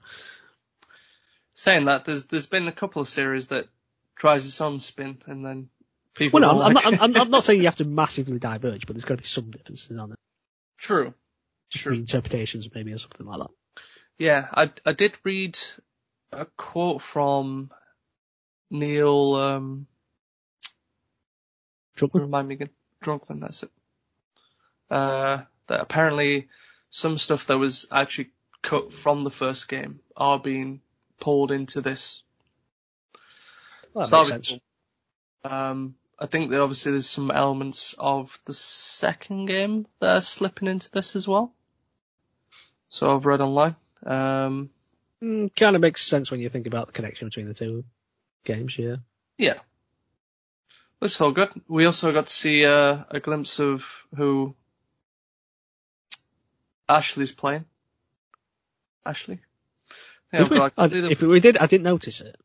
Saying 1.53 1.85
that, 1.85 2.05
there's 2.05 2.25
there's 2.27 2.45
been 2.45 2.67
a 2.67 2.71
couple 2.71 3.01
of 3.01 3.07
series 3.07 3.47
that 3.47 3.67
tries 4.15 4.45
its 4.45 4.59
own 4.59 4.79
spin 4.79 5.19
and 5.25 5.45
then 5.45 5.69
people. 6.13 6.39
Well, 6.39 6.53
no, 6.53 6.61
I'm, 6.61 6.73
like, 6.73 6.85
I'm, 6.85 6.91
not, 6.91 7.01
I'm, 7.01 7.21
I'm 7.21 7.29
not 7.29 7.43
saying 7.43 7.59
you 7.59 7.67
have 7.67 7.77
to 7.77 7.85
massively 7.85 8.39
diverge, 8.39 8.85
but 8.85 8.93
there's 8.93 9.05
got 9.05 9.15
to 9.15 9.21
be 9.21 9.27
some 9.27 9.51
differences 9.51 9.97
on 9.97 10.11
it. 10.11 10.19
True. 10.77 11.13
Just 11.69 11.83
True. 11.83 11.97
reinterpretations 11.97 12.73
maybe 12.75 12.93
or 12.93 12.97
something 12.97 13.25
like 13.25 13.39
that. 13.39 13.49
Yeah, 14.17 14.47
I 14.53 14.71
I 14.85 14.93
did 14.93 15.13
read 15.23 15.57
a 16.31 16.45
quote 16.45 17.01
from 17.01 17.71
Neil. 18.69 19.35
Um, 19.35 19.87
Druckmann? 21.97 22.21
remind 22.21 22.47
me 22.47 22.55
again. 22.55 22.69
Druckmann, 23.03 23.41
that's 23.41 23.63
it. 23.63 23.71
Uh, 24.89 25.39
that 25.67 25.81
apparently 25.81 26.47
some 26.89 27.17
stuff 27.17 27.47
that 27.47 27.57
was 27.57 27.87
actually 27.91 28.31
cut 28.61 28.93
from 28.93 29.23
the 29.23 29.31
first 29.31 29.67
game 29.67 29.99
are 30.15 30.39
being 30.39 30.81
pulled 31.19 31.51
into 31.51 31.81
this. 31.81 32.23
Well, 33.93 34.03
that 34.05 34.09
So 34.09 34.17
makes 34.17 34.29
sense. 34.29 34.47
cool. 35.43 35.51
Um, 35.51 35.95
I 36.19 36.25
think 36.25 36.51
that 36.51 36.61
obviously 36.61 36.93
there's 36.93 37.09
some 37.09 37.31
elements 37.31 37.93
of 37.97 38.39
the 38.45 38.53
second 38.53 39.45
game 39.47 39.85
that 39.99 40.15
are 40.17 40.21
slipping 40.21 40.67
into 40.67 40.89
this 40.91 41.15
as 41.15 41.27
well. 41.27 41.53
So 42.89 43.13
I've 43.15 43.25
read 43.25 43.41
online. 43.41 43.75
Um, 44.03 44.69
Mm, 45.23 45.55
kind 45.55 45.75
of 45.75 45.81
makes 45.81 46.05
sense 46.05 46.29
when 46.29 46.39
you 46.41 46.49
think 46.49 46.67
about 46.67 46.87
the 46.87 46.93
connection 46.93 47.27
between 47.27 47.47
the 47.47 47.53
two 47.53 47.83
games, 48.43 48.77
yeah. 48.77 48.97
yeah. 49.37 49.55
That's 51.01 51.19
all 51.21 51.31
good. 51.31 51.49
We 51.67 51.85
also 51.85 52.11
got 52.11 52.27
to 52.27 52.33
see 52.33 52.65
uh, 52.65 53.03
a 53.09 53.19
glimpse 53.19 53.59
of 53.59 54.05
who 54.15 54.55
Ashley's 56.89 57.31
playing. 57.31 57.65
Ashley? 59.05 59.39
Yeah, 60.33 60.39
Did 60.43 60.49
we? 60.51 60.57
I've 60.57 60.59
got, 60.59 60.73
I- 60.77 60.81
like, 60.83 60.91
the- 60.91 61.11
if 61.11 61.21
we 61.21 61.39
did, 61.39 61.57
I 61.57 61.67
didn't 61.67 61.83
notice 61.83 62.21
it. 62.21 62.35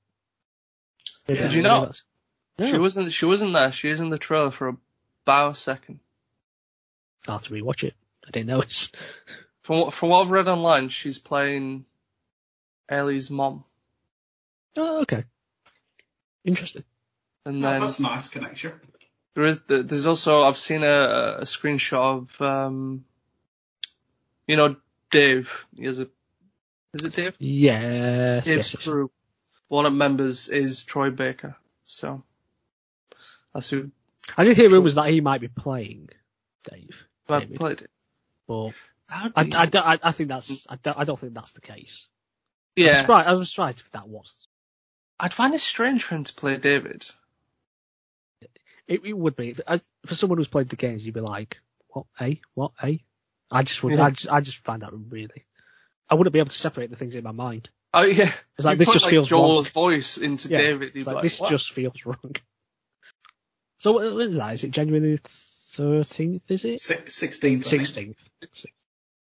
Maybe 1.29 1.41
Did 1.41 1.53
you 1.55 1.63
didn't 1.63 1.73
not? 1.73 1.81
notice. 1.83 2.03
No. 2.59 2.67
She 2.67 2.79
wasn't. 2.79 3.13
She 3.13 3.25
wasn't 3.25 3.55
there. 3.55 3.73
She 3.73 3.89
is 3.89 4.01
in 4.01 4.11
the 4.11 4.19
trailer 4.19 4.51
for 4.51 4.77
about 5.25 5.53
a 5.53 5.55
second. 5.55 6.01
I'll 7.27 7.39
have 7.39 7.47
to 7.47 7.55
rewatch 7.55 7.85
it. 7.85 7.95
I 8.27 8.31
didn't 8.31 8.49
notice. 8.49 8.91
From 9.63 9.79
what 9.81 9.95
from 9.95 10.09
what 10.11 10.23
I've 10.23 10.31
read 10.31 10.49
online, 10.49 10.89
she's 10.89 11.19
playing 11.19 11.85
Ellie's 12.93 13.31
mom, 13.31 13.65
Oh, 14.77 15.03
okay. 15.03 15.25
Interesting. 16.45 16.85
and 17.47 17.65
Oh, 17.65 17.71
then 17.71 17.81
that's 17.81 17.99
a 17.99 18.03
nice 18.03 18.29
connection. 18.29 18.73
there 19.35 19.45
is 19.45 19.63
there's 19.63 20.07
also 20.07 20.43
I've 20.43 20.59
seen 20.59 20.83
a, 20.83 21.37
a 21.39 21.45
screenshot 21.45 21.95
of 22.23 22.41
um, 22.43 23.05
you 24.47 24.57
know 24.57 24.77
Dave. 25.11 25.67
He 25.77 25.85
has 25.87 26.01
a 26.01 26.09
is 26.95 27.05
it 27.05 27.15
Dave? 27.15 27.37
Yes. 27.39 28.45
Dave's 28.45 28.57
yes, 28.57 28.75
yes. 28.75 28.83
crew. 28.85 29.11
One 29.69 29.87
of 29.87 29.93
the 29.93 29.99
members 29.99 30.49
is 30.49 30.85
Troy 30.85 31.11
Baker, 31.11 31.57
so 31.87 32.23
that's 33.55 33.71
who 33.71 33.91
I 34.37 34.45
did 34.45 34.57
hear 34.57 34.69
rumours 34.71 34.95
that 34.97 35.09
he 35.09 35.21
might 35.21 35.41
be 35.41 35.49
playing 35.49 36.11
Dave, 36.71 37.05
I 37.29 37.41
played 37.47 37.83
it. 37.83 37.91
but 38.47 38.73
I, 39.11 39.31
I, 39.35 39.67
don't- 39.67 39.87
I, 39.87 39.99
I 40.03 40.13
think 40.13 40.29
that's 40.29 40.67
I 40.69 40.77
don't, 40.77 40.99
I 40.99 41.05
don't 41.05 41.19
think 41.19 41.35
that's 41.35 41.53
the 41.53 41.61
case. 41.61 42.07
I 42.77 42.81
was 42.81 42.87
yeah, 42.87 43.01
surprised, 43.01 43.29
I 43.29 43.33
was 43.33 43.51
surprised 43.51 43.81
if 43.81 43.91
that 43.93 44.09
was. 44.09 44.47
I'd 45.21 45.35
find 45.35 45.55
it 45.55 45.61
strange 45.61 46.05
for 46.05 46.15
him 46.17 46.25
to 46.25 46.33
play 46.35 46.57
David. 46.57 47.05
It, 48.89 49.01
it 49.05 49.17
would 49.17 49.37
be 49.37 49.55
as, 49.67 49.87
for 50.07 50.15
someone 50.15 50.39
who's 50.39 50.49
played 50.49 50.69
the 50.69 50.77
games. 50.77 51.05
You'd 51.05 51.15
be 51.15 51.21
like, 51.21 51.59
what? 51.89 52.07
A? 52.21 52.41
What? 52.55 52.73
A? 52.83 53.03
I 53.51 53.63
just 53.63 53.83
would. 53.83 53.93
Yeah. 53.95 54.05
I, 54.05 54.11
just, 54.11 54.29
I 54.29 54.41
just 54.41 54.59
find 54.65 54.83
that 54.83 54.91
really. 54.93 55.45
I 56.09 56.15
wouldn't 56.15 56.33
be 56.33 56.41
able 56.41 56.51
to 56.51 56.59
separate 56.59 56.91
the 56.91 56.97
things 56.97 57.15
in 57.15 57.23
my 57.25 57.33
mind. 57.33 57.69
Oh 57.95 58.03
yeah, 58.03 58.33
It's 58.57 58.65
like 58.65 58.75
You 58.75 58.79
this 58.79 58.89
put, 58.89 58.93
just 58.95 59.05
like, 59.05 59.11
feels 59.11 59.29
Joel's 59.29 59.67
wrong. 59.77 59.91
voice 59.91 60.17
into 60.17 60.49
Yeah, 60.49 60.57
David. 60.59 60.95
You'd 60.95 60.97
It's 60.97 61.07
like, 61.07 61.17
like, 61.17 61.23
this 61.23 61.41
"What?" 61.41 61.51
just 61.51 61.73
feels 61.73 62.05
wrong. 62.07 62.35
So 63.79 63.93
what 63.93 64.15
what 64.15 64.27
is 64.29 64.37
that? 64.37 64.55
Is 64.55 64.65
it 64.65 64.71
January 64.71 65.21
thirteenth? 65.75 66.43
Is 66.49 66.65
it 66.65 66.81
Sixteenth. 66.81 67.67
sixteenth? 67.67 68.17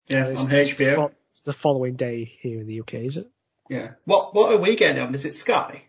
Yeah, 0.08 0.28
on 0.28 0.48
HBO. 0.50 1.12
The 1.46 1.54
following 1.54 1.96
day 1.96 2.26
here 2.26 2.60
in 2.60 2.68
the 2.68 2.80
UK, 2.82 2.94
is 2.96 3.18
it? 3.18 3.28
Yeah. 3.70 3.92
What 4.06 4.34
What 4.36 4.54
are 4.54 4.58
we 4.58 4.76
getting 4.76 5.02
on? 5.02 5.14
Is 5.16 5.26
it 5.26 5.36
Sky? 5.36 5.84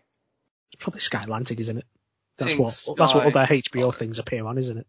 It's 0.71 0.83
probably 0.83 1.01
Sky 1.01 1.23
Atlantic, 1.23 1.59
isn't 1.59 1.77
it? 1.77 1.85
That's 2.37 2.51
think 2.51 2.61
what 2.61 2.97
that's 2.97 3.13
what 3.15 3.29
Sky- 3.31 3.41
other 3.41 3.53
HBO 3.53 3.93
things 3.93 4.19
appear 4.19 4.45
on, 4.45 4.57
isn't 4.57 4.77
it? 4.77 4.87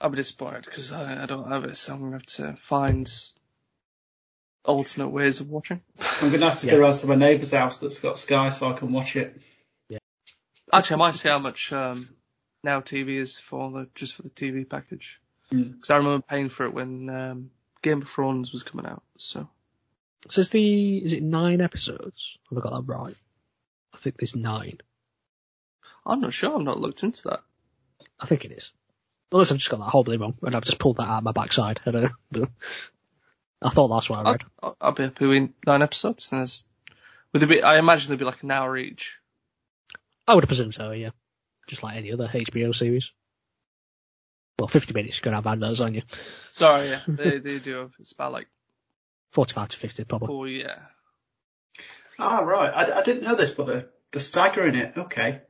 I'll 0.00 0.10
be 0.10 0.16
disappointed 0.16 0.64
because 0.64 0.92
I, 0.92 1.22
I 1.22 1.26
don't 1.26 1.48
have 1.50 1.64
it, 1.64 1.76
so 1.76 1.94
I'm 1.94 2.00
gonna 2.00 2.12
have 2.12 2.26
to 2.26 2.56
find 2.60 3.10
alternate 4.64 5.08
ways 5.08 5.40
of 5.40 5.48
watching. 5.48 5.80
I'm 6.20 6.30
gonna 6.30 6.50
have 6.50 6.60
to 6.60 6.66
Yeah. 6.66 6.72
go 6.74 6.78
round 6.80 6.96
to 6.98 7.06
my 7.06 7.14
neighbour's 7.16 7.52
house 7.52 7.78
that's 7.78 7.98
got 7.98 8.18
Sky 8.18 8.50
so 8.50 8.68
I 8.70 8.74
can 8.74 8.92
watch 8.92 9.16
it. 9.16 9.40
Yeah. 9.88 9.98
Actually, 10.72 10.94
I 10.94 10.98
might 10.98 11.14
see 11.14 11.28
how 11.28 11.38
much 11.38 11.72
um, 11.72 12.10
Now 12.62 12.80
TV 12.80 13.16
is 13.18 13.38
for 13.38 13.70
the 13.70 13.88
just 13.94 14.14
for 14.16 14.22
the 14.22 14.30
TV 14.30 14.68
package 14.68 15.20
Mm. 15.52 15.72
because 15.74 15.90
I 15.90 15.96
remember 15.96 16.24
paying 16.28 16.48
for 16.48 16.64
it 16.66 16.72
when 16.72 17.08
um, 17.10 17.50
Game 17.82 18.02
of 18.02 18.08
Thrones 18.08 18.52
was 18.52 18.62
coming 18.62 18.86
out. 18.86 19.02
So 19.16 19.48
So 20.28 20.40
is 20.40 20.50
the 20.50 20.98
is 20.98 21.12
it 21.12 21.22
nine 21.22 21.60
episodes? 21.60 22.36
Have 22.48 22.58
I 22.58 22.62
got 22.62 22.72
that 22.72 22.92
right? 22.92 23.16
I 23.94 23.98
think 23.98 24.16
there's 24.18 24.36
nine. 24.36 24.78
I'm 26.06 26.20
not 26.20 26.32
sure. 26.32 26.56
I've 26.56 26.64
not 26.64 26.80
looked 26.80 27.02
into 27.02 27.24
that. 27.24 27.40
I 28.18 28.26
think 28.26 28.44
it 28.44 28.52
is. 28.52 28.70
Unless 29.32 29.52
I've 29.52 29.58
just 29.58 29.70
got 29.70 29.78
that 29.78 29.90
horribly 29.90 30.16
wrong 30.16 30.36
and 30.42 30.56
I've 30.56 30.64
just 30.64 30.78
pulled 30.78 30.96
that 30.96 31.08
out 31.08 31.18
of 31.18 31.24
my 31.24 31.32
backside. 31.32 31.80
I 31.86 31.90
don't 31.90 32.12
know. 32.32 32.46
I 33.62 33.70
thought 33.70 33.88
that's 33.88 34.08
what 34.08 34.26
I 34.26 34.30
read. 34.32 34.42
I'll, 34.62 34.76
I'll 34.80 34.92
be 34.92 35.02
happy 35.04 35.26
with 35.26 35.50
nine 35.66 35.82
episodes. 35.82 36.30
And 36.32 36.40
there's, 36.40 36.64
would 37.32 37.40
there 37.40 37.48
be? 37.48 37.62
I 37.62 37.78
imagine 37.78 38.08
there'd 38.08 38.18
be 38.18 38.24
like 38.24 38.42
an 38.42 38.50
hour 38.50 38.76
each. 38.76 39.18
I 40.26 40.34
would 40.34 40.44
have 40.44 40.48
presumed 40.48 40.74
so, 40.74 40.92
yeah. 40.92 41.10
just 41.66 41.82
like 41.82 41.96
any 41.96 42.12
other 42.12 42.28
HBO 42.28 42.74
series. 42.74 43.10
Well, 44.60 44.68
50 44.68 44.92
minutes, 44.92 45.16
you're 45.16 45.32
going 45.32 45.42
to 45.42 45.48
have 45.48 45.58
adverts 45.58 45.80
on 45.80 45.94
you. 45.94 46.02
Sorry, 46.50 46.90
yeah, 46.90 47.00
they 47.08 47.38
they 47.38 47.58
do. 47.60 47.90
It's 47.98 48.12
about 48.12 48.32
like 48.32 48.46
45 49.30 49.68
to 49.68 49.76
50, 49.78 50.04
probably. 50.04 50.28
Oh, 50.30 50.44
yeah. 50.44 50.80
Ah, 52.18 52.40
right. 52.40 52.70
I, 52.70 52.98
I 52.98 53.02
didn't 53.02 53.22
know 53.22 53.34
this, 53.34 53.52
but 53.52 53.66
the, 53.66 53.88
the 54.12 54.20
staggering 54.20 54.74
it. 54.74 54.92
Okay. 54.98 55.40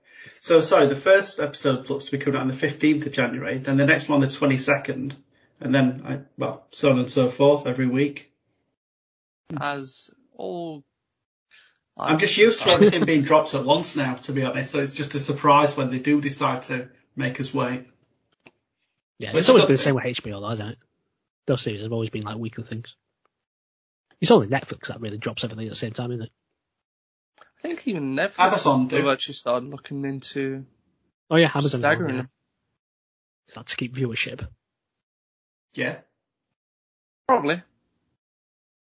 So, 0.41 0.61
sorry, 0.61 0.87
the 0.87 0.95
first 0.95 1.41
episode 1.41 1.91
looks 1.91 2.05
to 2.05 2.12
be 2.12 2.19
coming 2.19 2.37
out 2.39 2.43
on 2.43 2.49
the 2.49 2.55
15th 2.55 3.07
of 3.07 3.12
January, 3.12 3.59
then 3.59 3.78
the 3.78 3.87
next 3.87 4.09
one 4.09 4.20
the 4.20 4.28
22nd, 4.28 5.15
and 5.61 5.74
then, 5.74 6.03
I, 6.07 6.20
well, 6.39 6.69
so 6.70 6.91
on 6.91 7.01
and 7.01 7.11
so 7.11 7.28
forth 7.28 7.66
every 7.66 7.89
week. 7.89 8.32
As 9.61 10.11
all. 10.37 10.85
I'm 11.99 12.20
just 12.20 12.37
used 12.37 12.62
to 12.62 12.70
everything 12.70 13.05
being 13.07 13.23
dropped 13.23 13.55
at 13.55 13.65
once 13.65 13.97
now, 13.97 14.15
to 14.15 14.32
be 14.32 14.45
honest, 14.45 14.70
so 14.70 14.78
it's 14.78 14.93
just 14.93 15.16
a 15.16 15.20
surprise 15.20 15.77
when 15.77 15.91
they 15.91 15.99
do 15.99 16.20
decide 16.20 16.62
to 16.62 16.91
make 17.16 17.41
us 17.41 17.53
wait. 17.53 17.90
Yeah, 19.21 19.33
Which 19.33 19.41
it's 19.41 19.49
always 19.51 19.65
is 19.65 19.67
been 19.69 19.77
the 19.77 19.83
same 19.83 19.95
with 19.97 20.05
HBO, 20.05 20.41
though, 20.41 20.49
hasn't 20.49 20.71
it? 20.71 20.79
Those 21.47 21.61
series 21.61 21.83
have 21.83 21.93
always 21.93 22.09
been 22.09 22.23
like 22.23 22.39
weekly 22.39 22.65
things. 22.65 22.95
It's 24.19 24.31
only 24.31 24.47
Netflix 24.47 24.87
that 24.87 25.01
really 25.03 25.19
drops 25.19 25.45
everything 25.45 25.67
at 25.67 25.71
the 25.71 25.77
same 25.77 25.93
time, 25.93 26.11
isn't 26.11 26.23
it? 26.25 26.33
I 27.39 27.61
think 27.69 27.87
even 27.87 28.17
Netflix 28.17 28.39
Amazon 28.39 28.81
have 28.89 29.03
do. 29.03 29.11
actually 29.11 29.35
started 29.35 29.69
looking 29.69 30.07
into 30.07 30.65
Oh 31.31 31.37
yeah, 31.37 31.51
Amazon. 31.55 31.81
staggering 31.81 32.17
Yeah. 32.17 32.23
Is 33.49 33.55
that 33.57 33.67
to 33.67 33.77
keep 33.77 33.95
viewership? 33.95 34.47
Yeah. 35.75 35.99
Probably. 37.29 37.63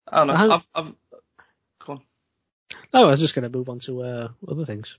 I 0.07 0.17
don't 0.17 0.27
know. 0.27 0.35
How- 0.35 0.51
I've, 0.51 0.67
I've, 0.75 0.93
go 1.83 1.93
on. 1.93 2.01
Oh, 2.93 3.03
I 3.07 3.11
was 3.11 3.19
just 3.19 3.33
going 3.33 3.49
to 3.51 3.57
move 3.57 3.69
on 3.69 3.79
to 3.79 4.03
uh, 4.03 4.27
other 4.47 4.65
things. 4.65 4.95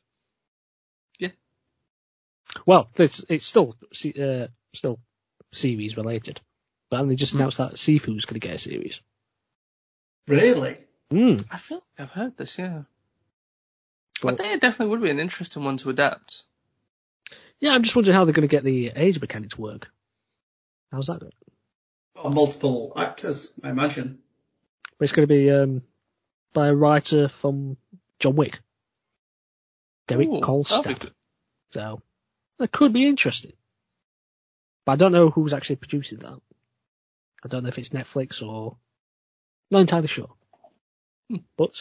Yeah. 1.20 1.30
Well, 2.66 2.90
it's 2.98 3.24
it's 3.28 3.46
still 3.46 3.76
uh, 4.20 4.48
still 4.74 4.98
series 5.52 5.96
related, 5.96 6.40
but 6.90 6.98
then 6.98 7.08
they 7.08 7.16
just 7.16 7.32
Hmm. 7.32 7.38
announced 7.38 7.58
that 7.58 7.74
Sifu's 7.74 8.24
going 8.24 8.40
to 8.40 8.46
get 8.46 8.56
a 8.56 8.58
series. 8.58 9.00
Really? 10.26 10.78
Mm. 11.10 11.44
I 11.50 11.56
feel 11.56 11.78
like 11.78 12.00
I've 12.00 12.10
heard 12.10 12.36
this, 12.36 12.58
yeah. 12.58 12.82
But, 14.22 14.34
I 14.34 14.36
think 14.36 14.54
it 14.54 14.60
definitely 14.60 14.90
would 14.90 15.02
be 15.02 15.10
an 15.10 15.18
interesting 15.18 15.64
one 15.64 15.78
to 15.78 15.90
adapt. 15.90 16.44
Yeah, 17.58 17.72
I'm 17.72 17.82
just 17.82 17.96
wondering 17.96 18.16
how 18.16 18.24
they're 18.24 18.34
going 18.34 18.48
to 18.48 18.54
get 18.54 18.64
the 18.64 18.92
age 18.94 19.20
mechanic 19.20 19.50
to 19.50 19.60
work. 19.60 19.88
How's 20.92 21.06
that? 21.06 21.20
Going? 21.20 21.32
Well, 22.14 22.30
multiple 22.30 22.92
actors, 22.96 23.52
I 23.62 23.70
imagine. 23.70 24.18
But 24.98 25.04
it's 25.04 25.12
going 25.12 25.26
to 25.26 25.34
be 25.34 25.50
um, 25.50 25.82
by 26.52 26.68
a 26.68 26.74
writer 26.74 27.28
from 27.28 27.76
John 28.18 28.36
Wick, 28.36 28.60
Derek 30.06 30.28
Ooh, 30.28 30.40
that'll 30.40 30.64
Kolstad. 30.64 31.10
So 31.72 32.02
that 32.58 32.72
could 32.72 32.92
be 32.92 33.06
interesting. 33.06 33.52
But 34.90 34.94
I 34.94 34.96
don't 34.96 35.12
know 35.12 35.30
who's 35.30 35.52
actually 35.52 35.76
producing 35.76 36.18
that. 36.18 36.40
I 37.44 37.48
don't 37.48 37.62
know 37.62 37.68
if 37.68 37.78
it's 37.78 37.90
Netflix 37.90 38.44
or 38.44 38.76
not 39.70 39.82
entirely 39.82 40.08
sure. 40.08 40.30
Hmm. 41.28 41.36
But 41.56 41.80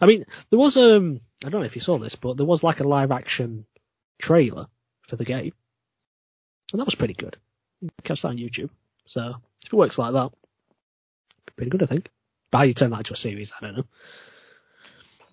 I 0.00 0.06
mean, 0.06 0.24
there 0.48 0.58
was 0.58 0.78
um 0.78 1.20
I 1.44 1.50
don't 1.50 1.60
know 1.60 1.66
if 1.66 1.74
you 1.74 1.82
saw 1.82 1.98
this, 1.98 2.14
but 2.14 2.38
there 2.38 2.46
was 2.46 2.64
like 2.64 2.80
a 2.80 2.88
live 2.88 3.12
action 3.12 3.66
trailer 4.18 4.68
for 5.06 5.16
the 5.16 5.26
game, 5.26 5.52
and 6.72 6.80
that 6.80 6.86
was 6.86 6.94
pretty 6.94 7.12
good. 7.12 7.36
You 7.82 7.90
can 7.90 8.04
catch 8.04 8.22
that 8.22 8.28
on 8.28 8.38
YouTube. 8.38 8.70
So 9.04 9.34
if 9.62 9.70
it 9.70 9.76
works 9.76 9.98
like 9.98 10.14
that, 10.14 10.30
pretty 11.56 11.68
good, 11.68 11.82
I 11.82 11.86
think. 11.86 12.08
But 12.50 12.56
how 12.56 12.64
you 12.64 12.72
turn 12.72 12.88
that 12.92 13.00
into 13.00 13.12
a 13.12 13.18
series, 13.18 13.52
I 13.52 13.62
don't 13.62 13.76
know. 13.76 13.86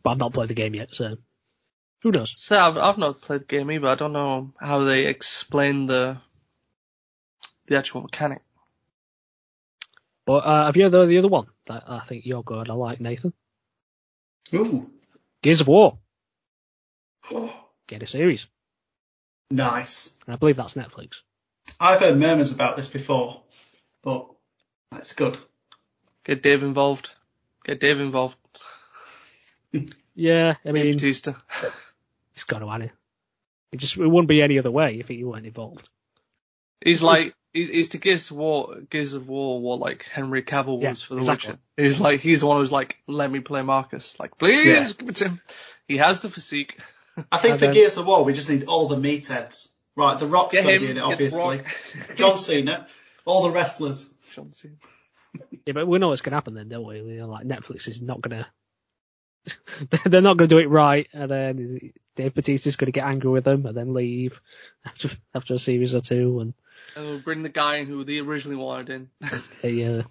But 0.03 0.09
I've 0.09 0.19
not 0.19 0.33
played 0.33 0.49
the 0.49 0.55
game 0.55 0.75
yet, 0.75 0.93
so 0.93 1.15
who 2.01 2.11
knows? 2.11 2.33
So 2.35 2.59
I've, 2.59 2.75
I've 2.75 2.97
not 2.97 3.21
played 3.21 3.43
the 3.43 3.45
game 3.45 3.71
either. 3.71 3.87
I 3.87 3.95
don't 3.95 4.11
know 4.11 4.51
how 4.59 4.79
they 4.79 5.05
explain 5.05 5.85
the 5.85 6.19
the 7.68 7.77
actual 7.77 8.02
mechanic. 8.02 8.41
But 10.26 10.45
uh, 10.45 10.65
have 10.65 10.77
you 10.77 10.84
heard 10.84 10.94
of 10.95 11.10
the 11.10 11.18
other 11.18 11.27
one 11.27 11.48
that 11.68 11.84
I 11.88 11.99
think 11.99 12.26
you're 12.26 12.44
going 12.44 12.65
to 12.65 12.73
like, 12.76 12.99
Nathan? 13.02 13.34
Ooh. 14.53 14.90
Gears 15.41 15.61
of 15.61 15.68
War. 15.68 15.98
Get 17.88 18.03
a 18.03 18.07
series. 18.07 18.48
nice. 19.52 20.14
And 20.26 20.34
I 20.34 20.38
believe 20.38 20.56
that's 20.56 20.76
Netflix. 20.76 21.18
I've 21.80 21.99
heard 21.99 22.18
murmurs 22.18 22.52
about 22.52 22.76
this 22.77 22.88
before, 22.88 23.41
but 24.02 24.27
that's 24.91 25.14
good. 25.14 25.38
Get 26.23 26.41
Dave 26.44 26.64
involved. 26.64 27.10
Get 27.65 27.80
Dave 27.80 27.99
involved. 27.99 28.38
Yeah, 30.15 30.57
I 30.64 30.72
Maybe 30.72 30.90
mean, 30.90 30.94
Bautista. 30.98 31.35
it's 32.35 32.44
got 32.44 32.60
to, 32.60 32.68
hasn't 32.68 32.84
it? 32.84 32.91
It 33.72 33.77
just 33.80 33.98
it 33.98 34.06
wouldn't 34.07 34.27
be 34.30 34.44
any 34.44 34.60
other 34.60 34.69
way 34.69 34.99
if 34.99 35.07
he 35.07 35.23
weren't 35.23 35.48
involved. 35.48 35.90
He's 36.85 37.02
like 37.02 37.34
he's, 37.53 37.69
he's 37.69 37.89
to 37.89 37.97
Gears 37.97 38.31
of 38.31 38.38
War 38.38 38.75
Gears 38.89 39.13
of 39.13 39.27
War 39.27 39.61
what 39.61 39.80
like 39.80 40.05
Henry 40.11 40.43
Cavill 40.43 40.80
was 40.80 41.01
Yeah, 41.01 41.07
for 41.07 41.13
The 41.15 41.19
exactly. 41.21 41.49
Witcher. 41.51 41.59
He's 41.77 41.99
like 41.99 42.19
he's 42.19 42.39
the 42.41 42.47
one 42.47 42.57
who's 42.57 42.71
like, 42.71 42.97
let 43.07 43.31
me 43.31 43.39
play 43.39 43.61
Marcus. 43.61 44.19
Like, 44.19 44.38
please 44.38 44.65
Yeah. 44.65 44.84
give 44.97 45.09
it 45.09 45.15
to 45.15 45.25
him. 45.30 45.41
He 45.88 45.97
has 45.97 46.21
the 46.21 46.30
physique. 46.30 46.80
I 47.31 47.38
think 47.38 47.51
And 47.51 47.59
for 47.59 47.65
then- 47.67 47.75
Gears 47.75 47.97
of 47.97 48.05
War, 48.07 48.23
we 48.23 48.34
just 48.34 48.49
need 48.49 48.65
all 48.65 48.88
the 48.88 48.95
meatheads. 48.97 49.69
Right, 49.95 50.17
The 50.17 50.25
Rock's 50.27 50.53
Get 50.55 50.63
going 50.63 50.80
to 50.80 50.85
him, 50.88 50.88
be 50.88 50.91
in 50.91 50.97
it, 50.97 51.03
obviously. 51.03 51.57
Rock. 51.59 51.67
John 52.15 52.38
Cena, 52.39 52.88
all 53.25 53.43
the 53.43 53.51
wrestlers. 53.51 54.09
John 54.34 54.51
Cena. 54.51 54.73
Yeah, 55.65 55.73
but 55.73 55.88
we 55.88 55.97
know 55.99 56.09
what's 56.09 56.21
going 56.21 56.31
to 56.31 56.35
happen 56.38 56.53
then, 56.55 56.69
don't 56.69 56.85
we? 56.85 56.97
You 56.99 57.21
know, 57.21 57.27
like 57.27 57.45
Netflix 57.47 57.88
is 57.88 58.01
not 58.01 58.21
going 58.21 58.43
to. 59.47 60.09
They're 60.09 60.21
not 60.21 60.38
going 60.38 60.47
to 60.49 60.55
do 60.55 60.59
it 60.59 60.69
right, 60.69 61.07
and 61.13 61.30
then 61.30 61.91
Dave 62.15 62.34
Bautista's 62.34 62.75
going 62.75 62.85
to 62.88 62.91
get 62.91 63.05
angry 63.05 63.30
with 63.31 63.43
them 63.43 63.65
and 63.65 63.75
then 63.75 63.93
leave 63.93 64.39
after 64.85 65.09
after 65.34 65.53
a 65.55 65.59
series 65.59 65.95
or 65.95 66.01
two, 66.01 66.39
and 66.39 66.53
And 66.95 67.05
we'll 67.05 67.19
bring 67.19 67.43
the 67.43 67.49
guy 67.49 67.83
who 67.85 68.03
they 68.03 68.19
originally 68.19 68.57
wanted 68.57 68.89
in. 68.89 69.09
they. 69.61 69.83
Uh, 69.85 70.03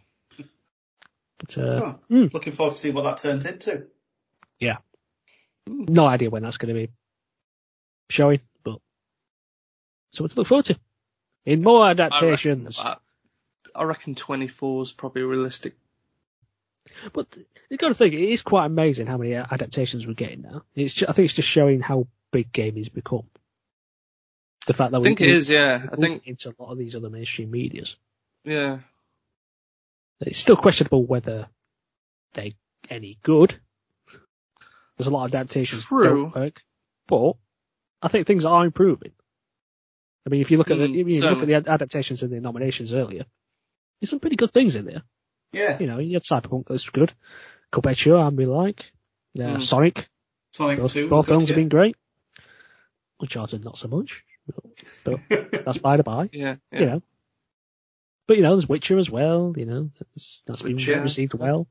but 1.38 1.58
uh, 1.58 1.80
Huh. 1.80 1.94
hmm. 2.08 2.26
Looking 2.32 2.52
forward 2.52 2.72
to 2.72 2.78
see 2.78 2.90
what 2.90 3.02
that 3.02 3.18
turns 3.18 3.44
into. 3.44 3.86
Yeah. 4.58 4.78
No 5.66 6.06
idea 6.06 6.30
when 6.30 6.42
that's 6.42 6.58
going 6.58 6.74
to 6.74 6.80
be 6.86 6.92
showing, 8.10 8.40
but 8.64 8.78
something 10.12 10.34
to 10.34 10.40
look 10.40 10.46
forward 10.48 10.64
to. 10.66 10.78
In 11.44 11.62
more 11.62 11.86
adaptations. 11.88 12.78
I 12.78 12.82
reckon, 12.90 13.00
I 13.74 13.82
reckon 13.84 14.14
24 14.14 14.82
is 14.82 14.92
probably 14.92 15.22
realistic. 15.22 15.74
But 17.12 17.28
you 17.70 17.76
got 17.76 17.88
to 17.88 17.94
think, 17.94 18.14
it 18.14 18.28
is 18.28 18.42
quite 18.42 18.66
amazing 18.66 19.06
how 19.06 19.16
many 19.16 19.34
adaptations 19.34 20.06
we're 20.06 20.14
getting 20.14 20.42
now. 20.42 20.62
It's 20.74 20.94
ju- 20.94 21.06
I 21.08 21.12
think 21.12 21.26
it's 21.26 21.34
just 21.34 21.48
showing 21.48 21.80
how 21.80 22.06
big 22.32 22.52
gaming's 22.52 22.88
become. 22.88 23.24
The 24.66 24.72
fact 24.74 24.92
that 24.92 24.98
I 24.98 25.00
we 25.00 25.04
think 25.08 25.20
it 25.20 25.30
is, 25.30 25.48
yeah. 25.50 25.86
I 25.92 25.96
think, 25.96 26.26
into 26.26 26.50
a 26.50 26.54
lot 26.62 26.70
of 26.72 26.78
these 26.78 26.94
other 26.94 27.10
mainstream 27.10 27.50
medias. 27.50 27.96
yeah. 28.44 28.78
It's 30.20 30.38
still 30.38 30.56
questionable 30.56 31.04
whether 31.04 31.48
they're 32.34 32.52
any 32.88 33.18
good. 33.24 33.56
There's 34.96 35.08
a 35.08 35.10
lot 35.10 35.24
of 35.24 35.34
adaptations 35.34 35.82
that 35.82 35.88
True. 35.88 36.22
don't 36.32 36.34
work, 36.36 36.62
but 37.08 37.32
I 38.00 38.06
think 38.06 38.28
things 38.28 38.44
are 38.44 38.64
improving. 38.64 39.10
I 40.24 40.30
mean, 40.30 40.40
if 40.40 40.52
you 40.52 40.58
look 40.58 40.70
at 40.70 40.78
the 40.78 40.84
Mm, 40.84 41.00
if 41.00 41.08
you 41.08 41.22
look 41.22 41.40
at 41.42 41.48
the 41.48 41.54
adaptations 41.72 42.22
and 42.22 42.32
the 42.32 42.38
nominations 42.40 42.94
earlier, 42.94 43.24
there's 44.00 44.10
some 44.10 44.20
pretty 44.20 44.36
good 44.36 44.52
things 44.52 44.76
in 44.76 44.84
there. 44.84 45.02
Yeah, 45.52 45.76
You 45.80 45.88
know, 45.88 45.98
you 45.98 46.12
had 46.14 46.22
Cyberpunk 46.22 46.68
that's 46.68 46.88
good. 46.88 47.12
Cuphead 47.72 47.96
sure, 47.96 48.18
and 48.18 48.36
we 48.38 48.46
like. 48.46 48.92
Uh, 49.36 49.42
Mm. 49.42 49.62
Sonic, 49.62 50.08
Sonic 50.52 50.78
both, 50.78 50.92
2. 50.92 51.08
both 51.08 51.26
good, 51.26 51.32
films 51.32 51.48
have 51.48 51.56
yeah. 51.58 51.62
been 51.62 51.68
great. 51.68 51.96
Uncharted 53.20 53.64
not 53.64 53.76
so 53.78 53.88
much. 53.88 54.22
But 55.04 55.20
that's 55.64 55.78
by 55.78 55.96
the 55.96 56.02
by. 56.02 56.28
Yeah, 56.32 56.56
yeah. 56.70 56.80
You 56.80 56.86
know. 56.86 57.02
But 58.26 58.36
you 58.36 58.42
know, 58.42 58.54
there's 58.56 58.68
Witcher 58.68 58.98
as 58.98 59.10
well, 59.10 59.52
you 59.56 59.66
know, 59.66 59.90
that's 59.98 60.42
that's 60.46 60.62
been 60.62 60.76
Witcher. 60.76 61.00
received 61.02 61.34
well. 61.34 61.66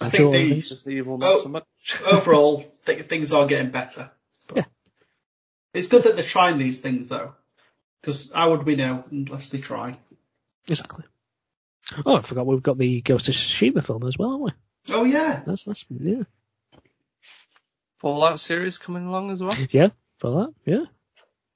I 0.00 0.04
I'm 0.06 0.10
think 0.10 0.20
sure 0.20 0.32
the- 0.32 0.52
these- 0.54 0.88
evil, 0.88 1.18
not 1.18 1.34
Oh. 1.34 1.42
so 1.42 1.48
much. 1.48 1.64
Overall, 2.12 2.64
th- 2.86 3.06
things 3.06 3.32
are 3.32 3.46
getting 3.46 3.70
better. 3.70 4.10
But 4.46 4.56
Yeah. 4.58 4.64
It's 5.74 5.88
good 5.88 6.02
that 6.04 6.16
they're 6.16 6.24
trying 6.24 6.58
these 6.58 6.80
things 6.80 7.08
though, 7.08 7.34
because 8.00 8.30
how 8.34 8.50
would 8.50 8.64
we 8.64 8.76
know 8.76 9.04
unless 9.10 9.48
they 9.48 9.58
try? 9.58 9.98
Exactly. 10.68 11.04
Oh, 12.04 12.16
I 12.16 12.22
forgot 12.22 12.46
we've 12.46 12.62
got 12.62 12.76
the 12.78 13.00
Ghost 13.00 13.28
of 13.28 13.34
Tsushima 13.34 13.84
film 13.84 14.06
as 14.06 14.18
well, 14.18 14.30
haven't 14.32 14.44
we? 14.44 14.94
Oh 14.94 15.04
yeah, 15.04 15.42
That's 15.46 15.64
that's 15.64 15.84
yeah. 15.90 16.22
Fallout 17.98 18.38
series 18.40 18.78
coming 18.78 19.06
along 19.06 19.30
as 19.30 19.42
well. 19.42 19.56
Yeah, 19.70 19.88
for 20.18 20.30
that, 20.30 20.54
yeah. 20.64 20.84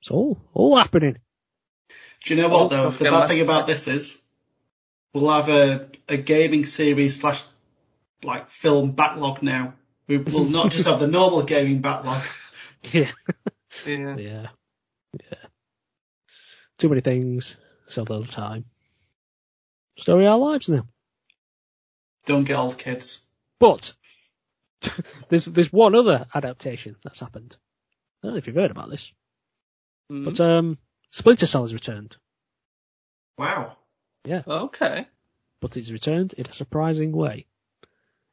It's 0.01 0.10
all 0.10 0.40
all 0.55 0.76
happening. 0.76 1.18
Do 2.24 2.34
you 2.34 2.43
know 2.43 2.48
what 2.48 2.70
though? 2.70 2.90
The 2.90 3.05
bad 3.05 3.28
thing 3.28 3.40
about 3.40 3.66
this 3.66 3.89
is 3.89 4.18
we'll 5.12 5.30
have 5.30 5.48
a, 5.48 5.89
a 6.09 6.16
gaming 6.16 6.66
series 6.66 7.20
slash 7.20 7.43
like 8.22 8.48
film 8.48 8.93
backlog 8.93 9.43
now. 9.43 9.74
We 10.06 10.18
will 10.18 10.44
not 10.44 10.70
just 10.70 10.86
have 10.86 11.01
the 11.01 11.06
normal 11.06 11.43
gaming 11.55 11.80
backlog. 11.80 12.22
Yeah. 12.82 13.10
Yeah. 13.86 14.16
Yeah. 14.16 14.47
Yeah. 15.20 15.39
Too 16.78 16.89
many 16.89 17.01
things, 17.01 17.56
so 17.86 18.02
little 18.02 18.24
time. 18.24 18.64
Story 19.97 20.26
our 20.26 20.39
lives 20.39 20.68
now. 20.68 20.86
Don't 22.26 22.44
get 22.44 22.59
old 22.59 22.78
kids. 22.78 23.20
But 23.60 23.94
there's 25.28 25.44
there's 25.44 25.72
one 25.72 25.94
other 25.94 26.26
adaptation 26.34 26.97
that's 27.05 27.20
happened. 27.20 27.56
I 28.22 28.26
don't 28.26 28.32
know 28.34 28.38
if 28.38 28.46
you've 28.46 28.56
heard 28.56 28.70
about 28.70 28.90
this, 28.90 29.10
Mm. 30.10 30.24
but 30.24 30.40
um, 30.40 30.78
Splinter 31.10 31.46
Cell 31.46 31.62
has 31.62 31.72
returned. 31.74 32.16
Wow. 33.38 33.76
Yeah. 34.24 34.42
Okay. 34.46 35.06
but 35.60 35.76
it's 35.76 35.90
returned 35.90 36.32
in 36.34 36.46
a 36.46 36.52
surprising 36.52 37.12
way. 37.12 37.46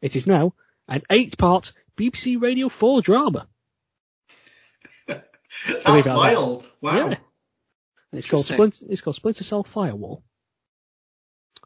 It 0.01 0.15
is 0.15 0.25
now 0.27 0.53
an 0.87 1.03
eight-part 1.09 1.73
BBC 1.97 2.41
Radio 2.41 2.69
4 2.69 3.01
drama. 3.01 3.47
Believe 5.07 5.23
That's 5.83 6.05
it 6.05 6.09
or 6.09 6.13
not. 6.13 6.17
wild. 6.17 6.65
Wow. 6.81 7.09
Yeah. 7.09 7.17
It's 8.13 8.27
called 8.27 8.49
Interesting. 8.49 8.55
Splinter, 8.55 8.85
it's 8.89 9.01
called 9.01 9.15
Splinter 9.15 9.43
Cell 9.43 9.63
Firewall. 9.63 10.23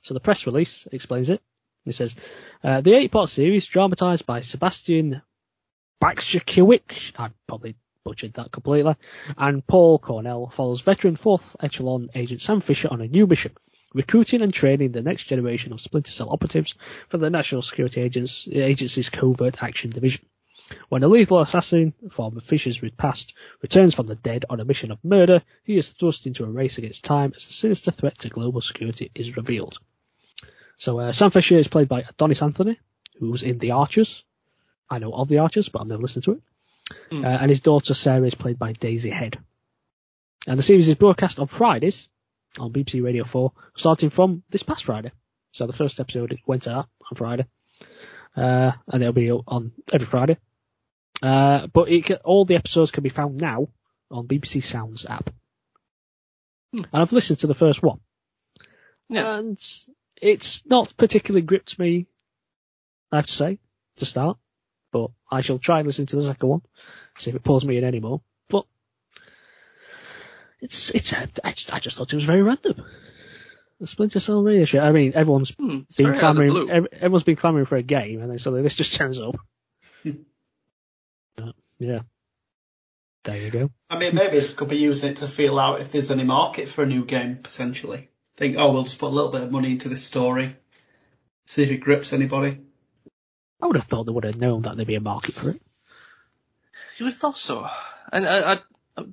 So 0.03 0.13
the 0.13 0.19
press 0.19 0.45
release 0.45 0.85
explains 0.91 1.29
it. 1.29 1.41
It 1.85 1.93
says, 1.95 2.15
uh, 2.63 2.81
the 2.81 2.93
eight-part 2.93 3.29
series 3.29 3.65
dramatised 3.65 4.25
by 4.25 4.41
Sebastian 4.41 5.21
Baczkiewicz, 6.01 7.13
I 7.17 7.29
probably 7.47 7.75
butchered 8.03 8.33
that 8.33 8.51
completely, 8.51 8.95
and 9.37 9.65
Paul 9.65 9.97
Cornell 9.97 10.49
follows 10.49 10.81
veteran 10.81 11.15
fourth 11.15 11.55
echelon 11.61 12.09
agent 12.15 12.41
Sam 12.41 12.59
Fisher 12.59 12.89
on 12.91 12.99
a 12.99 13.07
new 13.07 13.25
mission, 13.25 13.53
recruiting 13.93 14.41
and 14.41 14.53
training 14.53 14.91
the 14.91 15.01
next 15.01 15.23
generation 15.23 15.71
of 15.71 15.79
Splinter 15.79 16.11
Cell 16.11 16.29
operatives 16.29 16.75
for 17.07 17.17
the 17.17 17.29
National 17.29 17.61
Security 17.61 18.01
Agency's 18.01 19.09
Covert 19.09 19.63
Action 19.63 19.91
Division. 19.91 20.25
When 20.89 21.03
a 21.03 21.07
lethal 21.07 21.39
assassin 21.39 21.93
from 22.11 22.41
Fisher's 22.41 22.81
past 22.97 23.33
returns 23.61 23.93
from 23.93 24.07
the 24.07 24.15
dead 24.15 24.45
on 24.49 24.59
a 24.59 24.65
mission 24.65 24.91
of 24.91 25.03
murder, 25.03 25.41
he 25.63 25.77
is 25.77 25.91
thrust 25.91 26.27
into 26.27 26.43
a 26.43 26.49
race 26.49 26.77
against 26.77 27.05
time 27.05 27.31
as 27.35 27.45
a 27.45 27.53
sinister 27.53 27.91
threat 27.91 28.19
to 28.19 28.29
global 28.29 28.59
security 28.59 29.11
is 29.15 29.37
revealed. 29.37 29.77
So 30.77 30.99
uh, 30.99 31.13
Sam 31.13 31.31
Fisher 31.31 31.57
is 31.57 31.67
played 31.69 31.87
by 31.87 32.01
Andonis 32.01 32.41
Anthony, 32.41 32.79
who's 33.19 33.43
in 33.43 33.59
The 33.59 33.71
Archers. 33.71 34.25
I 34.89 34.99
know 34.99 35.13
of 35.13 35.29
The 35.29 35.37
Archers, 35.37 35.69
but 35.69 35.81
I've 35.81 35.89
never 35.89 36.01
listened 36.01 36.25
to 36.25 36.33
it. 36.33 36.41
Hmm. 37.11 37.23
Uh, 37.23 37.29
and 37.29 37.49
his 37.49 37.61
daughter 37.61 37.93
Sarah 37.93 38.25
is 38.25 38.35
played 38.35 38.59
by 38.59 38.73
Daisy 38.73 39.09
Head. 39.09 39.37
And 40.47 40.57
the 40.59 40.63
series 40.63 40.87
is 40.87 40.95
broadcast 40.95 41.39
on 41.39 41.47
Fridays 41.47 42.07
on 42.59 42.71
BBC 42.71 43.03
Radio 43.03 43.23
4, 43.23 43.51
starting 43.75 44.09
from 44.09 44.43
this 44.49 44.63
past 44.63 44.83
Friday. 44.85 45.11
So 45.53 45.65
the 45.67 45.73
first 45.73 45.99
episode 45.99 46.37
went 46.45 46.67
out 46.67 46.87
on 47.09 47.15
Friday, 47.15 47.45
uh, 48.35 48.71
and 48.87 49.01
it'll 49.01 49.13
be 49.13 49.31
on 49.31 49.71
every 49.91 50.05
Friday. 50.07 50.37
Uh, 51.21 51.67
but 51.67 51.89
it 51.89 52.05
can, 52.05 52.17
all 52.17 52.45
the 52.45 52.55
episodes 52.55 52.91
can 52.91 53.03
be 53.03 53.09
found 53.09 53.39
now 53.39 53.69
on 54.11 54.27
BBC 54.27 54.61
Sounds 54.63 55.05
app. 55.05 55.29
Hmm. 56.73 56.81
And 56.91 57.01
I've 57.01 57.13
listened 57.13 57.39
to 57.39 57.47
the 57.47 57.53
first 57.55 57.81
one, 57.81 57.99
Yeah. 59.09 59.37
and 59.37 59.57
it's 60.21 60.65
not 60.65 60.93
particularly 60.97 61.43
gripped 61.43 61.79
me, 61.79 62.07
I 63.11 63.17
have 63.17 63.27
to 63.27 63.33
say, 63.33 63.59
to 63.97 64.05
start. 64.05 64.37
But 64.93 65.09
I 65.29 65.41
shall 65.41 65.59
try 65.59 65.79
and 65.79 65.87
listen 65.87 66.05
to 66.05 66.15
the 66.15 66.21
second 66.21 66.47
one, 66.47 66.61
see 67.17 67.31
if 67.31 67.35
it 67.35 67.43
pulls 67.43 67.65
me 67.65 67.77
in 67.77 67.83
anymore. 67.83 68.21
But 68.47 68.65
it's 70.61 70.91
it's 70.91 71.11
I 71.13 71.25
just, 71.51 71.73
I 71.73 71.79
just 71.79 71.97
thought 71.97 72.13
it 72.13 72.15
was 72.15 72.25
very 72.25 72.43
random. 72.43 72.85
The 73.81 73.87
Splinter 73.87 74.19
Cell 74.21 74.43
radio 74.43 74.65
show. 74.65 74.79
I 74.79 74.91
mean, 74.91 75.13
everyone's 75.15 75.49
Hmm, 75.49 75.77
it's 75.77 75.97
been 75.97 76.13
very 76.13 76.19
out 76.19 76.23
of 76.31 76.35
the 76.37 76.43
clamoring. 76.43 76.67
blue. 76.67 76.87
Everyone's 76.93 77.23
been 77.23 77.35
clamoring 77.35 77.65
for 77.65 77.75
a 77.75 77.83
game, 77.83 78.21
and 78.21 78.29
then 78.31 78.37
suddenly 78.39 78.61
this 78.63 78.75
just 78.75 78.93
turns 78.93 79.19
up. 79.19 79.35
Uh, 81.41 81.51
yeah. 81.79 82.01
There 83.23 83.37
you 83.37 83.49
go. 83.49 83.71
I 83.89 83.97
mean, 83.97 84.13
maybe 84.13 84.39
they 84.39 84.53
could 84.53 84.67
be 84.67 84.77
using 84.77 85.09
it 85.09 85.17
to 85.17 85.27
feel 85.27 85.57
out 85.57 85.81
if 85.81 85.91
there's 85.91 86.11
any 86.11 86.23
market 86.23 86.69
for 86.69 86.83
a 86.83 86.85
new 86.85 87.05
game 87.05 87.37
potentially. 87.41 88.11
Think, 88.37 88.57
oh, 88.59 88.71
we'll 88.71 88.83
just 88.83 88.99
put 88.99 89.07
a 89.07 89.15
little 89.15 89.31
bit 89.31 89.41
of 89.41 89.51
money 89.51 89.71
into 89.71 89.89
this 89.89 90.03
story, 90.03 90.55
see 91.47 91.63
if 91.63 91.71
it 91.71 91.77
grips 91.77 92.13
anybody. 92.13 92.59
I 93.61 93.65
would 93.67 93.75
have 93.75 93.85
thought 93.85 94.05
they 94.05 94.11
would 94.11 94.25
have 94.25 94.37
known 94.37 94.63
that 94.63 94.75
there'd 94.75 94.87
be 94.87 94.95
a 94.95 94.99
market 95.01 95.35
for 95.35 95.49
it. 95.51 95.61
You 96.97 97.05
would 97.05 97.13
have 97.13 97.19
thought 97.19 97.37
so. 97.37 97.67
And 98.11 98.25
I, 98.27 98.59
I, 98.97 99.05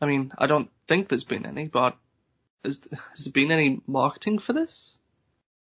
I 0.00 0.06
mean, 0.06 0.32
I 0.36 0.46
don't 0.46 0.70
think 0.88 1.08
there's 1.08 1.24
been 1.24 1.46
any, 1.46 1.68
but 1.68 1.96
has, 2.64 2.80
has 3.14 3.24
there 3.24 3.32
been 3.32 3.52
any 3.52 3.80
marketing 3.86 4.38
for 4.38 4.52
this? 4.52 4.98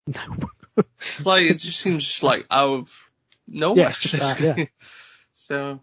No. 0.08 0.50
It's 0.78 1.26
like 1.26 1.44
it 1.44 1.58
just 1.58 1.80
seems 1.80 2.04
just 2.04 2.24
like 2.24 2.46
out 2.50 2.70
of 2.70 3.10
nowhere. 3.48 3.84
Yeah, 3.84 3.90
it's 3.90 4.00
just 4.00 4.40
that, 4.40 4.58
yeah. 4.58 4.66
so 5.34 5.82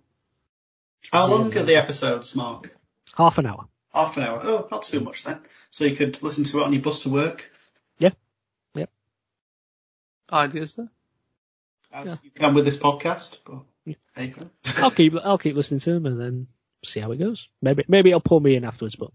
How 1.12 1.26
long 1.26 1.56
are 1.56 1.62
the 1.62 1.76
episodes, 1.76 2.34
Mark? 2.34 2.74
Half 3.14 3.38
an 3.38 3.46
hour. 3.46 3.68
Half 3.92 4.16
an 4.16 4.22
hour. 4.22 4.40
Oh, 4.42 4.68
not 4.70 4.84
too 4.84 5.00
much 5.00 5.24
then. 5.24 5.40
So 5.68 5.84
you 5.84 5.94
could 5.96 6.22
listen 6.22 6.44
to 6.44 6.60
it 6.60 6.64
on 6.64 6.72
your 6.72 6.82
bus 6.82 7.02
to 7.02 7.10
work, 7.10 7.44
Yeah. 7.98 8.10
Yep. 8.74 8.90
ideas 10.32 10.76
there. 10.76 10.88
As 11.92 12.06
Yeah. 12.06 12.16
you 12.22 12.30
can 12.30 12.54
with 12.54 12.64
this 12.64 12.78
podcast. 12.78 13.40
But 13.44 13.62
Yeah. 13.84 13.94
there 14.14 14.24
you 14.26 14.32
go. 14.32 14.50
I'll 14.76 14.90
keep 14.90 15.14
I'll 15.22 15.38
keep 15.38 15.56
listening 15.56 15.80
to 15.80 15.92
them 15.94 16.06
and 16.06 16.20
then 16.20 16.46
see 16.84 17.00
how 17.00 17.10
it 17.12 17.18
goes. 17.18 17.48
Maybe 17.62 17.84
maybe 17.88 18.10
it'll 18.10 18.20
pull 18.20 18.40
me 18.40 18.54
in 18.56 18.64
afterwards. 18.64 18.96
But 18.96 19.10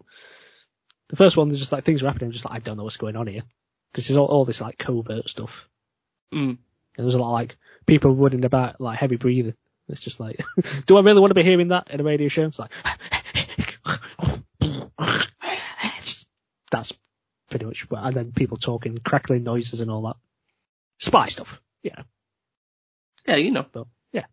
the 1.09 1.15
first 1.15 1.37
one, 1.37 1.49
is 1.51 1.59
just 1.59 1.71
like 1.71 1.83
things 1.83 2.01
are 2.03 2.07
happening. 2.07 2.27
I'm 2.27 2.31
just 2.33 2.45
like 2.45 2.55
I 2.55 2.59
don't 2.59 2.77
know 2.77 2.83
what's 2.83 2.97
going 2.97 3.15
on 3.15 3.27
here 3.27 3.43
because 3.91 4.07
there's 4.07 4.17
all, 4.17 4.25
all 4.27 4.45
this 4.45 4.61
like 4.61 4.77
covert 4.77 5.29
stuff. 5.29 5.67
Mm. 6.33 6.57
And 6.97 7.05
there's 7.05 7.15
a 7.15 7.19
lot 7.19 7.33
of 7.33 7.39
like 7.39 7.57
people 7.85 8.15
running 8.15 8.45
about 8.45 8.79
like 8.81 8.97
heavy 8.99 9.15
breathing. 9.17 9.55
It's 9.89 10.01
just 10.01 10.19
like, 10.19 10.39
do 10.85 10.97
I 10.97 11.01
really 11.01 11.19
want 11.19 11.31
to 11.31 11.35
be 11.35 11.43
hearing 11.43 11.67
that 11.69 11.89
in 11.91 11.99
a 11.99 12.03
radio 12.03 12.27
show? 12.29 12.43
It's 12.45 12.57
like, 12.59 12.71
that's 16.71 16.93
pretty 17.49 17.65
much. 17.65 17.89
what- 17.89 18.03
And 18.03 18.15
then 18.15 18.31
people 18.31 18.57
talking, 18.57 18.97
crackling 18.97 19.43
noises 19.43 19.81
and 19.81 19.91
all 19.91 20.03
that. 20.03 20.15
Spy 20.99 21.27
stuff. 21.27 21.61
Yeah. 21.81 22.03
Yeah, 23.27 23.35
you 23.35 23.51
know. 23.51 23.65
So, 23.73 23.87
yeah. 24.11 24.25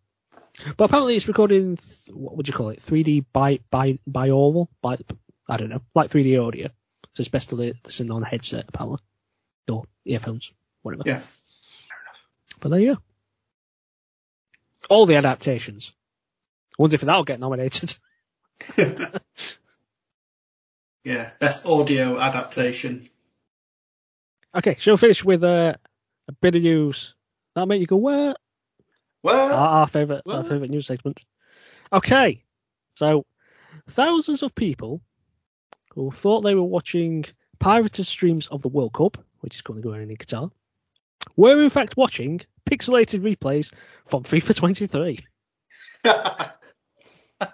But 0.77 0.85
apparently 0.85 1.15
it's 1.15 1.27
recording, 1.27 1.77
th- 1.77 2.15
what 2.15 2.37
would 2.37 2.47
you 2.47 2.53
call 2.53 2.69
it? 2.69 2.79
3D 2.79 3.25
by 3.31 3.59
bi, 3.69 3.99
bi, 4.05 4.27
binaural? 4.27 4.67
Bi, 4.81 4.97
I 5.47 5.57
don't 5.57 5.69
know. 5.69 5.81
Like 5.95 6.11
3D 6.11 6.45
audio. 6.45 6.67
So 7.13 7.21
it's 7.21 7.29
best 7.29 7.49
to 7.49 7.55
li- 7.55 7.79
listen 7.85 8.11
on 8.11 8.23
a 8.23 8.27
headset 8.27 8.65
apparently. 8.67 8.99
Or 9.69 9.85
earphones. 10.05 10.51
Whatever. 10.81 11.03
Yeah. 11.05 11.19
Fair 11.19 11.97
enough. 12.01 12.59
But 12.59 12.69
there 12.69 12.79
you 12.79 12.95
go. 12.95 13.01
All 14.89 15.05
the 15.05 15.15
adaptations. 15.15 15.91
I 16.77 16.81
wonder 16.81 16.95
if 16.95 17.01
that'll 17.01 17.23
get 17.23 17.39
nominated. 17.39 17.95
yeah, 21.03 21.31
best 21.39 21.65
audio 21.65 22.19
adaptation. 22.19 23.09
Okay, 24.55 24.75
shall 24.79 24.95
we 24.95 24.97
finish 24.97 25.23
with 25.23 25.43
uh, 25.43 25.75
a 26.27 26.31
bit 26.41 26.55
of 26.55 26.61
news? 26.61 27.15
That'll 27.53 27.67
make 27.67 27.81
you 27.81 27.87
go, 27.87 27.97
where? 27.97 28.35
Well, 29.23 29.53
Our, 29.53 29.67
our 29.81 29.87
favourite 29.87 30.21
our 30.25 30.43
favourite 30.43 30.69
news 30.69 30.87
segment. 30.87 31.23
Okay, 31.93 32.43
so 32.95 33.25
thousands 33.91 34.43
of 34.43 34.55
people 34.55 35.01
who 35.93 36.11
thought 36.11 36.41
they 36.41 36.55
were 36.55 36.63
watching 36.63 37.25
pirated 37.59 38.05
streams 38.05 38.47
of 38.47 38.61
the 38.61 38.69
World 38.69 38.93
Cup, 38.93 39.17
which 39.41 39.55
is 39.55 39.61
currently 39.61 39.83
going 39.83 40.01
on 40.01 40.09
in 40.09 40.17
Qatar, 40.17 40.51
were 41.35 41.61
in 41.61 41.69
fact 41.69 41.97
watching 41.97 42.41
pixelated 42.69 43.21
replays 43.21 43.73
from 44.05 44.23
FIFA 44.23 44.55
23. 44.55 45.19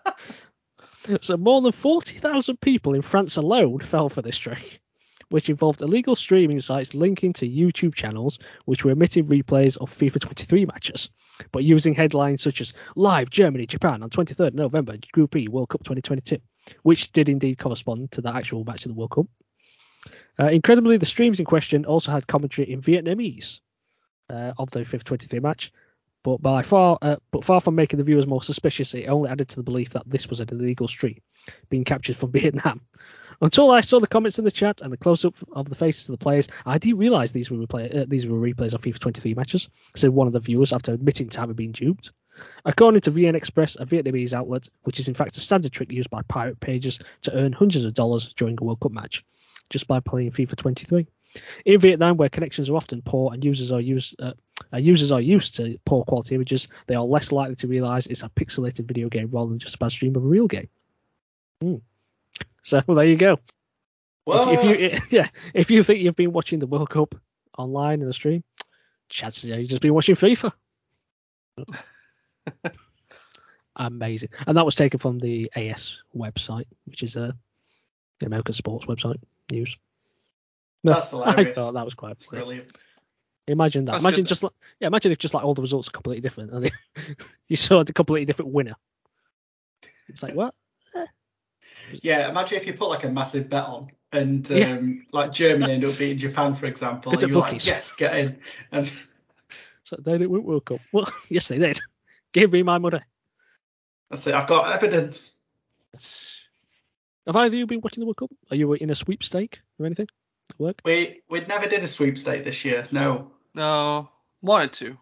So 1.21 1.37
more 1.37 1.61
than 1.61 1.71
40,000 1.71 2.59
people 2.59 2.93
in 2.93 3.01
France 3.01 3.37
alone 3.37 3.79
fell 3.79 4.09
for 4.09 4.21
this 4.21 4.37
trick, 4.37 4.81
which 5.29 5.49
involved 5.49 5.81
illegal 5.81 6.15
streaming 6.15 6.59
sites 6.59 6.93
linking 6.93 7.33
to 7.33 7.47
YouTube 7.47 7.93
channels 7.93 8.39
which 8.65 8.85
were 8.85 8.91
emitting 8.91 9.27
replays 9.27 9.77
of 9.77 9.95
FIFA 9.95 10.21
23 10.21 10.65
matches, 10.65 11.09
but 11.51 11.63
using 11.63 11.93
headlines 11.93 12.41
such 12.41 12.61
as 12.61 12.73
Live 12.95 13.29
Germany 13.29 13.65
Japan 13.65 14.03
on 14.03 14.09
23rd 14.09 14.53
November 14.53 14.95
Group 15.11 15.35
E 15.35 15.47
World 15.47 15.69
Cup 15.69 15.83
2022, 15.83 16.37
which 16.83 17.11
did 17.11 17.29
indeed 17.29 17.57
correspond 17.57 18.11
to 18.11 18.21
the 18.21 18.33
actual 18.33 18.63
match 18.63 18.85
of 18.85 18.89
the 18.89 18.95
World 18.95 19.11
Cup. 19.11 19.25
Uh, 20.39 20.47
incredibly, 20.47 20.97
the 20.97 21.05
streams 21.05 21.39
in 21.39 21.45
question 21.45 21.85
also 21.85 22.11
had 22.11 22.27
commentary 22.27 22.71
in 22.71 22.81
Vietnamese 22.81 23.59
uh, 24.29 24.53
of 24.57 24.69
the 24.71 24.79
FIFA 24.79 25.03
23 25.03 25.39
match, 25.39 25.73
but 26.23 26.41
by 26.41 26.61
far, 26.61 26.97
uh, 27.01 27.15
but 27.31 27.43
far 27.43 27.59
from 27.59 27.75
making 27.75 27.97
the 27.97 28.03
viewers 28.03 28.27
more 28.27 28.41
suspicious, 28.41 28.93
it 28.93 29.07
only 29.07 29.29
added 29.29 29.49
to 29.49 29.55
the 29.55 29.63
belief 29.63 29.89
that 29.91 30.03
this 30.05 30.29
was 30.29 30.39
an 30.39 30.49
illegal 30.51 30.87
stream 30.87 31.19
being 31.69 31.83
captured 31.83 32.15
from 32.15 32.31
Vietnam. 32.33 32.81
Until 33.39 33.69
I 33.69 33.81
saw 33.81 33.99
the 33.99 34.07
comments 34.07 34.39
in 34.39 34.45
the 34.45 34.51
chat 34.51 34.81
and 34.81 34.91
the 34.91 34.97
close-up 34.97 35.35
of 35.51 35.69
the 35.69 35.75
faces 35.75 36.09
of 36.09 36.17
the 36.17 36.23
players, 36.23 36.47
I 36.65 36.79
didn't 36.79 36.97
realise 36.97 37.31
these 37.31 37.51
were 37.51 37.57
replay- 37.57 37.95
uh, 37.95 38.05
these 38.07 38.25
were 38.25 38.39
replays 38.39 38.73
of 38.73 38.81
FIFA 38.81 38.99
23 38.99 39.33
matches. 39.35 39.69
Said 39.95 40.09
one 40.09 40.25
of 40.25 40.33
the 40.33 40.39
viewers 40.39 40.73
after 40.73 40.93
admitting 40.93 41.29
to 41.29 41.39
having 41.39 41.55
been 41.55 41.71
duped. 41.71 42.11
According 42.65 43.01
to 43.01 43.11
VN 43.11 43.35
Express, 43.35 43.75
a 43.75 43.85
Vietnamese 43.85 44.33
outlet, 44.33 44.69
which 44.83 44.99
is 44.99 45.07
in 45.07 45.13
fact 45.13 45.37
a 45.37 45.39
standard 45.39 45.71
trick 45.71 45.91
used 45.91 46.09
by 46.09 46.21
pirate 46.23 46.59
pages 46.59 46.99
to 47.23 47.33
earn 47.35 47.53
hundreds 47.53 47.85
of 47.85 47.93
dollars 47.93 48.33
during 48.33 48.57
a 48.59 48.63
World 48.63 48.79
Cup 48.79 48.91
match, 48.91 49.23
just 49.69 49.87
by 49.87 49.99
playing 49.99 50.31
FIFA 50.31 50.55
23. 50.55 51.07
In 51.65 51.79
Vietnam, 51.79 52.17
where 52.17 52.29
connections 52.29 52.69
are 52.69 52.75
often 52.75 53.01
poor 53.01 53.33
and 53.33 53.43
users 53.43 53.71
are 53.71 53.81
used 53.81 54.19
uh, 54.19 54.33
uh, 54.73 54.77
users 54.77 55.11
are 55.11 55.21
used 55.21 55.55
to 55.55 55.77
poor 55.85 56.03
quality 56.03 56.35
images, 56.35 56.67
they 56.87 56.95
are 56.95 57.03
less 57.03 57.31
likely 57.31 57.55
to 57.55 57.67
realise 57.67 58.07
it's 58.07 58.23
a 58.23 58.29
pixelated 58.29 58.85
video 58.85 59.09
game 59.09 59.29
rather 59.31 59.49
than 59.49 59.59
just 59.59 59.75
a 59.75 59.77
bad 59.77 59.91
stream 59.91 60.15
of 60.15 60.23
a 60.23 60.27
real 60.27 60.47
game. 60.47 60.69
Hmm. 61.61 61.75
So 62.63 62.81
well, 62.87 62.97
there 62.97 63.07
you 63.07 63.15
go. 63.15 63.39
well, 64.25 64.49
If, 64.49 64.63
if 64.63 64.81
you 64.81 64.99
yeah, 65.17 65.29
if 65.53 65.71
you 65.71 65.83
think 65.83 66.01
you've 66.01 66.15
been 66.15 66.33
watching 66.33 66.59
the 66.59 66.67
World 66.67 66.89
Cup 66.89 67.15
online 67.57 68.01
in 68.01 68.07
the 68.07 68.13
stream, 68.13 68.43
chances 69.09 69.49
are 69.49 69.59
you've 69.59 69.69
just 69.69 69.81
been 69.81 69.93
watching 69.93 70.15
FIFA. 70.15 70.51
amazing. 73.75 74.29
And 74.45 74.57
that 74.57 74.65
was 74.65 74.75
taken 74.75 74.99
from 74.99 75.19
the 75.19 75.51
AS 75.55 75.97
website, 76.15 76.65
which 76.85 77.03
is 77.03 77.15
a 77.15 77.35
the 78.19 78.25
American 78.25 78.53
sports 78.53 78.85
website 78.85 79.17
news. 79.51 79.77
That's 80.83 81.13
I 81.13 81.17
hilarious. 81.31 81.55
thought 81.55 81.73
that 81.73 81.85
was 81.85 81.93
quite 81.93 82.25
brilliant. 82.29 82.71
Imagine 83.47 83.85
that. 83.85 83.93
That's 83.93 84.03
imagine 84.03 84.25
just 84.25 84.43
like 84.43 84.51
yeah, 84.79 84.87
imagine 84.87 85.11
if 85.11 85.17
just 85.19 85.33
like 85.33 85.43
all 85.43 85.53
the 85.53 85.61
results 85.61 85.87
are 85.87 85.91
completely 85.91 86.21
different 86.21 86.51
and 86.51 86.71
you 87.47 87.55
saw 87.55 87.79
a 87.79 87.85
completely 87.85 88.25
different 88.25 88.51
winner. 88.51 88.75
It's 90.09 90.21
like 90.23 90.33
what? 90.35 90.53
Yeah, 92.01 92.29
imagine 92.29 92.57
if 92.57 92.67
you 92.67 92.73
put 92.73 92.89
like 92.89 93.03
a 93.03 93.09
massive 93.09 93.49
bet 93.49 93.63
on 93.63 93.87
and 94.11 94.49
um, 94.51 94.57
Yeah. 94.57 94.77
like 95.11 95.31
Germany 95.31 95.73
end 95.73 95.85
up 95.85 95.97
beating 95.97 96.17
Japan, 96.17 96.53
for 96.53 96.65
example, 96.65 97.13
It's 97.13 97.23
and 97.23 97.31
you're 97.31 97.41
like, 97.41 97.65
yes, 97.65 97.95
get 97.95 98.15
in. 98.17 98.39
And 98.71 98.89
So 99.83 99.97
they 99.99 100.13
didn't 100.13 100.29
win 100.31 100.43
World 100.43 100.65
Cup. 100.65 100.81
Well, 100.91 101.11
yes 101.29 101.47
they 101.47 101.57
did. 101.57 101.79
Give 102.33 102.51
me 102.51 102.63
my 102.63 102.77
money. 102.77 102.99
that's 104.09 104.27
it. 104.27 104.33
I've 104.33 104.47
got 104.47 104.73
evidence. 104.75 105.33
Have 107.25 107.35
either 107.35 107.47
of 107.47 107.53
you 107.55 107.67
been 107.67 107.81
watching 107.81 108.01
the 108.01 108.05
World 108.05 108.17
Cup? 108.17 108.31
Are 108.51 108.55
you 108.55 108.73
in 108.73 108.89
a 108.89 108.95
sweepstake 108.95 109.59
or 109.79 109.85
anything 109.85 110.07
at 110.51 110.59
work? 110.59 110.81
We 110.85 111.21
we 111.29 111.41
never 111.41 111.67
did 111.67 111.83
a 111.83 111.87
sweepstake 111.87 112.43
this 112.43 112.63
year. 112.65 112.85
No. 112.91 113.31
No, 113.53 114.09
wanted 114.41 114.71
to. 114.73 114.97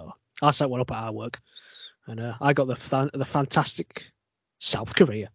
Oh, 0.00 0.12
I 0.42 0.50
set 0.50 0.68
one 0.68 0.80
up 0.80 0.90
at 0.90 1.04
our 1.04 1.12
work, 1.12 1.38
and 2.08 2.18
uh, 2.18 2.34
I 2.40 2.52
got 2.52 2.66
the 2.66 2.74
fan- 2.74 3.10
the 3.14 3.24
fantastic 3.24 4.10
South 4.58 4.96
Korea. 4.96 5.30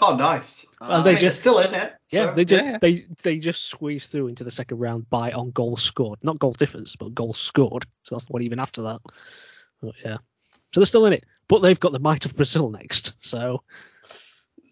Oh, 0.00 0.14
nice. 0.16 0.64
Well, 0.80 0.90
Uh, 0.90 1.00
I 1.00 1.02
they 1.02 1.10
mean, 1.10 1.14
they're 1.14 1.20
just- 1.28 1.40
still 1.40 1.58
in 1.58 1.74
it. 1.74 1.94
Yeah, 2.12 2.26
so- 2.30 2.34
they 2.34 2.44
just 2.44 2.64
yeah. 2.64 2.78
they 2.80 3.06
they 3.22 3.38
just 3.38 3.64
squeezed 3.64 4.10
through 4.10 4.28
into 4.28 4.44
the 4.44 4.50
second 4.50 4.78
round 4.78 5.10
by 5.10 5.32
on 5.32 5.50
goals 5.50 5.82
scored, 5.82 6.18
not 6.22 6.38
goal 6.38 6.52
difference, 6.52 6.96
but 6.96 7.14
goals 7.14 7.38
scored. 7.40 7.84
So 8.04 8.14
that's 8.14 8.28
what 8.30 8.42
even 8.42 8.58
after 8.60 8.82
that. 8.82 9.00
But 9.82 9.94
yeah, 10.04 10.16
so 10.72 10.80
they're 10.80 10.84
still 10.86 11.06
in 11.06 11.12
it, 11.12 11.24
but 11.48 11.60
they've 11.60 11.78
got 11.78 11.92
the 11.92 11.98
might 11.98 12.24
of 12.24 12.34
Brazil 12.36 12.70
next. 12.70 13.12
So 13.20 13.62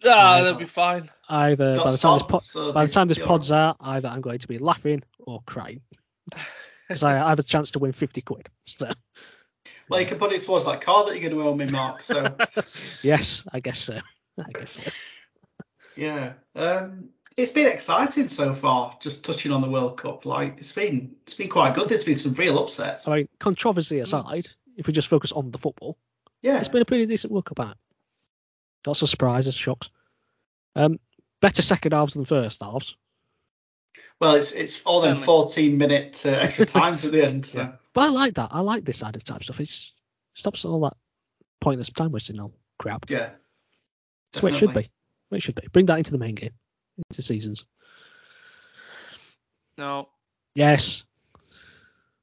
ah, 0.05 0.37
Yeah. 0.37 0.43
they'll 0.43 0.53
be 0.55 0.65
fine. 0.65 1.09
either 1.27 1.75
by 1.75 1.91
the 1.91 1.97
time 1.97 2.17
this 2.19 2.27
pod, 2.27 2.43
so 2.43 2.71
by 2.71 2.85
the 2.85 2.91
time 2.91 3.07
this 3.07 3.19
pod's 3.19 3.51
out, 3.51 3.77
either 3.81 4.07
I'm 4.07 4.21
going 4.21 4.39
to 4.39 4.47
be 4.47 4.57
laughing 4.57 5.03
or 5.19 5.41
crying 5.45 5.81
because 6.87 7.03
I, 7.03 7.23
I 7.23 7.29
have 7.29 7.39
a 7.39 7.43
chance 7.43 7.71
to 7.71 7.79
win 7.79 7.91
50 7.91 8.21
quid. 8.21 8.49
So 8.65 8.91
Well, 9.89 9.99
you 10.01 10.07
can 10.07 10.17
put 10.17 10.31
it 10.31 10.41
towards 10.41 10.65
that 10.65 10.81
car 10.81 11.05
that 11.05 11.11
you're 11.19 11.29
going 11.29 11.39
to 11.41 11.47
owe 11.47 11.53
me, 11.55 11.65
Mark. 11.67 12.01
So 12.01 12.35
yes, 13.03 13.43
I 13.51 13.59
guess 13.59 13.79
so. 13.79 13.99
I 14.47 14.51
guess 14.51 14.77
yeah, 15.99 16.33
um, 16.55 17.09
it's 17.35 17.51
been 17.51 17.67
exciting 17.67 18.29
so 18.29 18.53
far. 18.53 18.97
Just 19.01 19.25
touching 19.25 19.51
on 19.51 19.61
the 19.61 19.69
World 19.69 19.97
Cup, 19.97 20.25
like 20.25 20.55
it's 20.57 20.71
been 20.71 21.15
it's 21.23 21.33
been 21.33 21.49
quite 21.49 21.73
good. 21.73 21.89
There's 21.89 22.03
been 22.05 22.17
some 22.17 22.33
real 22.33 22.57
upsets. 22.57 23.07
I 23.07 23.17
mean, 23.17 23.29
controversy 23.39 23.99
aside, 23.99 24.49
if 24.77 24.87
we 24.87 24.93
just 24.93 25.09
focus 25.09 25.31
on 25.31 25.51
the 25.51 25.57
football, 25.57 25.97
yeah, 26.41 26.57
it's 26.59 26.69
been 26.69 26.81
a 26.81 26.85
pretty 26.85 27.05
decent 27.05 27.33
World 27.33 27.45
Cup 27.45 27.59
out. 27.59 27.77
Lots 28.87 29.01
of 29.01 29.09
surprises, 29.09 29.55
shocks. 29.55 29.89
Um, 30.75 30.99
better 31.41 31.61
second 31.61 31.91
halves 31.91 32.13
than 32.13 32.25
first 32.25 32.61
halves. 32.61 32.95
well, 34.21 34.35
it's 34.35 34.51
it's 34.53 34.81
all 34.83 35.01
them 35.01 35.17
14 35.17 35.77
minute 35.77 36.23
uh, 36.25 36.29
extra 36.41 36.65
times 36.65 37.03
at 37.03 37.11
the 37.11 37.25
end. 37.25 37.45
So. 37.45 37.59
Yeah. 37.59 37.71
But 37.93 38.01
I 38.01 38.09
like 38.09 38.35
that. 38.35 38.49
I 38.51 38.61
like 38.61 38.85
this 38.85 38.97
side 38.97 39.15
of 39.17 39.23
type 39.23 39.43
stuff. 39.43 39.59
It 39.59 39.69
stops 40.33 40.63
all 40.63 40.81
that 40.81 40.95
pointless 41.59 41.89
time 41.89 42.11
wasting 42.13 42.39
all 42.39 42.53
crap. 42.77 43.09
Yeah. 43.09 43.31
That's 44.31 44.43
what 44.43 44.53
it 44.53 44.57
should 44.57 44.73
be. 44.73 44.89
What 45.29 45.37
it 45.37 45.41
should 45.41 45.55
be. 45.55 45.67
Bring 45.71 45.85
that 45.87 45.97
into 45.97 46.11
the 46.11 46.17
main 46.17 46.35
game, 46.35 46.53
into 47.09 47.21
seasons. 47.21 47.65
No, 49.77 50.09
Yes. 50.55 51.05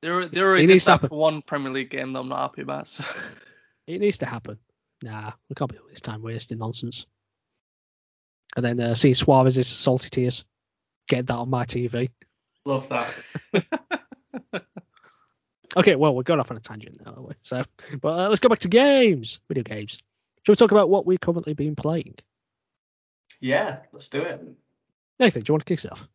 they 0.02 0.08
they 0.08 0.40
already 0.40 0.64
It 0.64 0.66
did 0.66 0.80
that 0.82 1.00
for 1.00 1.16
one 1.18 1.42
Premier 1.42 1.72
League 1.72 1.90
game 1.90 2.12
that 2.12 2.20
I'm 2.20 2.28
not 2.28 2.40
happy 2.40 2.62
about. 2.62 2.86
So. 2.86 3.04
It 3.86 4.00
needs 4.00 4.18
to 4.18 4.26
happen. 4.26 4.58
Nah, 5.00 5.30
we 5.48 5.54
can't 5.54 5.70
be 5.70 5.78
all 5.78 5.86
this 5.88 6.00
time 6.00 6.20
wasting 6.20 6.58
nonsense. 6.58 7.06
And 8.56 8.64
then 8.64 8.80
uh, 8.80 8.96
seeing 8.96 9.14
Suarez's 9.14 9.68
salty 9.68 10.08
tears. 10.08 10.44
Get 11.08 11.28
that 11.28 11.34
on 11.36 11.48
my 11.50 11.64
TV. 11.66 12.10
Love 12.64 12.88
that. 12.88 13.14
Okay, 15.76 15.94
well, 15.94 16.14
we're 16.14 16.22
going 16.22 16.40
off 16.40 16.50
on 16.50 16.56
a 16.56 16.60
tangent 16.60 17.04
now, 17.04 17.12
aren't 17.12 17.28
we? 17.28 17.34
So, 17.42 17.62
but 18.00 18.08
uh, 18.08 18.28
let's 18.28 18.40
go 18.40 18.48
back 18.48 18.60
to 18.60 18.68
games, 18.68 19.40
video 19.46 19.62
games. 19.62 20.00
Shall 20.46 20.52
we 20.52 20.56
talk 20.58 20.70
about 20.70 20.90
what 20.90 21.04
we've 21.06 21.20
currently 21.20 21.54
been 21.54 21.74
playing? 21.74 22.14
Yeah, 23.40 23.80
let's 23.90 24.06
do 24.06 24.22
it. 24.22 24.40
Nathan, 25.18 25.42
do 25.42 25.50
you 25.50 25.54
want 25.54 25.66
to 25.66 25.76
kick 25.76 25.84
it 25.84 25.90
off? 25.90 26.06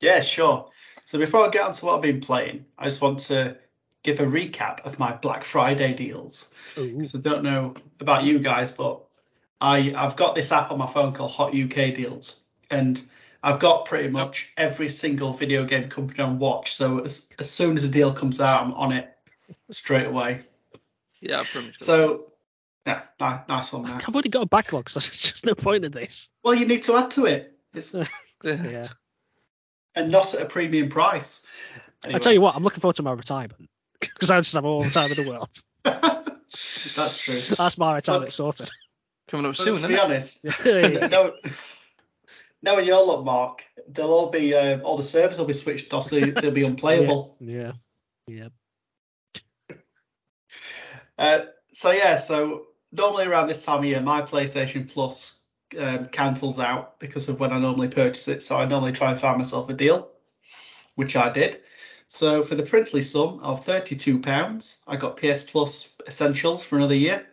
Yeah, 0.00 0.20
sure. 0.20 0.70
So 1.04 1.18
before 1.18 1.44
I 1.44 1.50
get 1.50 1.62
on 1.62 1.72
to 1.72 1.84
what 1.84 1.96
I've 1.96 2.02
been 2.02 2.20
playing, 2.20 2.66
I 2.78 2.84
just 2.84 3.02
want 3.02 3.18
to 3.20 3.56
give 4.04 4.20
a 4.20 4.26
recap 4.26 4.82
of 4.82 4.96
my 5.00 5.14
Black 5.16 5.42
Friday 5.42 5.92
deals. 5.92 6.54
Ooh. 6.78 7.02
So 7.02 7.18
I 7.18 7.20
don't 7.20 7.42
know 7.42 7.74
about 7.98 8.22
you 8.22 8.38
guys, 8.38 8.70
but 8.70 9.02
I 9.60 9.92
I've 9.96 10.14
got 10.14 10.36
this 10.36 10.52
app 10.52 10.70
on 10.70 10.78
my 10.78 10.86
phone 10.86 11.12
called 11.12 11.32
Hot 11.32 11.52
UK 11.52 11.94
Deals, 11.96 12.42
and 12.70 13.02
I've 13.42 13.58
got 13.58 13.86
pretty 13.86 14.08
much 14.08 14.52
every 14.56 14.88
single 14.88 15.32
video 15.32 15.64
game 15.64 15.88
company 15.88 16.20
on 16.20 16.38
watch. 16.38 16.76
So 16.76 17.00
as, 17.00 17.28
as 17.40 17.50
soon 17.50 17.76
as 17.76 17.82
a 17.82 17.88
deal 17.88 18.12
comes 18.12 18.40
out, 18.40 18.62
I'm 18.62 18.72
on 18.74 18.92
it 18.92 19.12
straight 19.70 20.06
away. 20.06 20.42
yeah, 21.20 21.42
pretty 21.50 21.66
much. 21.66 21.80
So 21.80 22.31
yeah, 22.86 23.02
nice, 23.20 23.40
nice 23.48 23.72
one, 23.72 23.82
Matt. 23.82 24.04
I've 24.08 24.14
already 24.14 24.28
got 24.28 24.42
a 24.42 24.46
backlog, 24.46 24.90
so 24.90 25.00
there's 25.00 25.18
just 25.18 25.46
no 25.46 25.54
point 25.54 25.84
in 25.84 25.92
this. 25.92 26.28
Well, 26.44 26.54
you 26.54 26.66
need 26.66 26.82
to 26.84 26.96
add 26.96 27.10
to 27.12 27.26
it. 27.26 27.56
It's 27.74 27.94
Yeah. 28.44 28.88
and 29.94 30.10
not 30.10 30.34
at 30.34 30.42
a 30.42 30.46
premium 30.46 30.88
price. 30.88 31.42
I 32.04 32.18
tell 32.18 32.32
you 32.32 32.40
what, 32.40 32.56
I'm 32.56 32.64
looking 32.64 32.80
forward 32.80 32.96
to 32.96 33.02
my 33.02 33.12
retirement 33.12 33.68
because 34.00 34.30
I 34.30 34.40
just 34.40 34.52
have 34.54 34.64
all 34.64 34.82
the 34.82 34.90
time 34.90 35.12
in 35.12 35.22
the 35.22 35.28
world. 35.30 35.48
That's 35.84 37.18
true. 37.22 37.40
That's 37.56 37.78
my 37.78 37.94
retirement 37.94 38.28
But- 38.28 38.34
sorted. 38.34 38.70
Coming 39.28 39.46
up 39.46 39.56
soon, 39.56 39.66
to 39.66 39.72
isn't 39.72 39.88
be 39.88 39.94
it? 39.94 40.00
honest, 40.00 40.44
yeah. 40.44 41.06
no, 41.06 41.32
knowing 42.60 42.84
your 42.84 43.06
luck, 43.06 43.24
Mark, 43.24 43.64
they'll 43.88 44.12
all 44.12 44.30
be 44.30 44.54
uh, 44.54 44.80
all 44.80 44.96
the 44.98 45.02
servers 45.04 45.38
will 45.38 45.46
be 45.46 45.52
switched 45.54 45.94
off, 45.94 46.06
so 46.06 46.20
they'll 46.20 46.50
be 46.50 46.64
unplayable. 46.64 47.36
Yeah. 47.40 47.72
Yeah. 48.26 48.48
Uh, 51.16 51.40
so 51.72 51.92
yeah, 51.92 52.16
so 52.16 52.66
normally 52.92 53.26
around 53.26 53.48
this 53.48 53.64
time 53.64 53.80
of 53.80 53.84
year, 53.84 54.00
my 54.00 54.22
PlayStation 54.22 54.90
Plus 54.92 55.40
um, 55.78 56.06
cancels 56.06 56.58
out 56.58 56.98
because 57.00 57.28
of 57.28 57.40
when 57.40 57.52
I 57.52 57.58
normally 57.58 57.88
purchase 57.88 58.28
it. 58.28 58.42
So 58.42 58.56
I 58.56 58.66
normally 58.66 58.92
try 58.92 59.10
and 59.10 59.20
find 59.20 59.38
myself 59.38 59.70
a 59.70 59.72
deal, 59.74 60.10
which 60.94 61.16
I 61.16 61.30
did. 61.30 61.60
So 62.08 62.44
for 62.44 62.54
the 62.54 62.62
princely 62.62 63.02
sum 63.02 63.40
of 63.40 63.64
thirty-two 63.64 64.18
pounds, 64.20 64.78
I 64.86 64.96
got 64.96 65.16
PS 65.16 65.42
Plus 65.44 65.90
Essentials 66.06 66.62
for 66.62 66.76
another 66.76 66.94
year. 66.94 67.26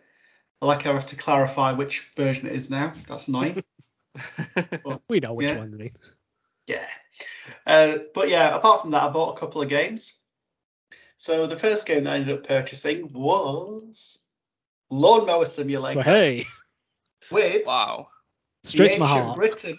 I 0.62 0.66
like 0.66 0.82
how 0.82 0.90
I 0.92 0.94
have 0.94 1.06
to 1.06 1.16
clarify 1.16 1.72
which 1.72 2.10
version 2.16 2.46
it 2.46 2.54
is 2.54 2.70
now. 2.70 2.94
That's 3.06 3.28
annoying. 3.28 3.62
We 5.08 5.20
know 5.20 5.34
which 5.34 5.46
Yeah. 5.46 5.58
one. 5.58 5.78
Lee. 5.78 5.92
Yeah. 6.66 6.86
Uh, 7.66 7.98
but 8.14 8.28
yeah, 8.28 8.56
apart 8.56 8.82
from 8.82 8.90
that, 8.90 9.02
I 9.02 9.08
bought 9.10 9.36
a 9.36 9.40
couple 9.40 9.62
of 9.62 9.68
games. 9.68 10.14
So 11.16 11.46
the 11.46 11.56
first 11.56 11.86
game 11.86 12.04
that 12.04 12.12
I 12.12 12.16
ended 12.16 12.36
up 12.36 12.46
purchasing 12.46 13.12
was 13.12 14.18
Lawnmower 14.90 15.46
Simulator 15.46 15.98
Well, 15.98 16.04
hey, 16.04 16.46
with 17.30 17.66
wow. 17.66 18.08
straight 18.64 18.88
the 18.88 18.94
to 18.94 19.00
my 19.00 19.06
Ancient 19.06 19.26
heart. 19.26 19.36
Britain 19.38 19.78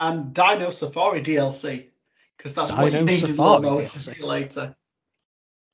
and 0.00 0.34
Dino 0.34 0.70
Safari 0.70 1.22
DLC 1.22 1.86
because 2.36 2.54
that's 2.54 2.72
what 2.72 2.84
you 2.84 2.90
Dino 2.90 3.04
need 3.04 3.22
in 3.22 3.30
Safari 3.30 3.36
Lawnmower 3.36 3.80
DLC. 3.80 4.14
Simulator. 4.14 4.76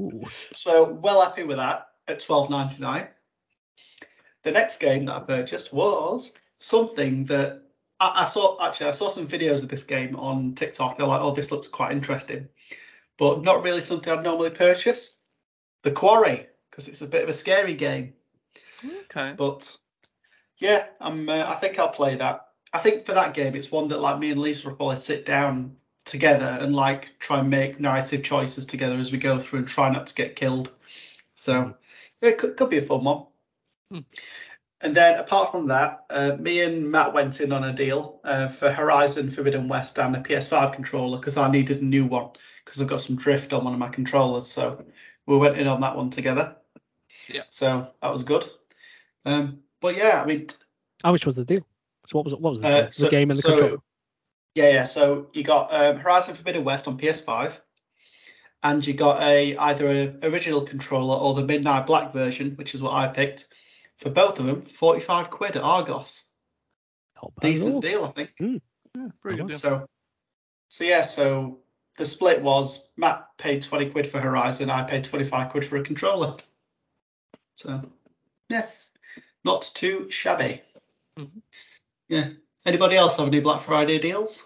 Ooh. 0.02 0.22
So 0.54 0.92
well 0.92 1.22
happy 1.22 1.44
with 1.44 1.56
that 1.56 1.88
at 2.06 2.20
twelve 2.20 2.50
ninety 2.50 2.82
nine. 2.82 3.08
The 4.44 4.52
next 4.52 4.78
game 4.78 5.04
that 5.06 5.16
I 5.16 5.20
purchased 5.20 5.72
was 5.72 6.32
something 6.58 7.24
that 7.26 7.62
I, 8.00 8.22
I 8.22 8.24
saw. 8.24 8.64
Actually, 8.64 8.88
I 8.88 8.92
saw 8.92 9.08
some 9.08 9.26
videos 9.26 9.62
of 9.62 9.68
this 9.68 9.84
game 9.84 10.16
on 10.16 10.54
TikTok. 10.54 10.94
And 10.94 11.02
I'm 11.02 11.08
like, 11.08 11.20
oh, 11.20 11.32
this 11.32 11.50
looks 11.50 11.68
quite 11.68 11.92
interesting, 11.92 12.48
but 13.18 13.42
not 13.42 13.64
really 13.64 13.80
something 13.80 14.12
I'd 14.12 14.22
normally 14.22 14.50
purchase. 14.50 15.16
The 15.82 15.90
Quarry, 15.90 16.46
because 16.70 16.88
it's 16.88 17.02
a 17.02 17.06
bit 17.06 17.22
of 17.22 17.28
a 17.28 17.32
scary 17.32 17.74
game. 17.74 18.12
Okay. 18.84 19.34
But 19.36 19.76
yeah, 20.58 20.86
I'm. 21.00 21.28
Uh, 21.28 21.44
I 21.46 21.54
think 21.54 21.78
I'll 21.78 21.88
play 21.88 22.16
that. 22.16 22.46
I 22.72 22.78
think 22.78 23.06
for 23.06 23.12
that 23.12 23.34
game, 23.34 23.54
it's 23.54 23.72
one 23.72 23.88
that 23.88 24.00
like 24.00 24.18
me 24.18 24.30
and 24.30 24.40
Lisa 24.40 24.68
will 24.68 24.76
probably 24.76 24.96
sit 24.96 25.24
down 25.24 25.76
together 26.04 26.58
and 26.60 26.74
like 26.74 27.14
try 27.18 27.38
and 27.40 27.50
make 27.50 27.80
narrative 27.80 28.22
choices 28.22 28.66
together 28.66 28.96
as 28.96 29.12
we 29.12 29.18
go 29.18 29.38
through 29.38 29.60
and 29.60 29.68
try 29.68 29.90
not 29.90 30.06
to 30.06 30.14
get 30.14 30.36
killed. 30.36 30.72
So 31.34 31.52
Mhm. 31.52 31.76
yeah, 32.20 32.30
it 32.30 32.38
could, 32.38 32.56
could 32.56 32.70
be 32.70 32.78
a 32.78 32.82
fun 32.82 33.04
one. 33.04 33.26
Hmm. 33.90 34.00
And 34.80 34.94
then 34.94 35.18
apart 35.18 35.50
from 35.50 35.66
that, 35.68 36.04
uh, 36.08 36.36
me 36.38 36.60
and 36.60 36.90
Matt 36.90 37.12
went 37.12 37.40
in 37.40 37.52
on 37.52 37.64
a 37.64 37.72
deal 37.72 38.20
uh, 38.22 38.48
for 38.48 38.70
Horizon 38.70 39.30
Forbidden 39.30 39.66
West 39.66 39.98
and 39.98 40.14
a 40.14 40.20
PS5 40.20 40.72
controller 40.72 41.18
because 41.18 41.36
I 41.36 41.50
needed 41.50 41.82
a 41.82 41.84
new 41.84 42.06
one 42.06 42.30
because 42.64 42.80
I've 42.80 42.86
got 42.86 43.00
some 43.00 43.16
drift 43.16 43.52
on 43.52 43.64
one 43.64 43.72
of 43.72 43.80
my 43.80 43.88
controllers. 43.88 44.46
So 44.46 44.84
we 45.26 45.36
went 45.36 45.58
in 45.58 45.66
on 45.66 45.80
that 45.80 45.96
one 45.96 46.10
together. 46.10 46.56
Yeah. 47.28 47.42
So 47.48 47.92
that 48.00 48.12
was 48.12 48.22
good. 48.22 48.48
Um, 49.24 49.60
but 49.80 49.96
yeah, 49.96 50.22
I 50.22 50.26
mean, 50.26 50.46
How 51.02 51.12
much 51.12 51.26
was 51.26 51.36
the 51.36 51.44
deal? 51.44 51.60
So 52.06 52.18
what 52.18 52.24
was 52.24 52.32
it? 52.32 52.40
What 52.40 52.50
was 52.50 52.60
the, 52.60 52.68
Uh, 52.68 52.90
so- 52.90 53.04
the 53.04 53.10
game 53.10 53.30
and 53.30 53.38
the 53.38 53.42
so- 53.42 53.50
controller? 53.50 53.82
Yeah, 54.54 54.70
yeah. 54.70 54.84
So 54.84 55.28
you 55.34 55.44
got 55.44 55.72
um, 55.72 55.98
Horizon 55.98 56.34
Forbidden 56.34 56.64
West 56.64 56.88
on 56.88 56.98
PS5, 56.98 57.60
and 58.64 58.84
you 58.84 58.92
got 58.94 59.22
a 59.22 59.56
either 59.56 59.88
a 59.88 60.26
original 60.26 60.62
controller 60.62 61.16
or 61.16 61.34
the 61.34 61.44
Midnight 61.44 61.86
Black 61.86 62.12
version, 62.12 62.52
which 62.56 62.74
is 62.74 62.82
what 62.82 62.92
I 62.94 63.06
picked, 63.08 63.46
for 63.98 64.10
both 64.10 64.40
of 64.40 64.46
them, 64.46 64.62
45 64.62 65.30
quid 65.30 65.54
at 65.56 65.62
Argos. 65.62 66.24
Not 67.22 67.34
bad. 67.36 67.48
Decent 67.48 67.82
deal, 67.82 68.04
I 68.04 68.08
think. 68.10 68.30
Yeah, 68.40 69.08
pretty 69.20 69.40
Oh, 69.40 69.44
good 69.44 69.52
deal. 69.52 69.58
So, 69.60 69.88
so 70.70 70.84
yeah, 70.84 71.02
so 71.02 71.60
the 71.96 72.04
split 72.04 72.42
was 72.42 72.90
Matt 72.96 73.28
paid 73.38 73.62
20 73.62 73.90
quid 73.90 74.08
for 74.08 74.18
Horizon, 74.18 74.70
I 74.70 74.82
paid 74.82 75.04
25 75.04 75.50
quid 75.50 75.64
for 75.64 75.76
a 75.76 75.82
controller. 75.84 76.36
So, 77.54 77.82
yeah, 78.48 78.66
not 79.48 79.70
too 79.74 80.10
shabby. 80.10 80.62
Mhm. 81.18 81.42
Yeah. 82.08 82.28
Anybody 82.66 82.96
else 82.96 83.16
have 83.16 83.26
any 83.28 83.40
Black 83.40 83.60
Friday 83.62 83.98
deals? 83.98 84.44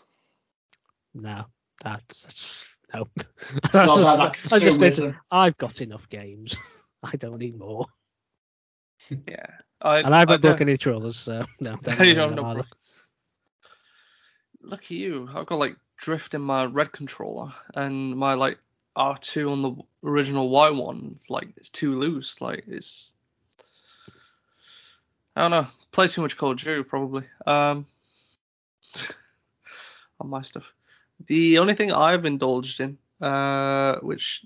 No, 1.14 1.44
that's, 1.82 2.22
that's 2.24 2.64
no. 2.94 3.08
Not 3.72 3.72
That's 3.72 3.72
that 3.72 4.34
just- 4.34 4.50
that 4.50 4.52
I 4.54 4.58
just 4.60 4.78
said, 4.78 4.92
consumerism. 4.92 5.16
I've 5.30 5.58
got 5.58 5.80
enough 5.80 6.08
games. 6.08 6.56
I 7.02 7.16
don't 7.16 7.38
need 7.38 7.58
more. 7.58 7.86
Yeah. 9.28 9.46
I, 9.80 9.98
And 9.98 10.14
I 10.14 10.20
haven't 10.20 10.34
I 10.34 10.36
don't- 10.36 10.40
broken 10.52 10.68
any 10.68 10.78
controllers, 10.78 11.16
so 11.18 11.44
no. 11.60 11.76
Don't 11.82 12.00
You 12.06 12.14
don't 12.14 12.36
them 12.36 12.54
bro. 12.54 12.62
Look 14.62 14.84
at 14.84 14.90
you. 14.92 15.28
I've 15.34 15.46
got 15.46 15.58
like 15.58 15.76
drift 15.96 16.34
in 16.34 16.40
my 16.40 16.64
red 16.64 16.92
controller 16.92 17.52
and 17.74 18.16
my 18.16 18.34
like 18.34 18.58
R2 18.96 19.50
on 19.50 19.62
the 19.62 19.74
original 20.04 20.48
Y 20.50 20.70
one. 20.70 21.10
It's 21.16 21.28
like 21.30 21.48
it's 21.56 21.70
too 21.70 21.98
loose. 21.98 22.40
Like 22.40 22.64
it's 22.68 23.12
I 25.36 25.42
don't 25.42 25.50
know. 25.50 25.66
Play 25.92 26.08
too 26.08 26.22
much 26.22 26.36
Call 26.36 26.52
of 26.52 26.58
Duty 26.58 26.82
probably. 26.82 27.24
Um 27.46 27.86
on 30.20 30.28
my 30.30 30.42
stuff. 30.42 30.72
The 31.26 31.58
only 31.58 31.74
thing 31.74 31.92
I've 31.92 32.24
indulged 32.24 32.80
in, 32.80 32.98
uh, 33.20 33.96
which 34.00 34.44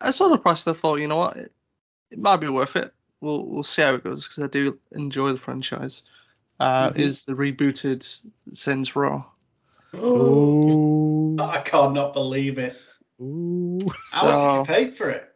I 0.00 0.10
saw 0.10 0.28
the 0.28 0.38
price 0.38 0.66
and 0.66 0.76
I 0.76 0.78
thought, 0.80 0.96
you 0.96 1.08
know 1.08 1.16
what, 1.16 1.36
it, 1.36 1.52
it 2.10 2.18
might 2.18 2.36
be 2.38 2.48
worth 2.48 2.76
it. 2.76 2.92
We'll 3.20 3.44
we'll 3.46 3.62
see 3.62 3.82
how 3.82 3.94
it 3.94 4.04
goes 4.04 4.26
because 4.26 4.42
I 4.44 4.46
do 4.48 4.78
enjoy 4.92 5.32
the 5.32 5.38
franchise. 5.38 6.02
Uh, 6.58 6.90
Mhm. 6.90 6.96
Is 6.96 7.24
the 7.24 7.32
rebooted 7.32 8.02
Saints 8.52 8.94
Row? 8.94 9.24
Ooh. 9.94 11.36
I 11.38 11.60
can't 11.60 11.94
not 11.94 12.12
believe 12.12 12.58
it. 12.58 12.76
Ooh. 13.20 13.78
How 14.12 14.26
much 14.26 14.40
did 14.42 14.54
you 14.54 14.64
pay 14.64 14.90
for 14.90 15.10
it? 15.10 15.34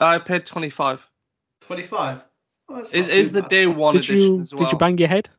I 0.00 0.18
paid 0.18 0.46
25. 0.46 1.06
25. 1.60 2.24
That's 2.74 2.94
Is 2.94 3.08
is 3.08 3.32
the 3.32 3.42
bad. 3.42 3.50
day 3.50 3.66
one 3.66 3.94
Did 3.94 4.04
edition 4.04 4.18
you 4.34 4.40
as 4.40 4.54
well? 4.54 4.64
did 4.64 4.72
you 4.72 4.78
bang 4.78 4.98
your 4.98 5.08
head? 5.08 5.28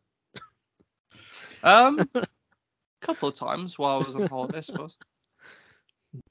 Um, 1.64 2.10
a 2.14 2.28
couple 3.02 3.30
of 3.30 3.36
times 3.36 3.80
while 3.80 3.96
I 4.02 4.06
was 4.06 4.18
on 4.18 4.28
holiday, 4.28 4.58
I 4.58 4.62
suppose. 4.62 4.98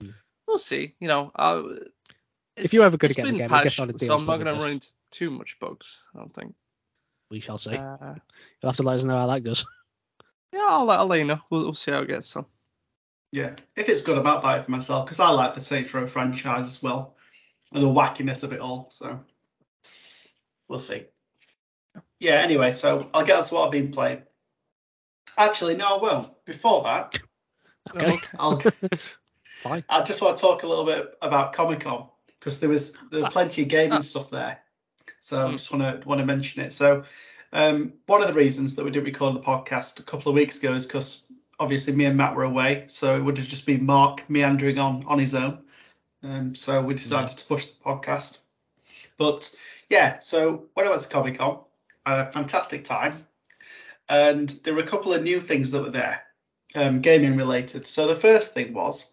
Mhm. 0.02 0.12
We'll 0.46 0.58
see. 0.58 0.94
You 1.00 1.08
know, 1.08 1.32
I, 1.34 1.62
If 2.56 2.74
you 2.74 2.82
ever 2.82 2.98
go 2.98 3.06
to 3.06 3.10
it's 3.10 3.16
get 3.16 3.22
the 3.24 3.30
been 3.30 3.38
game, 3.38 3.52
I 3.54 3.62
guess 3.64 3.76
patched, 3.76 3.80
on 3.80 3.88
the 3.88 3.98
so 3.98 4.14
I'm 4.14 4.26
not 4.26 4.36
going 4.36 4.54
to 4.54 4.60
run 4.60 4.72
into 4.72 4.88
too 5.10 5.30
much 5.30 5.58
bugs. 5.58 6.00
I 6.14 6.18
don't 6.18 6.34
think. 6.34 6.54
We 7.30 7.40
shall 7.40 7.56
see. 7.56 7.70
Uh, 7.70 7.96
You'll 8.62 8.70
have 8.72 8.76
to 8.76 8.82
let 8.82 8.96
us 8.96 9.04
know 9.04 9.16
how 9.16 9.26
that 9.28 9.40
goes. 9.42 9.64
yeah, 10.52 10.66
I'll, 10.68 10.84
let- 10.84 10.98
I'll 10.98 11.06
let 11.06 11.18
you 11.20 11.24
know. 11.24 11.40
We'll, 11.48 11.62
we'll 11.62 11.74
see 11.74 11.92
how 11.92 12.00
it 12.02 12.08
gets. 12.08 12.26
So. 12.28 12.44
Yeah, 13.32 13.54
if 13.74 13.88
it's 13.88 14.02
good, 14.02 14.18
I 14.18 14.22
might 14.22 14.42
buy 14.42 14.58
it 14.58 14.66
for 14.66 14.70
myself 14.70 15.06
because 15.06 15.18
I 15.18 15.30
like 15.30 15.54
the 15.54 15.62
Saints 15.62 15.94
Row 15.94 16.06
franchise 16.06 16.66
as 16.66 16.82
well 16.82 17.16
and 17.72 17.82
the 17.82 17.88
wackiness 17.88 18.42
of 18.42 18.52
it 18.52 18.60
all. 18.60 18.88
So 18.90 19.18
we'll 20.72 20.78
see. 20.80 21.04
Yeah. 22.18 22.36
Anyway, 22.36 22.72
so 22.72 23.10
I'll 23.12 23.24
get 23.26 23.36
on 23.36 23.44
to 23.44 23.54
what 23.54 23.66
I've 23.66 23.70
been 23.72 23.92
playing. 23.92 24.22
Actually, 25.36 25.76
no, 25.76 25.98
I 25.98 26.02
won't. 26.02 26.44
Before 26.46 26.82
that, 26.84 27.20
Okay. 27.94 28.18
I'll. 28.38 28.58
Fine. 29.62 29.84
I 29.90 30.02
just 30.02 30.20
want 30.22 30.36
to 30.36 30.40
talk 30.40 30.62
a 30.62 30.66
little 30.66 30.86
bit 30.86 31.14
about 31.20 31.52
Comic 31.52 31.80
Con 31.80 32.08
because 32.40 32.58
there 32.58 32.70
was 32.70 32.94
there 33.10 33.22
were 33.22 33.28
plenty 33.30 33.62
of 33.62 33.68
gaming 33.68 33.98
Ah. 33.98 34.00
stuff 34.00 34.30
there, 34.30 34.58
so 35.20 35.42
I 35.44 35.50
Hmm. 35.50 35.52
just 35.56 35.70
want 35.70 36.02
to 36.02 36.08
want 36.08 36.20
to 36.20 36.26
mention 36.26 36.62
it. 36.62 36.72
So, 36.72 37.04
um, 37.52 37.92
one 38.06 38.22
of 38.22 38.28
the 38.28 38.34
reasons 38.34 38.74
that 38.76 38.84
we 38.84 38.90
didn't 38.90 39.04
record 39.06 39.34
the 39.34 39.40
podcast 39.40 40.00
a 40.00 40.04
couple 40.04 40.30
of 40.30 40.34
weeks 40.36 40.58
ago 40.58 40.72
is 40.72 40.86
because 40.86 41.22
obviously 41.60 41.92
me 41.92 42.06
and 42.06 42.16
Matt 42.16 42.34
were 42.34 42.44
away, 42.44 42.86
so 42.88 43.14
it 43.14 43.20
would 43.20 43.36
have 43.38 43.46
just 43.46 43.66
been 43.66 43.84
Mark 43.84 44.28
meandering 44.30 44.78
on 44.78 45.04
on 45.06 45.18
his 45.18 45.34
own. 45.34 45.62
Um, 46.24 46.54
so 46.54 46.80
we 46.82 46.94
decided 46.94 47.36
to 47.36 47.46
push 47.46 47.66
the 47.66 47.84
podcast. 47.84 48.38
But 49.18 49.54
yeah, 49.92 50.18
so 50.20 50.64
when 50.72 50.86
I 50.86 50.88
went 50.88 51.02
to 51.02 51.08
Comic 51.08 51.38
Con, 51.38 51.58
I 52.06 52.16
had 52.16 52.28
a 52.28 52.32
fantastic 52.32 52.82
time, 52.82 53.26
and 54.08 54.48
there 54.64 54.72
were 54.74 54.82
a 54.82 54.86
couple 54.86 55.12
of 55.12 55.22
new 55.22 55.38
things 55.38 55.70
that 55.70 55.82
were 55.82 55.90
there, 55.90 56.22
um, 56.74 57.02
gaming 57.02 57.36
related. 57.36 57.86
So 57.86 58.06
the 58.06 58.14
first 58.14 58.54
thing 58.54 58.72
was 58.72 59.10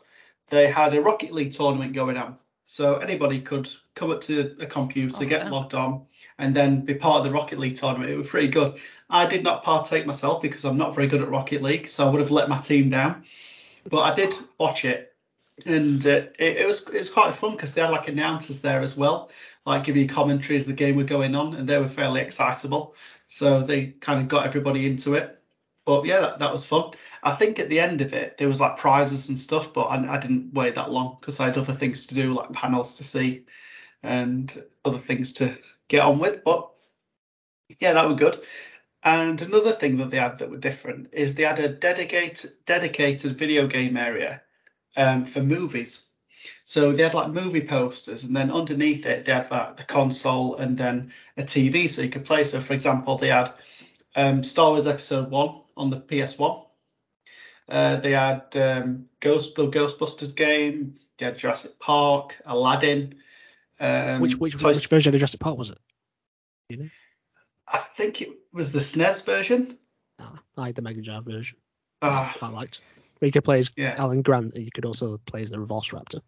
they 0.47 0.67
had 0.67 0.93
a 0.93 1.01
Rocket 1.01 1.33
League 1.33 1.51
tournament 1.51 1.91
going 1.93 2.15
on. 2.15 2.37
So 2.65 2.95
anybody 2.97 3.41
could 3.41 3.69
come 3.95 4.11
up 4.11 4.21
to 4.21 4.55
a 4.61 4.65
computer, 4.65 5.25
Oh, 5.25 5.27
get 5.27 5.45
yeah. 5.45 5.49
logged 5.51 5.73
on, 5.73 6.05
and 6.37 6.55
then 6.55 6.85
be 6.85 6.93
part 6.93 7.17
of 7.19 7.25
the 7.25 7.31
Rocket 7.31 7.59
League 7.59 7.75
tournament. 7.75 8.09
It 8.11 8.17
was 8.17 8.29
pretty 8.29 8.47
good. 8.47 8.79
I 9.09 9.25
did 9.25 9.43
not 9.43 9.63
partake 9.63 10.05
myself 10.05 10.41
because 10.41 10.63
I'm 10.63 10.77
not 10.77 10.95
very 10.95 11.07
good 11.07 11.21
at 11.21 11.29
Rocket 11.29 11.61
League, 11.61 11.89
so 11.89 12.07
I 12.07 12.09
would 12.09 12.21
have 12.21 12.31
let 12.31 12.47
my 12.47 12.57
team 12.57 12.89
down. 12.89 13.25
But 13.89 14.01
I 14.01 14.15
did 14.15 14.33
watch 14.59 14.85
it, 14.85 15.13
and 15.65 16.05
uh, 16.05 16.27
it, 16.39 16.57
it 16.57 16.67
was 16.67 16.87
it 16.87 16.99
was 16.99 17.09
quite 17.09 17.33
fun 17.33 17.51
because 17.51 17.73
they 17.73 17.81
had 17.81 17.89
like 17.89 18.07
announcers 18.07 18.61
there 18.61 18.81
as 18.81 18.95
well, 18.95 19.29
like 19.69 19.83
giving 19.83 20.01
you 20.01 20.07
commentary 20.07 20.57
as 20.57 20.65
the 20.65 20.73
game 20.73 20.95
were 20.95 21.03
going 21.03 21.35
on, 21.35 21.55
and 21.55 21.67
they 21.67 21.77
were 21.77 21.87
fairly 21.87 22.21
excitable. 22.21 22.95
So 23.27 23.61
they 23.61 23.87
kind 23.87 24.19
of 24.19 24.27
got 24.27 24.45
everybody 24.45 24.85
into 24.85 25.13
it. 25.13 25.39
But 25.85 26.05
yeah, 26.05 26.19
that, 26.19 26.39
that 26.39 26.51
was 26.51 26.65
fun. 26.65 26.91
I 27.23 27.31
think 27.31 27.59
at 27.59 27.69
the 27.69 27.79
end 27.79 28.01
of 28.01 28.13
it, 28.13 28.37
there 28.37 28.49
was 28.49 28.61
like 28.61 28.77
prizes 28.77 29.29
and 29.29 29.39
stuff, 29.39 29.73
but 29.73 29.83
I, 29.83 30.15
I 30.15 30.17
didn't 30.19 30.53
wait 30.53 30.75
that 30.75 30.91
long 30.91 31.17
because 31.19 31.39
I 31.39 31.45
had 31.45 31.57
other 31.57 31.73
things 31.73 32.05
to 32.07 32.15
do, 32.15 32.33
like 32.33 32.51
panels 32.51 32.95
to 32.95 33.03
see 33.03 33.45
and 34.03 34.63
other 34.85 34.97
things 34.97 35.33
to 35.33 35.57
get 35.87 36.03
on 36.03 36.19
with. 36.19 36.43
But 36.43 36.69
yeah, 37.79 37.93
that 37.93 38.07
was 38.07 38.15
good. 38.15 38.43
And 39.03 39.41
another 39.41 39.71
thing 39.71 39.97
that 39.97 40.11
they 40.11 40.17
had 40.17 40.37
that 40.39 40.49
were 40.49 40.57
different 40.57 41.09
is 41.13 41.33
they 41.33 41.43
had 41.43 41.59
a 41.59 41.69
dedicated 41.69 42.51
dedicated 42.65 43.37
video 43.37 43.65
game 43.67 43.95
area 43.95 44.41
um, 44.97 45.25
for 45.25 45.41
movies. 45.41 46.08
So 46.69 46.91
they 46.91 47.01
had 47.01 47.15
like 47.15 47.31
movie 47.31 47.65
posters, 47.65 48.23
and 48.23 48.35
then 48.35 48.51
underneath 48.51 49.03
it 49.07 49.25
they 49.25 49.31
had 49.31 49.49
like 49.49 49.77
the 49.77 49.83
console 49.83 50.55
and 50.57 50.77
then 50.77 51.11
a 51.35 51.41
TV 51.41 51.89
so 51.89 52.03
you 52.03 52.09
could 52.09 52.25
play. 52.25 52.43
So 52.43 52.59
for 52.59 52.73
example, 52.73 53.17
they 53.17 53.29
had 53.29 53.51
um, 54.15 54.43
Star 54.43 54.69
Wars 54.69 54.85
Episode 54.85 55.31
One 55.31 55.61
on 55.75 55.89
the 55.89 55.99
PS1. 55.99 56.63
Uh, 57.67 57.95
they 57.95 58.11
had 58.11 58.55
um, 58.55 59.09
Ghost 59.19 59.55
the 59.55 59.67
Ghostbusters 59.67 60.35
game. 60.35 60.93
They 61.17 61.25
had 61.25 61.39
Jurassic 61.39 61.79
Park, 61.79 62.37
Aladdin. 62.45 63.15
Um, 63.79 64.21
which 64.21 64.35
which 64.35 64.55
Toy 64.55 64.73
which 64.73 64.85
version 64.85 65.15
of 65.15 65.19
Jurassic 65.19 65.39
Park 65.39 65.57
was 65.57 65.71
it? 65.71 65.79
I 67.67 67.77
think 67.79 68.21
it 68.21 68.29
was 68.53 68.71
the 68.71 68.77
SNES 68.77 69.25
version. 69.25 69.79
Nah, 70.19 70.37
I 70.55 70.67
had 70.67 70.75
the 70.75 70.83
Mega 70.83 71.01
Drive 71.01 71.25
version. 71.25 71.57
Ah, 72.03 72.31
Quite 72.37 72.53
liked. 72.53 72.81
Where 73.17 73.25
you 73.27 73.31
could 73.31 73.43
play 73.43 73.57
as 73.57 73.71
Yeah. 73.75 73.95
Alan 73.97 74.21
Grant, 74.21 74.53
and 74.53 74.63
you 74.63 74.69
could 74.71 74.85
also 74.85 75.17
play 75.25 75.41
as 75.41 75.49
the 75.49 75.57
Velociraptor. 75.57 76.21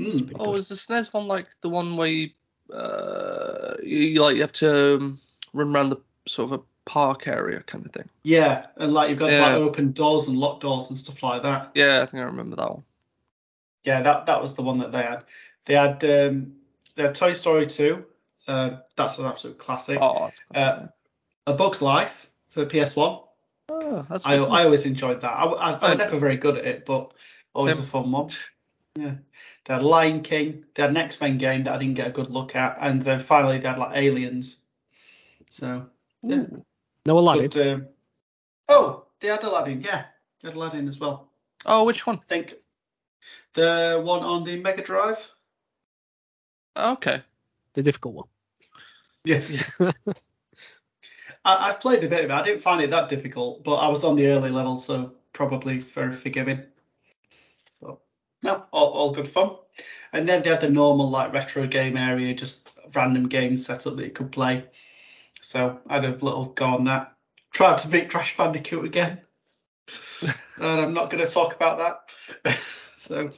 Mm, 0.00 0.36
Oh, 0.38 0.54
is 0.54 0.68
the 0.68 0.74
SNES 0.74 1.12
one 1.12 1.28
like 1.28 1.48
the 1.60 1.68
one 1.68 1.96
where 1.96 2.08
you, 2.08 2.30
uh, 2.72 3.74
you, 3.82 4.20
like 4.22 4.36
you 4.36 4.42
have 4.42 4.52
to 4.54 4.96
um, 4.96 5.20
run 5.52 5.74
around 5.74 5.90
the 5.90 5.96
sort 6.26 6.52
of 6.52 6.60
a 6.60 6.62
park 6.84 7.26
area 7.28 7.60
kind 7.60 7.84
of 7.86 7.92
thing? 7.92 8.08
yeah, 8.24 8.66
and 8.76 8.92
like 8.92 9.10
you've 9.10 9.18
got 9.18 9.30
Yeah. 9.30 9.42
like 9.42 9.56
open 9.56 9.92
doors 9.92 10.28
and 10.28 10.36
locked 10.38 10.62
doors 10.62 10.88
and 10.88 10.98
stuff 10.98 11.22
like 11.22 11.42
that. 11.42 11.70
Yeah, 11.74 12.02
I 12.02 12.06
think 12.06 12.20
I 12.22 12.26
remember 12.26 12.56
that 12.56 12.70
one. 12.70 12.84
Yeah, 13.84 14.02
that 14.02 14.26
that 14.26 14.42
was 14.42 14.54
the 14.54 14.62
one 14.62 14.78
that 14.78 14.92
they 14.92 15.02
had. 15.02 15.24
They 15.64 15.74
had 15.74 16.02
um, 16.04 16.54
they 16.96 17.04
had 17.04 17.14
Toy 17.14 17.32
Story 17.32 17.66
2. 17.66 18.04
Uh, 18.46 18.70
that's 18.96 19.18
an 19.18 19.26
absolute 19.26 19.58
classic. 19.58 19.98
Oh, 20.00 20.18
that's 20.24 20.42
Uh, 20.54 20.88
A 21.46 21.52
Bug's 21.54 21.80
Life 21.80 22.28
for 22.48 22.66
PS1. 22.66 23.22
oh, 23.68 24.06
that's 24.08 24.26
I. 24.26 24.34
I 24.36 24.64
always 24.64 24.84
enjoyed 24.86 25.20
that. 25.20 25.30
I, 25.32 25.44
I, 25.44 25.70
I 25.72 25.78
I- 25.80 25.88
was 25.94 25.98
never 25.98 26.18
very 26.18 26.36
good 26.36 26.56
at 26.58 26.66
it, 26.66 26.84
but 26.86 27.12
always 27.54 27.76
Same. 27.76 27.84
a 27.84 27.86
fun 27.86 28.10
one. 28.12 28.28
Yeah. 28.96 29.14
They 29.64 29.74
had 29.74 29.82
Lion 29.82 30.22
King. 30.22 30.64
They 30.74 30.82
had 30.82 30.90
an 30.90 30.96
X 30.96 31.20
Men 31.20 31.38
game 31.38 31.64
that 31.64 31.74
I 31.74 31.78
didn't 31.78 31.94
get 31.94 32.08
a 32.08 32.12
good 32.12 32.30
look 32.30 32.56
at, 32.56 32.78
and 32.80 33.02
then 33.02 33.18
finally 33.18 33.58
they 33.58 33.68
had 33.68 33.78
like 33.78 33.96
Aliens. 33.96 34.58
So 35.48 35.86
yeah. 36.22 36.44
No 37.06 37.18
Aladdin. 37.18 37.48
good. 37.48 37.74
Um, 37.74 37.88
oh, 38.68 39.04
they 39.20 39.28
had 39.28 39.42
Aladdin. 39.42 39.82
Yeah, 39.82 40.04
they 40.40 40.48
had 40.48 40.56
Aladdin 40.56 40.88
as 40.88 40.98
well. 40.98 41.30
Oh, 41.66 41.84
which 41.84 42.06
one? 42.06 42.16
I 42.16 42.24
think 42.26 42.54
the 43.54 44.00
one 44.02 44.22
on 44.22 44.44
the 44.44 44.56
Mega 44.60 44.82
Drive. 44.82 45.28
Okay. 46.76 47.22
The 47.74 47.82
difficult 47.82 48.14
one. 48.14 48.28
Yeah. 49.24 49.42
I, 51.44 51.68
I've 51.68 51.80
played 51.80 52.04
a 52.04 52.08
bit 52.08 52.24
of 52.24 52.30
it. 52.30 52.34
I 52.34 52.42
didn't 52.42 52.62
find 52.62 52.82
it 52.82 52.90
that 52.90 53.08
difficult, 53.08 53.64
but 53.64 53.76
I 53.76 53.88
was 53.88 54.04
on 54.04 54.16
the 54.16 54.26
early 54.28 54.50
level, 54.50 54.78
so 54.78 55.12
probably 55.32 55.78
very 55.78 56.12
forgiving. 56.12 56.62
No, 58.42 58.64
all, 58.72 58.88
all 58.88 59.12
good 59.12 59.28
fun. 59.28 59.56
And 60.12 60.28
then 60.28 60.42
they 60.42 60.50
had 60.50 60.60
the 60.60 60.70
normal 60.70 61.10
like 61.10 61.32
retro 61.32 61.66
game 61.66 61.96
area, 61.96 62.34
just 62.34 62.70
random 62.94 63.28
games 63.28 63.66
set 63.66 63.86
up 63.86 63.96
that 63.96 64.04
you 64.04 64.10
could 64.10 64.32
play. 64.32 64.64
So 65.40 65.80
I 65.88 65.94
had 65.94 66.04
a 66.04 66.10
little 66.10 66.46
go 66.46 66.66
on 66.66 66.84
that. 66.84 67.14
Tried 67.52 67.78
to 67.78 67.88
beat 67.88 68.10
Crash 68.10 68.36
Bandicoot 68.36 68.84
again. 68.84 69.20
and 70.22 70.32
I'm 70.80 70.94
not 70.94 71.10
going 71.10 71.24
to 71.24 71.30
talk 71.30 71.54
about 71.54 71.78
that. 72.44 72.58
so 72.94 73.30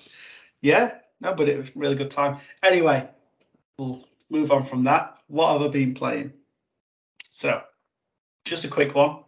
yeah, 0.61 0.99
no, 1.21 1.35
but 1.35 1.49
it 1.49 1.59
was 1.59 1.69
a 1.69 1.73
really 1.77 1.95
good 1.95 2.11
time. 2.11 2.39
Anyway, 2.63 3.09
we'll 3.79 4.05
move 4.31 4.51
on 4.51 4.65
from 4.65 4.85
that. 4.85 5.19
What 5.29 5.53
have 5.53 5.63
I 5.63 5.69
been 5.69 5.95
playing? 5.95 6.33
So, 7.31 7.63
just 8.45 8.65
a 8.65 8.69
quick 8.69 8.95
one. 8.95 9.19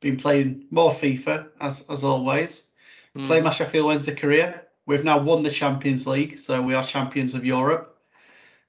Been 0.00 0.16
playing 0.16 0.66
more 0.70 0.90
FIFA 0.90 1.48
as 1.60 1.84
as 1.88 2.04
always. 2.04 2.68
Mm. 3.16 3.26
Playing 3.26 3.44
my 3.44 3.50
Sheffield 3.50 3.86
Wednesday 3.86 4.14
career. 4.14 4.65
We've 4.86 5.04
now 5.04 5.18
won 5.18 5.42
the 5.42 5.50
Champions 5.50 6.06
League, 6.06 6.38
so 6.38 6.62
we 6.62 6.74
are 6.74 6.84
champions 6.84 7.34
of 7.34 7.44
Europe. 7.44 7.98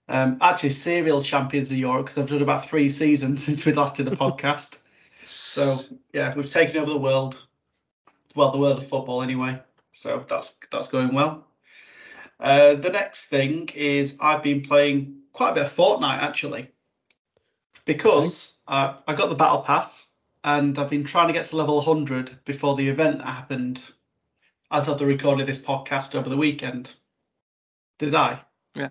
Um, 0.09 0.37
actually, 0.41 0.71
serial 0.71 1.21
champions 1.21 1.69
of 1.69 1.77
Europe 1.77 2.05
because 2.05 2.17
I've 2.17 2.29
done 2.29 2.41
about 2.41 2.65
three 2.65 2.89
seasons 2.89 3.43
since 3.45 3.65
we 3.65 3.73
last 3.73 3.95
did 3.95 4.07
a 4.07 4.15
podcast. 4.15 4.77
So 5.23 5.77
yeah, 6.13 6.33
we've 6.35 6.47
taken 6.47 6.77
over 6.77 6.91
the 6.91 6.99
world. 6.99 7.43
Well, 8.35 8.51
the 8.51 8.57
world 8.57 8.77
of 8.77 8.87
football 8.87 9.21
anyway. 9.21 9.59
So 9.91 10.23
that's 10.27 10.57
that's 10.71 10.87
going 10.87 11.13
well. 11.13 11.47
Uh, 12.39 12.75
the 12.75 12.89
next 12.89 13.25
thing 13.25 13.69
is 13.73 14.15
I've 14.19 14.43
been 14.43 14.61
playing 14.61 15.21
quite 15.33 15.51
a 15.51 15.55
bit 15.55 15.65
of 15.65 15.75
Fortnite 15.75 16.19
actually, 16.19 16.69
because 17.85 18.55
uh, 18.67 18.97
I 19.07 19.15
got 19.15 19.29
the 19.29 19.35
battle 19.35 19.61
pass 19.61 20.07
and 20.43 20.77
I've 20.77 20.89
been 20.89 21.03
trying 21.03 21.27
to 21.27 21.33
get 21.33 21.45
to 21.47 21.55
level 21.57 21.77
100 21.77 22.45
before 22.45 22.75
the 22.75 22.87
event 22.87 23.21
happened. 23.21 23.83
As 24.69 24.87
of 24.89 24.99
the 24.99 25.05
recording 25.05 25.41
of 25.41 25.47
this 25.47 25.61
podcast 25.61 26.13
over 26.13 26.29
the 26.29 26.37
weekend, 26.37 26.93
did 27.99 28.13
I? 28.13 28.41
Yeah. 28.75 28.89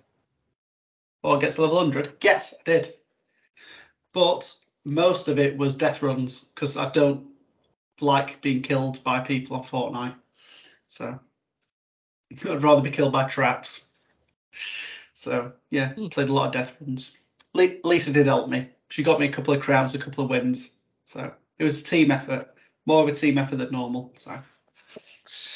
Or 1.23 1.37
get 1.37 1.51
to 1.53 1.61
level 1.61 1.77
100? 1.77 2.17
Yes, 2.21 2.53
I 2.59 2.63
did. 2.63 2.93
But 4.11 4.55
most 4.83 5.27
of 5.27 5.37
it 5.37 5.55
was 5.57 5.75
death 5.75 6.01
runs 6.01 6.39
because 6.45 6.77
I 6.77 6.89
don't 6.89 7.27
like 8.01 8.41
being 8.41 8.61
killed 8.61 9.03
by 9.03 9.19
people 9.19 9.57
on 9.57 9.63
Fortnite. 9.63 10.15
So 10.87 11.19
I'd 12.31 12.63
rather 12.63 12.81
be 12.81 12.91
killed 12.91 13.11
by 13.11 13.27
traps. 13.27 13.85
So 15.13 15.53
yeah, 15.69 15.93
Hmm. 15.93 16.07
played 16.07 16.29
a 16.29 16.33
lot 16.33 16.47
of 16.47 16.53
death 16.53 16.75
runs. 16.81 17.15
Le- 17.53 17.79
Lisa 17.83 18.11
did 18.11 18.25
help 18.25 18.49
me. 18.49 18.69
She 18.89 19.03
got 19.03 19.19
me 19.19 19.27
a 19.27 19.31
couple 19.31 19.53
of 19.53 19.61
crowns, 19.61 19.93
a 19.93 19.99
couple 19.99 20.23
of 20.23 20.29
wins. 20.29 20.71
So 21.05 21.33
it 21.59 21.63
was 21.63 21.81
a 21.81 21.85
team 21.85 22.09
effort, 22.11 22.55
more 22.85 23.03
of 23.03 23.09
a 23.09 23.13
team 23.13 23.37
effort 23.37 23.57
than 23.57 23.71
normal. 23.71 24.13
So 24.15 24.39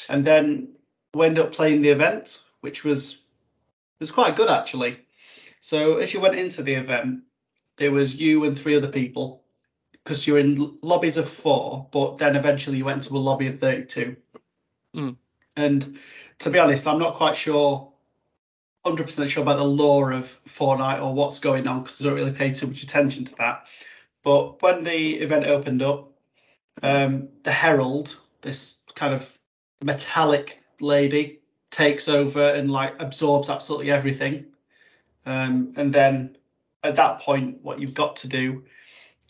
and 0.08 0.24
then 0.24 0.68
we 1.14 1.26
ended 1.26 1.44
up 1.44 1.52
playing 1.52 1.82
the 1.82 1.90
event, 1.90 2.42
which 2.60 2.84
was 2.84 3.22
was 4.00 4.10
quite 4.10 4.36
good 4.36 4.48
actually. 4.48 4.98
So 5.60 5.98
as 5.98 6.12
you 6.12 6.20
went 6.20 6.34
into 6.34 6.62
the 6.62 6.74
event, 6.74 7.22
there 7.76 7.92
was 7.92 8.14
you 8.14 8.44
and 8.44 8.58
three 8.58 8.76
other 8.76 8.88
people 8.88 9.42
because 9.92 10.26
you're 10.26 10.38
in 10.38 10.78
lobbies 10.82 11.16
of 11.16 11.28
four, 11.28 11.86
but 11.92 12.16
then 12.16 12.34
eventually 12.34 12.78
you 12.78 12.84
went 12.84 13.04
to 13.04 13.14
a 13.14 13.18
lobby 13.18 13.46
of 13.46 13.58
32. 13.60 14.16
Mm. 14.96 15.16
And 15.56 15.98
to 16.40 16.50
be 16.50 16.58
honest, 16.58 16.88
I'm 16.88 16.98
not 16.98 17.14
quite 17.14 17.36
sure, 17.36 17.92
100% 18.84 19.28
sure 19.28 19.42
about 19.42 19.58
the 19.58 19.64
lore 19.64 20.10
of 20.10 20.40
Fortnite 20.48 21.00
or 21.00 21.14
what's 21.14 21.38
going 21.38 21.68
on 21.68 21.82
because 21.82 22.00
I 22.00 22.04
don't 22.04 22.14
really 22.14 22.32
pay 22.32 22.52
too 22.52 22.66
much 22.66 22.82
attention 22.82 23.24
to 23.26 23.34
that. 23.36 23.66
But 24.24 24.60
when 24.62 24.82
the 24.82 25.20
event 25.20 25.46
opened 25.46 25.82
up, 25.82 26.12
um, 26.82 27.28
the 27.44 27.52
Herald, 27.52 28.16
this 28.40 28.80
kind 28.94 29.14
of 29.14 29.38
metallic 29.82 30.62
lady, 30.80 31.40
takes 31.70 32.08
over 32.08 32.50
and 32.50 32.70
like 32.70 33.00
absorbs 33.00 33.50
absolutely 33.50 33.90
everything. 33.90 34.46
Um, 35.24 35.72
and 35.76 35.92
then 35.92 36.36
at 36.84 36.96
that 36.96 37.20
point, 37.20 37.62
what 37.62 37.80
you've 37.80 37.94
got 37.94 38.16
to 38.16 38.28
do 38.28 38.64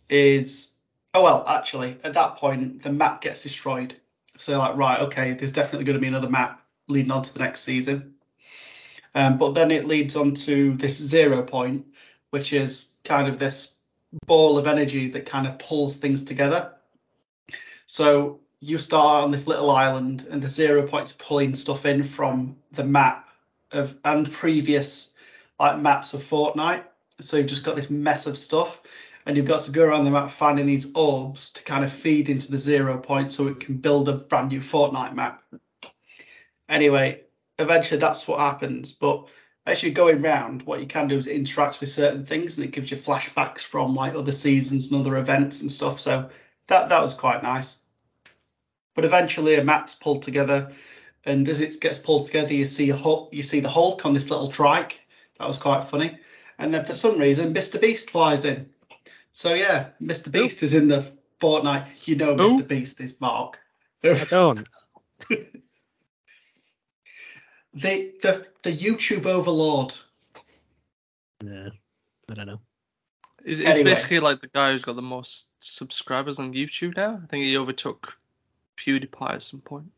is, 0.09 0.73
oh 1.15 1.23
well, 1.23 1.45
actually, 1.47 1.97
at 2.03 2.15
that 2.15 2.37
point, 2.37 2.83
the 2.83 2.93
map 2.93 3.21
gets 3.21 3.43
destroyed. 3.43 3.95
So 4.39 4.59
like, 4.59 4.77
right, 4.77 5.01
okay, 5.01 5.35
there's 5.35 5.53
definitely 5.53 5.85
going 5.85 5.95
to 5.95 6.01
be 6.01 6.09
another 6.09 6.31
map 6.31 6.63
leading 6.89 7.13
on 7.13 7.23
to 7.23 7.33
the 7.33 7.39
next 7.39 7.61
season. 7.63 8.15
Um, 9.15 9.39
but 9.39 9.55
then 9.55 9.71
it 9.71 9.87
leads 9.87 10.17
on 10.17 10.35
to 10.35 10.75
this 10.75 10.97
zero 10.97 11.43
point, 11.43 11.87
which 12.31 12.53
is 12.53 12.93
kind 13.05 13.29
of 13.29 13.39
this 13.39 13.75
ball 14.27 14.59
of 14.59 14.67
energy 14.67 15.11
that 15.11 15.27
kind 15.27 15.47
of 15.47 15.59
pulls 15.59 15.97
things 15.97 16.25
together. 16.25 16.73
So 17.87 18.41
you 18.65 18.79
start 18.79 19.25
on 19.25 19.33
this 19.33 19.49
little 19.49 19.73
island, 19.73 20.25
and 20.31 20.41
the 20.41 20.49
zero 20.49 20.87
point's 20.87 21.13
pulling 21.19 21.53
stuff 21.53 21.85
in 21.85 22.05
from 22.05 22.57
the 22.71 22.85
map 22.85 23.29
of 23.73 23.97
and 24.05 24.31
previous 24.31 25.15
like 25.59 25.81
maps 25.81 26.15
of 26.15 26.23
Fortnite. 26.23 26.85
So 27.21 27.37
you've 27.37 27.49
just 27.49 27.65
got 27.65 27.75
this 27.75 27.91
mess 27.91 28.29
of 28.29 28.39
stuff, 28.39 28.81
and 29.27 29.37
you've 29.37 29.47
got 29.47 29.63
to 29.63 29.73
go 29.73 29.85
around 29.85 30.05
the 30.05 30.13
map 30.13 30.31
finding 30.31 30.67
these 30.67 30.95
orbs 30.95 31.51
to 31.51 31.65
kind 31.65 31.83
of 31.83 31.93
feed 31.93 32.29
into 32.29 32.53
the 32.53 32.57
zero 32.57 32.99
point 32.99 33.33
so 33.33 33.49
it 33.49 33.59
can 33.59 33.79
build 33.79 34.09
a 34.09 34.13
brand 34.13 34.51
new 34.51 34.61
Fortnite 34.61 35.15
map. 35.15 35.43
Anyway, 36.69 37.21
eventually 37.59 37.99
that's 37.99 38.29
what 38.29 38.39
happens. 38.39 38.93
But 38.93 39.27
as 39.67 39.83
you're 39.83 39.93
going 39.93 40.23
round, 40.23 40.63
what 40.63 40.79
you 40.79 40.87
can 40.87 41.09
do 41.09 41.19
is 41.19 41.27
interact 41.27 41.81
with 41.81 41.89
certain 41.89 42.25
things, 42.25 42.57
and 42.57 42.65
it 42.65 42.71
gives 42.71 42.93
you 42.93 42.97
flashbacks 42.97 43.63
from 43.63 43.93
like 43.97 44.15
other 44.15 44.33
seasons 44.33 44.93
and 44.93 45.01
other 45.01 45.17
events 45.17 45.63
and 45.63 45.73
stuff. 45.73 45.99
So 45.99 46.31
that 46.69 46.89
that 46.91 47.03
was 47.03 47.15
quite 47.15 47.43
nice. 47.43 47.82
But 48.95 49.05
eventually 49.05 49.55
a 49.55 49.65
map's 49.65 49.95
pulled 49.95 50.23
together, 50.23 50.71
and 51.25 51.49
as 51.49 51.61
it 51.61 51.81
gets 51.81 51.99
pulled 51.99 52.27
together, 52.27 52.53
you 52.53 52.67
see 52.67 52.91
a 52.91 52.97
Hulk, 52.97 53.31
you 53.33 53.43
see 53.43 53.61
the 53.61 53.69
Hulk 53.71 54.05
on 54.05 54.13
this 54.15 54.29
little 54.31 54.49
trike. 54.49 55.01
That 55.39 55.49
was 55.49 55.59
quite 55.59 55.85
funny. 55.85 56.19
And 56.59 56.73
then 56.75 56.85
for 56.85 56.93
some 56.93 57.19
reason, 57.19 57.55
Mr. 57.55 57.81
Beast 57.81 58.11
flies 58.11 58.45
in. 58.45 58.69
So 59.33 59.55
yeah, 59.55 59.89
Mr. 60.03 60.31
Beast 60.31 60.63
is 60.63 60.75
in 60.75 60.89
the 60.89 61.11
Fortnite. 61.41 62.07
You 62.07 62.17
know, 62.17 62.37
Who? 62.37 62.61
Mr. 62.63 62.69
Beast 62.69 63.01
is 63.01 63.19
Mark. 63.21 63.59
I 64.05 64.15
don't. 64.31 64.69
the 67.75 68.13
the 68.23 68.47
the 68.63 68.73
YouTube 68.77 69.27
overlord. 69.27 69.95
Yeah, 71.45 71.71
I 72.31 72.35
don't 72.35 72.47
know. 72.47 72.61
He's, 73.45 73.59
he's 73.59 73.67
Anyway. 73.67 73.85
basically 73.85 74.21
like 74.21 74.41
the 74.41 74.47
guy 74.49 74.71
who's 74.73 74.85
got 74.85 74.97
the 74.97 75.03
most 75.03 75.49
subscribers 75.61 76.39
on 76.39 76.53
YouTube 76.53 76.97
now. 76.97 77.21
I 77.23 77.27
think 77.27 77.43
he 77.45 77.57
overtook 77.57 78.13
PewDiePie 78.85 79.35
at 79.35 79.43
some 79.43 79.61
point. 79.61 79.91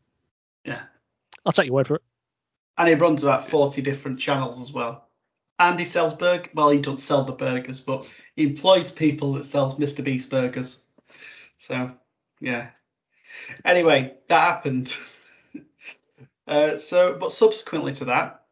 Yeah. 0.63 0.81
I'll 1.45 1.51
take 1.51 1.67
your 1.67 1.75
word 1.75 1.87
for 1.87 1.95
it. 1.95 2.03
And 2.77 2.87
he 2.87 2.95
runs 2.95 3.23
about 3.23 3.49
40 3.49 3.81
different 3.81 4.19
channels 4.19 4.59
as 4.59 4.71
well. 4.71 5.07
Andy 5.57 5.83
he 5.83 5.85
sells 5.85 6.13
burgers. 6.15 6.49
Well, 6.53 6.69
he 6.69 6.79
doesn't 6.79 6.97
sell 6.97 7.23
the 7.23 7.31
burgers, 7.31 7.79
but 7.79 8.05
he 8.35 8.43
employs 8.43 8.91
people 8.91 9.33
that 9.33 9.45
sells 9.45 9.75
Mr. 9.75 10.03
Beast 10.03 10.29
burgers. 10.29 10.81
So, 11.57 11.91
yeah. 12.41 12.69
Anyway, 13.63 14.15
that 14.27 14.41
happened. 14.41 14.93
uh, 16.47 16.77
so, 16.77 17.17
but 17.17 17.31
subsequently 17.31 17.93
to 17.93 18.05
that, 18.05 18.43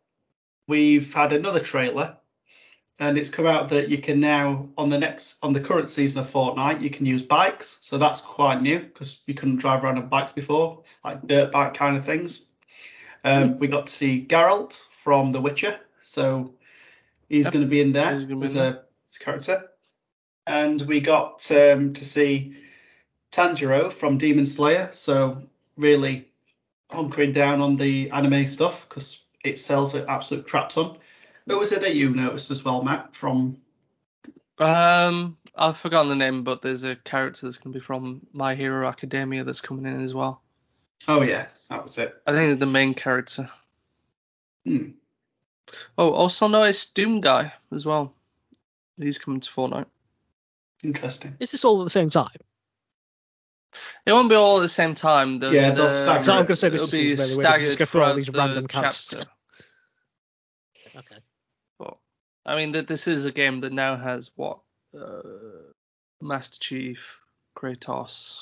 we've 0.68 1.14
had 1.14 1.34
another 1.34 1.60
trailer, 1.60 2.18
and 3.00 3.18
it's 3.18 3.30
come 3.30 3.48
out 3.48 3.70
that 3.70 3.90
you 3.90 3.98
can 3.98 4.20
now 4.20 4.70
on 4.78 4.90
the 4.90 4.98
next 4.98 5.44
on 5.44 5.54
the 5.54 5.60
current 5.60 5.90
season 5.90 6.22
of 6.22 6.32
Fortnite, 6.32 6.82
you 6.82 6.90
can 6.90 7.06
use 7.06 7.24
bikes. 7.24 7.78
So 7.82 7.98
that's 7.98 8.22
quite 8.22 8.62
new 8.62 8.80
because 8.80 9.22
you 9.26 9.34
couldn't 9.34 9.58
drive 9.58 9.84
around 9.84 9.98
on 9.98 10.10
bikes 10.10 10.32
before, 10.32 10.84
like 11.04 11.26
dirt 11.26 11.52
bike 11.52 11.74
kind 11.74 11.98
of 11.98 12.06
things. 12.06 12.46
Um, 13.24 13.58
we 13.58 13.68
got 13.68 13.88
to 13.88 13.92
see 13.94 14.26
Geralt 14.28 14.86
from 14.90 15.32
The 15.32 15.42
Witcher, 15.42 15.80
so 16.04 16.54
he's 17.30 17.46
Yep, 17.46 17.54
going 17.54 17.66
to 17.66 17.70
be 17.70 17.82
in 17.82 17.92
there 17.94 18.18
be 18.26 18.46
as 18.46 18.56
a 18.56 18.84
as 19.10 19.16
a 19.16 19.20
character. 19.20 19.70
And 20.46 20.82
we 20.82 21.00
got 21.00 21.50
um, 21.52 21.94
to 21.94 22.06
see 22.06 22.58
Tanjiro 23.32 23.92
from 23.92 24.18
Demon 24.18 24.46
Slayer, 24.46 24.90
so 24.94 25.44
really 25.78 26.28
hunkering 26.92 27.34
down 27.34 27.62
on 27.62 27.76
the 27.76 28.12
anime 28.12 28.46
stuff 28.46 28.88
because 28.88 29.22
it 29.44 29.58
sells 29.58 29.96
an 29.96 30.06
absolute 30.08 30.48
crap 30.48 30.70
ton. 30.70 30.98
Who 31.48 31.60
was 31.60 31.72
it 31.72 31.82
that 31.82 31.96
you 31.96 32.10
noticed 32.10 32.52
as 32.52 32.64
well, 32.64 32.82
Matt? 32.84 33.14
From 33.16 33.58
Um, 34.60 35.38
I've 35.56 35.78
forgotten 35.78 36.10
the 36.10 36.16
name, 36.16 36.44
but 36.44 36.62
there's 36.62 36.84
a 36.84 36.96
character 36.96 37.46
that's 37.46 37.58
going 37.58 37.74
to 37.74 37.80
be 37.80 37.84
from 37.84 38.26
My 38.34 38.56
Hero 38.56 38.88
Academia 38.88 39.44
that's 39.44 39.62
coming 39.62 39.86
in 39.86 40.02
as 40.04 40.14
well. 40.14 40.42
oh 41.08 41.22
yeah, 41.22 41.48
that 41.70 41.84
was 41.84 41.98
it. 41.98 42.16
I 42.26 42.32
think 42.34 42.60
the 42.60 42.66
main 42.66 42.94
character. 42.94 43.50
Hmm. 44.66 44.92
Oh, 45.98 46.12
also 46.12 46.48
noticed 46.48 46.94
Doom 46.96 47.20
Guy 47.22 47.52
as 47.74 47.86
well. 47.86 48.14
He's 48.98 49.18
coming 49.18 49.40
to 49.40 49.50
Fortnite. 49.50 49.88
Interesting. 50.84 51.36
Is 51.40 51.52
this 51.52 51.66
all 51.66 51.82
at 51.82 51.86
the 51.86 51.90
same 51.90 52.10
time? 52.10 52.30
It 54.06 54.12
won't 54.14 54.30
be 54.30 54.36
all 54.36 54.58
at 54.58 54.62
the 54.62 54.70
same 54.70 54.94
time. 54.94 55.40
There's 55.40 55.54
Yeah, 55.56 55.72
they'll 55.72 55.86
the- 55.86 55.90
stagger 55.90 56.24
So 56.26 56.34
I'm 56.34 56.44
gonna 56.44 56.56
say 56.56 56.70
this 56.70 56.82
it'll 56.82 56.86
is 56.86 56.92
be 56.92 56.98
really 57.00 57.10
weird. 57.16 57.20
if 57.20 57.28
you 57.30 57.42
staggered 57.42 57.66
just 57.68 57.80
go 57.80 57.86
through 57.86 58.02
all 58.02 58.08
throughout 58.08 58.16
these 58.18 58.26
the 58.28 58.32
random 58.38 58.68
characters. 58.68 59.08
chapter. 59.10 59.30
Okay. 61.00 61.18
I 62.46 62.56
mean, 62.56 62.74
that 62.74 62.88
this 62.88 63.08
is 63.08 63.26
a 63.26 63.32
game 63.32 63.62
that 63.62 63.72
now 63.72 63.96
has 63.96 64.32
what 64.36 64.60
uh, 65.00 65.22
Master 66.22 66.58
Chief, 66.60 67.20
Kratos, 67.58 68.38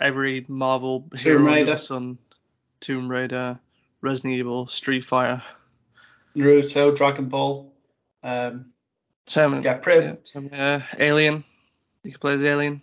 every 0.00 0.44
Marvel 0.48 1.08
Tomb 1.16 1.42
hero 1.42 1.44
Raider. 1.54 1.76
sun, 1.76 2.18
Tomb 2.80 3.08
Raider, 3.08 3.58
Resident 4.00 4.34
Evil, 4.34 4.66
Street 4.66 5.04
Fighter, 5.04 5.42
Naruto, 6.36 6.94
Dragon 6.96 7.28
Ball. 7.28 7.72
Um, 8.22 8.72
Terminator, 9.26 9.68
Yeah, 9.68 9.74
pretty- 9.74 10.06
yeah, 10.06 10.14
Terminator, 10.24 10.84
Alien. 10.98 11.44
You 12.02 12.12
can 12.12 12.20
play 12.20 12.34
as 12.34 12.44
Alien, 12.44 12.80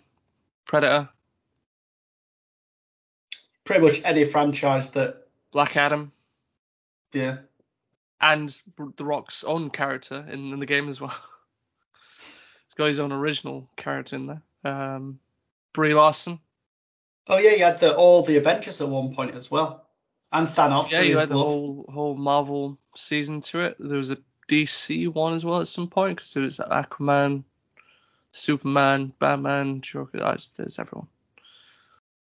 Predator, 0.64 1.08
pretty 3.64 3.84
much 3.84 4.00
any 4.04 4.24
franchise 4.24 4.90
that, 4.90 5.26
Black 5.50 5.76
Adam, 5.76 6.12
yeah. 7.12 7.38
And 8.20 8.48
The 8.96 9.04
Rock's 9.04 9.44
own 9.44 9.70
character 9.70 10.24
in, 10.28 10.52
in 10.52 10.60
the 10.60 10.66
game 10.66 10.88
as 10.88 11.00
well. 11.00 11.14
He's 11.94 12.74
got 12.76 12.86
his 12.86 13.00
own 13.00 13.12
original 13.12 13.68
character 13.76 14.16
in 14.16 14.26
there. 14.26 14.42
Um, 14.64 15.20
Brie 15.72 15.94
Larson. 15.94 16.40
Oh 17.28 17.38
yeah, 17.38 17.52
you 17.52 17.64
had 17.64 17.80
the 17.80 17.94
all 17.94 18.22
the 18.22 18.36
Avengers 18.36 18.80
at 18.80 18.88
one 18.88 19.14
point 19.14 19.34
as 19.34 19.50
well, 19.50 19.86
and 20.32 20.46
Thanos. 20.46 20.92
Yeah, 20.92 21.00
you 21.00 21.18
had 21.18 21.28
the 21.28 21.34
whole 21.34 21.84
whole 21.92 22.14
Marvel 22.14 22.78
season 22.94 23.40
to 23.42 23.60
it. 23.60 23.76
There 23.78 23.98
was 23.98 24.12
a 24.12 24.18
DC 24.48 25.12
one 25.12 25.34
as 25.34 25.44
well 25.44 25.60
at 25.60 25.66
some 25.66 25.88
point 25.88 26.16
because 26.16 26.32
there 26.34 26.44
was 26.44 26.58
Aquaman, 26.60 27.42
Superman, 28.30 29.12
Batman, 29.18 29.80
Joker. 29.80 30.20
ah, 30.22 30.36
There's 30.56 30.78
everyone, 30.78 31.08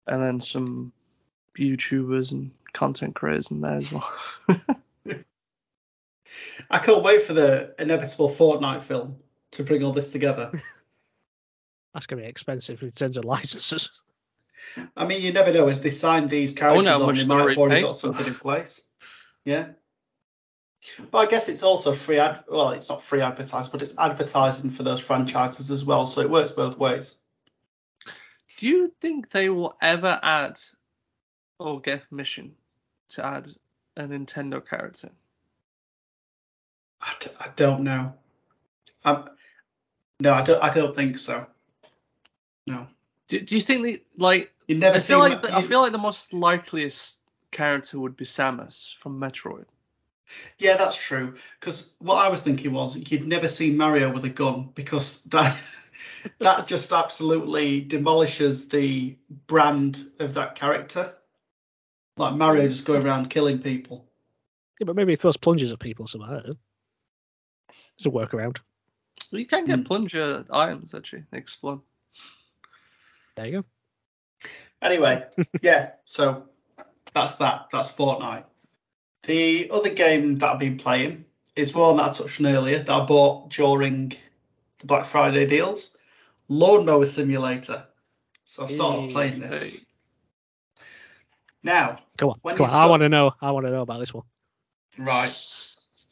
and 0.06 0.22
then 0.22 0.40
some 0.40 0.92
YouTubers 1.58 2.32
and 2.32 2.52
content 2.74 3.16
creators 3.16 3.50
in 3.52 3.62
there 3.62 3.78
as 3.78 3.92
well. 3.92 4.14
I 6.72 6.80
can't 6.80 7.04
wait 7.04 7.24
for 7.24 7.34
the 7.34 7.76
inevitable 7.78 8.30
Fortnite 8.30 8.82
film 8.82 9.18
to 9.52 9.64
bring 9.64 9.84
all 9.84 9.92
this 9.92 10.14
together. 10.14 10.52
That's 11.94 12.06
going 12.06 12.20
to 12.20 12.24
be 12.24 12.30
expensive 12.30 12.82
in 12.82 12.92
terms 12.92 13.18
of 13.18 13.26
licenses. 13.26 13.90
I 14.96 15.06
mean, 15.06 15.22
you 15.22 15.34
never 15.34 15.52
know. 15.52 15.68
As 15.68 15.82
they 15.82 15.90
sign 15.90 16.30
these 16.30 16.60
I 16.62 16.72
wonder 16.72 16.92
characters 16.92 17.02
on, 17.02 17.08
much 17.08 17.16
they 17.18 17.26
they're 17.26 17.28
might 17.28 17.50
have 17.50 17.58
already 17.58 17.60
already 17.60 17.82
got 17.82 17.96
something 17.98 18.26
in 18.26 18.36
place. 18.36 18.88
Yeah. 19.44 19.68
But 21.12 21.18
I 21.18 21.26
guess 21.26 21.50
it's 21.50 21.62
also 21.64 21.92
free 21.92 22.20
ad. 22.20 22.46
Well, 22.50 22.70
it's 22.72 22.90
not 22.90 23.04
free 23.04 23.22
advertising, 23.22 23.72
but 23.72 23.82
it's 23.82 23.98
advertising 23.98 24.70
for 24.70 24.84
those 24.84 25.02
franchises 25.02 25.72
as 25.72 25.84
well. 25.84 26.06
So 26.06 26.22
it 26.22 26.30
works 26.30 26.52
both 26.52 26.78
ways. 26.78 27.18
Do 28.58 28.68
you 28.70 28.94
think 29.02 29.30
they 29.30 29.50
will 29.50 29.76
ever 29.82 30.20
add 30.24 30.60
or 31.60 31.82
get 31.82 32.08
permission 32.10 32.54
to 33.10 33.26
add 33.26 33.50
a 33.98 34.04
Nintendo 34.04 34.66
character? 34.66 35.10
I, 37.02 37.14
d- 37.20 37.32
I 37.40 37.48
don't 37.56 37.82
know. 37.84 38.14
Um, 39.04 39.30
no, 40.20 40.34
I 40.34 40.44
don't. 40.44 40.62
I 40.64 40.72
don't 40.74 40.96
think 40.96 41.18
so. 41.18 41.46
No, 42.68 42.88
Do, 43.28 43.40
do 43.40 43.56
you 43.56 43.62
think 43.62 43.84
they 43.84 44.02
like? 44.18 44.52
you 44.68 44.78
never 44.78 44.98
I 44.98 45.00
feel 45.00 45.18
like 45.20 45.42
the, 45.42 45.48
you- 45.50 45.56
I 45.56 45.62
feel 45.64 45.82
like 45.82 45.92
the 45.92 45.98
most 45.98 46.32
likeliest 46.34 47.18
character 47.52 48.00
would 48.00 48.16
be 48.16 48.26
Samus 48.26 48.96
from 48.98 49.20
Metroid. 49.20 49.66
Yeah, 50.60 50.78
that's 50.78 50.96
true. 50.96 51.36
Because 51.60 51.94
what 52.00 52.16
I 52.16 52.30
was 52.30 52.42
thinking 52.42 52.72
was 52.72 52.96
you'd 53.12 53.28
never 53.28 53.48
see 53.48 53.72
Mario 53.72 54.12
with 54.14 54.24
a 54.26 54.30
gun 54.30 54.70
because 54.76 55.24
that 55.26 55.58
that 56.40 56.68
just 56.68 56.92
absolutely 56.92 57.82
demolishes 57.82 58.70
the 58.70 59.18
brand 59.48 60.06
of 60.20 60.36
that 60.36 60.56
character. 60.56 61.16
Like 62.18 62.36
Mario 62.36 62.68
just 62.68 62.86
going 62.86 63.06
around 63.06 63.30
killing 63.32 63.60
people. 63.60 64.06
Yeah, 64.80 64.86
but 64.86 64.96
maybe 64.96 65.14
he 65.14 65.16
throws 65.16 65.38
plunges 65.38 65.72
at 65.72 65.80
people 65.80 66.08
somehow. 66.08 66.30
I 66.30 66.34
don't 66.36 66.48
know. 66.50 66.54
It's 68.02 68.08
a 68.08 68.10
workaround. 68.10 68.58
You 69.30 69.46
can 69.46 69.66
get 69.66 69.78
Hmm. 69.78 69.84
plunger 69.84 70.44
items 70.50 70.96
actually. 70.96 71.24
Explode. 71.34 71.82
There 73.36 73.46
you 73.46 73.62
go. 73.62 74.50
Anyway, 74.82 75.24
yeah. 75.62 75.92
So 76.06 76.46
that's 77.14 77.36
that. 77.36 77.68
That's 77.72 77.92
Fortnite. 77.92 78.46
The 79.22 79.70
other 79.72 79.92
game 79.94 80.40
that 80.40 80.50
I've 80.54 80.60
been 80.60 80.78
playing 80.78 81.26
is 81.56 81.76
one 81.76 81.98
that 81.98 82.10
I 82.10 82.12
touched 82.12 82.40
on 82.40 82.48
earlier 82.48 82.80
that 82.80 82.90
I 82.90 83.06
bought 83.06 83.52
during 83.52 84.14
the 84.80 84.88
Black 84.88 85.06
Friday 85.06 85.46
deals. 85.46 85.96
Lawnmower 86.50 87.06
Simulator. 87.06 87.86
So 88.46 88.64
I've 88.64 88.72
started 88.72 89.10
Hey, 89.10 89.14
playing 89.14 89.40
this. 89.42 89.76
hey. 89.76 89.82
Now, 91.62 92.00
Come 92.18 92.30
on, 92.30 92.40
When 92.42 92.58
come 92.58 92.66
you 92.66 92.74
on. 92.74 92.82
I 92.82 92.86
want 92.88 93.04
to 93.04 93.10
know. 93.10 93.36
I 93.40 93.52
want 93.52 93.68
to 93.68 93.72
know 93.72 93.84
about 93.84 94.00
this 94.00 94.12
one. 94.12 94.24
right. 94.98 95.32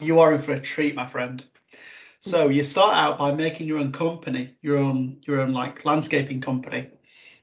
You 0.02 0.20
are 0.22 0.32
in 0.34 0.40
for 0.40 0.54
a 0.54 0.60
treat, 0.60 0.94
my 0.96 1.06
friend. 1.06 1.44
So 2.20 2.50
you 2.50 2.64
start 2.64 2.96
out 2.96 3.18
by 3.18 3.32
making 3.32 3.68
your 3.68 3.80
own 3.80 3.92
company, 3.92 4.56
your 4.62 4.78
own 4.78 5.22
your 5.26 5.42
own 5.42 5.54
like 5.54 5.86
landscaping 5.86 6.42
company. 6.42 6.90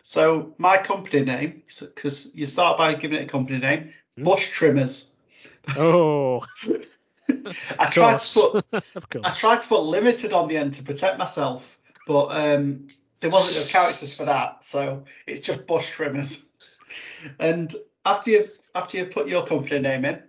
So 0.03 0.55
my 0.59 0.77
company 0.77 1.25
name, 1.25 1.63
because 1.81 2.31
you 2.35 2.47
start 2.47 2.79
by 2.79 2.95
giving 2.95 3.19
it 3.19 3.25
a 3.25 3.27
company 3.27 3.59
name, 3.59 3.91
Hmm. 4.17 4.25
Bush 4.25 4.51
Trimmers. 4.51 5.11
Oh, 5.77 6.45
I 7.79 7.87
tried 7.91 8.21
to 8.21 8.63
put 8.73 8.85
I 9.25 9.31
tried 9.31 9.61
to 9.61 9.69
put 9.69 9.81
limited 9.83 10.33
on 10.33 10.49
the 10.49 10.57
end 10.57 10.75
to 10.75 10.83
protect 10.83 11.19
myself, 11.19 11.79
but 12.07 12.27
um, 12.27 12.89
there 13.21 13.31
wasn't 13.31 13.67
no 13.67 13.81
characters 13.81 14.17
for 14.17 14.25
that, 14.25 14.65
so 14.65 15.05
it's 15.27 15.41
just 15.41 15.67
Bush 15.67 15.91
Trimmers. 15.91 16.43
And 17.39 17.73
after 18.05 18.31
you've 18.31 18.51
after 18.75 18.99
you've 18.99 19.11
put 19.11 19.29
your 19.29 19.45
company 19.45 19.81
name 19.81 20.05
in, 20.05 20.23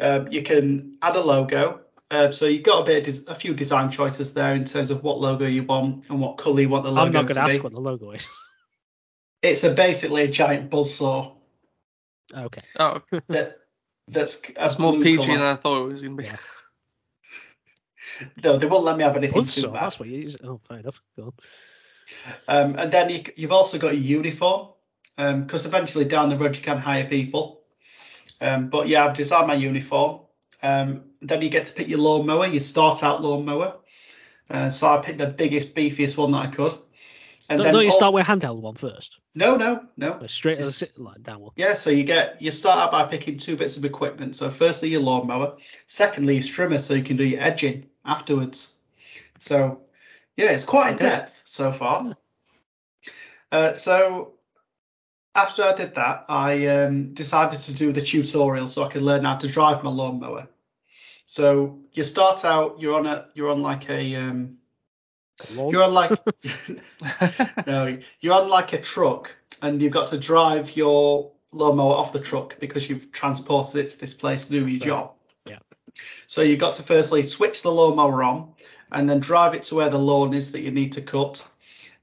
um, 0.00 0.28
you 0.30 0.42
can 0.42 0.96
add 1.02 1.16
a 1.16 1.20
logo. 1.20 1.80
Um, 2.10 2.32
so 2.32 2.46
you've 2.46 2.62
got 2.62 2.82
a 2.82 2.84
bit 2.84 3.06
of 3.06 3.14
des- 3.26 3.30
a 3.30 3.34
few 3.34 3.52
design 3.54 3.90
choices 3.90 4.32
there 4.32 4.54
in 4.54 4.64
terms 4.64 4.90
of 4.90 5.02
what 5.02 5.20
logo 5.20 5.46
you 5.46 5.62
want 5.62 6.04
and 6.08 6.20
what 6.20 6.38
colour 6.38 6.60
you 6.60 6.68
want 6.68 6.84
the 6.84 6.90
logo 6.90 7.06
I'm 7.06 7.12
not 7.12 7.22
going 7.22 7.28
to 7.28 7.34
to 7.34 7.46
be. 7.46 7.52
ask 7.56 7.64
what 7.64 7.74
the 7.74 7.80
logo 7.80 8.12
is. 8.12 8.22
It's 9.42 9.62
a 9.64 9.70
basically 9.70 10.22
a 10.22 10.28
giant 10.28 10.70
buzzsaw 10.70 11.34
Okay. 12.34 12.62
Oh, 12.78 13.00
that 13.28 13.56
that's 14.08 14.36
a 14.48 14.52
that's 14.52 14.78
more 14.78 14.92
blue 14.92 15.02
PG 15.02 15.16
colour. 15.24 15.38
than 15.38 15.46
I 15.46 15.54
thought 15.56 15.82
it 15.84 15.92
was 15.92 16.02
gonna 16.02 16.14
be. 16.16 16.24
Yeah. 16.24 16.36
No, 18.42 18.56
they 18.56 18.66
won't 18.66 18.84
let 18.84 18.96
me 18.96 19.04
have 19.04 19.16
anything 19.16 19.44
too 19.44 19.62
Buzzsaw. 19.62 19.72
bad. 19.74 19.82
That's 19.84 20.00
what 20.00 20.08
you 20.08 20.18
use. 20.18 20.36
Oh, 20.42 20.60
fair 20.66 20.78
enough. 20.78 21.00
Go 21.16 21.24
on. 21.24 21.32
Um, 22.48 22.74
and 22.76 22.90
then 22.90 23.10
you, 23.10 23.22
you've 23.36 23.52
also 23.52 23.78
got 23.78 23.92
a 23.92 23.96
uniform, 23.96 24.68
because 25.16 25.66
eventually 25.66 26.04
down 26.04 26.28
the 26.30 26.36
road 26.36 26.56
you 26.56 26.62
can 26.62 26.78
hire 26.78 27.04
people. 27.04 27.60
Um, 28.40 28.70
but 28.70 28.88
yeah, 28.88 29.04
I've 29.04 29.14
designed 29.14 29.46
my 29.46 29.54
uniform. 29.54 30.20
Um, 30.62 31.04
then 31.22 31.42
you 31.42 31.48
get 31.48 31.66
to 31.66 31.72
pick 31.72 31.88
your 31.88 31.98
lawnmower, 31.98 32.46
your 32.46 32.60
start 32.60 33.02
out 33.02 33.22
lawnmower. 33.22 33.76
Uh, 34.50 34.70
so 34.70 34.86
I 34.88 34.98
picked 35.00 35.18
the 35.18 35.26
biggest, 35.26 35.74
beefiest 35.74 36.16
one 36.16 36.32
that 36.32 36.38
I 36.38 36.46
could. 36.48 36.72
And 37.50 37.58
Don't, 37.58 37.64
then 37.64 37.74
don't 37.74 37.82
you 37.82 37.88
also- 37.88 37.98
start 37.98 38.14
with 38.14 38.28
a 38.28 38.30
handheld 38.30 38.60
one 38.60 38.74
first? 38.74 39.18
No, 39.34 39.56
no, 39.56 39.86
no. 39.96 40.12
Or 40.20 40.28
straight 40.28 40.58
It's- 40.58 40.82
like 40.96 41.22
downward. 41.22 41.52
Yeah, 41.56 41.74
so 41.74 41.90
you 41.90 42.04
get 42.04 42.40
you 42.42 42.50
start 42.50 42.78
out 42.78 42.90
by 42.92 43.04
picking 43.06 43.36
two 43.36 43.56
bits 43.56 43.76
of 43.76 43.84
equipment. 43.84 44.36
So 44.36 44.50
firstly 44.50 44.88
your 44.90 45.00
lawnmower, 45.00 45.56
secondly 45.86 46.34
your 46.34 46.42
trimmer, 46.44 46.78
so 46.78 46.94
you 46.94 47.02
can 47.02 47.16
do 47.16 47.24
your 47.24 47.40
edging 47.40 47.86
afterwards. 48.04 48.74
So 49.38 49.80
yeah, 50.36 50.50
it's 50.50 50.64
quite 50.64 50.92
in 50.92 50.96
depth 50.98 51.40
so 51.44 51.70
far. 51.72 52.16
Uh, 53.50 53.72
so 53.72 54.34
after 55.34 55.62
I 55.62 55.74
did 55.74 55.94
that, 55.94 56.24
I 56.28 56.66
um, 56.66 57.14
decided 57.14 57.60
to 57.60 57.74
do 57.74 57.92
the 57.92 58.00
tutorial 58.00 58.68
so 58.68 58.84
I 58.84 58.88
could 58.88 59.02
learn 59.02 59.24
how 59.24 59.36
to 59.36 59.48
drive 59.48 59.82
my 59.84 59.90
lawnmower. 59.90 60.48
So 61.26 61.80
you 61.92 62.04
start 62.04 62.44
out, 62.44 62.80
you're 62.80 62.94
on 62.98 63.06
a 63.06 63.28
you're 63.34 63.50
on 63.50 63.62
like 63.62 63.88
a 63.90 64.14
um, 64.16 64.58
Lawn. 65.54 65.72
you're 65.72 65.84
on 65.84 65.94
like 65.94 66.10
no, 67.66 67.98
you're 68.20 68.34
on 68.34 68.48
like 68.48 68.72
a 68.72 68.80
truck 68.80 69.34
and 69.62 69.80
you've 69.80 69.92
got 69.92 70.08
to 70.08 70.18
drive 70.18 70.76
your 70.76 71.30
lawnmower 71.52 71.94
off 71.94 72.12
the 72.12 72.20
truck 72.20 72.58
because 72.60 72.88
you've 72.88 73.12
transported 73.12 73.76
it 73.84 73.88
to 73.90 73.98
this 73.98 74.14
place 74.14 74.46
to 74.46 74.50
do 74.52 74.66
your 74.66 74.80
Right. 74.80 74.80
job. 74.80 75.12
Yeah. 75.46 75.58
So 76.26 76.42
you've 76.42 76.60
got 76.60 76.74
to 76.74 76.82
firstly 76.82 77.22
switch 77.22 77.62
the 77.62 77.70
lawnmower 77.70 78.22
on 78.22 78.52
and 78.90 79.08
then 79.08 79.20
drive 79.20 79.54
it 79.54 79.64
to 79.64 79.74
where 79.74 79.90
the 79.90 79.98
lawn 79.98 80.34
is 80.34 80.52
that 80.52 80.60
you 80.60 80.70
need 80.70 80.92
to 80.92 81.02
cut. 81.02 81.46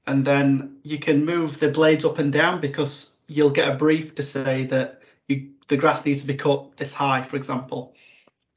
And 0.06 0.24
then 0.24 0.78
you 0.82 0.98
can 0.98 1.24
move 1.24 1.58
the 1.58 1.68
blades 1.68 2.04
up 2.04 2.18
and 2.18 2.32
down 2.32 2.60
because 2.60 3.10
you'll 3.28 3.50
get 3.50 3.68
a 3.68 3.76
brief 3.76 4.14
to 4.16 4.22
say 4.22 4.64
that 4.66 5.02
you, 5.28 5.50
the 5.68 5.76
grass 5.76 6.04
needs 6.04 6.20
to 6.20 6.26
be 6.26 6.34
cut 6.34 6.76
this 6.76 6.94
high, 6.94 7.22
for 7.22 7.36
example. 7.36 7.94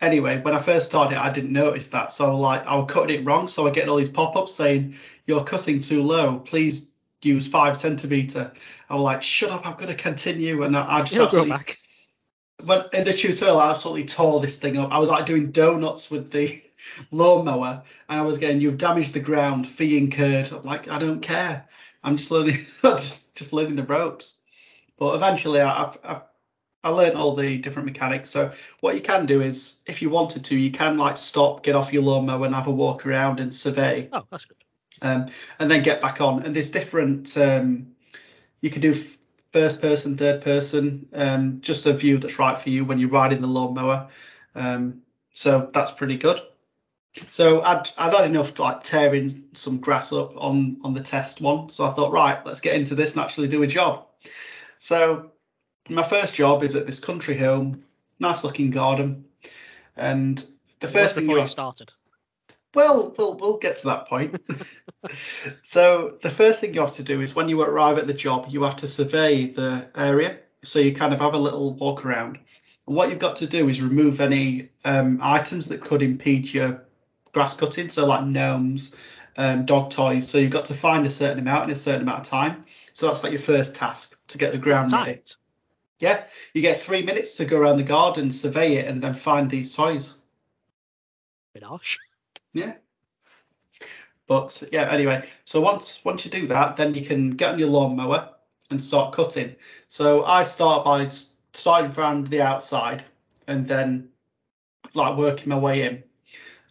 Anyway, 0.01 0.41
when 0.41 0.55
I 0.55 0.59
first 0.59 0.85
started, 0.85 1.17
I 1.17 1.31
didn't 1.31 1.51
notice 1.51 1.87
that. 1.89 2.11
So 2.11 2.35
like 2.35 2.65
I 2.65 2.75
was 2.75 2.89
cutting 2.89 3.19
it 3.19 3.25
wrong. 3.25 3.47
So 3.47 3.67
I 3.67 3.71
get 3.71 3.89
all 3.89 3.97
these 3.97 4.09
pop-ups 4.09 4.53
saying 4.53 4.95
you're 5.25 5.43
cutting 5.43 5.81
too 5.81 6.03
low. 6.03 6.39
Please 6.39 6.89
use 7.21 7.47
five 7.47 7.77
centimeter. 7.77 8.51
I 8.89 8.95
was 8.95 9.03
like, 9.03 9.23
shut 9.23 9.51
up, 9.51 9.67
I'm 9.67 9.73
going 9.73 9.87
to 9.87 9.95
continue. 9.95 10.63
And 10.63 10.75
I, 10.75 10.99
I 10.99 11.01
just 11.01 11.15
grow 11.15 11.25
absolutely, 11.25 11.51
back. 11.51 11.77
when 12.63 12.83
in 12.93 13.03
the 13.03 13.13
tutorial, 13.13 13.59
I 13.59 13.71
absolutely 13.71 14.05
tore 14.05 14.39
this 14.39 14.57
thing 14.57 14.77
up. 14.77 14.91
I 14.91 14.99
was 14.99 15.09
like 15.09 15.25
doing 15.25 15.51
donuts 15.51 16.09
with 16.09 16.31
the 16.31 16.61
lawnmower, 17.11 17.83
and 18.07 18.19
I 18.19 18.23
was 18.23 18.37
getting, 18.37 18.61
you've 18.61 18.77
damaged 18.77 19.13
the 19.13 19.19
ground, 19.19 19.67
fee 19.67 19.97
incurred. 19.97 20.51
I'm 20.51 20.63
like, 20.63 20.89
I 20.89 20.99
don't 20.99 21.21
care. 21.21 21.67
I'm 22.03 22.15
just 22.15 22.31
learning, 22.31 22.55
just 22.81 23.35
just 23.35 23.53
learning 23.53 23.75
the 23.75 23.83
ropes. 23.83 24.38
But 24.99 25.15
eventually, 25.15 25.61
I- 25.61 25.85
I've, 25.85 25.97
I've 26.03 26.21
I 26.81 26.89
learned 26.91 27.17
all 27.17 27.35
the 27.35 27.57
different 27.57 27.87
mechanics. 27.87 28.29
So 28.29 28.53
what 28.79 28.95
you 28.95 29.01
can 29.01 29.25
do 29.25 29.41
is, 29.41 29.79
if 29.85 30.01
you 30.01 30.09
wanted 30.09 30.45
to, 30.45 30.57
you 30.57 30.71
can 30.71 30.97
like 30.97 31.17
stop, 31.17 31.61
get 31.61 31.75
off 31.75 31.91
your 31.91 32.03
lawnmower, 32.03 32.45
and 32.45 32.55
have 32.55 32.67
a 32.67 32.71
walk 32.71 33.05
around 33.05 33.41
and 33.41 33.53
survey 33.53 34.07
Oh, 34.13 34.23
that's 34.31 34.45
good. 34.45 34.57
um, 35.01 35.25
and 35.59 35.69
then 35.69 35.83
get 35.83 36.01
back 36.01 36.21
on. 36.21 36.43
And 36.43 36.55
there's 36.55 36.69
different. 36.69 37.37
Um, 37.37 37.95
you 38.61 38.69
can 38.69 38.81
do 38.81 38.93
first 39.51 39.81
person, 39.81 40.15
third 40.15 40.41
person, 40.41 41.07
um, 41.13 41.59
just 41.61 41.85
a 41.85 41.91
view 41.93 42.17
that's 42.17 42.39
right 42.39 42.57
for 42.57 42.69
you 42.69 42.85
when 42.85 42.97
you're 42.99 43.09
riding 43.09 43.41
the 43.41 43.47
lawnmower. 43.47 44.07
Um, 44.55 45.01
so 45.31 45.67
that's 45.73 45.91
pretty 45.91 46.17
good. 46.17 46.41
So 47.29 47.61
I'd 47.61 47.89
I'd 47.97 48.13
had 48.13 48.25
enough 48.25 48.53
to 48.53 48.61
like 48.63 48.83
tearing 48.83 49.47
some 49.53 49.79
grass 49.79 50.13
up 50.13 50.33
on 50.37 50.77
on 50.83 50.93
the 50.93 51.01
test 51.01 51.41
one. 51.41 51.69
So 51.69 51.85
I 51.85 51.91
thought, 51.91 52.13
right, 52.13 52.45
let's 52.45 52.61
get 52.61 52.75
into 52.75 52.95
this 52.95 53.15
and 53.15 53.21
actually 53.23 53.49
do 53.49 53.63
a 53.63 53.67
job. 53.67 54.05
So 54.79 55.31
my 55.89 56.03
first 56.03 56.33
job 56.35 56.63
is 56.63 56.75
at 56.75 56.85
this 56.85 56.99
country 56.99 57.37
home, 57.37 57.83
nice 58.19 58.43
looking 58.43 58.71
garden, 58.71 59.25
and 59.95 60.37
the 60.79 60.87
It 60.87 60.91
first 60.91 61.15
thing 61.15 61.25
before 61.25 61.39
you 61.39 61.43
you 61.43 61.49
started. 61.49 61.93
Well, 62.73 63.13
we'll 63.17 63.35
we'll 63.35 63.57
get 63.57 63.77
to 63.77 63.87
that 63.87 64.07
point. 64.07 64.39
so 65.61 66.17
the 66.21 66.29
first 66.29 66.61
thing 66.61 66.73
you 66.73 66.81
have 66.81 66.93
to 66.93 67.03
do 67.03 67.21
is 67.21 67.35
when 67.35 67.49
you 67.49 67.61
arrive 67.61 67.97
at 67.97 68.07
the 68.07 68.13
job, 68.13 68.47
you 68.49 68.63
have 68.63 68.77
to 68.77 68.87
survey 68.87 69.47
the 69.47 69.89
area. 69.95 70.39
So 70.63 70.79
you 70.79 70.93
kind 70.93 71.13
of 71.13 71.19
have 71.19 71.33
a 71.33 71.37
little 71.37 71.73
walk 71.73 72.05
around. 72.05 72.39
And 72.87 72.95
what 72.95 73.09
you've 73.09 73.19
got 73.19 73.37
to 73.37 73.47
do 73.47 73.69
is 73.69 73.81
remove 73.81 74.21
any 74.21 74.69
um, 74.85 75.19
items 75.21 75.67
that 75.69 75.83
could 75.83 76.01
impede 76.01 76.53
your 76.53 76.83
grass 77.33 77.55
cutting. 77.55 77.89
So 77.89 78.05
like 78.05 78.25
gnomes, 78.25 78.93
um, 79.37 79.65
dog 79.65 79.89
toys. 79.89 80.27
So 80.27 80.37
you've 80.37 80.51
got 80.51 80.65
to 80.65 80.73
find 80.73 81.05
a 81.07 81.09
certain 81.09 81.39
amount 81.39 81.65
in 81.65 81.71
a 81.71 81.75
certain 81.75 82.03
amount 82.03 82.21
of 82.21 82.27
time. 82.27 82.65
So 82.93 83.07
that's 83.07 83.23
like 83.23 83.31
your 83.31 83.41
first 83.41 83.73
task 83.73 84.08
to 84.29 84.37
get 84.37 84.51
the 84.51 84.57
ground 84.57 84.91
ready. 84.91 85.13
Tight. 85.13 85.35
Yeah, 85.99 86.25
you 86.53 86.61
get 86.61 86.79
three 86.79 87.03
minutes 87.03 87.37
to 87.37 87.45
go 87.45 87.57
around 87.57 87.77
the 87.77 87.83
garden, 87.83 88.31
survey 88.31 88.77
it, 88.77 88.87
and 88.87 89.01
then 89.01 89.13
find 89.13 89.49
these 89.49 89.75
toys. 89.75 90.15
Bit 91.53 91.63
harsh. 91.63 91.99
Yeah. 92.53 92.75
But 94.27 94.63
yeah, 94.71 94.89
anyway, 94.89 95.27
so 95.43 95.59
once 95.59 96.03
once 96.05 96.23
you 96.23 96.31
do 96.31 96.47
that, 96.47 96.77
then 96.77 96.93
you 96.93 97.05
can 97.05 97.31
get 97.31 97.53
on 97.53 97.59
your 97.59 97.69
lawnmower 97.69 98.29
and 98.69 98.81
start 98.81 99.13
cutting. 99.13 99.55
So 99.87 100.23
I 100.23 100.43
start 100.43 100.85
by 100.85 101.09
starting 101.53 101.91
from 101.91 102.25
the 102.25 102.41
outside 102.41 103.03
and 103.47 103.67
then 103.67 104.09
like 104.93 105.17
working 105.17 105.49
my 105.49 105.57
way 105.57 105.81
in. 105.81 106.03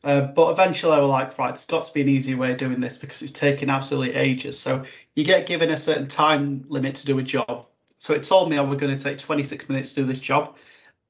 Uh, 0.05 0.23
but 0.23 0.51
eventually 0.51 0.93
I 0.93 1.01
was 1.01 1.09
like, 1.09 1.39
right, 1.39 1.51
there's 1.51 1.67
got 1.67 1.85
to 1.85 1.93
be 1.93 2.03
an 2.03 2.09
easy 2.09 2.35
way 2.35 2.53
of 2.53 2.59
doing 2.59 2.81
this 2.81 2.97
because 2.99 3.21
it's 3.23 3.33
taking 3.33 3.69
absolutely 3.69 4.15
ages. 4.15 4.59
So 4.59 4.85
you 5.17 5.25
get 5.25 5.47
given 5.47 5.71
a 5.71 5.79
certain 5.79 6.07
time 6.07 6.65
limit 6.69 6.95
to 6.97 7.07
do 7.07 7.19
a 7.19 7.23
job. 7.23 7.67
So 7.99 8.15
it 8.15 8.23
told 8.23 8.49
me 8.49 8.57
I 8.57 8.61
was 8.61 8.79
going 8.79 8.97
to 8.97 9.03
take 9.03 9.19
26 9.19 9.69
minutes 9.69 9.91
to 9.91 10.03
do 10.03 10.07
this 10.07 10.21
job. 10.21 10.57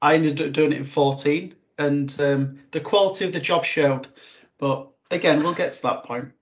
I 0.01 0.15
ended 0.15 0.41
up 0.41 0.53
doing 0.53 0.73
it 0.73 0.79
in 0.79 0.85
14, 0.85 1.55
and 1.79 2.21
um, 2.21 2.59
the 2.71 2.81
quality 2.81 3.27
of 3.27 3.33
the 3.33 3.41
job 3.41 3.65
showed. 3.65 4.09
But 4.57 4.93
again, 5.11 5.43
we'll 5.43 5.55
get 5.55 5.73
to 5.73 5.83
that 5.83 6.05
point. 6.05 6.33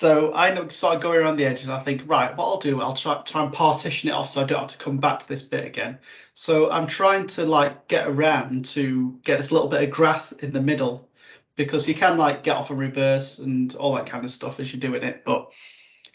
So 0.00 0.32
I 0.32 0.66
started 0.68 1.02
going 1.02 1.18
around 1.18 1.36
the 1.36 1.44
edges. 1.44 1.68
I 1.68 1.78
think, 1.78 2.04
right, 2.06 2.34
what 2.34 2.46
I'll 2.46 2.56
do, 2.56 2.80
I'll 2.80 2.94
try, 2.94 3.20
try 3.20 3.44
and 3.44 3.52
partition 3.52 4.08
it 4.08 4.12
off 4.12 4.30
so 4.30 4.40
I 4.40 4.44
don't 4.44 4.60
have 4.60 4.68
to 4.68 4.78
come 4.78 4.96
back 4.96 5.18
to 5.18 5.28
this 5.28 5.42
bit 5.42 5.66
again. 5.66 5.98
So 6.32 6.70
I'm 6.70 6.86
trying 6.86 7.26
to 7.26 7.44
like 7.44 7.86
get 7.86 8.08
around 8.08 8.64
to 8.76 9.20
get 9.24 9.36
this 9.36 9.52
little 9.52 9.68
bit 9.68 9.82
of 9.82 9.90
grass 9.90 10.32
in 10.32 10.54
the 10.54 10.60
middle 10.62 11.06
because 11.54 11.86
you 11.86 11.94
can 11.94 12.16
like 12.16 12.42
get 12.42 12.56
off 12.56 12.70
and 12.70 12.78
reverse 12.78 13.40
and 13.40 13.74
all 13.74 13.94
that 13.94 14.06
kind 14.06 14.24
of 14.24 14.30
stuff 14.30 14.58
as 14.58 14.72
you're 14.72 14.80
doing 14.80 15.02
it. 15.02 15.22
But 15.22 15.52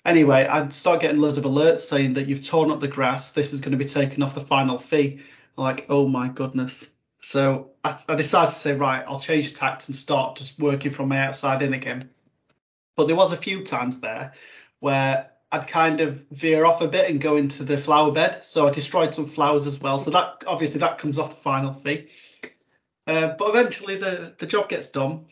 anyway, 0.04 0.48
I'd 0.48 0.74
start 0.74 1.02
getting 1.02 1.22
loads 1.22 1.38
of 1.38 1.44
alerts 1.44 1.82
saying 1.82 2.14
that 2.14 2.28
you've 2.28 2.44
torn 2.44 2.72
up 2.72 2.80
the 2.80 2.88
grass. 2.88 3.34
This 3.34 3.54
is 3.54 3.62
going 3.62 3.74
to 3.74 3.78
be 3.78 3.86
taken 3.86 4.24
off 4.24 4.34
the 4.34 4.42
final 4.42 4.80
fee. 4.80 5.20
Like, 5.58 5.86
oh 5.90 6.08
my 6.08 6.30
goodness. 6.30 6.90
So 7.22 7.70
I, 7.84 8.00
I 8.10 8.16
decided 8.16 8.52
to 8.52 8.58
say, 8.58 8.74
right, 8.74 9.06
I'll 9.08 9.20
change 9.20 9.54
tact 9.54 9.90
and 9.90 9.96
start 9.96 10.38
just 10.38 10.58
working 10.58 10.90
from 10.90 11.10
my 11.10 11.20
outside 11.20 11.62
in 11.62 11.76
again. 11.76 12.10
But 12.96 13.08
there 13.08 13.16
was 13.16 13.34
a 13.34 13.38
few 13.38 13.64
times 13.64 14.00
there 14.00 14.34
where 14.80 15.32
I'd 15.52 15.68
kind 15.68 16.02
of 16.02 16.22
veer 16.32 16.66
off 16.66 16.82
a 16.82 16.88
bit 16.88 17.10
and 17.10 17.22
go 17.22 17.38
into 17.38 17.64
the 17.64 17.78
flower 17.78 18.12
bed. 18.12 18.46
So 18.46 18.68
I 18.68 18.72
destroyed 18.72 19.14
some 19.14 19.28
flowers 19.28 19.68
as 19.68 19.80
well. 19.80 20.00
So 20.00 20.12
that 20.12 20.44
obviously 20.48 20.80
that 20.80 20.98
comes 20.98 21.18
off 21.18 21.30
the 21.30 21.36
final 21.36 21.74
fee. 21.74 22.08
Uh, 23.08 23.36
but 23.38 23.50
eventually 23.50 23.96
the 23.96 24.34
the 24.40 24.48
job 24.48 24.68
gets 24.68 24.90
done, 24.90 25.26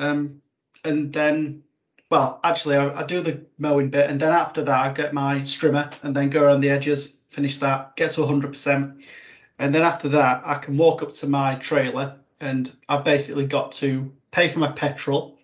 um, 0.00 0.42
and 0.84 1.12
then 1.12 1.62
well 2.10 2.40
actually 2.42 2.76
I, 2.76 3.00
I 3.00 3.02
do 3.04 3.20
the 3.20 3.46
mowing 3.56 3.90
bit, 3.90 4.10
and 4.10 4.18
then 4.18 4.32
after 4.32 4.62
that 4.62 4.78
I 4.78 4.92
get 4.92 5.14
my 5.14 5.36
strimmer 5.40 5.92
and 6.02 6.14
then 6.14 6.28
go 6.28 6.42
around 6.42 6.60
the 6.60 6.70
edges, 6.70 7.16
finish 7.28 7.58
that, 7.58 7.94
get 7.94 8.10
to 8.12 8.22
100%, 8.22 9.04
and 9.60 9.74
then 9.74 9.82
after 9.82 10.08
that 10.08 10.42
I 10.44 10.56
can 10.56 10.76
walk 10.76 11.02
up 11.02 11.12
to 11.12 11.28
my 11.28 11.54
trailer 11.54 12.16
and 12.40 12.70
I've 12.88 13.04
basically 13.04 13.46
got 13.46 13.72
to 13.72 14.12
pay 14.32 14.48
for 14.48 14.58
my 14.58 14.72
petrol, 14.72 15.38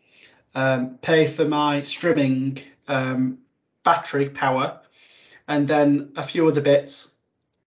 um, 0.57 0.99
pay 1.03 1.29
for 1.29 1.47
my 1.47 1.83
strimming 1.83 2.63
um, 2.89 3.39
battery 3.85 4.31
power, 4.31 4.81
and 5.47 5.69
then 5.69 6.13
a 6.17 6.23
few 6.25 6.49
other 6.49 6.63
bits. 6.63 7.15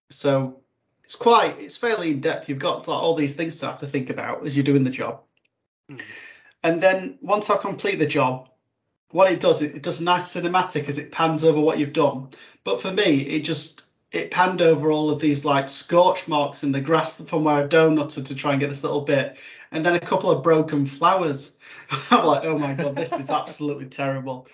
So 0.10 0.60
it's 1.03 1.16
quite, 1.16 1.60
it's 1.60 1.78
fairly 1.78 2.11
in 2.11 2.20
depth. 2.20 2.49
You've 2.49 2.60
got 2.60 2.88
like 2.88 3.02
all 3.02 3.14
these 3.14 3.36
things 3.36 3.60
to 3.60 3.68
have 3.68 3.78
to 3.78 3.88
think 3.88 4.10
about 4.10 4.45
as 4.45 4.57
you're 4.57 4.66
doing 4.66 4.84
the 4.84 4.90
job. 4.90 5.22
Mm. 5.90 6.02
And 6.64 6.82
then 6.82 7.18
once 7.22 7.49
I 7.49 7.57
complete 7.57 7.99
the 7.99 8.07
job, 8.07 8.49
what 9.11 9.32
it 9.32 9.40
does, 9.40 9.61
it, 9.61 9.76
it 9.76 9.84
does 9.84 10.02
a 10.02 10.03
nice 10.03 10.34
cinematic 10.34 10.90
as 10.90 10.98
it 10.98 11.11
pans 11.11 11.44
over 11.44 11.60
what 11.60 11.78
you've 11.78 11.94
done. 11.94 12.30
But 12.64 12.82
for 12.82 12.91
me, 12.91 13.22
it 13.22 13.41
just 13.41 13.86
it 14.11 14.32
panned 14.32 14.64
over 14.64 14.91
all 14.91 15.11
of 15.11 15.22
these 15.22 15.45
like 15.45 15.70
scorch 15.70 16.28
marks 16.28 16.64
in 16.64 16.72
the 16.72 16.82
grass 16.82 17.22
from 17.22 17.44
where 17.44 17.64
I 17.64 17.68
donutted 17.68 18.26
to 18.26 18.36
try 18.36 18.52
and 18.52 18.60
get 18.60 18.70
this 18.70 18.84
little 18.84 19.02
bit, 19.02 19.38
and 19.72 19.86
then 19.86 19.94
a 19.95 19.99
couple 19.99 20.32
of 20.32 20.41
broken 20.41 20.86
flowers. 20.86 21.56
I'm 22.11 22.26
like, 22.26 22.45
oh 22.45 22.57
my 22.57 22.74
god, 22.74 22.95
this 22.95 23.14
is 23.14 23.30
absolutely 23.30 23.88
terrible. 23.88 24.48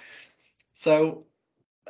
So 0.73 1.25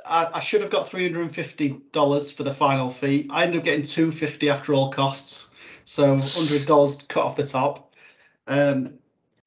I, 0.05 0.29
I 0.35 0.39
should 0.39 0.61
have 0.61 0.71
got 0.71 0.87
three 0.87 1.03
hundred 1.03 1.21
and 1.21 1.35
fifty 1.35 1.81
dollars 1.91 2.31
for 2.31 2.43
the 2.43 2.53
final 2.53 2.89
fee. 2.89 3.27
I 3.29 3.43
ended 3.43 3.59
up 3.59 3.65
getting 3.65 3.83
two 3.83 4.11
fifty 4.11 4.49
after 4.49 4.73
all 4.73 4.89
costs, 4.91 5.47
so 5.85 6.17
hundred 6.17 6.65
dollars 6.65 6.95
cut 7.07 7.25
off 7.25 7.35
the 7.35 7.45
top. 7.45 7.93
Um, 8.47 8.95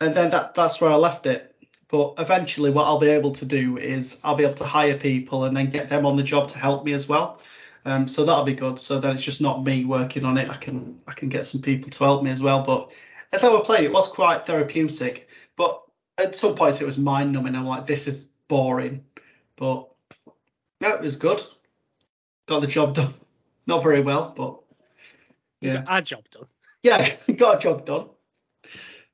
and 0.00 0.14
then 0.14 0.30
that 0.30 0.54
that's 0.54 0.80
where 0.80 0.90
I 0.90 0.96
left 0.96 1.26
it. 1.26 1.54
But 1.88 2.14
eventually, 2.18 2.70
what 2.70 2.84
I'll 2.84 2.98
be 2.98 3.08
able 3.08 3.32
to 3.32 3.46
do 3.46 3.78
is 3.78 4.20
I'll 4.22 4.34
be 4.34 4.44
able 4.44 4.54
to 4.54 4.64
hire 4.64 4.96
people 4.96 5.44
and 5.44 5.56
then 5.56 5.70
get 5.70 5.88
them 5.88 6.04
on 6.04 6.16
the 6.16 6.22
job 6.22 6.48
to 6.48 6.58
help 6.58 6.84
me 6.84 6.92
as 6.92 7.08
well. 7.08 7.40
Um, 7.84 8.06
so 8.06 8.24
that'll 8.24 8.44
be 8.44 8.52
good. 8.52 8.78
So 8.78 9.00
then 9.00 9.12
it's 9.12 9.22
just 9.22 9.40
not 9.40 9.64
me 9.64 9.84
working 9.84 10.24
on 10.24 10.36
it. 10.36 10.50
I 10.50 10.56
can 10.56 11.00
I 11.06 11.12
can 11.12 11.28
get 11.28 11.46
some 11.46 11.62
people 11.62 11.90
to 11.90 12.04
help 12.04 12.22
me 12.22 12.30
as 12.30 12.42
well. 12.42 12.62
But 12.62 12.92
as 13.32 13.44
I 13.44 13.48
was 13.48 13.64
playing, 13.64 13.84
it 13.84 13.92
was 13.92 14.08
quite 14.08 14.46
therapeutic. 14.46 15.28
But 15.56 15.82
at 16.18 16.36
some 16.36 16.54
points, 16.54 16.80
it 16.80 16.86
was 16.86 16.98
mind 16.98 17.32
numbing. 17.32 17.54
I'm 17.54 17.64
like, 17.66 17.86
this 17.86 18.06
is 18.06 18.28
boring. 18.48 19.04
But 19.56 19.88
yeah, 20.80 20.94
it 20.94 21.00
was 21.00 21.16
good. 21.16 21.42
Got 22.46 22.60
the 22.60 22.66
job 22.66 22.94
done. 22.94 23.14
Not 23.66 23.82
very 23.82 24.00
well, 24.00 24.32
but 24.36 24.60
You 25.60 25.70
yeah, 25.72 25.82
got 25.82 25.88
our 25.88 26.02
job 26.02 26.24
done. 26.30 26.46
yeah, 26.82 27.08
got 27.36 27.56
a 27.56 27.58
job 27.60 27.84
done. 27.84 28.08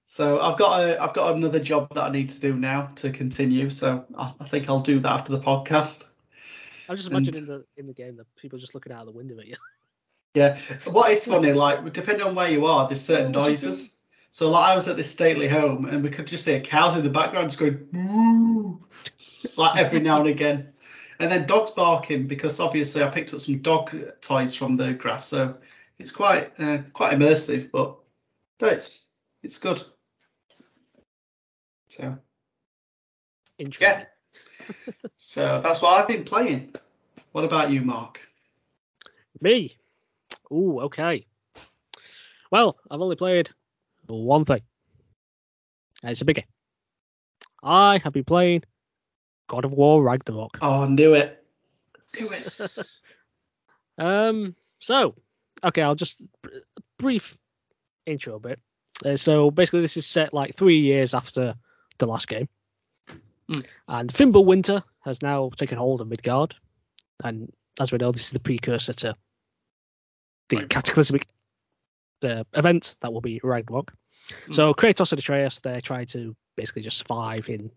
So 0.06 0.40
I've 0.40 0.56
got 0.58 0.80
a 0.80 1.02
I've 1.02 1.12
got 1.14 1.34
another 1.34 1.58
job 1.58 1.92
that 1.94 2.04
I 2.04 2.10
need 2.10 2.28
to 2.30 2.40
do 2.40 2.54
now 2.54 2.92
to 2.96 3.10
continue. 3.10 3.68
So 3.70 4.04
I, 4.16 4.32
I 4.38 4.44
think 4.44 4.68
I'll 4.68 4.80
do 4.80 5.00
that 5.00 5.10
after 5.10 5.32
the 5.32 5.40
podcast. 5.40 6.04
I'm 6.88 6.96
just 6.96 7.08
And- 7.08 7.16
imagining 7.26 7.46
the 7.46 7.64
in 7.76 7.86
the 7.88 7.94
game 7.94 8.16
that 8.16 8.26
people 8.36 8.58
just 8.60 8.74
looking 8.74 8.92
out 8.92 9.00
of 9.00 9.06
the 9.06 9.12
window 9.12 9.38
at 9.40 9.46
you. 9.46 9.56
Yeah. 10.34 10.58
What 10.84 11.10
is 11.10 11.24
funny, 11.26 11.52
like 11.52 11.92
depending 11.92 12.26
on 12.26 12.34
where 12.36 12.50
you 12.50 12.66
are, 12.66 12.86
there's 12.88 13.02
certain 13.02 13.32
noises. 13.32 13.90
So 14.34 14.50
like 14.50 14.72
I 14.72 14.74
was 14.74 14.88
at 14.88 14.96
this 14.96 15.12
stately 15.12 15.46
home 15.46 15.84
and 15.84 16.02
we 16.02 16.10
could 16.10 16.26
just 16.26 16.44
hear 16.44 16.58
cows 16.60 16.96
in 16.96 17.04
the 17.04 17.08
background 17.08 17.50
just 17.50 17.60
going 17.60 17.86
moo, 17.92 18.78
like 19.56 19.78
every 19.78 20.00
now 20.00 20.18
and 20.18 20.28
again. 20.28 20.72
And 21.20 21.30
then 21.30 21.46
dogs 21.46 21.70
barking 21.70 22.26
because 22.26 22.58
obviously 22.58 23.04
I 23.04 23.10
picked 23.10 23.32
up 23.32 23.40
some 23.40 23.60
dog 23.60 23.94
toys 24.20 24.56
from 24.56 24.76
the 24.76 24.92
grass, 24.92 25.28
so 25.28 25.58
it's 25.98 26.10
quite 26.10 26.50
uh, 26.58 26.78
quite 26.92 27.16
immersive, 27.16 27.70
but 27.70 27.96
no, 28.60 28.66
it's 28.66 29.06
it's 29.44 29.58
good. 29.58 29.80
So 31.86 32.18
Interesting. 33.58 34.06
so 35.16 35.60
that's 35.62 35.80
what 35.80 36.00
I've 36.00 36.08
been 36.08 36.24
playing. 36.24 36.74
What 37.30 37.44
about 37.44 37.70
you, 37.70 37.82
Mark? 37.82 38.20
Me. 39.40 39.76
Ooh, 40.50 40.80
okay. 40.80 41.24
Well, 42.50 42.76
I've 42.90 43.00
only 43.00 43.14
played 43.14 43.50
one 44.06 44.44
thing. 44.44 44.60
And 46.02 46.10
it's 46.12 46.20
a 46.20 46.24
biggie. 46.24 46.44
I 47.62 47.98
have 47.98 48.12
been 48.12 48.24
playing 48.24 48.62
God 49.48 49.64
of 49.64 49.72
War 49.72 50.02
Ragnarok. 50.02 50.58
Oh, 50.60 50.82
I 50.82 50.88
knew 50.88 51.14
it. 51.14 51.42
Knew 52.18 52.28
it. 52.30 52.76
Um, 53.96 54.56
so, 54.80 55.14
okay, 55.62 55.80
I'll 55.80 55.94
just 55.94 56.20
br- 56.42 56.48
brief 56.98 57.36
intro 58.06 58.34
a 58.34 58.40
bit. 58.40 58.58
Uh, 59.04 59.16
so 59.16 59.52
basically, 59.52 59.82
this 59.82 59.96
is 59.96 60.04
set 60.04 60.34
like 60.34 60.56
three 60.56 60.80
years 60.80 61.14
after 61.14 61.54
the 61.98 62.06
last 62.06 62.26
game, 62.26 62.48
Hmm. 63.48 63.60
and 63.86 64.12
Fimbulwinter 64.12 64.82
has 65.04 65.22
now 65.22 65.50
taken 65.56 65.78
hold 65.78 66.00
of 66.00 66.08
Midgard, 66.08 66.56
and 67.22 67.52
as 67.78 67.92
we 67.92 67.98
know, 67.98 68.10
this 68.10 68.26
is 68.26 68.30
the 68.32 68.40
precursor 68.40 68.94
to 68.94 69.14
the 70.48 70.56
Right. 70.56 70.68
cataclysmic 70.68 71.28
uh, 72.24 72.44
event 72.54 72.96
that 73.00 73.12
will 73.12 73.20
be 73.20 73.40
Ragnarok. 73.42 73.92
Hmm. 74.46 74.52
So 74.52 74.74
Kratos 74.74 75.12
and 75.12 75.18
Atreus, 75.18 75.60
they're 75.60 75.80
trying 75.80 76.06
to 76.06 76.36
basically 76.56 76.82
just 76.82 76.98
survive 76.98 77.48
in 77.48 77.70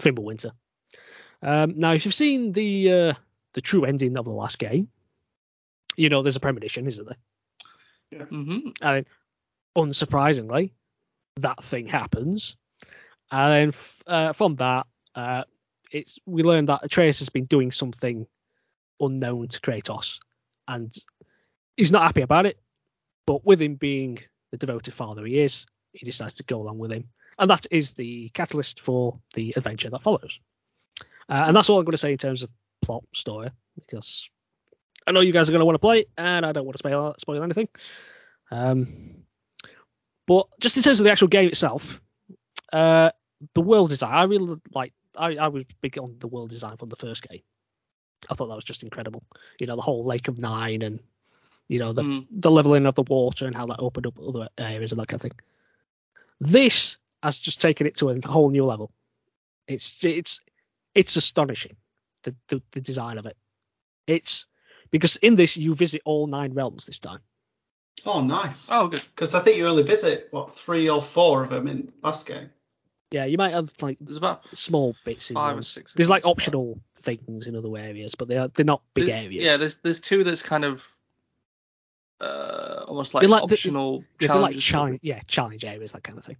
Fimbulwinter. 0.00 0.52
Um, 1.42 1.74
now, 1.78 1.92
if 1.92 2.04
you've 2.04 2.14
seen 2.14 2.52
the 2.52 2.92
uh, 2.92 3.14
the 3.54 3.60
true 3.60 3.84
ending 3.84 4.16
of 4.16 4.24
the 4.24 4.32
last 4.32 4.58
game, 4.58 4.88
you 5.96 6.08
know 6.08 6.22
there's 6.22 6.36
a 6.36 6.40
premonition, 6.40 6.86
isn't 6.86 7.06
there? 7.06 8.26
mm-hmm 8.28 8.68
And 8.82 9.06
unsurprisingly, 9.76 10.72
that 11.36 11.62
thing 11.62 11.86
happens. 11.86 12.56
And 13.30 13.52
then 13.52 13.68
f- 13.68 14.02
uh, 14.06 14.32
from 14.32 14.56
that, 14.56 14.86
uh, 15.14 15.44
it's 15.90 16.18
we 16.26 16.42
learn 16.42 16.66
that 16.66 16.84
Atreus 16.84 17.18
has 17.18 17.28
been 17.28 17.44
doing 17.46 17.72
something 17.72 18.26
unknown 19.00 19.48
to 19.48 19.60
Kratos, 19.60 20.18
and 20.68 20.94
he's 21.76 21.92
not 21.92 22.02
happy 22.02 22.22
about 22.22 22.46
it. 22.46 22.58
But 23.26 23.44
with 23.44 23.60
him 23.60 23.74
being 23.74 24.20
the 24.52 24.56
devoted 24.56 24.94
father 24.94 25.24
he 25.24 25.40
is, 25.40 25.66
he 25.92 26.04
decides 26.04 26.34
to 26.34 26.44
go 26.44 26.60
along 26.60 26.78
with 26.78 26.92
him 26.92 27.08
and 27.38 27.50
that 27.50 27.66
is 27.70 27.92
the 27.92 28.28
catalyst 28.30 28.80
for 28.80 29.18
the 29.34 29.52
adventure 29.56 29.90
that 29.90 30.02
follows. 30.02 30.40
Uh, 31.28 31.44
and 31.46 31.56
that's 31.56 31.68
all 31.68 31.78
I'm 31.78 31.84
going 31.84 31.92
to 31.92 31.98
say 31.98 32.12
in 32.12 32.18
terms 32.18 32.42
of 32.42 32.50
plot 32.82 33.04
story, 33.14 33.50
because 33.74 34.30
I 35.06 35.12
know 35.12 35.20
you 35.20 35.32
guys 35.32 35.48
are 35.48 35.52
going 35.52 35.60
to 35.60 35.66
want 35.66 35.74
to 35.74 35.80
play 35.80 36.06
and 36.16 36.46
I 36.46 36.52
don't 36.52 36.64
want 36.64 36.76
to 36.76 36.78
spoil, 36.78 37.14
spoil 37.18 37.42
anything. 37.42 37.68
Um, 38.50 39.24
but 40.26 40.46
just 40.60 40.76
in 40.76 40.82
terms 40.82 41.00
of 41.00 41.04
the 41.04 41.12
actual 41.12 41.28
game 41.28 41.48
itself, 41.48 42.00
uh, 42.72 43.10
the 43.54 43.60
world 43.60 43.90
design, 43.90 44.14
I 44.14 44.24
really 44.24 44.56
like. 44.74 44.92
I, 45.18 45.36
I 45.36 45.48
was 45.48 45.64
big 45.80 45.98
on 45.98 46.16
the 46.18 46.26
world 46.26 46.50
design 46.50 46.76
from 46.76 46.90
the 46.90 46.96
first 46.96 47.26
game. 47.26 47.40
I 48.28 48.34
thought 48.34 48.48
that 48.48 48.54
was 48.54 48.64
just 48.64 48.82
incredible. 48.82 49.22
You 49.58 49.66
know, 49.66 49.76
the 49.76 49.82
whole 49.82 50.04
Lake 50.04 50.28
of 50.28 50.38
Nine 50.38 50.82
and 50.82 51.00
you 51.68 51.78
know 51.78 51.92
the 51.92 52.02
Mm. 52.02 52.26
the 52.30 52.50
leveling 52.50 52.86
of 52.86 52.94
the 52.94 53.02
water 53.02 53.46
and 53.46 53.54
how 53.56 53.66
that 53.66 53.80
opened 53.80 54.06
up 54.06 54.18
other 54.20 54.48
areas 54.58 54.92
and 54.92 55.00
that 55.00 55.08
kind 55.08 55.18
of 55.18 55.22
thing. 55.22 55.40
This 56.40 56.96
has 57.22 57.38
just 57.38 57.60
taken 57.60 57.86
it 57.86 57.96
to 57.96 58.10
a 58.10 58.20
whole 58.26 58.50
new 58.50 58.64
level. 58.64 58.92
It's 59.66 60.04
it's 60.04 60.40
it's 60.94 61.16
astonishing 61.16 61.76
the 62.22 62.34
the, 62.48 62.62
the 62.72 62.80
design 62.80 63.18
of 63.18 63.26
it. 63.26 63.36
It's 64.06 64.46
because 64.90 65.16
in 65.16 65.36
this 65.36 65.56
you 65.56 65.74
visit 65.74 66.02
all 66.04 66.26
nine 66.26 66.52
realms 66.54 66.86
this 66.86 66.98
time. 66.98 67.20
Oh, 68.04 68.20
nice. 68.20 68.68
Oh, 68.70 68.88
good. 68.88 69.02
Because 69.14 69.34
I 69.34 69.40
think 69.40 69.56
you 69.56 69.66
only 69.66 69.82
visit 69.82 70.28
what 70.30 70.54
three 70.54 70.88
or 70.88 71.00
four 71.02 71.42
of 71.42 71.50
them 71.50 71.66
in 71.66 71.92
last 72.02 72.26
game. 72.26 72.50
Yeah, 73.10 73.24
you 73.24 73.38
might 73.38 73.52
have 73.54 73.70
like 73.80 73.96
There's 74.00 74.16
about 74.18 74.44
small 74.56 74.94
bits 75.04 75.30
in 75.30 75.34
five 75.34 75.56
or 75.56 75.62
six. 75.62 75.94
There's 75.94 76.10
like 76.10 76.24
things. 76.24 76.30
optional 76.32 76.80
things 76.96 77.46
in 77.46 77.56
other 77.56 77.74
areas, 77.76 78.14
but 78.14 78.28
they 78.28 78.36
are 78.36 78.48
they're 78.48 78.64
not 78.64 78.82
big 78.94 79.06
There- 79.06 79.16
areas. 79.16 79.44
Yeah, 79.44 79.56
there's 79.56 79.76
there's 79.76 80.00
two 80.00 80.22
that's 80.24 80.42
kind 80.42 80.64
of 80.64 80.84
uh 82.20 82.84
almost 82.88 83.14
like 83.14 83.22
like 83.28 83.42
the- 83.42 83.54
optional 83.54 84.04
Yeah, 84.20 84.28
they're 84.28 84.40
like 84.40 84.52
challenges. 84.52 84.64
challenge, 84.64 85.00
yeah, 85.02 85.20
challenge 85.28 85.64
areas, 85.64 85.92
that 85.92 86.02
kind 86.02 86.18
of 86.18 86.24
thing. 86.24 86.36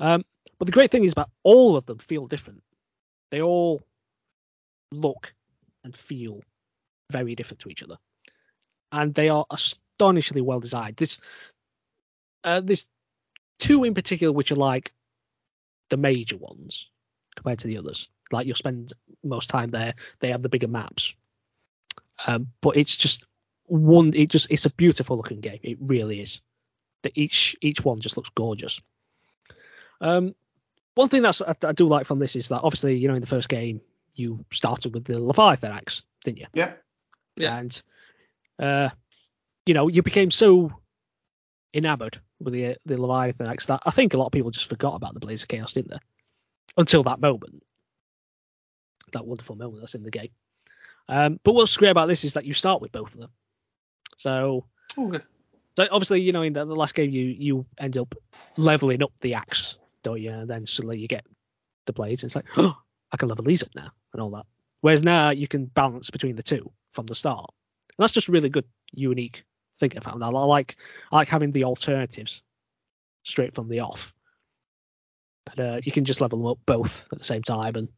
Um, 0.00 0.24
but 0.58 0.66
the 0.66 0.72
great 0.72 0.90
thing 0.90 1.04
is 1.04 1.12
about 1.12 1.30
all 1.42 1.76
of 1.76 1.86
them 1.86 1.98
feel 1.98 2.26
different. 2.26 2.62
They 3.30 3.42
all 3.42 3.80
look 4.90 5.32
and 5.84 5.94
feel 5.94 6.40
very 7.10 7.34
different 7.34 7.60
to 7.60 7.68
each 7.68 7.82
other, 7.82 7.98
and 8.90 9.14
they 9.14 9.28
are 9.28 9.46
astonishingly 9.50 10.42
well 10.42 10.60
designed. 10.60 10.96
This, 10.96 11.18
uh, 12.44 12.60
there's 12.60 12.86
two 13.58 13.84
in 13.84 13.94
particular 13.94 14.32
which 14.32 14.50
are 14.50 14.56
like 14.56 14.92
the 15.90 15.96
major 15.96 16.36
ones 16.36 16.88
compared 17.36 17.58
to 17.60 17.68
the 17.68 17.78
others. 17.78 18.08
Like 18.30 18.46
you'll 18.46 18.56
spend 18.56 18.92
most 19.22 19.48
time 19.48 19.70
there. 19.70 19.94
They 20.20 20.30
have 20.30 20.42
the 20.42 20.48
bigger 20.48 20.68
maps, 20.68 21.14
um, 22.26 22.48
but 22.60 22.76
it's 22.76 22.96
just 22.96 23.24
one. 23.72 24.12
It 24.14 24.28
just 24.28 24.50
it's 24.50 24.66
a 24.66 24.70
beautiful 24.70 25.16
looking 25.16 25.40
game. 25.40 25.60
It 25.62 25.78
really 25.80 26.20
is 26.20 26.40
that 27.02 27.12
each 27.14 27.56
each 27.62 27.82
one 27.82 28.00
just 28.00 28.16
looks 28.16 28.30
gorgeous. 28.34 28.80
Um, 30.00 30.34
one 30.94 31.08
thing 31.08 31.22
that's 31.22 31.40
I, 31.40 31.54
I 31.62 31.72
do 31.72 31.86
like 31.86 32.06
from 32.06 32.18
this 32.18 32.36
is 32.36 32.48
that 32.48 32.60
obviously 32.62 32.96
you 32.98 33.08
know 33.08 33.14
in 33.14 33.22
the 33.22 33.26
first 33.26 33.48
game 33.48 33.80
you 34.14 34.44
started 34.52 34.92
with 34.92 35.04
the 35.04 35.18
Leviathan 35.18 35.72
axe, 35.72 36.02
didn't 36.24 36.40
you? 36.40 36.46
Yeah. 36.52 36.74
Yeah. 37.36 37.56
And 37.56 37.82
uh, 38.58 38.90
you 39.64 39.72
know 39.72 39.88
you 39.88 40.02
became 40.02 40.30
so 40.30 40.70
enamored 41.72 42.20
with 42.40 42.52
the 42.52 42.76
the 42.84 43.00
Leviathan 43.00 43.46
axe 43.46 43.66
that 43.66 43.82
I 43.86 43.90
think 43.90 44.12
a 44.12 44.18
lot 44.18 44.26
of 44.26 44.32
people 44.32 44.50
just 44.50 44.68
forgot 44.68 44.94
about 44.94 45.14
the 45.14 45.20
Blades 45.20 45.42
of 45.42 45.48
Chaos, 45.48 45.72
didn't 45.72 45.92
they? 45.92 46.00
Until 46.76 47.04
that 47.04 47.20
moment, 47.20 47.62
that 49.12 49.26
wonderful 49.26 49.56
moment 49.56 49.80
that's 49.80 49.94
in 49.94 50.02
the 50.02 50.10
game. 50.10 50.30
Um, 51.08 51.40
but 51.42 51.54
what's 51.54 51.76
great 51.76 51.90
about 51.90 52.08
this 52.08 52.24
is 52.24 52.34
that 52.34 52.44
you 52.44 52.54
start 52.54 52.80
with 52.80 52.92
both 52.92 53.14
of 53.14 53.20
them. 53.20 53.30
So 54.16 54.66
good. 54.96 55.22
so 55.76 55.88
obviously, 55.90 56.20
you 56.20 56.32
know, 56.32 56.42
in 56.42 56.52
the, 56.52 56.64
the 56.64 56.76
last 56.76 56.94
game, 56.94 57.10
you 57.10 57.24
you 57.24 57.66
end 57.78 57.96
up 57.96 58.14
leveling 58.56 59.02
up 59.02 59.12
the 59.20 59.34
axe, 59.34 59.76
don't 60.02 60.20
you? 60.20 60.30
And 60.30 60.48
then 60.48 60.66
suddenly 60.66 60.98
you 60.98 61.08
get 61.08 61.26
the 61.86 61.92
blades. 61.92 62.22
And 62.22 62.28
it's 62.28 62.36
like, 62.36 62.46
oh, 62.56 62.76
I 63.12 63.16
can 63.16 63.28
level 63.28 63.44
these 63.44 63.62
up 63.62 63.74
now 63.74 63.90
and 64.12 64.22
all 64.22 64.30
that. 64.30 64.46
Whereas 64.80 65.02
now 65.02 65.30
you 65.30 65.46
can 65.46 65.66
balance 65.66 66.10
between 66.10 66.36
the 66.36 66.42
two 66.42 66.70
from 66.92 67.06
the 67.06 67.14
start. 67.14 67.50
And 67.90 68.02
that's 68.02 68.12
just 68.12 68.28
really 68.28 68.48
good, 68.48 68.64
unique 68.92 69.44
thing 69.78 69.92
I 69.96 70.00
found. 70.00 70.24
I 70.24 70.28
like 70.28 70.76
I 71.10 71.16
like 71.16 71.28
having 71.28 71.52
the 71.52 71.64
alternatives 71.64 72.42
straight 73.24 73.54
from 73.54 73.68
the 73.68 73.80
off. 73.80 74.12
But, 75.44 75.58
uh, 75.58 75.80
you 75.82 75.92
can 75.92 76.04
just 76.04 76.20
level 76.20 76.38
them 76.38 76.46
up 76.46 76.58
both 76.66 77.04
at 77.12 77.18
the 77.18 77.24
same 77.24 77.42
time, 77.42 77.74
and 77.74 77.88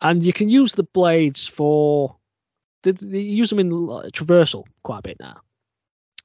and 0.00 0.24
you 0.24 0.32
can 0.32 0.48
use 0.48 0.74
the 0.74 0.82
blades 0.82 1.46
for 1.46 2.16
they, 2.82 2.92
they 2.92 3.20
use 3.20 3.50
them 3.50 3.58
in 3.58 3.70
traversal 3.70 4.64
quite 4.82 4.98
a 4.98 5.02
bit 5.02 5.20
now. 5.20 5.40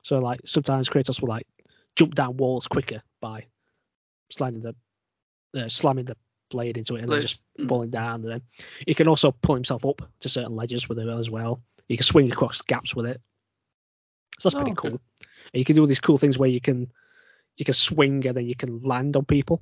So 0.04 0.20
like 0.20 0.42
sometimes 0.46 0.90
Kratos 0.90 1.22
will 1.22 1.30
like 1.30 1.48
jump 1.96 2.16
down 2.16 2.38
walls 2.38 2.68
quicker 2.68 3.02
by 3.22 3.46
slamming 4.32 4.62
the 4.62 4.76
uh, 5.60 5.70
slamming 5.70 6.06
the 6.06 6.18
blade 6.50 6.78
into 6.78 6.96
it 6.96 7.00
and 7.02 7.10
then 7.10 7.22
just 7.22 7.42
falling 7.68 7.90
down. 7.90 8.22
And 8.22 8.32
then 8.32 8.42
he 8.86 8.94
can 8.94 9.08
also 9.08 9.32
pull 9.32 9.56
himself 9.56 9.86
up 9.86 10.02
to 10.22 10.30
certain 10.30 10.56
ledges 10.56 10.88
with 10.88 11.00
it 11.00 11.08
as 11.08 11.30
well. 11.30 11.62
He 11.88 11.98
can 11.98 12.04
swing 12.06 12.32
across 12.32 12.62
gaps 12.62 12.96
with 12.96 13.06
it. 13.06 13.22
So 14.40 14.50
that's 14.50 14.56
pretty 14.56 14.72
Oh, 14.72 14.76
cool. 14.76 14.92
good. 14.92 15.00
And 15.54 15.60
you 15.60 15.66
can 15.66 15.76
do 15.76 15.82
all 15.82 15.88
these 15.88 16.00
cool 16.00 16.18
things 16.18 16.38
where 16.38 16.50
you 16.50 16.62
can 16.62 16.92
you 17.58 17.66
can 17.66 17.74
swing 17.74 18.26
and 18.28 18.38
then 18.38 18.46
you 18.46 18.56
can 18.56 18.82
land 18.84 19.16
on 19.16 19.26
people. 19.26 19.62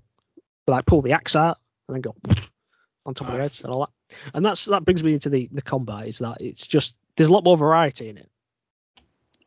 Like 0.68 0.86
pull 0.86 1.02
the 1.02 1.14
axe 1.14 1.36
out 1.36 1.58
and 1.88 1.96
then 1.96 2.02
go 2.02 2.16
on 3.06 3.14
top 3.14 3.28
of 3.28 3.34
their 3.34 3.42
heads 3.42 3.62
and 3.62 3.72
all 3.72 3.82
that. 3.82 3.90
And 4.34 4.46
that's 4.46 4.66
that 4.66 4.86
brings 4.86 5.04
me 5.04 5.14
into 5.14 5.30
the 5.30 5.50
the 5.52 5.62
combat 5.62 6.08
is 6.08 6.20
that 6.20 6.42
it's 6.42 6.66
just 6.68 6.96
there's 7.16 7.30
a 7.30 7.34
lot 7.34 7.44
more 7.44 7.58
variety 7.58 8.10
in 8.10 8.18
it 8.18 8.30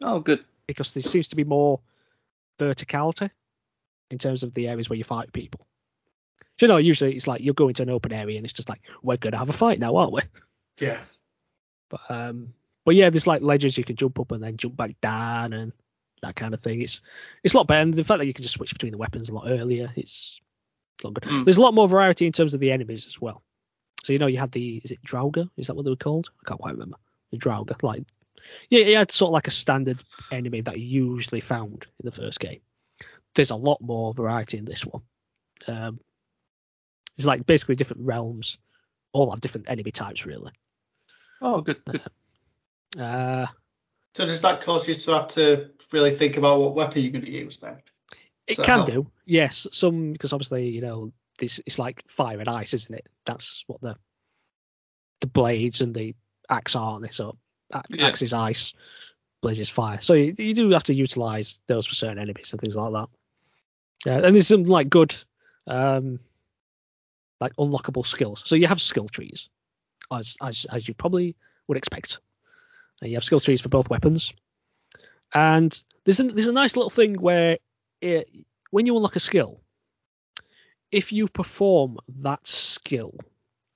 Oh, 0.00 0.20
good. 0.20 0.44
because 0.66 0.92
there 0.92 1.02
seems 1.02 1.28
to 1.28 1.36
be 1.36 1.44
more 1.44 1.80
verticality 2.58 3.30
in 4.10 4.18
terms 4.18 4.42
of 4.42 4.54
the 4.54 4.68
areas 4.68 4.88
where 4.88 4.96
you 4.96 5.04
fight 5.04 5.32
people. 5.32 5.66
So, 6.58 6.66
you 6.66 6.68
know, 6.68 6.76
usually 6.78 7.14
it's 7.14 7.26
like 7.26 7.40
you'll 7.40 7.54
go 7.54 7.68
into 7.68 7.82
an 7.82 7.90
open 7.90 8.12
area 8.12 8.36
and 8.36 8.44
it's 8.44 8.52
just 8.52 8.68
like 8.68 8.80
we're 9.02 9.16
gonna 9.16 9.36
have 9.38 9.48
a 9.48 9.52
fight 9.52 9.78
now, 9.78 9.96
aren't 9.96 10.12
we? 10.12 10.22
Yeah. 10.80 11.00
But 11.90 12.00
um, 12.08 12.52
but 12.84 12.94
yeah, 12.94 13.10
there's 13.10 13.26
like 13.26 13.42
ledges 13.42 13.76
you 13.78 13.84
can 13.84 13.96
jump 13.96 14.18
up 14.18 14.32
and 14.32 14.42
then 14.42 14.56
jump 14.56 14.76
back 14.76 15.00
down 15.00 15.52
and 15.52 15.72
that 16.22 16.36
kind 16.36 16.54
of 16.54 16.60
thing. 16.60 16.80
It's 16.82 17.00
it's 17.44 17.54
a 17.54 17.56
lot 17.56 17.66
better. 17.66 17.80
And 17.82 17.94
the 17.94 18.04
fact 18.04 18.18
that 18.18 18.26
you 18.26 18.34
can 18.34 18.42
just 18.42 18.54
switch 18.54 18.72
between 18.72 18.92
the 18.92 18.98
weapons 18.98 19.28
a 19.28 19.34
lot 19.34 19.46
earlier, 19.48 19.92
it's 19.96 20.40
a 21.02 21.06
lot 21.06 21.14
good. 21.14 21.24
Mm. 21.30 21.44
There's 21.44 21.56
a 21.56 21.60
lot 21.60 21.74
more 21.74 21.86
variety 21.88 22.26
in 22.26 22.32
terms 22.32 22.54
of 22.54 22.60
the 22.60 22.72
enemies 22.72 23.06
as 23.06 23.20
well. 23.20 23.42
So 24.08 24.14
you 24.14 24.18
know 24.18 24.26
you 24.26 24.38
had 24.38 24.52
the 24.52 24.80
is 24.82 24.90
it 24.90 25.04
Draugr? 25.04 25.50
Is 25.58 25.66
that 25.66 25.74
what 25.74 25.84
they 25.84 25.90
were 25.90 25.96
called? 25.96 26.30
I 26.42 26.48
can't 26.48 26.58
quite 26.58 26.72
remember. 26.72 26.96
The 27.30 27.36
Draugr, 27.36 27.82
like 27.82 28.04
yeah, 28.70 28.84
you 28.86 28.96
had 28.96 29.12
sort 29.12 29.28
of 29.28 29.32
like 29.34 29.48
a 29.48 29.50
standard 29.50 30.02
enemy 30.32 30.62
that 30.62 30.80
you 30.80 31.10
usually 31.12 31.42
found 31.42 31.84
in 32.00 32.06
the 32.06 32.10
first 32.10 32.40
game. 32.40 32.62
There's 33.34 33.50
a 33.50 33.54
lot 33.54 33.82
more 33.82 34.14
variety 34.14 34.56
in 34.56 34.64
this 34.64 34.86
one. 34.86 35.02
Um, 35.66 36.00
it's 37.18 37.26
like 37.26 37.44
basically 37.44 37.74
different 37.74 38.06
realms, 38.06 38.56
all 39.12 39.30
have 39.30 39.42
different 39.42 39.68
enemy 39.68 39.90
types 39.90 40.24
really. 40.24 40.52
Oh, 41.42 41.60
good. 41.60 41.84
Good. 41.84 42.00
Uh, 42.98 43.48
So 44.14 44.24
does 44.24 44.40
that 44.40 44.62
cause 44.62 44.88
you 44.88 44.94
to 44.94 45.10
have 45.12 45.28
to 45.28 45.68
really 45.92 46.14
think 46.14 46.38
about 46.38 46.60
what 46.60 46.74
weapon 46.74 47.02
you're 47.02 47.12
going 47.12 47.26
to 47.26 47.30
use 47.30 47.58
then? 47.58 47.82
It 48.46 48.56
Does 48.56 48.56
that 48.56 48.64
can 48.64 48.78
help? 48.78 48.90
do, 48.90 49.10
yes. 49.26 49.66
Some 49.70 50.12
because 50.14 50.32
obviously 50.32 50.70
you 50.70 50.80
know 50.80 51.12
this 51.38 51.60
it's 51.66 51.78
like 51.78 52.04
fire 52.08 52.38
and 52.40 52.48
ice, 52.48 52.74
isn't 52.74 52.94
it? 52.94 53.06
That's 53.26 53.64
what 53.66 53.80
the 53.80 53.96
the 55.20 55.26
blades 55.26 55.80
and 55.80 55.94
the 55.94 56.14
axe 56.48 56.76
are, 56.76 56.92
aren't 56.92 57.02
they? 57.02 57.10
So 57.10 57.38
a- 57.72 57.82
Yeah. 57.88 58.06
axe 58.06 58.22
is 58.22 58.32
ice, 58.32 58.74
blades 59.42 59.60
is 59.60 59.68
fire. 59.68 60.00
So 60.00 60.14
you, 60.14 60.34
you 60.38 60.54
do 60.54 60.70
have 60.70 60.84
to 60.84 60.94
utilize 60.94 61.60
those 61.66 61.86
for 61.86 61.94
certain 61.94 62.18
enemies 62.18 62.52
and 62.52 62.60
things 62.60 62.76
like 62.76 62.92
that. 62.92 63.08
Yeah, 64.06 64.24
and 64.24 64.34
there's 64.34 64.46
some 64.48 64.64
like 64.64 64.88
good, 64.88 65.14
um, 65.66 66.20
like 67.40 67.54
unlockable 67.56 68.06
skills. 68.06 68.42
So 68.44 68.54
you 68.54 68.66
have 68.68 68.80
skill 68.80 69.08
trees, 69.08 69.48
as 70.12 70.36
as 70.40 70.66
as 70.70 70.86
you 70.86 70.94
probably 70.94 71.36
would 71.66 71.78
expect. 71.78 72.20
And 73.00 73.10
you 73.10 73.16
have 73.16 73.24
skill 73.24 73.40
trees 73.40 73.60
for 73.60 73.68
both 73.68 73.90
weapons, 73.90 74.32
and 75.34 75.70
there's 76.04 76.20
a, 76.20 76.24
there's 76.24 76.46
a 76.48 76.52
nice 76.52 76.76
little 76.76 76.90
thing 76.90 77.14
where 77.14 77.58
it, 78.00 78.28
when 78.70 78.86
you 78.86 78.96
unlock 78.96 79.16
a 79.16 79.20
skill, 79.20 79.60
if 80.90 81.12
you 81.12 81.28
perform 81.28 81.98
that 82.20 82.46
skill 82.46 83.14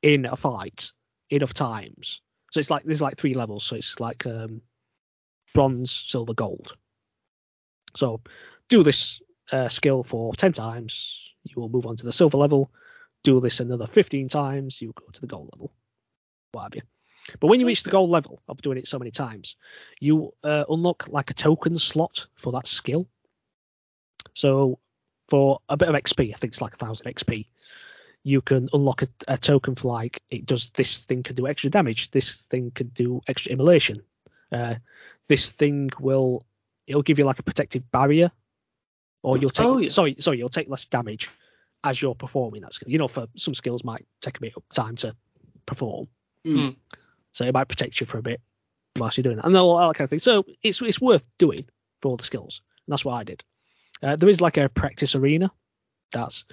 in 0.03 0.27
a 0.27 0.37
fight 0.37 0.93
enough 1.31 1.55
times, 1.55 2.21
so 2.51 2.61
it's 2.61 2.71
like 2.71 2.85
there's 2.85 3.03
like 3.03 3.17
three 3.17 3.35
levels, 3.35 3.65
so 3.65 3.77
it's 3.77 4.01
like 4.01 4.27
um, 4.27 4.61
bronze, 5.55 5.91
silver, 5.91 6.35
gold. 6.35 6.75
So 7.97 8.21
do 8.69 8.83
this 8.83 9.21
uh, 9.51 9.69
skill 9.69 10.03
for 10.03 10.35
10 10.35 10.53
times, 10.53 11.31
you 11.45 11.61
will 11.61 11.69
move 11.69 11.87
on 11.87 11.97
to 11.97 12.05
the 12.05 12.13
silver 12.13 12.39
level. 12.39 12.71
Do 13.25 13.41
this 13.41 13.61
another 13.61 13.87
15 13.87 14.29
times, 14.29 14.81
you 14.81 14.93
go 14.95 15.07
to 15.13 15.21
the 15.21 15.27
gold 15.27 15.51
level. 15.53 15.73
What 16.53 16.63
have 16.65 16.75
you? 16.75 16.83
But 17.39 17.47
when 17.49 17.61
you 17.61 17.67
reach 17.67 17.85
the 17.85 17.91
gold 17.91 18.11
level 18.11 18.43
of 18.49 18.61
doing 18.63 18.79
it 18.79 18.89
so 18.89 18.99
many 18.99 19.11
times, 19.11 19.57
you 20.01 20.33
uh, 20.43 20.65
unlock 20.69 21.09
like 21.09 21.31
a 21.31 21.35
token 21.35 21.79
slot 21.79 22.27
for 22.35 22.53
that 22.53 22.67
skill. 22.67 23.07
So 24.35 24.79
for 25.29 25.61
a 25.69 25.77
bit 25.77 25.89
of 25.89 25.95
XP, 25.95 26.35
I 26.35 26.37
think 26.37 26.53
it's 26.53 26.61
like 26.61 26.75
a 26.75 26.77
thousand 26.77 27.07
XP, 27.15 27.47
you 28.25 28.41
can 28.41 28.69
unlock 28.73 29.03
a, 29.03 29.09
a 29.29 29.37
token 29.39 29.75
for 29.75 29.89
like 29.93 30.23
it 30.29 30.47
does 30.47 30.71
this 30.71 30.99
thing 31.05 31.23
can 31.23 31.35
do 31.37 31.47
extra 31.49 31.71
damage, 31.71 32.11
this 32.11 32.43
thing 32.51 32.71
can 32.75 32.89
do 32.89 33.21
extra 33.27 33.53
immolation, 33.53 34.03
uh, 34.53 34.75
this 35.29 35.51
thing 35.53 35.91
will 36.01 36.45
it'll 36.87 37.03
give 37.03 37.19
you 37.19 37.25
like 37.25 37.39
a 37.39 37.43
protective 37.43 37.91
barrier 37.91 38.31
or 39.23 39.39
you'll 39.39 39.51
take 39.51 39.67
Oh, 39.67 39.79
yeah. 39.79 39.89
sorry 39.89 40.17
sorry 40.19 40.39
you'll 40.39 40.49
take 40.49 40.69
less 40.69 40.87
damage 40.87 41.31
as 41.85 42.01
you're 42.01 42.15
performing 42.15 42.63
that 42.63 42.73
skill. 42.75 42.91
You 42.91 42.99
know, 42.99 43.09
for 43.09 43.27
some 43.37 43.55
skills 43.55 43.83
might 43.85 44.07
take 44.21 44.37
a 44.37 44.41
bit 44.41 44.55
of 44.57 44.63
time 44.75 44.97
to 44.97 45.15
perform, 45.67 46.09
Mm. 46.47 46.77
so 47.31 47.45
it 47.45 47.55
might 47.55 47.69
protect 47.69 48.01
you 48.01 48.07
for 48.07 48.19
a 48.19 48.23
bit 48.23 48.41
whilst 48.99 49.17
you're 49.17 49.23
doing 49.23 49.37
that, 49.37 49.47
and 49.47 49.57
all 49.57 49.79
that 49.79 49.95
kind 49.97 50.05
of 50.05 50.11
thing. 50.11 50.19
So 50.19 50.45
it's 50.63 50.83
it's 50.83 51.01
worth 51.01 51.27
doing 51.39 51.65
for 52.01 52.09
all 52.11 52.17
the 52.17 52.25
skills, 52.25 52.63
and 52.87 52.93
that's 52.93 53.05
what 53.05 53.15
I 53.15 53.25
did. 53.25 53.43
Uh, 54.03 54.17
there 54.17 54.29
is 54.29 54.41
like 54.41 54.57
a 54.57 54.69
practice 54.69 55.15
arena. 55.15 55.51
That's 56.13 56.45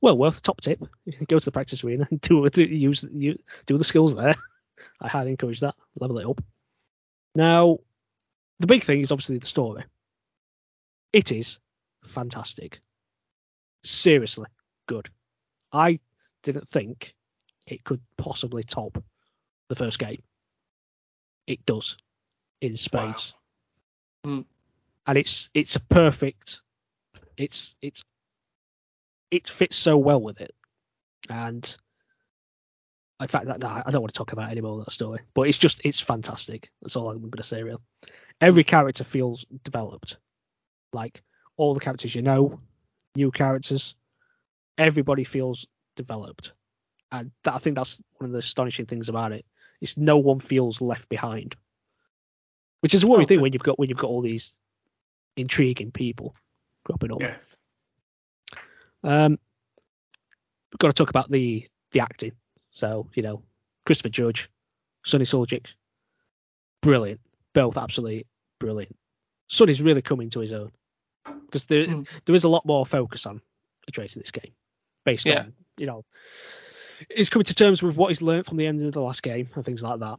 well 0.00 0.18
worth 0.18 0.38
a 0.38 0.42
top 0.42 0.60
tip. 0.60 0.82
Go 1.28 1.38
to 1.38 1.44
the 1.44 1.52
practice 1.52 1.84
arena 1.84 2.06
and 2.10 2.20
do, 2.20 2.48
do 2.48 2.64
use 2.64 3.04
you 3.12 3.38
do 3.66 3.78
the 3.78 3.84
skills 3.84 4.14
there. 4.14 4.34
I 5.00 5.08
highly 5.08 5.30
encourage 5.30 5.60
that. 5.60 5.74
Level 5.98 6.18
it 6.18 6.26
up. 6.26 6.40
Now, 7.34 7.78
the 8.58 8.66
big 8.66 8.84
thing 8.84 9.00
is 9.00 9.12
obviously 9.12 9.38
the 9.38 9.46
story. 9.46 9.84
It 11.12 11.32
is 11.32 11.58
fantastic. 12.04 12.80
Seriously 13.84 14.46
good. 14.86 15.08
I 15.72 16.00
didn't 16.42 16.68
think 16.68 17.14
it 17.66 17.84
could 17.84 18.00
possibly 18.16 18.62
top 18.62 19.02
the 19.68 19.76
first 19.76 19.98
game. 19.98 20.22
It 21.46 21.64
does 21.66 21.96
in 22.60 22.76
spades. 22.76 23.34
Hmm. 24.24 24.42
And 25.06 25.18
it's 25.18 25.50
it's 25.54 25.76
a 25.76 25.80
perfect 25.80 26.62
it's 27.36 27.74
it's 27.82 28.02
it 29.30 29.48
fits 29.48 29.76
so 29.76 29.96
well 29.96 30.20
with 30.20 30.40
it. 30.40 30.54
And 31.28 31.76
in 33.20 33.28
fact, 33.28 33.46
that, 33.46 33.64
I 33.64 33.90
don't 33.90 34.02
want 34.02 34.12
to 34.12 34.18
talk 34.18 34.32
about 34.32 34.50
any 34.50 34.60
more 34.60 34.78
of 34.78 34.84
that 34.84 34.92
story, 34.92 35.20
but 35.34 35.42
it's 35.42 35.58
just 35.58 35.80
it's 35.84 36.00
fantastic. 36.00 36.70
That's 36.82 36.96
all 36.96 37.08
I'm 37.10 37.18
going 37.20 37.30
to 37.32 37.42
say. 37.42 37.62
Real, 37.62 37.80
every 38.40 38.64
character 38.64 39.04
feels 39.04 39.46
developed. 39.64 40.18
Like 40.92 41.22
all 41.56 41.74
the 41.74 41.80
characters 41.80 42.14
you 42.14 42.22
know, 42.22 42.60
new 43.14 43.30
characters, 43.30 43.94
everybody 44.78 45.24
feels 45.24 45.66
developed, 45.96 46.52
and 47.10 47.30
that, 47.44 47.54
I 47.54 47.58
think 47.58 47.76
that's 47.76 48.00
one 48.18 48.26
of 48.26 48.32
the 48.32 48.38
astonishing 48.38 48.86
things 48.86 49.08
about 49.08 49.32
it. 49.32 49.44
Is 49.80 49.96
no 49.96 50.16
one 50.18 50.38
feels 50.40 50.80
left 50.80 51.08
behind, 51.08 51.56
which 52.80 52.94
is 52.94 53.02
a 53.02 53.06
worrying 53.06 53.26
thing 53.26 53.38
Okay. 53.38 53.42
when 53.42 53.52
you've 53.52 53.62
got 53.62 53.78
when 53.78 53.88
you've 53.88 53.98
got 53.98 54.08
all 54.08 54.22
these 54.22 54.52
intriguing 55.36 55.90
people 55.90 56.34
cropping 56.86 57.12
up. 57.12 57.20
Yeah. 57.20 57.36
Um, 59.02 59.32
we've 60.72 60.78
got 60.78 60.88
to 60.88 60.92
talk 60.94 61.10
about 61.10 61.30
the 61.30 61.66
the 61.92 62.00
acting. 62.00 62.32
So 62.70 63.08
you 63.14 63.22
know, 63.22 63.42
Christopher 63.84 64.08
Judge, 64.08 64.48
Sunny 65.04 65.24
Suljic, 65.24 65.66
brilliant, 66.82 67.20
both 67.52 67.76
absolutely 67.76 68.26
brilliant. 68.60 68.96
Sunny's 69.48 69.82
really 69.82 70.02
coming 70.02 70.30
to 70.30 70.40
his 70.40 70.52
own 70.52 70.70
because 71.46 71.66
there 71.66 71.86
Hmm. 71.86 72.02
there 72.24 72.34
is 72.34 72.44
a 72.44 72.48
lot 72.48 72.64
more 72.66 72.86
focus 72.86 73.26
on 73.26 73.40
Trace 73.92 74.16
in 74.16 74.22
this 74.22 74.30
game, 74.30 74.52
based 75.04 75.26
Yeah. 75.26 75.40
on 75.40 75.54
you 75.78 75.86
know, 75.86 76.04
he's 77.14 77.28
coming 77.30 77.44
to 77.44 77.54
terms 77.54 77.82
with 77.82 77.96
what 77.96 78.08
he's 78.08 78.22
learned 78.22 78.46
from 78.46 78.56
the 78.56 78.66
end 78.66 78.80
of 78.82 78.92
the 78.92 79.00
last 79.00 79.22
game 79.22 79.48
and 79.54 79.64
things 79.64 79.82
like 79.82 80.00
that. 80.00 80.18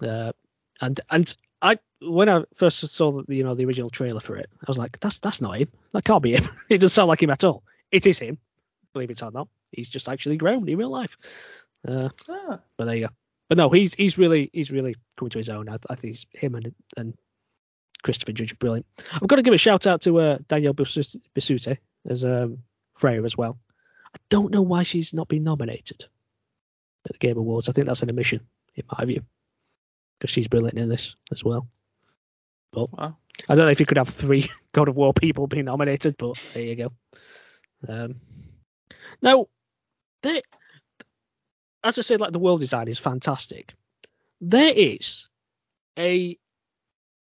Uh, 0.00 0.32
and 0.80 1.00
and 1.10 1.36
I 1.62 1.78
when 2.00 2.28
I 2.28 2.44
first 2.54 2.80
saw 2.88 3.10
the 3.22 3.34
you 3.34 3.42
know 3.44 3.54
the 3.54 3.64
original 3.64 3.90
trailer 3.90 4.20
for 4.20 4.36
it, 4.36 4.48
I 4.60 4.64
was 4.68 4.78
like, 4.78 4.98
that's 5.00 5.18
that's 5.18 5.40
not 5.40 5.58
him. 5.58 5.68
That 5.92 6.04
can't 6.04 6.22
be 6.22 6.34
him. 6.36 6.48
it 6.68 6.78
doesn't 6.78 6.90
sound 6.94 7.08
like 7.08 7.22
him 7.22 7.30
at 7.30 7.44
all. 7.44 7.62
It 7.90 8.06
is 8.06 8.18
him, 8.18 8.38
believe 8.92 9.10
it 9.10 9.22
or 9.22 9.30
not. 9.30 9.48
He's 9.72 9.88
just 9.88 10.08
actually 10.08 10.36
grown 10.36 10.68
in 10.68 10.78
real 10.78 10.90
life. 10.90 11.16
Uh, 11.86 12.08
Ah. 12.28 12.60
but 12.76 12.84
there 12.86 12.94
you 12.96 13.06
go. 13.06 13.12
But 13.48 13.58
no, 13.58 13.70
he's 13.70 13.94
he's 13.94 14.18
really 14.18 14.50
he's 14.52 14.70
really 14.70 14.94
coming 15.16 15.30
to 15.30 15.38
his 15.38 15.48
own. 15.48 15.68
I, 15.68 15.76
I 15.90 15.94
think 15.94 16.14
he's, 16.14 16.26
him 16.32 16.54
and 16.54 16.74
and 16.96 17.14
Christopher 18.02 18.32
Judge 18.32 18.52
are 18.52 18.56
brilliant. 18.56 18.86
I've 19.12 19.26
got 19.26 19.36
to 19.36 19.42
give 19.42 19.54
a 19.54 19.58
shout 19.58 19.86
out 19.86 20.02
to 20.02 20.20
uh, 20.20 20.38
Danielle 20.48 20.74
Bisu- 20.74 21.20
Bisutti 21.34 21.78
as 22.08 22.24
um, 22.24 22.58
Freya 22.94 23.24
as 23.24 23.36
well. 23.36 23.58
I 24.14 24.18
don't 24.30 24.52
know 24.52 24.62
why 24.62 24.84
she's 24.84 25.12
not 25.12 25.28
been 25.28 25.42
nominated 25.44 26.04
at 27.06 27.12
the 27.12 27.18
Game 27.18 27.36
Awards. 27.38 27.68
I 27.68 27.72
think 27.72 27.86
that's 27.88 28.02
an 28.02 28.10
omission 28.10 28.40
in 28.76 28.84
my 28.96 29.04
view 29.04 29.22
because 30.18 30.30
she's 30.30 30.48
brilliant 30.48 30.78
in 30.78 30.88
this 30.88 31.14
as 31.32 31.44
well. 31.44 31.68
But 32.72 32.92
Wow. 32.92 33.16
I 33.48 33.54
don't 33.54 33.66
know 33.66 33.70
if 33.70 33.80
you 33.80 33.86
could 33.86 33.98
have 33.98 34.08
three 34.08 34.50
God 34.72 34.88
of 34.88 34.96
War 34.96 35.12
people 35.12 35.46
being 35.46 35.66
nominated, 35.66 36.16
but 36.18 36.36
there 36.54 36.64
you 36.64 36.76
go. 36.76 36.92
Um, 37.88 38.16
now, 39.22 39.46
they, 40.22 40.42
as 41.84 41.98
I 41.98 42.02
said, 42.02 42.20
like 42.20 42.32
the 42.32 42.38
world 42.38 42.60
design 42.60 42.88
is 42.88 42.98
fantastic. 42.98 43.74
There 44.40 44.72
is 44.74 45.28
a 45.98 46.38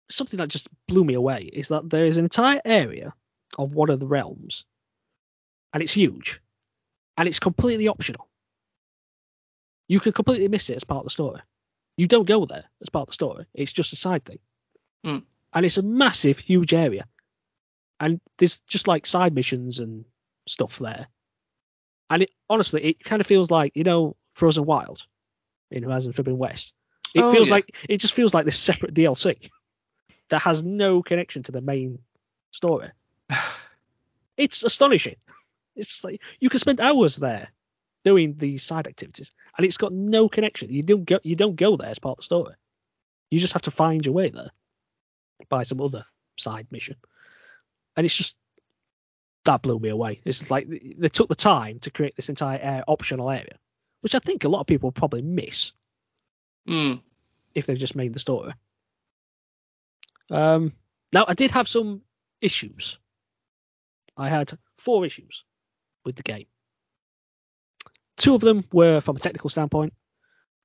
something 0.10 0.38
that 0.38 0.49
just 0.49 0.68
blew 0.88 1.03
me 1.03 1.14
away 1.14 1.49
is 1.52 1.68
that 1.68 1.90
there 1.90 2.06
is 2.06 2.18
an 2.18 2.26
entire 2.26 2.61
area 2.64 3.14
of 3.57 3.74
one 3.74 3.90
of 3.90 3.99
the 3.99 4.07
realms, 4.07 4.65
and 5.74 5.84
it's 5.84 5.94
huge, 5.94 6.41
and 7.18 7.28
it's 7.28 7.40
completely 7.40 7.88
optional. 7.88 8.28
You 9.88 9.99
can 9.99 10.14
completely 10.14 10.48
miss 10.48 10.69
it 10.69 10.76
as 10.76 10.84
part 10.84 10.99
of 10.99 11.06
the 11.06 11.11
story. 11.11 11.41
You 11.98 12.07
don't 12.07 12.26
go 12.28 12.45
there 12.45 12.64
as 12.82 12.90
part 12.90 13.03
of 13.03 13.07
the 13.07 13.14
story. 13.14 13.45
It's 13.53 13.74
just 13.74 13.91
a 13.94 13.95
side 13.98 14.24
thing, 14.24 14.40
Hmm. 15.03 15.18
and 15.53 15.65
it's 15.65 15.78
a 15.78 15.82
massive, 15.82 16.38
huge 16.40 16.74
area, 16.74 17.06
and 17.99 18.22
there's 18.38 18.60
just 18.61 18.88
like 18.88 19.06
side 19.06 19.34
missions 19.34 19.80
and 19.80 20.06
stuff 20.48 20.78
there. 20.80 21.07
And 22.10 22.24
it 22.24 22.30
honestly, 22.49 22.84
it 22.84 23.03
kind 23.03 23.19
of 23.19 23.28
feels 23.28 23.49
like 23.52 23.76
you 23.76 23.84
know 23.84 24.15
Frozen 24.34 24.65
Wild 24.65 25.06
in 25.72 25.84
Horizon 25.84 26.14
Forbidden 26.14 26.38
West. 26.38 26.72
It 27.14 27.22
Oh, 27.22 27.32
feels 27.32 27.48
yeah. 27.49 27.56
like 27.56 27.76
it 27.90 27.98
just 27.98 28.14
feels 28.14 28.34
like 28.34 28.45
this 28.45 28.60
separate 28.60 28.94
DLC 28.94 29.49
that 30.30 30.40
has 30.44 30.64
no 30.64 31.02
connection 31.02 31.44
to 31.44 31.52
the 31.52 31.61
main 31.61 31.99
story. 32.52 32.91
It's 34.38 34.64
astonishing. 34.64 35.15
It's 35.76 35.90
just 35.90 36.03
like 36.03 36.22
you 36.40 36.49
can 36.49 36.60
spend 36.60 36.80
hours 36.80 37.15
there 37.15 37.49
doing 38.10 38.34
these 38.38 38.64
side 38.64 38.88
activities, 38.88 39.32
and 39.58 39.66
it's 39.66 39.78
got 39.78 39.92
no 39.94 40.30
connection. 40.30 40.74
You 40.74 40.84
don't 40.84 41.06
go 41.06 41.20
you 41.24 41.36
don't 41.36 41.56
go 41.56 41.78
there 41.78 41.90
as 41.90 42.00
part 42.00 42.14
of 42.14 42.18
the 42.18 42.24
story. 42.32 42.56
You 43.32 43.40
just 43.40 43.54
have 43.54 43.64
to 43.64 43.72
find 43.72 44.06
your 44.06 44.16
way 44.16 44.30
there 44.30 44.52
by 45.50 45.64
some 45.64 45.82
other 45.82 46.06
side 46.38 46.68
mission, 46.72 46.96
and 47.96 48.06
it's 48.06 48.16
just 48.16 48.36
that 49.46 49.62
blew 49.62 49.80
me 49.80 49.90
away. 49.90 50.20
It's 50.26 50.50
like 50.52 50.68
they 50.70 51.10
took 51.10 51.30
the 51.30 51.36
time 51.54 51.80
to 51.80 51.92
create 51.92 52.16
this 52.16 52.30
entire 52.30 52.60
uh, 52.64 52.92
optional 52.92 53.30
area, 53.30 53.58
which 54.02 54.16
I 54.16 54.20
think 54.20 54.44
a 54.44 54.50
lot 54.50 54.62
of 54.62 54.68
people 54.68 54.92
probably 54.92 55.22
miss 55.22 55.74
Mm. 56.68 57.02
if 57.56 57.66
they've 57.66 57.80
just 57.86 57.96
made 57.96 58.14
the 58.14 58.20
story. 58.20 58.54
Um, 60.30 60.74
now 61.14 61.24
I 61.28 61.34
did 61.34 61.52
have 61.52 61.68
some 61.68 62.02
issues. 62.42 62.98
I 64.18 64.28
had 64.30 64.58
four 64.78 65.06
issues 65.06 65.46
with 66.04 66.16
the 66.18 66.24
game. 66.24 66.48
Two 68.18 68.35
of 68.35 68.41
them 68.41 68.65
were 68.73 68.99
from 68.99 69.15
a 69.15 69.19
technical 69.19 69.49
standpoint, 69.49 69.94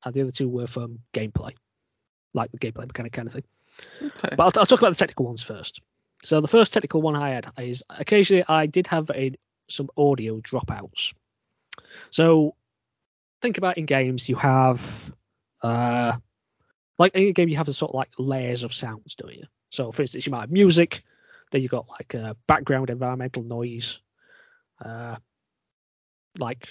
and 0.05 0.15
the 0.15 0.23
other 0.23 0.33
two 0.33 0.49
were 0.49 0.67
from 0.67 0.99
gameplay, 1.13 1.53
like 2.35 2.51
the 2.51 2.59
gameplay 2.59 2.87
mechanic 2.87 3.13
kind 3.13 3.29
of 3.29 3.35
thing. 3.35 3.45
Okay. 4.03 4.35
But 4.37 4.41
I'll, 4.41 4.61
I'll 4.61 4.67
talk 4.67 4.81
about 4.81 4.91
the 4.91 4.97
technical 4.97 5.27
ones 5.27 5.43
first. 5.43 5.81
So 6.25 6.41
the 6.41 6.49
first 6.49 6.73
technical 6.73 7.03
one 7.03 7.17
I 7.17 7.31
had 7.31 7.47
is 7.59 7.83
occasionally 7.91 8.45
I 8.49 8.67
did 8.67 8.87
have 8.87 9.11
a, 9.11 9.33
some 9.69 9.89
audio 9.97 10.41
dropouts. 10.41 11.13
So 12.11 12.55
think 13.41 13.59
about 13.59 13.77
in 13.77 13.87
games 13.87 14.29
you 14.29 14.37
have, 14.37 15.13
uh, 15.63 16.13
like 16.99 17.15
in 17.15 17.29
a 17.29 17.33
game 17.33 17.49
you 17.49 17.57
have 17.57 17.69
a 17.69 17.73
sort 17.73 17.91
of 17.91 17.97
like 17.97 18.11
layers 18.19 18.63
of 18.63 18.73
sounds, 18.73 19.15
don't 19.17 19.35
you? 19.35 19.45
So 19.71 19.91
for 19.91 20.03
instance, 20.03 20.27
you 20.27 20.33
might 20.33 20.43
have 20.43 20.53
music, 20.53 21.03
then 21.51 21.61
you've 21.63 21.71
got 21.71 21.89
like 21.89 22.15
uh, 22.15 22.35
background 22.47 22.91
environmental 22.91 23.43
noise, 23.43 23.99
uh, 24.85 25.17
like 26.39 26.69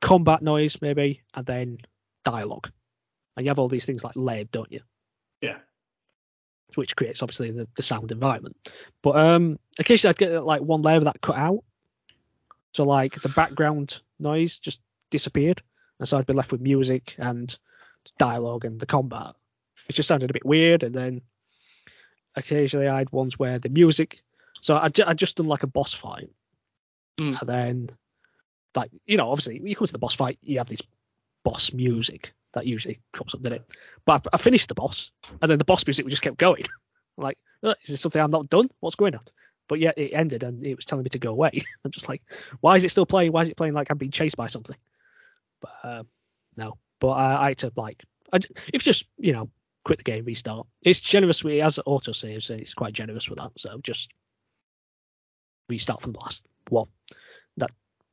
combat 0.00 0.42
noise 0.42 0.76
maybe, 0.80 1.22
and 1.34 1.46
then 1.46 1.78
dialogue. 2.24 2.70
And 3.36 3.46
you 3.46 3.50
have 3.50 3.58
all 3.58 3.68
these 3.68 3.84
things 3.84 4.02
like 4.04 4.14
layered, 4.16 4.50
don't 4.50 4.70
you? 4.72 4.80
Yeah. 5.40 5.58
which 6.76 6.94
creates 6.94 7.22
obviously 7.22 7.50
the, 7.50 7.66
the 7.76 7.82
sound 7.82 8.12
environment. 8.12 8.56
But 9.02 9.16
um, 9.16 9.58
occasionally 9.78 10.10
I'd 10.10 10.18
get 10.18 10.44
like 10.44 10.60
one 10.62 10.82
layer 10.82 10.96
of 10.98 11.04
that 11.04 11.20
cut 11.20 11.36
out, 11.36 11.64
so 12.74 12.84
like 12.84 13.20
the 13.22 13.28
background 13.30 14.00
noise 14.18 14.58
just 14.58 14.80
disappeared, 15.10 15.62
and 15.98 16.08
so 16.08 16.16
I'd 16.18 16.26
be 16.26 16.32
left 16.34 16.52
with 16.52 16.60
music 16.60 17.14
and 17.18 17.56
dialogue 18.18 18.64
and 18.64 18.78
the 18.78 18.86
combat. 18.86 19.34
It 19.88 19.94
just 19.94 20.06
sounded 20.08 20.30
a 20.30 20.34
bit 20.34 20.44
weird, 20.46 20.82
and 20.82 20.94
then 20.94 21.22
occasionally 22.36 22.86
I 22.88 22.98
had 22.98 23.10
ones 23.12 23.38
where 23.38 23.58
the 23.58 23.68
music. 23.68 24.22
So 24.60 24.76
I 24.76 24.90
I 25.06 25.14
just 25.14 25.36
done 25.36 25.46
like 25.46 25.62
a 25.62 25.66
boss 25.68 25.92
fight, 25.94 26.30
Hmm. 27.18 27.34
and 27.40 27.48
then 27.48 27.90
like 28.74 28.90
you 29.06 29.16
know 29.16 29.30
obviously 29.30 29.58
when 29.58 29.68
you 29.68 29.76
come 29.76 29.86
to 29.86 29.92
the 29.92 29.98
boss 29.98 30.14
fight 30.14 30.38
you 30.42 30.58
have 30.58 30.68
this 30.68 30.82
boss 31.44 31.72
music 31.72 32.32
that 32.52 32.66
usually 32.66 33.00
comes 33.12 33.34
up, 33.34 33.42
doesn't 33.42 33.58
it? 33.58 33.66
But 34.04 34.26
I, 34.26 34.34
I 34.34 34.36
finished 34.38 34.68
the 34.68 34.74
boss, 34.74 35.12
and 35.40 35.50
then 35.50 35.58
the 35.58 35.64
boss 35.64 35.86
music 35.86 36.06
just 36.08 36.22
kept 36.22 36.38
going. 36.38 36.64
I'm 37.18 37.24
like, 37.24 37.38
"Uh, 37.62 37.74
is 37.82 37.90
this 37.90 38.00
something 38.00 38.20
I'm 38.20 38.30
not 38.30 38.50
done? 38.50 38.70
What's 38.80 38.96
going 38.96 39.14
on? 39.14 39.22
But 39.68 39.78
yet 39.78 39.96
it 39.96 40.12
ended, 40.12 40.42
and 40.42 40.66
it 40.66 40.74
was 40.74 40.84
telling 40.84 41.04
me 41.04 41.10
to 41.10 41.18
go 41.18 41.30
away. 41.30 41.64
I'm 41.84 41.90
just 41.90 42.08
like, 42.08 42.22
why 42.60 42.76
is 42.76 42.84
it 42.84 42.90
still 42.90 43.06
playing? 43.06 43.32
Why 43.32 43.42
is 43.42 43.48
it 43.48 43.56
playing 43.56 43.74
like 43.74 43.90
I'm 43.90 43.98
being 43.98 44.10
chased 44.10 44.36
by 44.36 44.48
something? 44.48 44.76
But 45.60 45.72
uh, 45.82 46.02
no. 46.56 46.78
But 46.98 47.10
I, 47.10 47.44
I 47.44 47.48
had 47.50 47.58
to 47.58 47.72
like, 47.76 48.02
I, 48.32 48.40
if 48.72 48.82
just 48.82 49.06
you 49.16 49.32
know, 49.32 49.48
quit 49.84 49.98
the 49.98 50.04
game, 50.04 50.24
restart. 50.24 50.66
It's 50.82 51.00
generous 51.00 51.44
it 51.44 51.62
has 51.62 51.78
auto 51.86 52.12
saves, 52.12 52.50
and 52.50 52.60
it's 52.60 52.74
quite 52.74 52.92
generous 52.92 53.28
with 53.28 53.38
that. 53.38 53.52
So 53.58 53.78
just 53.82 54.10
restart 55.68 56.02
from 56.02 56.12
the 56.12 56.20
last 56.20 56.44
one. 56.68 56.88
That 57.58 57.70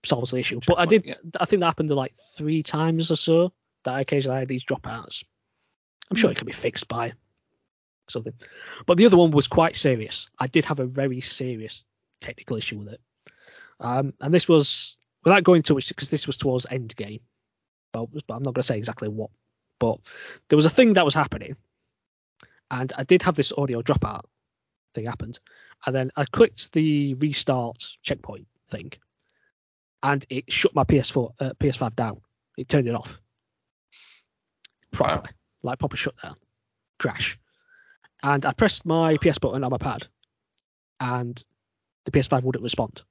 solves 0.07 0.31
the 0.31 0.37
issue. 0.37 0.59
But 0.65 0.79
I 0.79 0.85
did, 0.85 1.05
yeah. 1.05 1.15
I 1.39 1.45
think 1.45 1.59
that 1.59 1.67
happened 1.67 1.89
like 1.91 2.15
three 2.35 2.63
times 2.63 3.11
or 3.11 3.15
so. 3.15 3.53
That 3.83 3.93
I 3.93 4.01
occasionally 4.01 4.39
had 4.39 4.47
these 4.47 4.65
dropouts. 4.65 5.23
I'm 6.09 6.17
sure 6.17 6.31
it 6.31 6.37
can 6.37 6.47
be 6.47 6.53
fixed 6.53 6.87
by 6.87 7.13
something. 8.09 8.33
But 8.85 8.97
the 8.97 9.05
other 9.05 9.17
one 9.17 9.31
was 9.31 9.47
quite 9.47 9.75
serious. 9.75 10.29
I 10.39 10.47
did 10.47 10.65
have 10.65 10.79
a 10.79 10.85
very 10.85 11.21
serious 11.21 11.85
technical 12.19 12.57
issue 12.57 12.79
with 12.79 12.89
it. 12.89 13.01
Um, 13.79 14.13
and 14.19 14.33
this 14.33 14.47
was 14.47 14.97
without 15.23 15.43
going 15.43 15.61
too 15.61 15.75
much 15.75 15.87
because 15.89 16.09
this 16.09 16.27
was 16.27 16.37
towards 16.37 16.65
end 16.69 16.95
game. 16.95 17.21
But, 17.91 18.07
but 18.27 18.35
I'm 18.35 18.43
not 18.43 18.53
going 18.53 18.63
to 18.63 18.63
say 18.63 18.77
exactly 18.77 19.07
what. 19.07 19.29
But 19.79 19.99
there 20.49 20.57
was 20.57 20.65
a 20.65 20.71
thing 20.71 20.93
that 20.93 21.05
was 21.05 21.13
happening, 21.13 21.55
and 22.71 22.91
I 22.97 23.03
did 23.03 23.21
have 23.21 23.35
this 23.35 23.53
audio 23.55 23.81
dropout 23.81 24.23
thing 24.95 25.05
happened, 25.05 25.39
and 25.85 25.95
then 25.95 26.11
I 26.15 26.25
clicked 26.25 26.73
the 26.73 27.13
restart 27.13 27.83
checkpoint 28.01 28.47
thing, 28.69 28.93
and 30.03 30.25
it 30.29 30.51
shut 30.51 30.75
my 30.75 30.83
PS4 30.83 31.31
uh, 31.39 31.49
PS5 31.59 31.95
down. 31.95 32.21
It 32.57 32.69
turned 32.69 32.87
it 32.87 32.95
off 32.95 33.19
properly, 34.91 35.29
like 35.63 35.79
proper 35.79 35.97
shutdown, 35.97 36.35
crash. 36.97 37.39
And 38.23 38.45
I 38.45 38.53
pressed 38.53 38.85
my 38.85 39.17
PS 39.17 39.37
button 39.37 39.63
on 39.63 39.71
my 39.71 39.77
pad, 39.77 40.07
and 40.99 41.41
the 42.05 42.11
PS5 42.11 42.43
wouldn't 42.43 42.63
respond. 42.63 43.01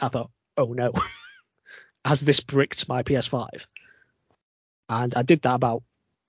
I 0.00 0.08
thought, 0.08 0.30
oh 0.56 0.72
no, 0.72 0.92
has 2.04 2.20
this 2.20 2.40
bricked 2.40 2.88
my 2.88 3.02
PS5? 3.02 3.66
And 4.88 5.14
I 5.14 5.22
did 5.22 5.42
that 5.42 5.54
about 5.54 5.82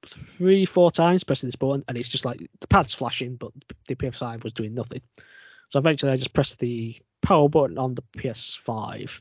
three, 0.05 0.65
four 0.65 0.91
times 0.91 1.23
pressing 1.23 1.47
this 1.47 1.55
button, 1.55 1.85
and 1.87 1.97
it's 1.97 2.09
just 2.09 2.25
like 2.25 2.39
the 2.59 2.67
pad's 2.67 2.93
flashing, 2.93 3.35
but 3.35 3.51
the 3.87 3.95
PS5 3.95 4.43
was 4.43 4.53
doing 4.53 4.73
nothing. 4.73 5.01
So 5.69 5.79
eventually 5.79 6.11
I 6.11 6.17
just 6.17 6.33
pressed 6.33 6.59
the 6.59 6.99
power 7.21 7.47
button 7.49 7.77
on 7.77 7.95
the 7.95 8.03
PS5. 8.17 9.19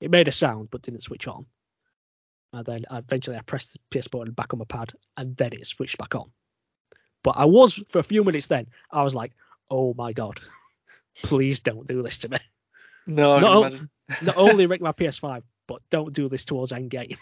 It 0.00 0.10
made 0.10 0.28
a 0.28 0.32
sound 0.32 0.68
but 0.70 0.82
didn't 0.82 1.02
switch 1.02 1.28
on. 1.28 1.46
And 2.52 2.64
then 2.66 2.84
eventually 2.90 3.36
I 3.36 3.42
pressed 3.42 3.72
the 3.72 3.98
PS 4.00 4.08
button 4.08 4.32
back 4.32 4.52
on 4.52 4.58
my 4.58 4.64
pad, 4.64 4.92
and 5.16 5.36
then 5.36 5.52
it 5.52 5.66
switched 5.66 5.98
back 5.98 6.14
on. 6.16 6.30
But 7.22 7.36
I 7.36 7.44
was 7.44 7.80
for 7.90 8.00
a 8.00 8.04
few 8.04 8.24
minutes 8.24 8.48
then. 8.48 8.66
I 8.90 9.02
was 9.04 9.14
like, 9.14 9.32
"Oh 9.70 9.94
my 9.94 10.12
god, 10.12 10.40
please 11.22 11.60
don't 11.60 11.86
do 11.86 12.02
this 12.02 12.18
to 12.18 12.28
me." 12.30 12.38
No, 13.06 13.34
I 13.36 13.40
No. 13.40 13.48
can 13.48 13.58
imagine. 13.72 13.90
Not 14.22 14.36
only 14.36 14.66
wreck 14.66 14.80
my 14.80 14.90
PS5, 15.00 15.42
but 15.68 15.82
don't 15.90 16.12
do 16.12 16.28
this 16.28 16.44
towards 16.44 16.72
Endgame. 16.72 17.16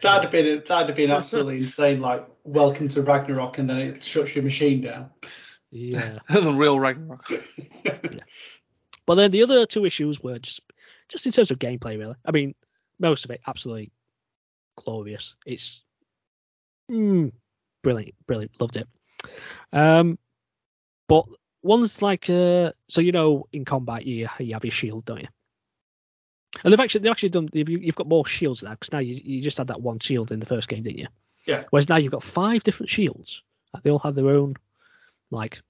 That'd 0.00 0.22
have 0.22 0.30
been 0.30 0.62
that'd 0.66 0.88
have 0.88 0.96
been 0.96 1.10
absolutely 1.10 1.58
insane. 1.58 2.00
Like 2.00 2.26
welcome 2.44 2.88
to 2.88 3.02
Ragnarok, 3.02 3.58
and 3.58 3.68
then 3.68 3.78
it 3.78 4.02
shuts 4.02 4.34
your 4.34 4.44
machine 4.44 4.80
down. 4.80 5.10
Yeah. 5.70 6.18
the 6.28 6.52
real 6.52 6.78
Ragnarok. 6.78 7.30
yeah. 7.84 7.98
But 9.06 9.14
then 9.14 9.30
the 9.30 9.42
other 9.42 9.66
two 9.66 9.84
issues 9.84 10.22
were 10.22 10.38
just 10.38 10.60
just 11.08 11.26
in 11.26 11.32
terms 11.32 11.50
of 11.50 11.58
gameplay, 11.58 11.98
really. 11.98 12.14
I 12.24 12.30
mean, 12.30 12.54
most 12.98 13.24
of 13.24 13.30
it 13.30 13.40
absolutely 13.46 13.90
glorious. 14.76 15.36
It's 15.46 15.82
mm, 16.90 17.32
brilliant, 17.82 18.14
brilliant. 18.26 18.60
Loved 18.60 18.76
it. 18.76 18.88
Um, 19.72 20.18
but 21.08 21.24
ones 21.62 22.02
like 22.02 22.28
uh, 22.30 22.72
so 22.88 23.00
you 23.00 23.12
know 23.12 23.46
in 23.52 23.64
combat 23.64 24.06
you 24.06 24.28
you 24.38 24.54
have 24.54 24.64
your 24.64 24.72
shield, 24.72 25.04
don't 25.04 25.22
you? 25.22 25.28
And 26.64 26.72
they've 26.72 26.80
actually 26.80 27.00
they've 27.00 27.12
actually 27.12 27.30
done 27.30 27.48
you've, 27.52 27.68
you've 27.68 27.96
got 27.96 28.08
more 28.08 28.26
shields 28.26 28.62
now 28.62 28.70
because 28.70 28.92
now 28.92 29.00
you, 29.00 29.20
you 29.22 29.42
just 29.42 29.58
had 29.58 29.68
that 29.68 29.80
one 29.80 29.98
shield 29.98 30.32
in 30.32 30.40
the 30.40 30.46
first 30.46 30.68
game, 30.68 30.82
didn't 30.82 30.98
you? 30.98 31.08
Yeah. 31.46 31.62
Whereas 31.70 31.88
now 31.88 31.96
you've 31.96 32.12
got 32.12 32.22
five 32.22 32.62
different 32.62 32.90
shields. 32.90 33.42
and 33.72 33.82
They 33.82 33.90
all 33.90 33.98
have 34.00 34.14
their 34.14 34.28
own 34.28 34.56
like 35.30 35.60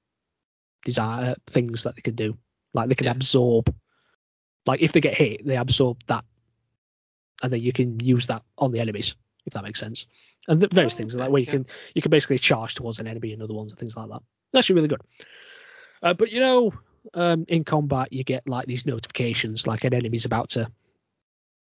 desire 0.85 1.35
things 1.47 1.83
that 1.85 1.97
they 1.97 2.03
can 2.03 2.15
do. 2.15 2.37
Like 2.75 2.89
they 2.89 2.95
can 2.95 3.07
Yeah. 3.07 3.13
absorb. 3.13 3.75
Like 4.67 4.83
if 4.83 4.93
they 4.93 5.01
get 5.01 5.15
hit, 5.15 5.47
they 5.47 5.57
absorb 5.57 5.99
that, 6.09 6.25
and 7.43 7.53
then 7.53 7.61
you 7.61 7.73
can 7.73 8.01
use 8.01 8.27
that 8.27 8.43
on 8.59 8.73
the 8.73 8.81
enemies 8.81 9.17
if 9.47 9.55
that 9.55 9.65
makes 9.65 9.81
sense. 9.81 10.07
And 10.47 10.61
the 10.61 10.69
various 10.69 10.95
Oh, 10.95 10.99
things 10.99 11.15
okay, 11.15 11.23
like 11.23 11.31
where 11.31 11.41
you 11.41 11.47
yeah. 11.47 11.53
can 11.53 11.67
you 11.95 12.03
can 12.03 12.11
basically 12.11 12.39
charge 12.39 12.75
towards 12.75 13.01
an 13.01 13.07
enemy 13.07 13.33
and 13.33 13.43
other 13.43 13.55
ones 13.55 13.73
and 13.73 13.79
things 13.79 13.97
like 13.97 14.09
that. 14.09 14.21
It's 14.53 14.59
actually 14.59 14.77
really 14.77 14.89
good. 14.89 15.01
Uh, 16.03 16.15
but 16.15 16.31
you 16.31 16.41
know, 16.41 16.73
um, 17.15 17.45
in 17.49 17.65
combat 17.65 18.13
you 18.13 18.25
get 18.25 18.47
like 18.47 18.67
these 18.67 18.87
notifications 18.87 19.67
like 19.67 19.85
an 19.85 19.95
enemy's 19.95 20.27
about 20.27 20.51
to 20.51 20.71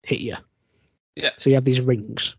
hit 0.02 0.20
you. 0.20 0.36
Yeah. 1.15 1.31
So 1.39 1.51
you 1.51 1.55
have 1.56 1.65
these 1.65 1.81
rings. 1.81 2.36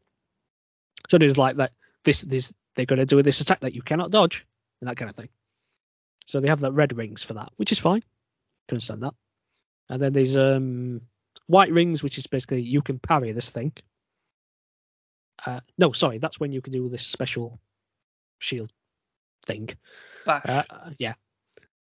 So 1.10 1.18
there's 1.18 1.38
like 1.38 1.58
that 1.58 1.72
this 2.04 2.22
this 2.22 2.54
they're 2.76 2.86
gonna 2.86 3.06
do 3.06 3.22
this 3.24 3.42
attack 3.42 3.62
that 3.62 3.74
you 3.74 3.82
cannot 3.82 4.12
dodge 4.12 4.46
and 4.82 4.90
that 4.90 4.98
kind 4.98 5.10
of 5.10 5.16
thing. 5.16 5.30
So 6.30 6.40
they 6.40 6.48
have 6.48 6.60
that 6.60 6.74
red 6.74 6.96
rings 6.96 7.24
for 7.24 7.34
that, 7.34 7.52
which 7.58 7.72
is 7.72 7.80
fine. 7.80 8.02
Can 8.68 8.76
understand 8.76 9.02
that. 9.02 9.16
And 9.90 10.00
then 10.00 10.14
there's 10.14 10.38
um 10.38 11.02
white 11.48 11.72
rings, 11.72 12.04
which 12.04 12.20
is 12.20 12.28
basically 12.28 12.62
you 12.62 12.84
can 12.84 13.00
parry 13.00 13.32
this 13.32 13.50
thing. 13.50 13.74
Uh, 15.44 15.62
no, 15.80 15.92
sorry, 15.92 16.20
that's 16.20 16.40
when 16.40 16.52
you 16.52 16.62
can 16.62 16.72
do 16.72 16.88
this 16.88 17.04
special 17.04 17.60
shield 18.38 18.72
thing. 19.48 19.70
Bash. 20.24 20.46
Uh, 20.48 20.92
yeah. 21.00 21.16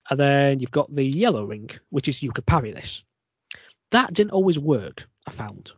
And 0.10 0.20
then 0.20 0.60
you've 0.60 0.72
got 0.72 0.96
the 0.96 1.06
yellow 1.06 1.46
ring, 1.46 1.70
which 1.92 2.08
is 2.08 2.24
you 2.24 2.32
could 2.32 2.48
parry 2.48 2.72
this. 2.72 3.04
That 3.92 4.14
didn't 4.14 4.32
always 4.32 4.58
work, 4.58 5.08
I 5.28 5.32
found. 5.32 5.74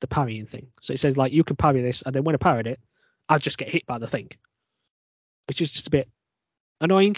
The 0.00 0.08
parrying 0.08 0.44
thing. 0.44 0.66
So 0.82 0.92
it 0.92 1.00
says 1.00 1.16
like 1.16 1.32
you 1.32 1.42
can 1.42 1.56
parry 1.56 1.80
this, 1.80 2.02
and 2.02 2.14
then 2.14 2.24
when 2.24 2.34
I 2.34 2.38
parried 2.38 2.66
it, 2.66 2.80
I'd 3.30 3.40
just 3.40 3.56
get 3.56 3.70
hit 3.70 3.86
by 3.86 3.96
the 3.96 4.06
thing. 4.06 4.30
Which 5.48 5.62
is 5.62 5.70
just 5.70 5.86
a 5.86 5.90
bit 5.90 6.10
annoying. 6.82 7.16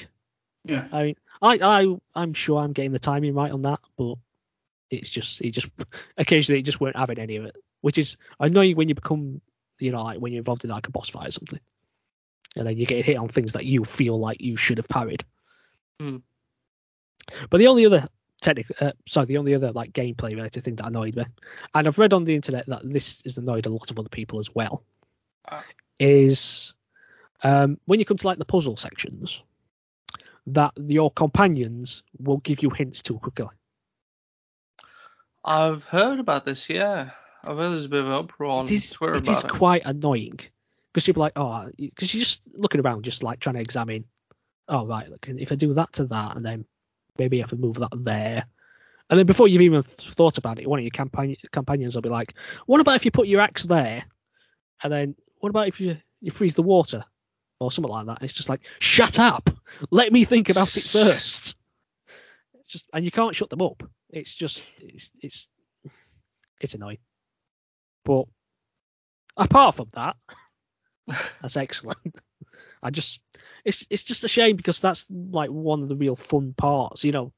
Yeah. 0.66 0.86
I 0.93 1.02
mean 1.02 1.16
I, 1.43 1.59
I 1.62 1.97
I'm 2.14 2.34
sure 2.34 2.60
I'm 2.60 2.72
getting 2.72 2.93
the 2.93 2.98
timing 2.98 3.34
right 3.34 3.52
on 3.52 3.62
that, 3.62 3.80
but 3.97 4.14
it's 4.90 5.10
just 5.10 5.40
it 5.40 5.51
just 5.51 5.68
occasionally 6.16 6.60
it 6.60 6.64
just 6.64 6.80
weren't 6.80 6.97
having 6.97 7.18
any 7.18 7.36
of 7.36 7.44
it. 7.44 7.56
Which 7.80 7.98
is 7.98 8.16
annoying 8.40 8.76
when 8.76 8.88
you 8.88 8.94
become 8.94 9.40
you 9.78 9.93
know, 9.93 10.02
like 10.02 10.18
when 10.18 10.32
you're 10.32 10.40
involved 10.40 10.64
in 10.64 10.70
like 10.70 10.88
a 10.88 10.90
boss 10.90 11.09
fight 11.09 11.28
or 11.28 11.32
something. 11.32 11.60
And 12.56 12.66
then 12.66 12.78
you 12.78 12.86
get 12.86 13.05
hit 13.05 13.18
on 13.18 13.28
things 13.28 13.52
that 13.52 13.66
you 13.66 13.84
feel 13.84 14.18
like 14.18 14.40
you 14.40 14.56
should 14.56 14.78
have 14.78 14.88
parried. 14.88 15.24
Hmm. 16.01 16.16
But 17.51 17.59
the 17.59 17.66
only 17.66 17.84
other 17.84 18.09
technical, 18.40 18.74
uh, 18.80 18.93
sorry, 19.06 19.26
the 19.26 19.36
only 19.36 19.55
other 19.55 19.72
like 19.72 19.93
gameplay 19.93 20.30
related 20.30 20.64
thing 20.64 20.76
that 20.76 20.86
annoyed 20.86 21.16
me, 21.16 21.24
and 21.74 21.86
I've 21.86 21.98
read 21.98 22.12
on 22.12 22.24
the 22.24 22.34
internet 22.34 22.66
that 22.66 22.88
this 22.90 23.22
has 23.24 23.36
annoyed 23.36 23.66
a 23.66 23.70
lot 23.70 23.90
of 23.90 23.98
other 23.98 24.09
people 24.09 24.38
as 24.38 24.55
well, 24.55 24.82
Ah. 25.48 25.64
is 25.98 26.72
um, 27.43 27.78
when 27.84 27.98
you 27.98 28.06
come 28.06 28.16
to 28.16 28.26
like 28.26 28.38
the 28.38 28.44
puzzle 28.44 28.76
sections, 28.76 29.43
that 30.48 30.73
your 30.86 31.10
companions 31.10 32.02
will 32.18 32.39
give 32.39 32.62
you 32.62 32.70
hints 32.70 33.02
too 33.02 33.18
quickly. 33.18 33.48
I've 35.44 35.85
heard 35.85 36.18
about 36.18 36.44
this, 36.44 36.68
yeah. 36.68 37.10
I've 37.44 37.56
heard 37.56 37.70
there's 37.70 37.85
a 37.85 37.89
bit 37.89 38.01
of 38.01 38.06
an 38.06 38.12
uproar 38.12 38.51
on 38.51 38.64
it 38.64 38.73
is, 38.73 38.90
Twitter 38.90 39.14
it 39.14 39.24
about 39.24 39.36
is 39.36 39.44
it. 39.44 39.51
quite 39.51 39.82
annoying 39.85 40.40
because 40.93 41.06
people 41.06 41.23
are 41.23 41.27
like, 41.27 41.32
oh, 41.36 41.70
because 41.78 42.12
you're 42.12 42.24
just 42.24 42.43
looking 42.55 42.81
around, 42.81 43.05
just 43.05 43.23
like 43.23 43.39
trying 43.39 43.55
to 43.55 43.60
examine. 43.60 44.05
Oh 44.68 44.86
right, 44.86 45.09
look, 45.09 45.28
if 45.28 45.52
I 45.52 45.55
do 45.55 45.74
that 45.74 45.93
to 45.94 46.06
that, 46.06 46.36
and 46.36 46.44
then 46.44 46.64
maybe 47.18 47.40
if 47.40 47.52
I 47.52 47.56
move 47.56 47.77
that 47.77 47.93
there, 47.93 48.44
and 49.09 49.18
then 49.18 49.27
before 49.27 49.47
you've 49.47 49.62
even 49.62 49.85
thought 49.85 50.39
about 50.39 50.59
it, 50.59 50.68
one 50.68 50.81
of 50.81 50.85
your 50.85 50.90
companion 50.90 51.36
companions 51.52 51.94
will 51.94 52.02
be 52.02 52.09
like, 52.09 52.35
what 52.66 52.81
about 52.81 52.97
if 52.97 53.05
you 53.05 53.12
put 53.12 53.28
your 53.28 53.40
axe 53.40 53.62
there, 53.62 54.05
and 54.82 54.93
then 54.93 55.14
what 55.39 55.51
about 55.51 55.68
if 55.68 55.81
you 55.81 55.97
you 56.20 56.32
freeze 56.32 56.56
the 56.56 56.62
water 56.62 57.05
or 57.58 57.70
something 57.70 57.90
like 57.92 58.06
that? 58.06 58.18
And 58.20 58.24
it's 58.24 58.32
just 58.32 58.48
like, 58.48 58.62
shut 58.78 59.18
up, 59.18 59.50
let 59.90 60.12
me 60.12 60.24
think 60.24 60.48
about 60.48 60.76
it 60.76 60.82
first. 60.92 61.56
It's 62.60 62.70
just, 62.70 62.86
and 62.92 63.04
you 63.04 63.10
can't 63.10 63.34
shut 63.34 63.50
them 63.50 63.62
up. 63.62 63.82
It's 64.10 64.34
just, 64.34 64.62
it's 64.80 65.10
it's 65.20 65.48
it's 66.60 66.74
annoying. 66.74 66.98
But 68.04 68.26
apart 69.36 69.74
from 69.76 69.88
that, 69.94 70.16
that's 71.42 71.56
excellent. 71.56 71.98
I 72.82 72.90
just 72.90 73.20
it's 73.64 73.86
it's 73.90 74.04
just 74.04 74.24
a 74.24 74.28
shame 74.28 74.56
because 74.56 74.80
that's 74.80 75.06
like 75.10 75.50
one 75.50 75.82
of 75.82 75.88
the 75.88 75.96
real 75.96 76.16
fun 76.16 76.54
parts, 76.56 77.04
you 77.04 77.12
know. 77.12 77.32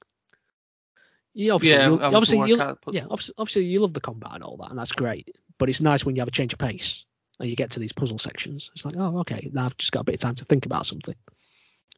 You 1.35 1.53
obviously, 1.53 1.79
Yeah, 1.79 1.89
you, 1.89 2.01
obviously, 2.01 2.39
you, 2.49 2.57
yeah, 2.91 3.07
obviously, 3.09 3.35
obviously, 3.39 3.65
you 3.67 3.81
love 3.81 3.93
the 3.93 4.01
combat 4.01 4.33
and 4.35 4.43
all 4.43 4.57
that, 4.57 4.71
and 4.71 4.79
that's 4.79 4.93
great. 4.93 5.37
But 5.57 5.69
it's 5.69 5.81
nice 5.81 6.05
when 6.05 6.17
you 6.17 6.21
have 6.21 6.29
a 6.29 6.33
change 6.33 6.53
of 6.53 6.59
pace 6.59 7.05
and 7.41 7.49
you 7.49 7.57
get 7.57 7.71
to 7.73 7.81
these 7.81 7.93
puzzle 7.93 8.19
sections. 8.19 8.71
It's 8.75 8.85
like, 8.85 8.95
oh, 8.97 9.19
okay, 9.21 9.51
now 9.53 9.67
I've 9.67 9.77
just 9.77 9.93
got 9.93 10.01
a 10.01 10.05
bit 10.05 10.17
of 10.17 10.21
time 10.21 10.35
to 10.37 10.45
think 10.45 10.67
about 10.67 10.87
something. 10.87 11.15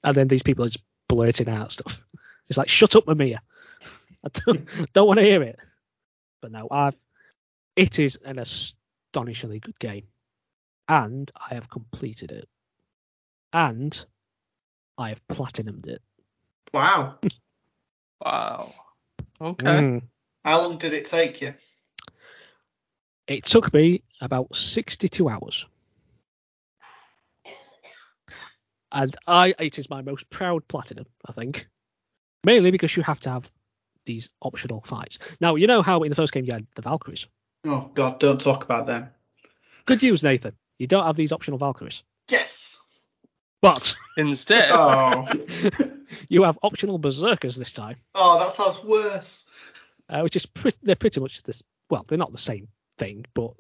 And 0.04 0.16
then 0.16 0.28
these 0.28 0.42
people 0.42 0.64
are 0.64 0.70
just 0.70 0.84
blurting 1.08 1.48
out 1.48 1.72
stuff. 1.72 2.00
It's 2.48 2.58
like, 2.58 2.68
shut 2.68 2.96
up, 2.96 3.06
Mimir. 3.06 3.40
I 4.24 4.28
don't, 4.32 4.68
don't 4.92 5.06
want 5.06 5.18
to 5.18 5.24
hear 5.24 5.42
it. 5.42 5.58
But 6.40 6.52
no, 6.52 6.68
I've. 6.70 6.96
It 7.76 7.98
is 7.98 8.18
an 8.24 8.38
astonishingly 8.38 9.60
good 9.60 9.78
game, 9.78 10.04
and 10.88 11.30
I 11.34 11.54
have 11.54 11.70
completed 11.70 12.32
it, 12.32 12.48
and 13.52 14.04
I 14.98 15.10
have 15.10 15.26
platinumed 15.28 15.86
it. 15.86 16.02
Wow. 16.74 17.18
Wow. 18.22 18.74
Okay. 19.40 19.64
Mm. 19.64 20.02
How 20.44 20.62
long 20.62 20.78
did 20.78 20.92
it 20.92 21.04
take 21.04 21.40
you? 21.40 21.54
It 23.31 23.44
took 23.44 23.73
me 23.73 24.02
about 24.20 24.57
62 24.57 25.28
hours. 25.28 25.65
And 28.90 29.15
I, 29.24 29.55
it 29.61 29.78
is 29.78 29.89
my 29.89 30.02
most 30.02 30.28
proud 30.31 30.66
platinum, 30.66 31.07
I 31.24 31.31
think. 31.32 31.69
Mainly 32.44 32.73
because 32.73 32.97
you 32.97 33.05
have 33.05 33.20
to 33.20 33.31
have 33.31 33.48
these 34.05 34.28
optional 34.43 34.82
fights. 34.85 35.20
Now 35.40 35.55
you 35.55 35.69
know 35.69 35.81
how 35.81 36.02
in 36.02 36.09
the 36.09 36.16
first 36.16 36.32
game 36.32 36.44
you 36.44 36.52
had 36.52 36.66
the 36.74 36.82
Valkyries. 36.82 37.28
Oh 37.65 37.89
God, 37.94 38.19
don't 38.19 38.40
talk 38.40 38.65
about 38.65 38.86
them. 38.86 39.11
Good 39.86 40.02
news, 40.02 40.24
Nathan. 40.24 40.57
You 40.81 40.89
don't 40.89 41.07
have 41.07 41.15
these 41.15 41.31
optional 41.31 41.59
Valkyries, 41.59 42.02
Yes. 42.31 42.82
but 43.62 43.94
Instead, 44.16 44.70
Oh. 44.73 45.28
you 46.28 46.43
have 46.43 46.59
optional 46.62 46.98
Berserkers 46.98 47.55
this 47.55 47.73
time, 47.73 47.97
oh, 48.16 48.40
that 48.40 48.48
sounds 48.48 48.82
worse. 48.82 49.44
uh, 50.09 50.23
which 50.23 50.35
is 50.35 50.47
pretty. 50.47 50.78
They're 50.82 50.97
pretty 50.97 51.20
much 51.20 51.43
this. 51.44 51.62
Well, 51.90 52.05
they're 52.09 52.19
not 52.19 52.32
the 52.32 52.39
same 52.39 52.66
thing, 53.01 53.24
but 53.35 53.51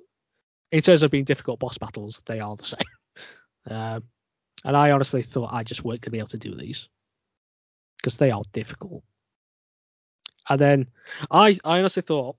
in 0.70 0.82
terms 0.82 1.02
of 1.02 1.10
being 1.10 1.24
difficult 1.24 1.58
boss 1.58 1.78
battles, 1.78 2.22
they 2.26 2.38
are 2.38 2.54
the 2.56 2.64
same. 2.76 2.78
Um, 3.68 4.04
and 4.64 4.76
I 4.76 4.90
honestly 4.92 5.22
thought 5.22 5.52
I 5.52 5.64
just 5.64 5.84
weren't 5.84 6.00
going 6.02 6.10
to 6.10 6.10
be 6.12 6.18
able 6.18 6.28
to 6.28 6.38
do 6.38 6.54
these 6.54 6.88
because 7.96 8.16
they 8.18 8.30
are 8.30 8.42
difficult. 8.52 9.02
And 10.48 10.60
then 10.60 10.86
I, 11.30 11.58
I 11.64 11.78
honestly 11.78 12.02
thought 12.02 12.36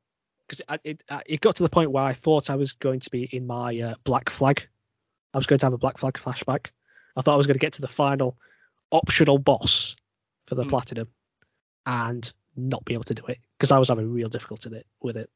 because 0.47 0.61
it, 0.83 1.01
it, 1.09 1.23
it 1.25 1.41
got 1.41 1.55
to 1.57 1.63
the 1.63 1.69
point 1.69 1.91
where 1.91 2.03
I 2.03 2.13
thought 2.13 2.49
I 2.49 2.55
was 2.55 2.73
going 2.73 2.99
to 3.01 3.09
be 3.09 3.23
in 3.23 3.47
my 3.47 3.79
uh, 3.79 3.95
Black 4.03 4.29
Flag. 4.29 4.67
I 5.33 5.37
was 5.37 5.47
going 5.47 5.59
to 5.59 5.65
have 5.65 5.73
a 5.73 5.77
Black 5.77 5.97
Flag 5.97 6.13
flashback. 6.15 6.67
I 7.15 7.21
thought 7.21 7.33
I 7.33 7.37
was 7.37 7.47
going 7.47 7.55
to 7.55 7.65
get 7.65 7.73
to 7.73 7.81
the 7.81 7.87
final 7.87 8.37
optional 8.91 9.37
boss 9.37 9.95
for 10.47 10.55
the 10.55 10.63
Hmm. 10.63 10.69
platinum 10.69 11.07
and 11.85 12.31
not 12.55 12.83
be 12.85 12.93
able 12.93 13.05
to 13.05 13.13
do 13.13 13.25
it 13.27 13.39
because 13.57 13.71
I 13.71 13.79
was 13.79 13.89
having 13.89 14.11
real 14.11 14.29
difficulty 14.29 14.83
with 15.01 15.17
it. 15.17 15.29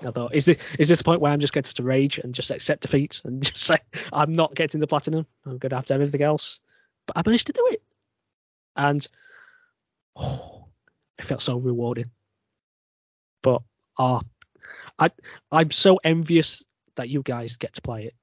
I 0.00 0.10
thought, 0.10 0.34
is 0.34 0.46
this 0.46 0.56
is 0.78 0.88
this 0.88 0.98
the 0.98 1.04
point 1.04 1.20
where 1.20 1.32
I'm 1.32 1.40
just 1.40 1.52
going 1.52 1.64
to 1.64 1.82
rage 1.82 2.18
and 2.18 2.34
just 2.34 2.50
accept 2.50 2.82
defeat 2.82 3.20
and 3.24 3.42
just 3.44 3.58
say 3.58 3.78
I'm 4.12 4.32
not 4.32 4.54
getting 4.54 4.80
the 4.80 4.86
platinum? 4.86 5.26
I'm 5.46 5.58
going 5.58 5.70
to 5.70 5.76
have 5.76 5.86
to 5.86 5.94
have 5.94 6.00
everything 6.00 6.22
else. 6.22 6.60
But 7.06 7.18
I 7.18 7.22
managed 7.24 7.48
to 7.48 7.52
do 7.52 7.68
it, 7.70 7.82
and 8.76 9.06
oh, 10.16 10.66
it 11.18 11.24
felt 11.24 11.42
so 11.42 11.56
rewarding. 11.56 12.10
But 13.42 13.62
ah, 13.98 14.20
I 14.98 15.10
I'm 15.50 15.70
so 15.70 16.00
envious 16.02 16.64
that 16.96 17.08
you 17.08 17.22
guys 17.22 17.56
get 17.56 17.74
to 17.74 17.82
play 17.82 18.06
it 18.06 18.14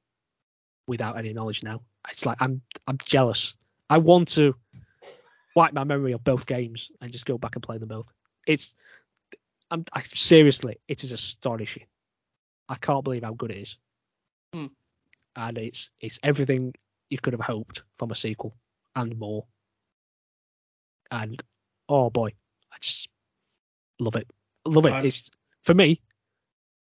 without 0.87 1.17
any 1.17 1.33
knowledge 1.33 1.63
now. 1.63 1.81
It's 2.09 2.25
like 2.25 2.37
I'm 2.41 2.61
I'm 2.87 2.97
jealous. 3.03 3.53
I 3.89 3.97
want 3.97 4.29
to 4.29 4.55
wipe 5.55 5.73
my 5.73 5.83
memory 5.83 6.13
of 6.13 6.23
both 6.23 6.45
games 6.45 6.91
and 7.01 7.11
just 7.11 7.25
go 7.25 7.37
back 7.37 7.55
and 7.55 7.63
play 7.63 7.77
them 7.77 7.89
both. 7.89 8.11
It's 8.47 8.75
I'm 9.71 9.85
I, 9.93 10.03
seriously, 10.13 10.77
it 10.87 11.03
is 11.03 11.11
astonishing. 11.11 11.85
I 12.67 12.75
can't 12.75 13.03
believe 13.03 13.23
how 13.23 13.33
good 13.33 13.51
it 13.51 13.57
is. 13.57 13.77
Hmm. 14.53 14.67
And 15.35 15.57
it's 15.57 15.91
it's 15.99 16.19
everything 16.23 16.73
you 17.09 17.17
could 17.19 17.33
have 17.33 17.41
hoped 17.41 17.83
from 17.97 18.11
a 18.11 18.15
sequel 18.15 18.55
and 18.95 19.17
more. 19.17 19.45
And 21.11 21.41
oh 21.87 22.09
boy, 22.09 22.29
I 22.71 22.77
just 22.81 23.07
love 23.99 24.15
it. 24.15 24.27
Love 24.65 24.85
it. 24.85 24.93
I'm- 24.93 25.05
It's 25.05 25.29
for 25.63 25.73
me, 25.73 26.01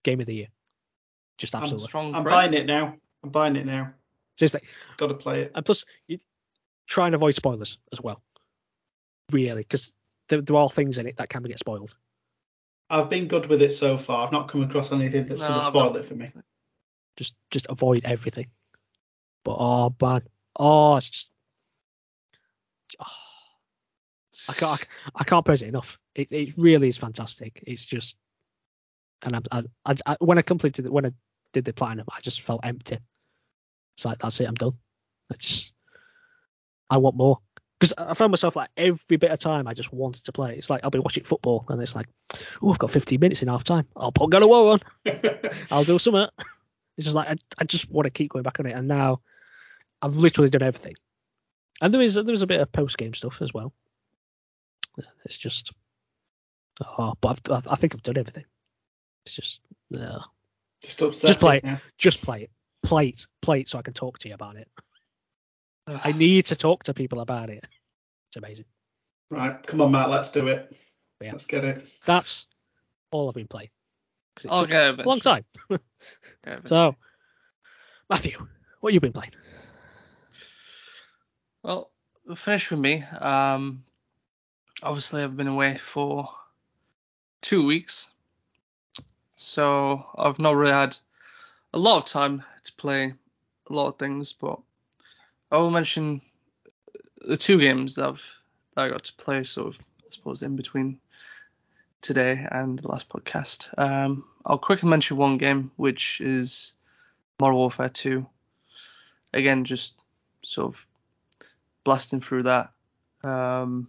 game 0.04 0.20
of 0.22 0.28
the 0.28 0.36
year. 0.36 0.48
Just 1.38 1.54
I'm 1.54 1.64
absolutely. 1.64 1.88
strong. 1.88 2.16
I'm 2.16 2.24
buying 2.24 2.54
it 2.54 2.66
now. 2.66 2.96
I'm 3.24 3.30
buying 3.30 3.56
it 3.56 3.66
now. 3.66 3.94
Seriously. 4.38 4.62
Got 4.98 5.08
to 5.08 5.16
play 5.16 5.42
it. 5.42 5.52
And 5.56 5.66
plus, 5.66 5.86
you 6.08 6.20
try 6.88 7.08
and 7.08 7.16
avoid 7.16 7.36
spoilers 7.36 7.78
as 7.92 8.02
well. 8.02 8.22
Really, 9.32 9.64
because 9.64 9.94
there, 10.30 10.42
there 10.42 10.56
are 10.56 10.70
things 10.70 10.98
in 10.98 11.08
it 11.08 11.18
that 11.18 11.30
can 11.30 11.44
get 11.44 11.60
spoiled. 11.60 11.96
I've 12.90 13.10
been 13.10 13.28
good 13.28 13.48
with 13.48 13.62
it 13.62 13.72
so 13.72 13.98
far. 13.98 14.26
I've 14.26 14.32
not 14.32 14.48
come 14.48 14.62
across 14.64 14.92
anything 14.92 15.26
that's 15.26 15.42
No, 15.42 15.48
going 15.48 15.60
to 15.60 15.66
spoil 15.66 15.84
not- 15.92 15.96
it 15.98 16.06
for 16.06 16.16
me. 16.16 16.28
Just 17.18 17.36
just 17.50 17.66
avoid 17.70 18.02
everything. 18.04 18.48
But 19.44 19.56
oh 19.58 19.96
man, 20.02 20.22
oh 20.58 20.98
it's 20.98 21.10
just. 21.10 21.30
oh, 23.00 23.06
I 24.50 24.54
can't 24.54 24.88
I 25.16 25.24
can't 25.24 25.46
praise 25.46 25.62
it 25.62 25.70
enough. 25.70 25.98
It 26.14 26.32
it 26.32 26.54
really 26.58 26.90
is 26.90 26.98
fantastic. 26.98 27.64
It's 27.66 27.86
just, 27.86 28.18
and 29.24 29.38
I, 29.50 29.62
I, 29.86 29.96
I, 30.06 30.18
when 30.20 30.38
I 30.38 30.42
completed 30.42 30.86
it, 30.86 30.92
when 30.92 31.06
I 31.06 31.12
did 31.54 31.64
the 31.64 31.74
platinum, 31.74 32.06
I 32.14 32.20
just 32.20 32.42
felt 32.42 32.66
empty. 32.66 32.98
It's 33.96 34.04
like 34.04 34.20
that's 34.20 34.40
it, 34.42 34.48
I'm 34.50 34.56
done. 34.56 34.74
I 35.32 35.36
just, 35.38 35.74
I 36.90 36.98
want 36.98 37.16
more 37.16 37.40
because 37.80 37.94
I 37.98 38.14
found 38.14 38.32
myself 38.32 38.56
like 38.56 38.70
every 38.78 39.18
bit 39.18 39.32
of 39.32 39.40
time 39.40 39.68
I 39.68 39.74
just 39.74 39.92
wanted 39.92 40.24
to 40.26 40.32
play. 40.32 40.56
It's 40.56 40.70
like 40.70 40.82
I'll 40.84 40.90
be 40.90 41.00
watching 41.00 41.24
football 41.24 41.66
and 41.70 41.82
it's 41.82 41.96
like, 41.96 42.08
oh, 42.62 42.72
I've 42.72 42.80
got 42.80 42.92
15 42.92 43.20
minutes 43.20 43.42
in 43.42 43.48
half 43.48 43.64
time. 43.64 43.88
I'll 43.96 44.12
put 44.12 44.30
God 44.30 44.44
of 44.44 44.50
War 44.50 44.74
on. 44.74 44.80
I'll 45.72 45.84
do 45.84 46.00
something. 46.00 46.28
It's 46.98 47.06
just 47.06 47.16
like 47.16 47.30
I, 47.30 47.36
I 47.58 47.66
just 47.66 47.90
want 47.92 48.06
to 48.06 48.12
keep 48.12 48.32
going 48.32 48.44
back 48.44 48.60
on 48.60 48.66
it, 48.66 48.76
and 48.76 48.88
now 48.88 49.20
I've 50.02 50.16
literally 50.16 50.50
done 50.50 50.64
everything. 50.64 50.96
And 51.82 51.94
there 51.94 52.02
is 52.02 52.14
there 52.16 52.32
is 52.32 52.42
a 52.42 52.48
bit 52.48 52.62
of 52.62 52.72
post 52.72 52.98
game 52.98 53.14
stuff 53.14 53.42
as 53.42 53.54
well. 53.54 53.74
It's 55.26 55.38
just, 55.38 55.74
oh, 56.82 57.16
but 57.20 57.40
I've, 57.50 57.68
I 57.68 57.76
think 57.76 57.94
I've 57.94 58.04
done 58.04 58.18
everything. 58.18 58.46
It's 59.26 59.36
just, 59.36 59.60
yeah. 59.90 60.20
Just 60.82 61.02
upset. 61.02 61.30
Just 61.30 61.40
play 61.40 61.58
it. 61.58 61.64
now. 61.64 61.82
just 61.98 62.22
play 62.22 62.44
it, 62.44 62.52
play 62.84 63.08
it, 63.08 63.26
play 63.42 63.62
it, 63.62 63.68
so 63.68 63.80
I 63.80 63.82
can 63.82 63.94
talk 63.94 64.20
to 64.20 64.30
you 64.30 64.36
about 64.36 64.56
it. 64.56 64.70
I 65.88 66.12
need 66.14 66.48
to 66.48 66.56
talk 66.56 66.84
to 66.84 66.94
people 66.94 67.20
about 67.20 67.50
it. 67.50 67.64
It's 68.30 68.38
amazing. 68.38 68.66
Right, 69.30 69.62
come 69.66 69.82
on, 69.82 69.92
Matt. 69.92 70.10
Let's 70.10 70.32
do 70.32 70.48
it. 70.48 70.76
Yeah. 71.22 71.32
Let's 71.32 71.46
get 71.46 71.64
it. 71.64 71.86
That's 72.06 72.48
all 73.12 73.30
I've 73.30 73.36
been 73.36 73.48
playing. 73.48 73.70
it 74.44 74.48
I'll 74.50 74.62
took 74.62 74.72
get 74.72 75.00
a 75.00 75.04
long 75.04 75.20
time. 75.20 75.46
So, 76.66 76.96
Matthew, 78.08 78.38
what 78.80 78.94
you 78.94 79.00
been 79.00 79.14
playing? 79.14 79.32
Well, 81.64 81.90
we'll 82.26 82.36
finish 82.36 82.70
with 82.70 82.80
me. 82.80 83.04
Um, 83.20 83.84
obviously, 84.84 85.24
I've 85.24 85.36
been 85.36 85.48
away 85.48 85.78
for 85.78 86.30
two 87.42 87.66
weeks, 87.66 88.12
so 89.36 90.06
I've 90.16 90.38
not 90.38 90.56
really 90.56 90.74
had 90.74 90.96
a 91.74 91.80
lot 91.80 91.98
of 91.98 92.06
time 92.06 92.44
to 92.64 92.74
play 92.74 93.16
a 93.70 93.74
lot 93.74 93.88
of 93.88 93.98
things. 93.98 94.34
But 94.34 94.60
I 95.52 95.58
will 95.58 95.72
mention 95.72 96.22
the 97.22 97.38
two 97.38 97.60
games 97.60 97.96
that 97.96 98.06
I've 98.08 98.36
that 98.76 98.86
I 98.86 98.90
got 98.90 99.04
to 99.06 99.14
play, 99.14 99.44
sort 99.44 99.68
of, 99.76 99.80
I 100.02 100.08
suppose, 100.10 100.42
in 100.42 100.56
between 100.56 101.00
today 102.02 102.46
and 102.52 102.78
the 102.78 102.88
last 102.88 103.10
podcast. 103.10 103.70
Um, 103.78 104.26
I'll 104.46 104.58
quickly 104.58 104.90
mention 104.90 105.18
one 105.18 105.38
game, 105.38 105.72
which 105.78 106.20
is 106.22 106.74
Modern 107.40 107.56
Warfare 107.56 107.90
2. 107.90 108.26
Again, 109.34 109.64
just 109.66 109.96
sort 110.44 110.74
of 110.74 110.86
blasting 111.84 112.22
through 112.22 112.44
that. 112.44 112.72
Um, 113.24 113.88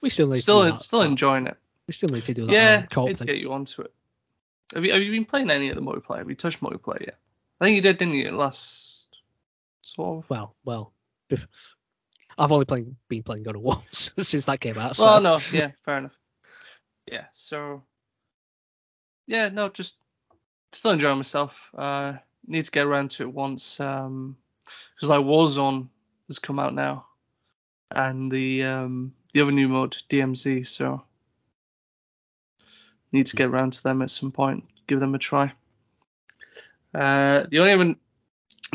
We 0.00 0.10
still 0.10 0.26
need 0.26 0.34
to 0.34 0.38
do 0.38 0.42
still, 0.42 0.62
that. 0.62 0.78
still 0.80 1.02
enjoying 1.02 1.46
it. 1.46 1.56
We 1.86 1.94
still 1.94 2.08
need 2.10 2.24
to 2.24 2.34
do 2.34 2.46
that. 2.46 2.52
Yeah, 2.52 3.02
need 3.04 3.16
to 3.18 3.24
get 3.24 3.38
you 3.38 3.52
onto 3.52 3.82
it. 3.82 3.92
Have 4.74 4.84
you 4.84 4.92
have 4.92 5.02
you 5.02 5.10
been 5.10 5.24
playing 5.24 5.50
any 5.50 5.68
of 5.68 5.76
the 5.76 5.82
multiplayer? 5.82 6.18
Have 6.18 6.28
you 6.28 6.34
touched 6.34 6.60
multiplayer 6.60 7.00
yet? 7.00 7.18
I 7.60 7.64
think 7.66 7.76
you 7.76 7.82
did, 7.82 7.98
didn't 7.98 8.14
you? 8.14 8.30
Last 8.30 8.93
sort 9.94 10.24
of. 10.24 10.30
Well, 10.30 10.54
well, 10.64 10.92
I've 12.38 12.52
only 12.52 12.64
playing, 12.64 12.96
been 13.08 13.22
playing 13.22 13.44
God 13.44 13.56
of 13.56 13.62
War 13.62 13.82
since 13.90 14.46
that 14.46 14.60
came 14.60 14.78
out. 14.78 14.96
So. 14.96 15.04
Well, 15.04 15.20
no, 15.20 15.40
yeah, 15.52 15.70
fair 15.80 15.98
enough. 15.98 16.18
Yeah, 17.06 17.26
so 17.32 17.82
yeah, 19.26 19.48
no, 19.48 19.68
just 19.68 19.96
still 20.72 20.92
enjoying 20.92 21.16
myself. 21.16 21.70
Uh, 21.76 22.14
need 22.46 22.64
to 22.64 22.70
get 22.70 22.86
around 22.86 23.12
to 23.12 23.22
it 23.22 23.32
once, 23.32 23.80
um, 23.80 24.36
because 24.94 25.08
like 25.08 25.20
Warzone 25.20 25.88
has 26.28 26.38
come 26.38 26.58
out 26.58 26.74
now, 26.74 27.06
and 27.90 28.30
the 28.30 28.64
um 28.64 29.14
the 29.32 29.40
other 29.40 29.52
new 29.52 29.68
mode 29.68 29.96
DMZ, 30.08 30.66
so 30.66 31.02
need 33.12 33.26
to 33.26 33.36
get 33.36 33.48
around 33.48 33.74
to 33.74 33.82
them 33.82 34.02
at 34.02 34.10
some 34.10 34.32
point, 34.32 34.64
give 34.86 35.00
them 35.00 35.14
a 35.14 35.18
try. 35.18 35.52
Uh, 36.94 37.44
the 37.50 37.58
only 37.58 37.72
other 37.72 37.94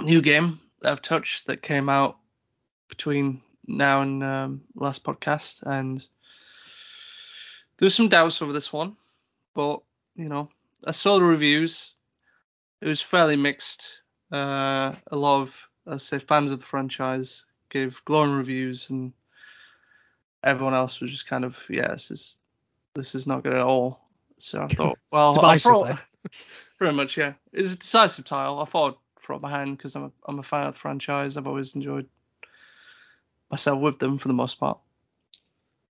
new 0.03 0.21
game 0.21 0.59
that 0.59 0.68
I've 0.83 1.01
touched 1.01 1.47
that 1.47 1.61
came 1.61 1.89
out 1.89 2.17
between 2.87 3.41
now 3.67 4.01
and 4.01 4.23
um, 4.23 4.61
last 4.75 5.03
podcast, 5.03 5.61
and 5.63 6.05
there's 7.77 7.95
some 7.95 8.09
doubts 8.09 8.41
over 8.41 8.53
this 8.53 8.73
one, 8.73 8.95
but 9.53 9.81
you 10.15 10.29
know, 10.29 10.49
I 10.85 10.91
saw 10.91 11.17
the 11.17 11.25
reviews. 11.25 11.95
It 12.81 12.87
was 12.87 13.01
fairly 13.01 13.35
mixed. 13.35 14.01
Uh, 14.31 14.93
a 15.07 15.15
lot 15.15 15.41
of, 15.41 15.67
let's 15.85 16.03
say, 16.03 16.19
fans 16.19 16.51
of 16.51 16.59
the 16.59 16.65
franchise 16.65 17.45
gave 17.69 18.03
glowing 18.05 18.31
reviews, 18.31 18.89
and 18.89 19.13
everyone 20.43 20.73
else 20.73 21.01
was 21.01 21.11
just 21.11 21.27
kind 21.27 21.45
of, 21.45 21.61
yeah, 21.69 21.89
this 21.89 22.11
is 22.11 22.37
this 22.95 23.15
is 23.15 23.27
not 23.27 23.43
good 23.43 23.53
at 23.53 23.61
all. 23.61 23.99
So 24.37 24.61
I 24.61 24.67
thought, 24.67 24.97
well, 25.11 25.39
I'll 25.39 25.57
throw, 25.57 25.95
pretty 26.77 26.95
much, 26.95 27.17
yeah. 27.17 27.33
It's 27.53 27.73
a 27.73 27.77
decisive 27.77 28.25
title. 28.25 28.59
I 28.59 28.65
thought 28.65 28.99
I'd 29.29 29.39
throw 29.39 29.39
my 29.39 29.49
hand 29.49 29.77
because 29.77 29.95
I'm 29.95 30.05
a, 30.05 30.11
I'm 30.27 30.39
a 30.39 30.43
fan 30.43 30.67
of 30.67 30.73
the 30.73 30.79
franchise. 30.79 31.37
I've 31.37 31.47
always 31.47 31.75
enjoyed 31.75 32.07
myself 33.51 33.79
with 33.79 33.99
them 33.99 34.17
for 34.17 34.27
the 34.27 34.33
most 34.33 34.59
part. 34.59 34.79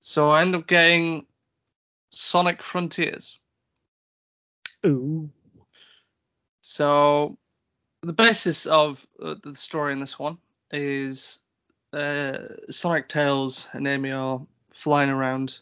So 0.01 0.29
I 0.29 0.41
end 0.41 0.55
up 0.55 0.67
getting 0.67 1.25
Sonic 2.11 2.61
Frontiers. 2.63 3.37
Ooh. 4.85 5.29
So 6.61 7.37
the 8.01 8.13
basis 8.13 8.65
of 8.65 9.05
uh, 9.21 9.35
the 9.43 9.55
story 9.55 9.93
in 9.93 9.99
this 9.99 10.17
one 10.17 10.37
is 10.71 11.39
uh, 11.93 12.37
Sonic, 12.69 13.09
Tails, 13.09 13.67
and 13.73 13.87
Amy 13.87 14.11
are 14.11 14.41
flying 14.73 15.09
around 15.09 15.59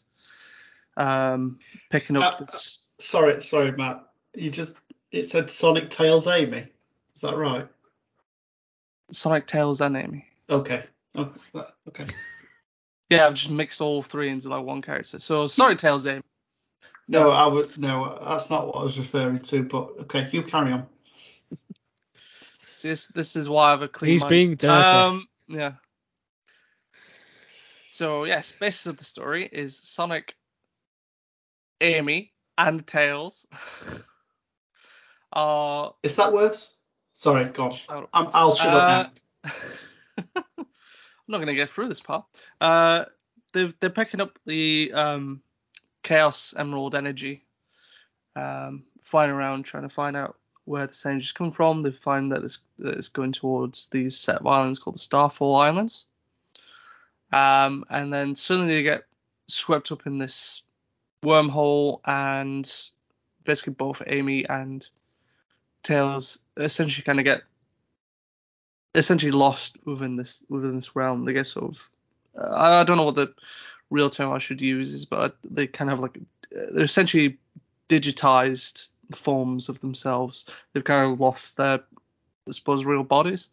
um, 0.97 1.59
picking 1.89 2.17
up 2.17 2.33
Uh, 2.33 2.37
this. 2.37 2.89
Sorry, 2.99 3.41
sorry, 3.43 3.71
Matt. 3.71 4.03
You 4.35 4.51
just 4.51 4.77
it 5.11 5.25
said 5.25 5.49
Sonic 5.49 5.89
Tails 5.89 6.27
Amy. 6.27 6.67
Is 7.17 7.21
that 7.21 7.35
right? 7.35 7.67
Sonic 9.11 9.47
Tails 9.47 9.81
and 9.81 9.97
Amy. 9.97 10.27
Okay. 10.51 10.83
Oh, 11.15 11.33
that- 11.55 11.73
okay. 11.87 12.05
Yeah, 13.09 13.25
I've 13.25 13.33
just 13.33 13.49
mixed 13.49 13.81
all 13.81 14.03
three 14.03 14.29
into 14.29 14.49
like 14.49 14.63
one 14.63 14.83
character. 14.83 15.17
So 15.17 15.47
Sonic 15.47 15.79
Tails 15.79 16.05
Amy. 16.05 16.21
No, 17.07 17.31
I 17.31 17.47
would 17.47 17.75
no. 17.79 18.19
That's 18.23 18.51
not 18.51 18.67
what 18.67 18.75
I 18.75 18.83
was 18.83 18.99
referring 18.99 19.39
to. 19.39 19.63
But 19.63 19.93
okay, 20.01 20.29
you 20.31 20.43
carry 20.43 20.73
on. 20.73 20.85
See, 22.75 22.89
this 22.89 23.07
this 23.07 23.35
is 23.35 23.49
why 23.49 23.69
I 23.69 23.71
have 23.71 23.81
a 23.81 23.87
clean 23.87 24.11
He's 24.11 24.21
mind. 24.21 24.29
being 24.29 24.55
dirty. 24.55 24.97
Um, 24.97 25.27
yeah. 25.47 25.71
So 27.89 28.25
yes, 28.25 28.51
basis 28.59 28.85
of 28.85 28.97
the 28.99 29.05
story 29.05 29.49
is 29.51 29.75
Sonic, 29.75 30.35
Amy, 31.81 32.31
and 32.59 32.85
Tails 32.85 33.47
are 35.33 35.95
Is 36.03 36.15
that 36.17 36.31
worse? 36.31 36.76
Sorry, 37.17 37.45
gosh. 37.45 37.87
Oh. 37.89 38.07
I'm, 38.13 38.27
I'll 38.31 38.53
shut 38.53 38.67
up 38.67 39.09
Uh, 39.43 39.49
now. 39.49 39.51
I'm 40.37 40.65
not 41.27 41.39
gonna 41.39 41.55
get 41.55 41.71
through 41.71 41.87
this 41.87 41.99
part. 41.99 42.25
Uh, 42.61 43.05
they're 43.53 43.73
they're 43.79 43.89
picking 43.89 44.21
up 44.21 44.37
the 44.45 44.91
um, 44.93 45.41
Chaos 46.03 46.53
Emerald 46.55 46.93
energy, 46.93 47.43
um, 48.35 48.83
flying 49.01 49.31
around 49.31 49.63
trying 49.63 49.81
to 49.81 49.89
find 49.89 50.15
out 50.15 50.37
where 50.65 50.85
this 50.85 51.03
energy's 51.07 51.31
come 51.31 51.49
from. 51.49 51.81
They 51.81 51.89
find 51.89 52.31
that 52.33 52.43
it's, 52.43 52.59
that 52.77 52.93
it's 52.93 53.09
going 53.09 53.31
towards 53.31 53.87
these 53.87 54.15
set 54.15 54.35
of 54.35 54.45
islands 54.45 54.77
called 54.77 54.97
the 54.97 54.99
Starfall 54.99 55.55
Islands. 55.55 56.05
Um, 57.33 57.83
and 57.89 58.13
then 58.13 58.35
suddenly 58.35 58.75
they 58.75 58.83
get 58.83 59.05
swept 59.47 59.91
up 59.91 60.05
in 60.05 60.19
this 60.19 60.61
wormhole, 61.23 61.99
and 62.05 62.71
basically 63.43 63.73
both 63.73 64.03
Amy 64.05 64.47
and 64.47 64.87
Tails 65.83 66.39
essentially 66.57 67.03
kind 67.03 67.19
of 67.19 67.25
get 67.25 67.43
essentially 68.95 69.31
lost 69.31 69.77
within 69.85 70.15
this 70.15 70.43
within 70.49 70.75
this 70.75 70.95
realm. 70.95 71.25
They 71.25 71.33
get 71.33 71.47
sort 71.47 71.71
of 71.71 71.77
uh, 72.37 72.55
I 72.55 72.83
don't 72.83 72.97
know 72.97 73.05
what 73.05 73.15
the 73.15 73.33
real 73.89 74.09
term 74.09 74.31
I 74.31 74.39
should 74.39 74.61
use 74.61 74.93
is, 74.93 75.05
but 75.05 75.37
they 75.43 75.67
kind 75.67 75.89
of 75.89 75.99
like 75.99 76.17
they're 76.51 76.83
essentially 76.83 77.37
digitized 77.89 78.89
forms 79.15 79.69
of 79.69 79.79
themselves. 79.79 80.45
They've 80.73 80.83
kind 80.83 81.11
of 81.11 81.19
lost 81.19 81.57
their 81.57 81.79
I 82.47 82.51
suppose 82.51 82.85
real 82.85 83.03
bodies, 83.03 83.49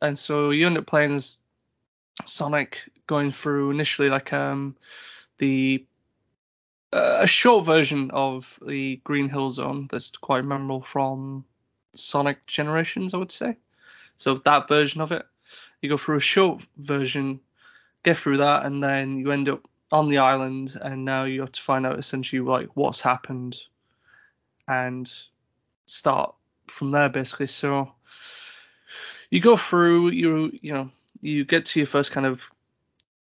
and 0.00 0.18
so 0.18 0.50
you 0.50 0.66
end 0.66 0.78
up 0.78 0.86
playing 0.86 1.14
as 1.14 1.38
Sonic 2.26 2.88
going 3.06 3.32
through 3.32 3.70
initially 3.70 4.08
like 4.08 4.32
um 4.32 4.76
the 5.38 5.84
a 6.92 7.26
short 7.26 7.64
version 7.64 8.10
of 8.10 8.58
the 8.66 8.96
Green 9.04 9.28
Hill 9.28 9.50
Zone 9.50 9.88
that's 9.90 10.10
quite 10.10 10.44
memorable 10.44 10.82
from 10.82 11.44
Sonic 11.92 12.46
Generations, 12.46 13.14
I 13.14 13.18
would 13.18 13.32
say. 13.32 13.56
So 14.16 14.34
that 14.34 14.68
version 14.68 15.00
of 15.00 15.12
it, 15.12 15.24
you 15.80 15.88
go 15.88 15.96
through 15.96 16.16
a 16.16 16.20
short 16.20 16.64
version, 16.76 17.40
get 18.02 18.18
through 18.18 18.38
that, 18.38 18.66
and 18.66 18.82
then 18.82 19.18
you 19.18 19.30
end 19.32 19.48
up 19.48 19.66
on 19.92 20.08
the 20.08 20.18
island, 20.18 20.76
and 20.80 21.04
now 21.04 21.24
you 21.24 21.40
have 21.40 21.52
to 21.52 21.62
find 21.62 21.86
out 21.86 21.98
essentially 21.98 22.40
like 22.40 22.68
what's 22.74 23.00
happened, 23.00 23.56
and 24.68 25.12
start 25.86 26.34
from 26.66 26.90
there 26.90 27.08
basically. 27.08 27.48
So 27.48 27.92
you 29.30 29.40
go 29.40 29.56
through, 29.56 30.10
you 30.10 30.58
you 30.60 30.72
know, 30.72 30.90
you 31.20 31.44
get 31.44 31.66
to 31.66 31.80
your 31.80 31.86
first 31.86 32.12
kind 32.12 32.26
of 32.26 32.42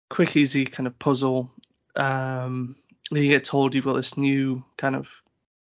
quick, 0.10 0.36
easy 0.36 0.66
kind 0.66 0.88
of 0.88 0.98
puzzle. 1.00 1.52
Um, 1.96 2.76
you 3.12 3.30
get 3.30 3.44
told 3.44 3.74
you've 3.74 3.86
got 3.86 3.94
this 3.94 4.18
new 4.18 4.64
kind 4.78 4.96
of 4.96 5.24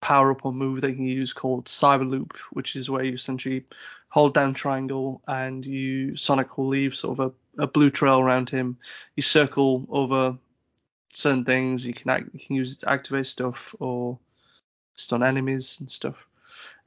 power 0.00 0.30
up 0.30 0.44
or 0.44 0.52
move 0.52 0.80
that 0.80 0.90
you 0.90 0.96
can 0.96 1.04
use 1.04 1.32
called 1.32 1.66
Cyber 1.66 2.08
Loop, 2.08 2.36
which 2.52 2.76
is 2.76 2.88
where 2.88 3.04
you 3.04 3.14
essentially 3.14 3.64
hold 4.08 4.32
down 4.32 4.54
triangle 4.54 5.20
and 5.28 5.64
you 5.64 6.16
Sonic 6.16 6.56
will 6.56 6.68
leave 6.68 6.94
sort 6.94 7.18
of 7.18 7.32
a, 7.58 7.62
a 7.62 7.66
blue 7.66 7.90
trail 7.90 8.18
around 8.18 8.48
him. 8.48 8.78
You 9.16 9.22
circle 9.22 9.86
over 9.90 10.38
certain 11.10 11.44
things. 11.44 11.86
You 11.86 11.94
can 11.94 12.10
act, 12.10 12.28
you 12.32 12.40
can 12.46 12.56
use 12.56 12.74
it 12.74 12.80
to 12.80 12.90
activate 12.90 13.26
stuff 13.26 13.74
or 13.78 14.18
stun 14.94 15.22
enemies 15.22 15.80
and 15.80 15.90
stuff. 15.90 16.26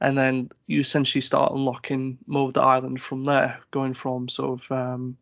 And 0.00 0.18
then 0.18 0.50
you 0.66 0.80
essentially 0.80 1.22
start 1.22 1.52
unlocking 1.52 2.18
more 2.26 2.48
of 2.48 2.54
the 2.54 2.62
island 2.62 3.00
from 3.00 3.24
there, 3.24 3.60
going 3.70 3.94
from 3.94 4.28
sort 4.28 4.60
of 4.60 4.72
um, 4.72 5.16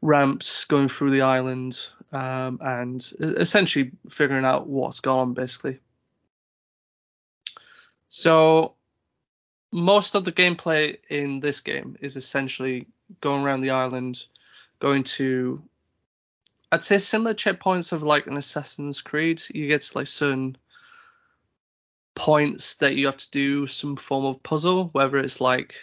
ramps 0.00 0.64
going 0.64 0.88
through 0.88 1.10
the 1.10 1.22
island 1.22 1.88
um, 2.12 2.58
and 2.62 3.12
essentially 3.20 3.92
figuring 4.08 4.44
out 4.44 4.66
what's 4.66 5.00
gone 5.00 5.18
on 5.18 5.34
basically. 5.34 5.80
So 8.08 8.74
most 9.72 10.14
of 10.14 10.24
the 10.24 10.32
gameplay 10.32 10.98
in 11.10 11.40
this 11.40 11.60
game 11.60 11.96
is 12.00 12.16
essentially 12.16 12.86
going 13.20 13.44
around 13.44 13.60
the 13.60 13.70
island, 13.70 14.26
going 14.78 15.04
to 15.04 15.62
I'd 16.72 16.82
say 16.82 16.98
similar 16.98 17.34
checkpoints 17.34 17.92
of 17.92 18.02
like 18.02 18.26
an 18.26 18.36
Assassin's 18.36 19.00
Creed. 19.00 19.40
You 19.54 19.68
get 19.68 19.82
to 19.82 19.98
like 19.98 20.08
certain 20.08 20.56
points 22.14 22.74
that 22.76 22.96
you 22.96 23.06
have 23.06 23.18
to 23.18 23.30
do 23.30 23.66
some 23.66 23.96
form 23.96 24.24
of 24.24 24.42
puzzle, 24.42 24.88
whether 24.92 25.18
it's 25.18 25.40
like 25.40 25.74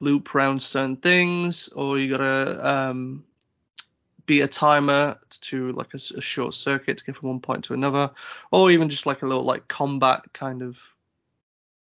loop 0.00 0.34
around 0.34 0.60
certain 0.60 0.96
things 0.96 1.68
or 1.68 1.98
you 1.98 2.10
gotta 2.10 2.68
um, 2.68 3.24
beat 4.26 4.42
a 4.42 4.48
timer 4.48 5.18
to 5.28 5.72
like 5.72 5.94
a 5.94 5.98
short 5.98 6.54
circuit 6.54 6.98
to 6.98 7.04
get 7.04 7.16
from 7.16 7.28
one 7.28 7.40
point 7.40 7.64
to 7.64 7.74
another, 7.74 8.10
or 8.50 8.70
even 8.70 8.88
just 8.88 9.06
like 9.06 9.22
a 9.22 9.26
little 9.26 9.44
like 9.44 9.68
combat 9.68 10.22
kind 10.32 10.62
of 10.62 10.80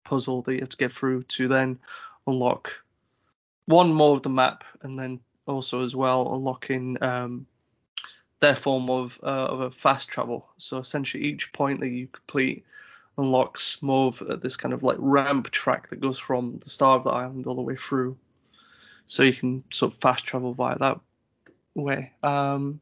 puzzle 0.04 0.42
that 0.44 0.54
you 0.54 0.60
have 0.60 0.70
to 0.70 0.78
get 0.78 0.92
through 0.92 1.24
to 1.24 1.48
then 1.48 1.80
unlock 2.28 2.84
one 3.66 3.92
more 3.94 4.16
of 4.16 4.22
the 4.22 4.30
map, 4.30 4.64
and 4.82 5.00
then 5.00 5.20
also 5.48 5.84
as 5.84 5.96
well 5.96 6.34
unlocking 6.36 7.02
um, 7.02 7.46
their 8.40 8.56
form 8.56 8.90
of 8.90 9.20
uh, 9.24 9.48
of 9.50 9.62
a 9.62 9.72
fast 9.72 10.10
travel. 10.10 10.48
So 10.58 10.78
essentially, 10.78 11.24
each 11.24 11.52
point 11.54 11.80
that 11.80 11.90
you 11.90 12.08
complete 12.08 12.66
unlocks 13.18 13.82
more 13.82 14.08
of 14.08 14.22
uh, 14.22 14.36
this 14.36 14.58
kind 14.58 14.74
of 14.74 14.84
like 14.84 14.98
ramp 15.00 15.50
track 15.50 15.90
that 15.90 16.02
goes 16.02 16.20
from 16.20 16.60
the 16.60 16.70
start 16.70 17.00
of 17.00 17.04
the 17.06 17.12
island 17.12 17.48
all 17.48 17.56
the 17.56 17.62
way 17.62 17.76
through. 17.76 18.18
So 19.06 19.24
you 19.24 19.34
can 19.34 19.64
sort 19.72 19.94
of 19.94 20.00
fast 20.00 20.26
travel 20.26 20.54
via 20.54 20.78
that 20.80 21.00
way. 21.76 22.12
Um, 22.24 22.80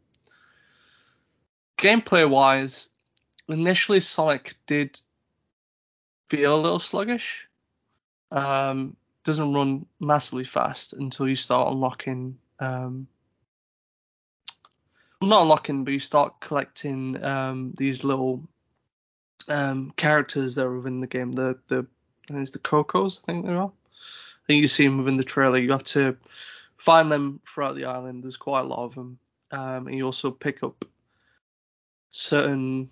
gameplay 1.78 2.30
wise, 2.30 2.90
initially 3.50 4.00
Sonic 4.00 4.54
did 4.66 5.00
feel 6.30 6.56
a 6.56 6.62
little 6.62 6.80
sluggish. 6.80 7.48
Um, 8.32 8.96
doesn't 9.24 9.54
run 9.54 9.86
massively 10.00 10.44
fast 10.44 10.94
until 10.94 11.28
you 11.28 11.36
start 11.36 11.72
unlocking. 11.72 12.38
Um, 12.60 13.08
not 15.22 15.44
unlocking, 15.44 15.84
but 15.84 15.92
you 15.92 16.00
start 16.00 16.40
collecting 16.40 17.24
um, 17.24 17.74
these 17.78 18.04
little 18.04 18.44
um, 19.48 19.94
characters 19.96 20.56
that 20.56 20.66
are 20.66 20.76
within 20.76 21.00
the 21.00 21.08
game. 21.08 21.32
The 21.32 21.58
the 21.68 21.86
I 22.30 22.34
think 22.34 22.42
it's 22.42 22.52
the 22.52 22.60
Kocos, 22.60 23.20
I 23.24 23.32
think 23.32 23.46
they 23.46 23.54
are. 23.54 23.72
I 23.72 24.46
think 24.48 24.62
you 24.62 24.68
see 24.68 24.86
them 24.86 24.98
within 24.98 25.18
the 25.18 25.24
trailer. 25.24 25.58
You 25.58 25.72
have 25.72 25.84
to 25.84 26.18
find 26.78 27.12
them 27.12 27.40
throughout 27.48 27.76
the 27.76 27.86
island. 27.86 28.24
There's 28.24 28.38
quite 28.38 28.62
a 28.62 28.68
lot 28.68 28.86
of 28.86 28.96
them, 28.96 29.20
um, 29.52 29.88
and 29.88 29.96
you 29.96 30.06
also 30.06 30.32
pick 30.32 30.64
up 30.64 30.86
certain 32.12 32.90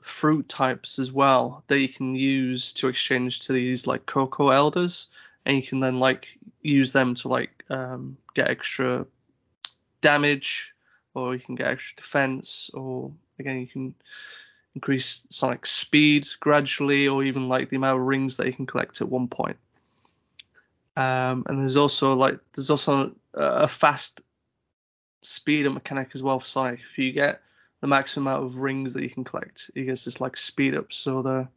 fruit 0.00 0.48
types 0.48 1.00
as 1.00 1.10
well 1.10 1.64
that 1.66 1.80
you 1.80 1.88
can 1.88 2.14
use 2.14 2.72
to 2.72 2.88
exchange 2.88 3.40
to 3.40 3.52
these 3.52 3.86
like 3.86 4.06
Koco 4.06 4.54
elders, 4.54 5.08
and 5.44 5.56
you 5.56 5.62
can 5.62 5.80
then 5.80 5.98
like 5.98 6.26
use 6.62 6.92
them 6.92 7.14
to 7.16 7.28
like 7.28 7.64
um, 7.70 8.16
get 8.34 8.48
extra 8.48 9.06
damage, 10.00 10.74
or 11.14 11.34
you 11.34 11.40
can 11.40 11.56
get 11.56 11.68
extra 11.68 11.96
defense, 11.96 12.70
or 12.72 13.12
again 13.38 13.60
you 13.60 13.66
can 13.66 13.94
increase 14.74 15.26
Sonic 15.30 15.66
speed 15.66 16.26
gradually, 16.38 17.08
or 17.08 17.24
even 17.24 17.48
like 17.48 17.68
the 17.68 17.76
amount 17.76 17.98
of 17.98 18.06
rings 18.06 18.36
that 18.36 18.46
you 18.46 18.52
can 18.52 18.66
collect 18.66 19.00
at 19.00 19.08
one 19.08 19.26
point. 19.28 19.56
Um, 20.96 21.44
and 21.46 21.60
there's 21.60 21.76
also 21.76 22.14
like 22.14 22.38
there's 22.54 22.70
also 22.70 23.14
a, 23.34 23.68
fast 23.68 24.22
speed 25.20 25.70
mechanic 25.70 26.10
as 26.14 26.22
well 26.22 26.38
for 26.38 26.46
Sonic. 26.46 26.80
If 26.80 26.98
you 26.98 27.12
get 27.12 27.42
the 27.80 27.86
maximum 27.86 28.26
amount 28.26 28.46
of 28.46 28.56
rings 28.56 28.94
that 28.94 29.02
you 29.02 29.10
can 29.10 29.24
collect, 29.24 29.70
it 29.74 29.84
gets 29.84 30.06
this 30.06 30.20
like 30.20 30.36
speed 30.36 30.74
up. 30.74 30.92
So 30.92 31.22
the 31.22 31.48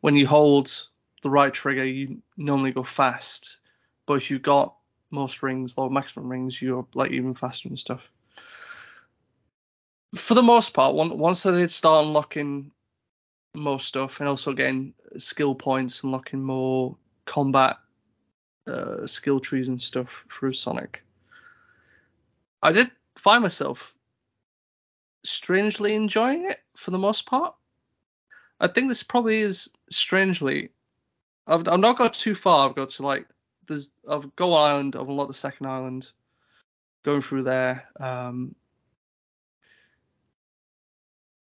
when 0.00 0.16
you 0.16 0.26
hold 0.26 0.88
the 1.22 1.30
right 1.30 1.52
trigger, 1.52 1.84
you 1.84 2.22
normally 2.36 2.72
go 2.72 2.82
fast, 2.82 3.58
but 4.06 4.14
if 4.14 4.30
you've 4.30 4.42
got 4.42 4.74
most 5.10 5.42
rings, 5.42 5.74
or 5.76 5.90
maximum 5.90 6.28
rings, 6.28 6.60
you're 6.60 6.86
like 6.94 7.12
even 7.12 7.34
faster 7.34 7.68
and 7.68 7.78
stuff. 7.78 8.02
For 10.14 10.34
the 10.34 10.42
most 10.42 10.74
part, 10.74 10.94
one, 10.94 11.18
once 11.18 11.46
I 11.46 11.52
did 11.52 11.70
start 11.70 12.04
unlocking 12.04 12.72
more 13.54 13.78
stuff 13.78 14.18
and 14.20 14.28
also 14.28 14.52
getting 14.52 14.94
skill 15.18 15.54
points, 15.54 16.02
unlocking 16.02 16.42
more 16.42 16.96
combat 17.26 17.78
uh, 18.66 19.06
skill 19.06 19.40
trees 19.40 19.68
and 19.68 19.80
stuff 19.80 20.24
through 20.30 20.52
Sonic. 20.52 21.02
I 22.62 22.72
did 22.72 22.90
find 23.16 23.42
myself 23.42 23.94
strangely 25.24 25.94
enjoying 25.94 26.44
it 26.50 26.58
for 26.76 26.90
the 26.90 26.98
most 26.98 27.26
part. 27.26 27.54
I 28.60 28.68
think 28.68 28.88
this 28.88 29.02
probably 29.02 29.40
is 29.40 29.70
strangely. 29.90 30.70
I've, 31.46 31.66
I've 31.68 31.80
not 31.80 31.98
got 31.98 32.14
too 32.14 32.34
far. 32.34 32.68
I've 32.68 32.76
got 32.76 32.90
to 32.90 33.02
like 33.02 33.26
there's 33.66 33.90
I've 34.08 34.34
go 34.36 34.52
island. 34.52 34.96
I've 34.96 35.08
unlocked 35.08 35.30
the 35.30 35.34
second 35.34 35.66
island. 35.66 36.10
Going 37.02 37.22
through 37.22 37.44
there. 37.44 37.88
Um, 37.98 38.54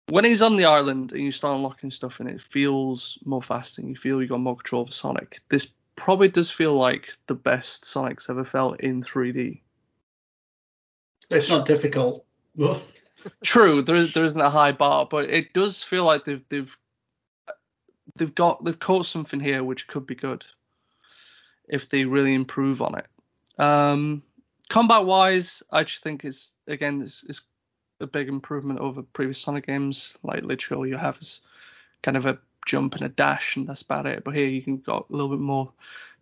when 0.09 0.25
he's 0.25 0.43
on 0.43 0.57
the 0.57 0.65
island 0.65 1.13
and 1.13 1.23
you 1.23 1.33
start 1.33 1.57
unlocking 1.57 1.91
stuff 1.91 2.21
and 2.21 2.29
it 2.29 2.41
feels 2.41 3.19
more 3.25 3.43
fast 3.43 3.79
and 3.79 3.89
you 3.89 3.97
feel 3.97 4.21
you 4.21 4.29
got 4.29 4.41
more 4.41 4.57
control 4.57 4.83
over 4.83 4.93
Sonic, 4.93 5.39
this 5.49 5.73
probably 5.97 6.29
does 6.29 6.51
feel 6.51 6.75
like 6.75 7.13
the 7.27 7.35
best 7.35 7.85
Sonic's 7.85 8.31
ever 8.31 8.45
felt 8.45 8.81
in 8.81 9.03
3D. 9.03 9.61
It's 11.31 11.51
not 11.51 11.67
difficult. 11.67 12.25
True, 13.45 13.83
there 13.83 13.97
is 13.97 14.13
there 14.15 14.25
isn't 14.25 14.41
a 14.41 14.51
high 14.51 14.73
bar, 14.73 15.07
but 15.11 15.31
it 15.31 15.53
does 15.53 15.83
feel 15.83 16.05
like 16.05 16.25
they've 16.25 16.45
they've 16.49 16.79
they've 18.15 18.35
got 18.35 18.65
they've 18.65 18.79
caught 18.79 19.07
something 19.07 19.41
here 19.41 19.65
which 19.65 19.89
could 19.89 20.07
be 20.07 20.15
good 20.15 20.45
if 21.69 21.89
they 21.89 22.05
really 22.05 22.35
improve 22.35 22.83
on 22.83 22.97
it. 22.97 23.07
Um, 23.59 24.23
combat 24.69 25.05
wise, 25.05 25.63
I 25.71 25.85
just 25.85 26.03
think 26.03 26.25
it's 26.25 26.55
again 26.69 27.03
it's, 27.03 27.25
it's 27.29 27.43
a 28.01 28.07
big 28.07 28.29
improvement 28.29 28.79
over 28.81 29.03
previous 29.03 29.41
Sonic 29.41 29.67
games. 29.67 30.17
Like 30.23 30.45
literally 30.45 30.79
all 30.79 30.87
you 30.87 30.97
have 30.97 31.19
is 31.19 31.41
kind 32.03 32.17
of 32.17 32.27
a 32.27 32.39
jump 32.67 32.95
and 32.95 33.05
a 33.05 33.09
dash, 33.09 33.57
and 33.57 33.67
that's 33.67 33.83
about 33.83 34.05
it. 34.07 34.25
But 34.25 34.35
here 34.35 34.47
you 34.47 34.61
can 34.61 34.77
got 34.77 35.07
a 35.09 35.13
little 35.13 35.31
bit 35.31 35.41
more 35.41 35.73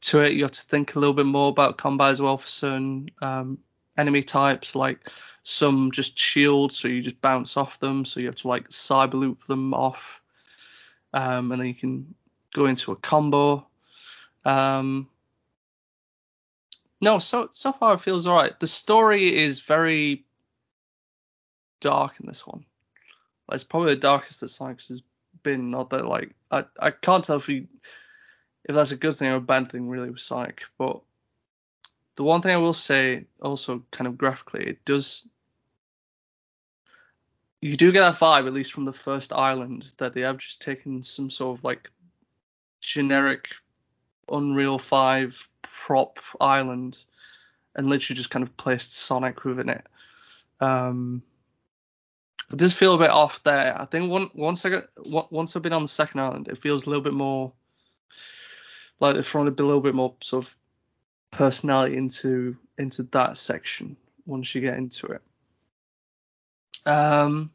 to 0.03 0.21
it. 0.21 0.35
You 0.35 0.45
have 0.45 0.53
to 0.53 0.63
think 0.63 0.95
a 0.95 1.01
little 1.01 1.15
bit 1.15 1.27
more 1.27 1.49
about 1.49 1.79
combat 1.79 2.13
as 2.13 2.23
well 2.23 2.39
for 2.39 2.47
certain 2.47 3.09
um, 3.21 3.59
enemy 3.97 4.23
types. 4.23 4.77
Like 4.77 5.11
some 5.43 5.91
just 5.91 6.17
shield, 6.17 6.73
so 6.73 6.87
you 6.87 7.03
just 7.03 7.21
bounce 7.21 7.57
off 7.57 7.81
them. 7.81 8.05
So 8.05 8.21
you 8.21 8.27
have 8.27 8.37
to 8.37 8.49
like 8.49 8.69
cyber 8.69 9.15
loop 9.15 9.45
them 9.47 9.75
off, 9.75 10.21
um, 11.13 11.51
and 11.51 11.61
then 11.61 11.69
you 11.69 11.75
can 11.75 12.15
go 12.53 12.67
into 12.67 12.93
a 12.93 12.97
combo. 12.97 13.67
Um, 14.45 15.09
no, 17.01 17.19
so 17.19 17.49
so 17.51 17.73
far 17.73 17.95
it 17.95 18.01
feels 18.01 18.27
alright. 18.27 18.59
The 18.61 18.69
story 18.69 19.35
is 19.37 19.61
very 19.61 20.25
dark 21.81 22.15
in 22.21 22.27
this 22.27 22.47
one. 22.47 22.65
It's 23.53 23.65
probably 23.65 23.95
the 23.95 24.01
darkest 24.01 24.41
that 24.41 24.49
Sonic's 24.49 24.89
has 24.89 25.03
been. 25.45 25.71
Not 25.71 25.91
that 25.91 26.09
like 26.09 26.35
I 26.51 26.65
I 26.81 26.91
can't 26.91 27.23
tell 27.25 27.37
if 27.37 27.47
he 27.47 27.69
if 28.65 28.75
that's 28.75 28.91
a 28.91 28.97
good 28.97 29.15
thing 29.15 29.29
or 29.29 29.37
a 29.37 29.41
bad 29.41 29.71
thing 29.71 29.89
really 29.89 30.11
with 30.11 30.21
Sonic, 30.21 30.65
but 30.77 31.01
the 32.17 32.25
one 32.25 32.43
thing 32.43 32.53
I 32.53 32.59
will 32.59 32.73
say 32.73 33.27
also 33.41 33.85
kind 33.93 34.09
of 34.09 34.19
graphically, 34.19 34.67
it 34.67 34.85
does 34.85 35.27
you 37.61 37.77
do 37.77 37.93
get 37.93 38.01
that 38.01 38.17
vibe, 38.17 38.47
at 38.47 38.53
least 38.53 38.73
from 38.75 38.85
the 38.85 38.93
first 38.93 39.33
island, 39.33 39.95
that 39.97 40.13
they 40.13 40.21
have 40.21 40.37
just 40.37 40.61
taken 40.61 41.03
some 41.03 41.31
sort 41.31 41.57
of 41.59 41.65
like 41.65 41.91
generic 42.83 43.47
Unreal 44.31 44.79
5 44.79 45.49
prop 45.63 46.19
island 46.39 47.03
and 47.75 47.89
literally 47.89 48.17
just 48.17 48.31
kind 48.31 48.43
of 48.43 48.55
placed 48.59 48.95
Sonic 48.95 49.45
within 49.45 49.71
it. 49.71 49.87
Um, 50.61 51.23
it 52.55 52.59
does 52.59 52.73
feel 52.73 52.95
a 52.95 52.99
bit 52.99 53.11
off 53.11 53.43
there. 53.43 53.77
I 53.77 53.85
think 53.85 54.09
one, 54.09 54.31
once 54.33 54.65
I 54.65 54.71
got 54.71 55.33
once 55.33 55.57
I've 55.57 55.63
been 55.63 55.73
on 55.73 55.83
the 55.83 55.89
second 55.89 56.21
island, 56.21 56.47
it 56.47 56.59
feels 56.59 56.87
a 56.87 56.89
little 56.89 57.03
bit 57.03 57.13
more 57.13 57.53
like 59.01 59.17
they've 59.17 59.27
thrown 59.27 59.49
a 59.49 59.51
little 59.51 59.81
bit 59.81 59.95
more 59.95 60.15
sort 60.23 60.47
of 60.47 60.57
personality 61.33 61.97
into 61.97 62.57
into 62.79 63.03
that 63.05 63.37
section 63.37 63.97
once 64.25 64.55
you 64.55 64.61
get 64.61 64.79
into 64.79 65.07
it. 65.09 65.23
Um, 66.87 67.51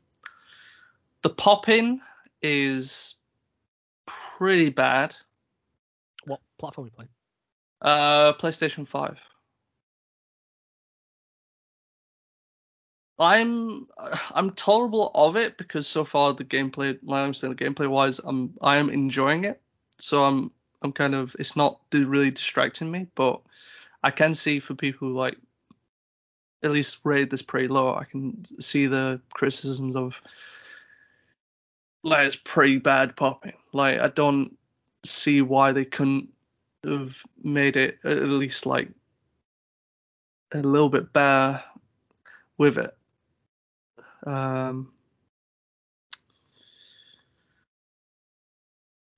the 1.21 1.29
popping 1.29 2.01
is 2.41 3.15
pretty 4.05 4.69
bad. 4.69 5.15
What 6.25 6.41
platform 6.57 6.85
are 6.85 6.87
you 6.89 6.91
playing? 6.91 7.09
Uh, 7.81 8.33
PlayStation 8.33 8.85
5. 8.85 9.17
I'm 13.19 13.87
I'm 14.31 14.51
tolerable 14.51 15.11
of 15.13 15.35
it 15.35 15.57
because 15.57 15.87
so 15.87 16.05
far 16.05 16.33
the 16.33 16.45
gameplay, 16.45 16.97
I'm 17.09 17.33
saying, 17.33 17.55
the 17.55 17.65
gameplay 17.65 17.87
wise, 17.87 18.19
I'm 18.19 18.53
I 18.61 18.77
am 18.77 18.89
enjoying 18.89 19.43
it. 19.43 19.61
So 19.97 20.23
I'm 20.23 20.51
I'm 20.81 20.93
kind 20.93 21.13
of 21.13 21.35
it's 21.37 21.55
not 21.55 21.81
really 21.91 22.31
distracting 22.31 22.89
me, 22.89 23.07
but 23.15 23.41
I 24.03 24.11
can 24.11 24.33
see 24.33 24.59
for 24.59 24.73
people 24.73 25.09
who 25.09 25.15
like 25.15 25.37
at 26.63 26.71
least 26.71 26.99
rate 27.03 27.29
this 27.29 27.41
pretty 27.41 27.67
low, 27.67 27.93
I 27.93 28.05
can 28.05 28.43
see 28.61 28.87
the 28.87 29.19
criticisms 29.33 29.95
of 29.95 30.21
like 32.03 32.27
it's 32.27 32.39
pretty 32.43 32.77
bad 32.77 33.15
popping. 33.17 33.53
Like 33.73 33.99
I 33.99 34.07
don't 34.07 34.57
see 35.03 35.41
why 35.41 35.73
they 35.73 35.85
couldn't 35.85 36.29
have 36.85 37.21
made 37.43 37.75
it 37.75 37.99
at 38.05 38.23
least 38.23 38.65
like 38.65 38.89
a 40.53 40.59
little 40.59 40.89
bit 40.89 41.11
better 41.11 41.61
with 42.57 42.77
it. 42.77 42.95
Um, 44.25 44.91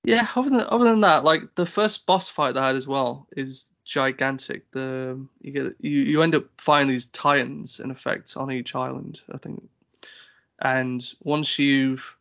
yeah, 0.04 0.26
other 0.34 0.50
than 0.50 0.60
other 0.60 0.84
than 0.84 1.00
that, 1.00 1.24
like 1.24 1.54
the 1.54 1.66
first 1.66 2.06
boss 2.06 2.28
fight 2.28 2.56
I 2.56 2.68
had 2.68 2.76
as 2.76 2.86
well 2.86 3.26
is 3.36 3.68
gigantic. 3.84 4.70
The 4.70 5.24
you 5.40 5.52
get 5.52 5.74
you, 5.80 5.90
you 5.90 6.22
end 6.22 6.34
up 6.34 6.44
finding 6.58 6.88
these 6.88 7.06
titans 7.06 7.80
in 7.80 7.90
effect 7.90 8.36
on 8.36 8.50
each 8.50 8.74
island, 8.74 9.20
I 9.30 9.38
think. 9.38 9.68
And 10.60 11.04
once 11.22 11.58
you've 11.58 12.16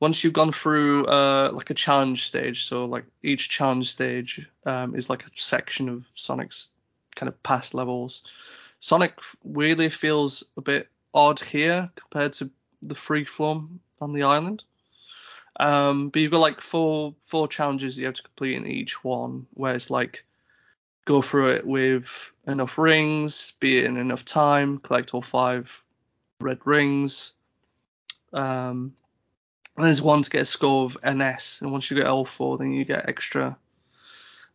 once 0.00 0.22
you've 0.22 0.32
gone 0.32 0.52
through 0.52 1.06
uh, 1.06 1.50
like 1.52 1.70
a 1.70 1.74
challenge 1.74 2.26
stage, 2.26 2.66
so 2.66 2.84
like 2.84 3.04
each 3.22 3.48
challenge 3.48 3.90
stage 3.90 4.46
um, 4.64 4.94
is 4.94 5.10
like 5.10 5.24
a 5.24 5.30
section 5.34 5.88
of 5.88 6.08
Sonic's 6.14 6.70
kind 7.16 7.28
of 7.28 7.42
past 7.42 7.74
levels. 7.74 8.22
Sonic 8.80 9.18
weirdly 9.42 9.88
feels 9.88 10.44
a 10.56 10.60
bit 10.60 10.88
odd 11.14 11.40
here 11.40 11.90
compared 11.96 12.32
to 12.34 12.50
the 12.82 12.94
free 12.94 13.24
form 13.24 13.80
on 14.00 14.12
the 14.12 14.22
island. 14.22 14.64
Um, 15.60 16.10
but 16.10 16.22
you've 16.22 16.32
got 16.32 16.40
like 16.40 16.60
four 16.60 17.14
four 17.20 17.48
challenges 17.48 17.98
you 17.98 18.06
have 18.06 18.14
to 18.14 18.22
complete 18.22 18.56
in 18.56 18.66
each 18.66 19.02
one, 19.02 19.46
where 19.54 19.74
it's 19.74 19.90
like 19.90 20.24
go 21.04 21.20
through 21.20 21.52
it 21.52 21.66
with 21.66 22.30
enough 22.46 22.78
rings, 22.78 23.54
be 23.58 23.78
it 23.78 23.84
in 23.84 23.96
enough 23.96 24.24
time, 24.24 24.78
collect 24.78 25.14
all 25.14 25.22
five 25.22 25.82
red 26.40 26.58
rings. 26.64 27.32
Um, 28.32 28.94
and 29.76 29.86
there's 29.86 30.02
one 30.02 30.22
to 30.22 30.30
get 30.30 30.42
a 30.42 30.44
score 30.44 30.84
of 30.84 30.98
NS, 31.04 31.62
and 31.62 31.72
once 31.72 31.90
you 31.90 31.96
get 31.96 32.06
L4, 32.06 32.58
then 32.58 32.72
you 32.72 32.84
get 32.84 33.08
extra 33.08 33.56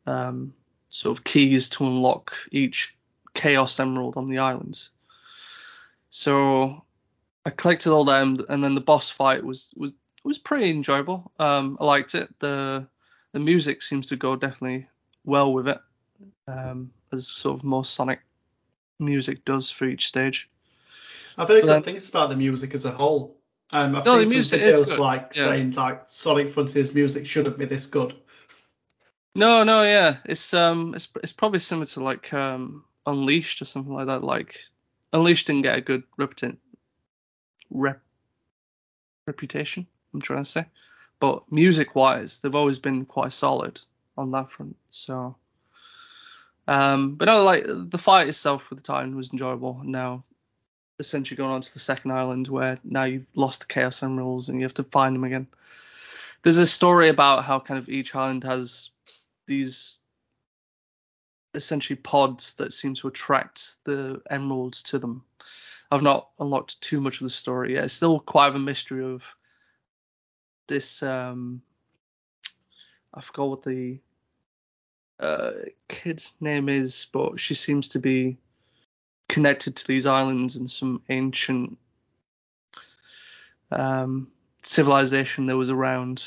um, 0.05 0.53
sort 0.89 1.17
of 1.17 1.23
keys 1.23 1.69
to 1.69 1.85
unlock 1.85 2.35
each 2.51 2.95
Chaos 3.33 3.79
Emerald 3.79 4.15
on 4.15 4.29
the 4.29 4.39
islands. 4.39 4.91
So 6.15 6.85
I 7.43 7.49
collected 7.49 7.91
all 7.91 8.05
them, 8.05 8.45
and 8.47 8.63
then 8.63 8.75
the 8.75 8.81
boss 8.81 9.09
fight 9.09 9.43
was 9.43 9.73
was 9.75 9.95
was 10.23 10.37
pretty 10.37 10.69
enjoyable. 10.69 11.31
Um, 11.39 11.75
I 11.81 11.85
liked 11.85 12.13
it. 12.13 12.29
The 12.37 12.87
the 13.31 13.39
music 13.39 13.81
seems 13.81 14.05
to 14.07 14.15
go 14.15 14.35
definitely 14.35 14.87
well 15.25 15.51
with 15.51 15.67
it, 15.67 15.79
um, 16.47 16.91
as 17.11 17.27
sort 17.27 17.57
of 17.57 17.63
most 17.63 17.95
Sonic 17.95 18.19
music 18.99 19.43
does 19.43 19.71
for 19.71 19.85
each 19.85 20.07
stage. 20.07 20.51
I've 21.35 21.47
heard 21.47 21.63
good 21.63 21.83
things 21.83 22.09
about 22.09 22.29
the 22.29 22.35
music 22.35 22.75
as 22.75 22.85
a 22.85 22.91
whole. 22.91 23.39
Um, 23.73 23.95
I've 23.95 24.05
No, 24.05 24.19
the 24.19 24.27
music 24.27 24.61
some 24.61 24.69
is 24.69 24.91
videos 24.91 24.99
like 24.99 25.33
yeah. 25.35 25.45
saying 25.45 25.71
like 25.71 26.03
Sonic 26.05 26.47
Frontiers 26.47 26.93
music 26.93 27.25
shouldn't 27.25 27.57
be 27.57 27.65
this 27.65 27.87
good. 27.87 28.13
No, 29.33 29.63
no, 29.63 29.81
yeah, 29.81 30.17
it's 30.25 30.53
um, 30.53 30.93
it's 30.93 31.09
it's 31.23 31.33
probably 31.33 31.57
similar 31.57 31.87
to 31.87 32.03
like 32.03 32.31
um, 32.35 32.83
Unleashed 33.07 33.63
or 33.63 33.65
something 33.65 33.95
like 33.95 34.05
that. 34.05 34.23
Like 34.23 34.63
Unleashed 35.13 35.47
didn't 35.47 35.61
get 35.61 35.77
a 35.77 35.81
good 35.81 36.03
reputation, 36.17 36.57
rep, 37.69 38.01
reputation. 39.27 39.87
I'm 40.13 40.21
trying 40.21 40.43
to 40.43 40.49
say, 40.49 40.65
but 41.19 41.49
music-wise, 41.51 42.39
they've 42.39 42.55
always 42.55 42.79
been 42.79 43.05
quite 43.05 43.31
solid 43.31 43.79
on 44.17 44.31
that 44.31 44.51
front. 44.51 44.75
So, 44.89 45.35
um, 46.67 47.15
but 47.15 47.25
no, 47.25 47.43
like 47.43 47.63
the 47.65 47.97
fight 47.97 48.27
itself 48.27 48.69
with 48.69 48.79
the 48.79 48.83
Titan 48.83 49.15
was 49.15 49.31
enjoyable. 49.31 49.81
Now, 49.83 50.23
essentially 50.99 51.37
going 51.37 51.51
on 51.51 51.61
to 51.61 51.73
the 51.73 51.79
second 51.79 52.11
island 52.11 52.47
where 52.47 52.79
now 52.83 53.03
you've 53.03 53.25
lost 53.35 53.61
the 53.61 53.67
Chaos 53.67 54.03
Emeralds 54.03 54.49
and 54.49 54.59
you 54.59 54.65
have 54.65 54.73
to 54.75 54.83
find 54.83 55.15
them 55.15 55.23
again. 55.23 55.47
There's 56.41 56.57
a 56.57 56.67
story 56.67 57.09
about 57.09 57.45
how 57.45 57.59
kind 57.59 57.79
of 57.79 57.89
each 57.89 58.15
island 58.15 58.43
has 58.43 58.89
these 59.47 59.99
essentially 61.53 61.97
pods 61.97 62.55
that 62.55 62.73
seem 62.73 62.95
to 62.95 63.07
attract 63.07 63.75
the 63.83 64.21
emeralds 64.29 64.83
to 64.83 64.99
them. 64.99 65.23
I've 65.91 66.01
not 66.01 66.29
unlocked 66.39 66.81
too 66.81 66.99
much 66.99 67.21
of 67.21 67.25
the 67.25 67.29
story 67.29 67.75
yet. 67.75 67.85
It's 67.85 67.93
still 67.93 68.19
quite 68.19 68.47
of 68.47 68.55
a 68.55 68.59
mystery 68.59 69.03
of 69.03 69.23
this. 70.67 71.03
Um, 71.03 71.61
I 73.13 73.21
forgot 73.21 73.49
what 73.49 73.63
the 73.63 73.99
uh, 75.19 75.51
kid's 75.87 76.33
name 76.41 76.67
is, 76.67 77.05
but 77.11 77.39
she 77.39 77.53
seems 77.53 77.89
to 77.89 77.99
be 77.99 78.37
connected 79.29 79.75
to 79.75 79.87
these 79.87 80.05
islands 80.05 80.55
and 80.55 80.69
some 80.69 81.01
ancient 81.09 81.77
um, 83.71 84.27
civilization 84.61 85.45
that 85.45 85.57
was 85.57 85.69
around 85.69 86.25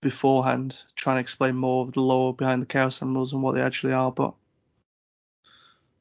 beforehand, 0.00 0.82
trying 0.96 1.16
to 1.16 1.20
explain 1.20 1.56
more 1.56 1.84
of 1.84 1.92
the 1.92 2.00
lore 2.00 2.34
behind 2.34 2.62
the 2.62 2.66
Chaos 2.66 3.02
Emeralds 3.02 3.32
and 3.32 3.42
what 3.42 3.54
they 3.54 3.60
actually 3.62 3.92
are. 3.92 4.12
But 4.12 4.34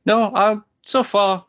no, 0.05 0.31
I'm 0.33 0.63
so 0.83 1.03
far 1.03 1.45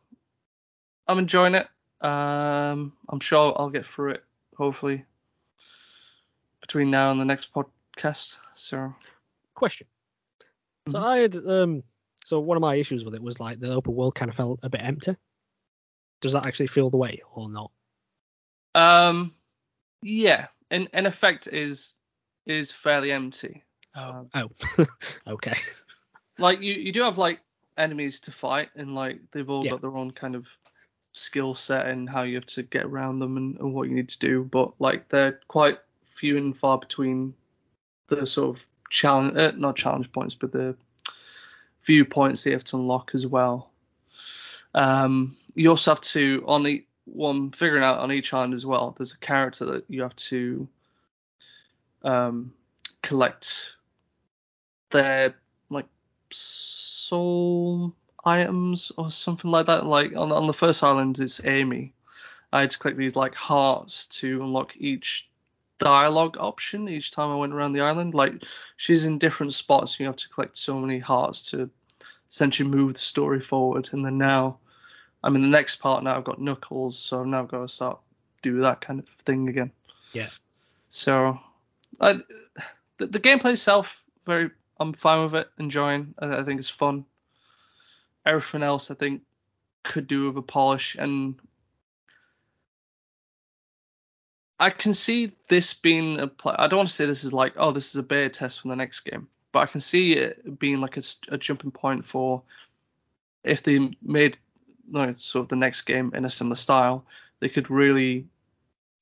I'm 1.07 1.19
enjoying 1.19 1.55
it. 1.55 1.69
Um, 2.01 2.93
I'm 3.09 3.21
sure 3.21 3.55
I'll 3.59 3.71
get 3.71 3.87
through 3.87 4.11
it 4.13 4.25
hopefully 4.57 5.05
between 6.61 6.91
now 6.91 7.11
and 7.11 7.21
the 7.21 7.25
next 7.25 7.53
podcast. 7.53 8.37
So 8.55 8.95
Question. 9.55 9.87
So 10.89 10.99
Mhm. 10.99 11.03
I 11.03 11.19
had 11.19 11.37
um 11.37 11.83
so 12.25 12.41
one 12.41 12.57
of 12.57 12.61
my 12.61 12.77
issues 12.77 13.05
with 13.05 13.15
it 13.15 13.23
was 13.23 13.41
like 13.41 13.59
the 13.61 13.73
open 13.73 13.95
world 13.95 14.15
kind 14.15 14.29
of 14.31 14.37
felt 14.37 14.61
a 14.63 14.71
bit 14.71 14.83
empty. 14.83 15.17
Does 16.21 16.33
that 16.33 16.47
actually 16.47 16.67
feel 16.69 16.91
the 16.91 16.97
way 16.97 17.23
or 17.33 17.49
not? 17.49 17.71
um, 18.75 19.35
yeah, 20.03 20.49
in 20.71 20.89
in 20.93 21.07
effect 21.07 21.47
is 21.49 21.95
is 22.49 22.73
fairly 22.73 23.13
empty. 23.13 23.63
Um, 23.95 24.31
Oh, 24.35 24.49
okay. 25.29 25.57
like 26.39 26.61
you 26.61 26.75
you 26.75 26.93
do 26.93 27.03
have 27.03 27.19
like 27.19 27.41
enemies 27.77 28.21
to 28.21 28.33
fight 28.33 28.71
and 28.75 28.95
like 28.95 29.21
they've 29.31 29.49
all 29.49 29.65
Yeah. 29.65 29.71
got 29.73 29.83
their 29.83 29.97
own 29.97 30.11
kind 30.11 30.35
of 30.35 30.47
skill 31.13 31.55
set 31.55 31.87
and 31.87 32.09
how 32.09 32.23
you 32.23 32.35
have 32.35 32.47
to 32.47 32.63
get 32.63 32.85
around 32.85 33.19
them 33.19 33.37
and, 33.37 33.59
and 33.59 33.73
what 33.73 33.89
you 33.89 33.95
need 33.95 34.09
to 34.09 34.19
do 34.19 34.45
but 34.45 34.73
like 34.81 35.09
they're 35.09 35.41
quite 35.49 35.79
few 36.05 36.37
and 36.37 36.57
far 36.57 36.79
between 36.79 37.35
the 38.09 38.27
sort 38.27 38.57
of 38.57 38.67
challenge 38.91 39.37
uh, 39.37 39.53
not 39.57 39.77
challenge 39.77 40.11
points 40.13 40.35
but 40.35 40.53
the 40.53 40.77
viewpoints 41.85 42.43
that 42.45 42.51
you 42.51 42.57
have 42.57 42.65
to 42.65 42.77
unlock 42.77 43.13
as 43.15 43.27
well 43.27 43.71
um 44.75 45.37
you 45.55 45.71
also 45.71 45.91
have 45.91 46.01
to 46.01 46.45
on 46.47 46.63
the 46.63 46.85
one 47.05 47.51
figuring 47.53 47.83
out 47.85 47.99
on 48.01 48.13
each 48.13 48.33
island 48.35 48.55
as 48.55 48.67
well 48.67 48.95
there's 48.97 49.13
a 49.13 49.19
character 49.19 49.65
that 49.65 49.85
you 49.89 50.03
have 50.03 50.17
to 50.17 50.69
um 52.03 52.53
collect 53.03 53.75
their 54.91 55.35
like 55.71 55.87
soul 56.31 57.95
items 58.25 58.93
or 58.97 59.11
something 59.11 59.51
like 59.51 59.67
that. 59.67 59.87
Like 59.87 60.17
on 60.17 60.33
on 60.33 60.47
the 60.47 60.53
first 60.53 60.83
island, 60.83 61.19
it's 61.21 61.45
Amy. 61.45 61.95
I 62.53 62.63
had 62.63 62.71
to 62.71 62.79
click 62.79 62.97
these 62.97 63.17
like 63.17 63.35
hearts 63.35 64.07
to 64.21 64.43
unlock 64.43 64.75
each 64.77 65.29
dialogue 65.79 66.37
option 66.41 66.89
each 66.89 67.13
time 67.13 67.31
I 67.31 67.37
went 67.37 67.53
around 67.53 67.73
the 67.73 67.83
island. 67.83 68.15
Like 68.15 68.45
she's 68.77 69.05
in 69.05 69.19
different 69.19 69.53
spots. 69.53 69.99
You 69.99 70.07
have 70.07 70.17
to 70.17 70.29
collect 70.29 70.57
so 70.57 70.79
many 70.79 70.99
hearts 70.99 71.51
to 71.51 71.71
essentially 72.31 72.69
move 72.69 72.95
the 72.95 73.01
story 73.01 73.41
forward. 73.41 73.89
And 73.93 74.05
then 74.05 74.19
now 74.19 74.59
I'm 75.23 75.37
in 75.37 75.43
the 75.43 75.49
next 75.49 75.77
part 75.77 76.03
now. 76.03 76.17
I've 76.17 76.25
got 76.25 76.41
Knuckles, 76.41 76.99
so 76.99 77.21
I've 77.21 77.27
now 77.27 77.45
got 77.45 77.61
to 77.61 77.69
start 77.69 77.99
do 78.43 78.61
that 78.61 78.81
kind 78.81 79.01
of 79.01 79.09
thing 79.09 79.49
again. 79.49 79.73
Yeah. 80.13 80.29
So 80.91 81.39
I, 82.01 82.21
the, 82.99 83.07
the 83.07 83.21
gameplay 83.21 83.53
itself, 83.53 84.05
very 84.27 84.51
I'm 84.81 84.93
fine 84.93 85.25
with 85.25 85.35
it, 85.35 85.51
enjoying. 85.59 86.15
I, 86.19 86.39
I 86.39 86.45
think 86.45 86.61
it's 86.61 86.69
fun. 86.69 87.05
Everything 88.25 88.63
else, 88.63 88.91
I 88.91 88.95
think, 88.95 89.23
could 89.83 90.07
do 90.07 90.27
with 90.27 90.37
a 90.37 90.43
polish, 90.43 90.97
and 90.99 91.37
I 94.61 94.71
can 94.71 94.95
see 94.95 95.33
this 95.49 95.73
being 95.75 96.21
a. 96.21 96.27
Pl- 96.27 96.57
I 96.59 96.69
don't 96.69 96.79
want 96.79 96.89
to 96.89 96.95
say 96.95 97.07
this 97.07 97.25
is 97.25 97.33
like, 97.33 97.55
oh, 97.57 97.73
this 97.73 97.89
is 97.89 97.97
a 97.97 98.03
beta 98.03 98.29
test 98.29 98.61
for 98.61 98.69
the 98.69 98.77
next 98.77 99.01
game, 99.01 99.29
but 99.53 99.61
I 99.61 99.67
can 99.67 99.81
see 99.81 100.15
it 100.15 100.59
being 100.59 100.81
like 100.81 100.97
a 100.97 101.39
jumping 101.39 101.71
point 101.71 102.05
for 102.05 102.43
if 103.45 103.63
they 103.63 103.91
made 104.03 104.39
like, 104.91 105.17
sort 105.17 105.45
of 105.45 105.49
the 105.49 105.57
next 105.57 105.83
game 105.83 106.13
in 106.15 106.25
a 106.25 106.31
similar 106.31 106.57
style, 106.57 107.05
they 107.41 107.49
could 107.49 107.71
really 107.71 108.27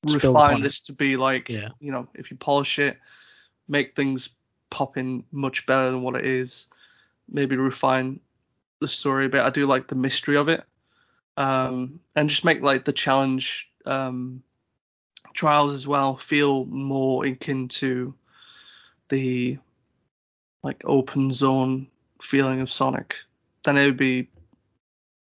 refine 0.03 0.61
this 0.61 0.81
to 0.81 0.93
be 0.93 1.17
like, 1.17 1.49
Yeah. 1.49 1.69
you 1.79 1.91
know, 1.91 2.07
if 2.13 2.31
you 2.31 2.37
polish 2.37 2.79
it, 2.79 2.97
make 3.67 3.95
things 3.95 4.29
pop 4.69 4.97
in 4.97 5.23
much 5.31 5.65
better 5.65 5.91
than 5.91 6.01
what 6.01 6.15
it 6.15 6.25
is. 6.25 6.67
Maybe 7.29 7.55
refine 7.55 8.19
the 8.79 8.87
story 8.87 9.25
a 9.25 9.29
bit. 9.29 9.41
I 9.41 9.49
do 9.49 9.65
like 9.65 9.87
the 9.87 9.95
mystery 9.95 10.37
of 10.37 10.49
it, 10.49 10.63
um, 11.35 11.99
and 12.15 12.29
just 12.29 12.45
make 12.45 12.61
like 12.61 12.85
the 12.85 12.93
challenge 12.93 13.69
um, 13.85 14.43
trials 15.33 15.73
as 15.73 15.87
well 15.87 16.17
feel 16.17 16.65
more 16.65 17.25
akin 17.25 17.67
to 17.67 18.13
the 19.09 19.57
like 20.63 20.81
open 20.85 21.31
zone 21.31 21.87
feeling 22.21 22.61
of 22.61 22.71
Sonic. 22.71 23.17
Then 23.63 23.77
it 23.77 23.85
would 23.85 23.97
be 23.97 24.29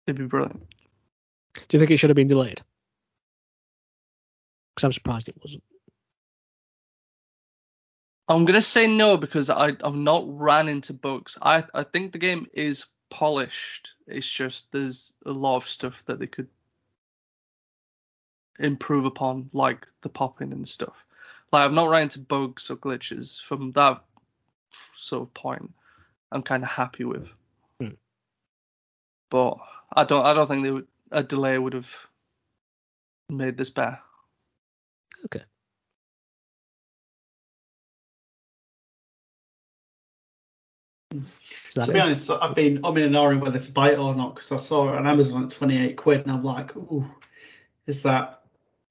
it'd 0.05 0.17
be 0.17 0.25
brilliant. 0.25 0.65
Do 1.53 1.77
you 1.77 1.79
think 1.79 1.91
it 1.91 1.97
should 1.97 2.09
have 2.09 2.15
been 2.15 2.27
delayed? 2.27 2.61
Because 4.77 4.83
I'm 4.83 4.93
surprised 4.93 5.27
it 5.27 5.35
wasn't. 5.41 5.63
I'm 8.27 8.45
gonna 8.45 8.61
say 8.61 8.85
no 8.85 9.17
because 9.17 9.49
I 9.49 9.69
I've 9.69 9.95
not 9.95 10.25
ran 10.27 10.69
into 10.69 10.93
bugs. 10.93 11.35
I 11.41 11.63
I 11.73 11.81
think 11.81 12.11
the 12.11 12.19
game 12.19 12.45
is 12.53 12.85
polished. 13.09 13.93
It's 14.05 14.29
just 14.29 14.71
there's 14.71 15.15
a 15.25 15.31
lot 15.31 15.55
of 15.55 15.67
stuff 15.67 16.05
that 16.05 16.19
they 16.19 16.27
could 16.27 16.47
improve 18.59 19.05
upon, 19.05 19.49
like 19.51 19.87
the 20.01 20.09
popping 20.09 20.53
and 20.53 20.67
stuff. 20.67 20.95
Like 21.51 21.63
I've 21.63 21.73
not 21.73 21.89
ran 21.89 22.03
into 22.03 22.19
bugs 22.19 22.69
or 22.69 22.75
glitches 22.75 23.41
from 23.41 23.71
that 23.71 24.03
sort 24.95 25.23
of 25.23 25.33
point. 25.33 25.73
I'm 26.31 26.43
kind 26.43 26.61
of 26.61 26.69
happy 26.69 27.03
with. 27.03 27.27
Hmm. 27.81 27.95
But 29.31 29.57
I 29.91 30.03
don't 30.03 30.23
I 30.23 30.35
don't 30.35 30.47
think 30.47 30.63
they 30.63 30.71
would, 30.71 30.87
a 31.09 31.23
delay 31.23 31.57
would 31.57 31.73
have 31.73 31.95
made 33.27 33.57
this 33.57 33.71
better. 33.71 33.99
Okay. 35.33 35.43
To 41.73 41.91
be 41.91 41.99
it? 41.99 42.01
honest, 42.01 42.29
I've 42.29 42.55
been 42.55 42.81
umming 42.81 43.05
and 43.05 43.15
ahhing 43.15 43.39
whether 43.39 43.59
to 43.59 43.71
buy 43.71 43.91
it 43.91 43.99
or 43.99 44.15
not 44.15 44.35
because 44.35 44.51
I 44.51 44.57
saw 44.57 44.89
it 44.89 44.97
on 44.97 45.07
Amazon 45.07 45.43
at 45.43 45.49
28 45.49 45.95
quid 45.95 46.21
and 46.21 46.31
I'm 46.31 46.43
like, 46.43 46.75
ooh, 46.75 47.09
is 47.85 48.01
that 48.03 48.43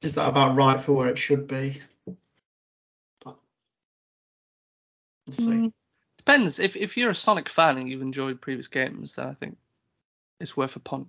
is 0.02 0.14
that 0.14 0.28
about 0.28 0.56
right 0.56 0.80
for 0.80 0.92
where 0.92 1.08
it 1.08 1.18
should 1.18 1.46
be? 1.46 1.80
But 3.24 3.36
we'll 5.26 5.32
see. 5.32 5.44
Mm, 5.44 5.72
Depends. 6.18 6.58
If 6.58 6.76
if 6.76 6.96
you're 6.96 7.10
a 7.10 7.14
Sonic 7.14 7.48
fan 7.48 7.78
and 7.78 7.88
you've 7.88 8.02
enjoyed 8.02 8.40
previous 8.40 8.68
games, 8.68 9.16
then 9.16 9.28
I 9.28 9.34
think 9.34 9.56
it's 10.40 10.56
worth 10.56 10.76
a 10.76 10.80
punt. 10.80 11.08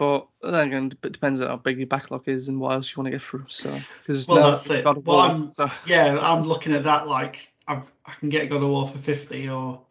But 0.00 0.28
then 0.40 0.68
again, 0.68 0.92
it 1.02 1.12
depends 1.12 1.42
on 1.42 1.48
how 1.48 1.56
big 1.56 1.76
your 1.76 1.86
backlog 1.86 2.26
is 2.26 2.48
and 2.48 2.58
what 2.58 2.72
else 2.72 2.90
you 2.90 3.02
want 3.02 3.08
to 3.08 3.10
get 3.10 3.20
through. 3.20 3.44
So 3.48 3.70
because 4.00 4.26
Well, 4.26 4.50
that's 4.50 4.70
it. 4.70 4.82
Well, 4.86 4.98
War, 5.04 5.20
I'm- 5.20 5.46
so 5.46 5.70
Yeah, 5.84 6.18
I'm 6.18 6.46
looking 6.46 6.72
at 6.72 6.84
that 6.84 7.06
like 7.06 7.52
I've, 7.68 7.92
I 8.06 8.14
can 8.14 8.30
get 8.30 8.48
God 8.48 8.62
of 8.62 8.70
War 8.70 8.88
for 8.88 8.96
50 8.96 9.50
or 9.50 9.82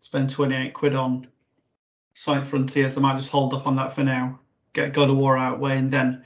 spend 0.00 0.28
28 0.28 0.74
quid 0.74 0.94
on 0.94 1.26
Sonic 2.12 2.44
Frontiers. 2.44 2.98
I 2.98 3.00
might 3.00 3.16
just 3.16 3.30
hold 3.30 3.54
up 3.54 3.66
on 3.66 3.76
that 3.76 3.94
for 3.94 4.04
now, 4.04 4.38
get 4.74 4.92
God 4.92 5.08
of 5.08 5.16
War 5.16 5.38
out 5.38 5.58
way, 5.58 5.78
and 5.78 5.90
then 5.90 6.22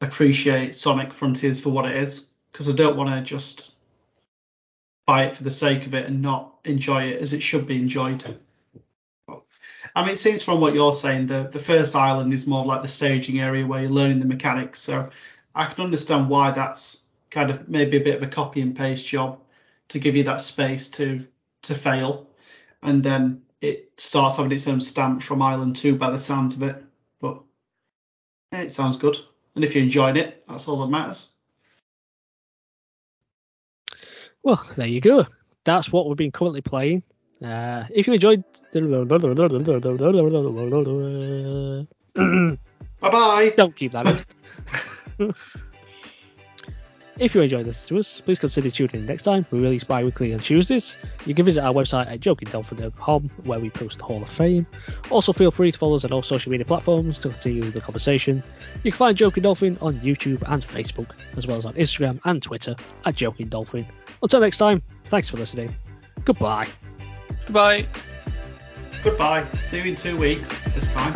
appreciate 0.00 0.76
Sonic 0.76 1.12
Frontiers 1.12 1.58
for 1.58 1.70
what 1.70 1.84
it 1.86 1.96
is 1.96 2.26
because 2.52 2.68
I 2.68 2.74
don't 2.74 2.96
want 2.96 3.10
to 3.10 3.22
just 3.22 3.72
buy 5.04 5.24
it 5.24 5.34
for 5.34 5.42
the 5.42 5.50
sake 5.50 5.84
of 5.86 5.94
it 5.94 6.06
and 6.06 6.22
not 6.22 6.54
enjoy 6.64 7.06
it 7.06 7.20
as 7.20 7.32
it 7.32 7.42
should 7.42 7.66
be 7.66 7.74
enjoyed. 7.74 8.38
I 9.96 10.02
mean, 10.02 10.10
it 10.10 10.18
seems 10.18 10.42
from 10.42 10.60
what 10.60 10.74
you're 10.74 10.92
saying, 10.92 11.26
the, 11.26 11.48
the 11.50 11.58
first 11.58 11.96
island 11.96 12.34
is 12.34 12.46
more 12.46 12.66
like 12.66 12.82
the 12.82 12.88
staging 12.88 13.40
area 13.40 13.66
where 13.66 13.80
you're 13.80 13.90
learning 13.90 14.18
the 14.18 14.26
mechanics. 14.26 14.78
So 14.80 15.08
I 15.54 15.64
can 15.64 15.84
understand 15.84 16.28
why 16.28 16.50
that's 16.50 16.98
kind 17.30 17.50
of 17.50 17.66
maybe 17.66 17.96
a 17.96 18.04
bit 18.04 18.16
of 18.16 18.22
a 18.22 18.26
copy 18.26 18.60
and 18.60 18.76
paste 18.76 19.06
job 19.06 19.40
to 19.88 19.98
give 19.98 20.14
you 20.14 20.24
that 20.24 20.42
space 20.42 20.90
to 20.90 21.26
to 21.62 21.74
fail, 21.74 22.28
and 22.82 23.02
then 23.02 23.42
it 23.60 23.90
starts 23.96 24.36
having 24.36 24.52
its 24.52 24.68
own 24.68 24.80
stamp 24.80 25.22
from 25.22 25.40
Island 25.40 25.76
Two 25.76 25.96
by 25.96 26.10
the 26.10 26.18
sounds 26.18 26.54
of 26.56 26.62
it. 26.62 26.84
But 27.18 27.40
yeah, 28.52 28.60
it 28.60 28.72
sounds 28.72 28.98
good, 28.98 29.16
and 29.54 29.64
if 29.64 29.74
you're 29.74 29.82
enjoying 29.82 30.16
it, 30.16 30.44
that's 30.46 30.68
all 30.68 30.80
that 30.80 30.88
matters. 30.88 31.28
Well, 34.42 34.62
there 34.76 34.86
you 34.86 35.00
go. 35.00 35.26
That's 35.64 35.90
what 35.90 36.06
we've 36.06 36.16
been 36.16 36.32
currently 36.32 36.60
playing. 36.60 37.02
Uh, 37.42 37.84
if 37.90 38.06
you 38.06 38.14
enjoyed, 38.14 38.44
Bye 43.00 43.10
bye. 43.10 43.52
don't 43.56 43.76
keep 43.76 43.92
that 43.92 44.06
in. 45.18 45.34
If 47.18 47.34
you 47.34 47.40
enjoyed 47.40 47.64
listening 47.64 47.88
to 47.88 48.00
us, 48.00 48.20
please 48.20 48.38
consider 48.38 48.70
tuning 48.70 48.96
in 48.96 49.06
next 49.06 49.22
time. 49.22 49.46
We 49.50 49.60
release 49.60 49.82
bi-weekly 49.84 50.34
on 50.34 50.40
Tuesdays. 50.40 50.98
You 51.24 51.34
can 51.34 51.46
visit 51.46 51.64
our 51.64 51.72
website 51.72 52.10
at 52.12 52.20
jokingdolphin.com 52.20 53.30
where 53.44 53.58
we 53.58 53.70
post 53.70 53.98
the 53.98 54.04
Hall 54.04 54.22
of 54.22 54.28
Fame. 54.28 54.66
Also 55.10 55.32
feel 55.32 55.50
free 55.50 55.72
to 55.72 55.78
follow 55.78 55.94
us 55.96 56.04
on 56.04 56.12
all 56.12 56.20
social 56.22 56.52
media 56.52 56.66
platforms 56.66 57.18
to 57.20 57.30
continue 57.30 57.62
the 57.70 57.80
conversation. 57.80 58.42
You 58.82 58.92
can 58.92 58.98
find 58.98 59.16
Joking 59.16 59.44
Dolphin 59.44 59.78
on 59.80 59.94
YouTube 60.00 60.42
and 60.52 60.62
Facebook, 60.66 61.12
as 61.38 61.46
well 61.46 61.56
as 61.56 61.64
on 61.64 61.72
Instagram 61.74 62.20
and 62.26 62.42
Twitter 62.42 62.76
at 63.06 63.16
Joking 63.16 63.48
Dolphin. 63.48 63.86
Until 64.22 64.40
next 64.40 64.58
time, 64.58 64.82
thanks 65.06 65.30
for 65.30 65.38
listening. 65.38 65.74
Goodbye. 66.26 66.68
Goodbye. 67.46 67.86
Goodbye. 69.02 69.46
See 69.62 69.78
you 69.78 69.84
in 69.84 69.94
two 69.94 70.16
weeks 70.16 70.58
this 70.74 70.92
time. 70.92 71.14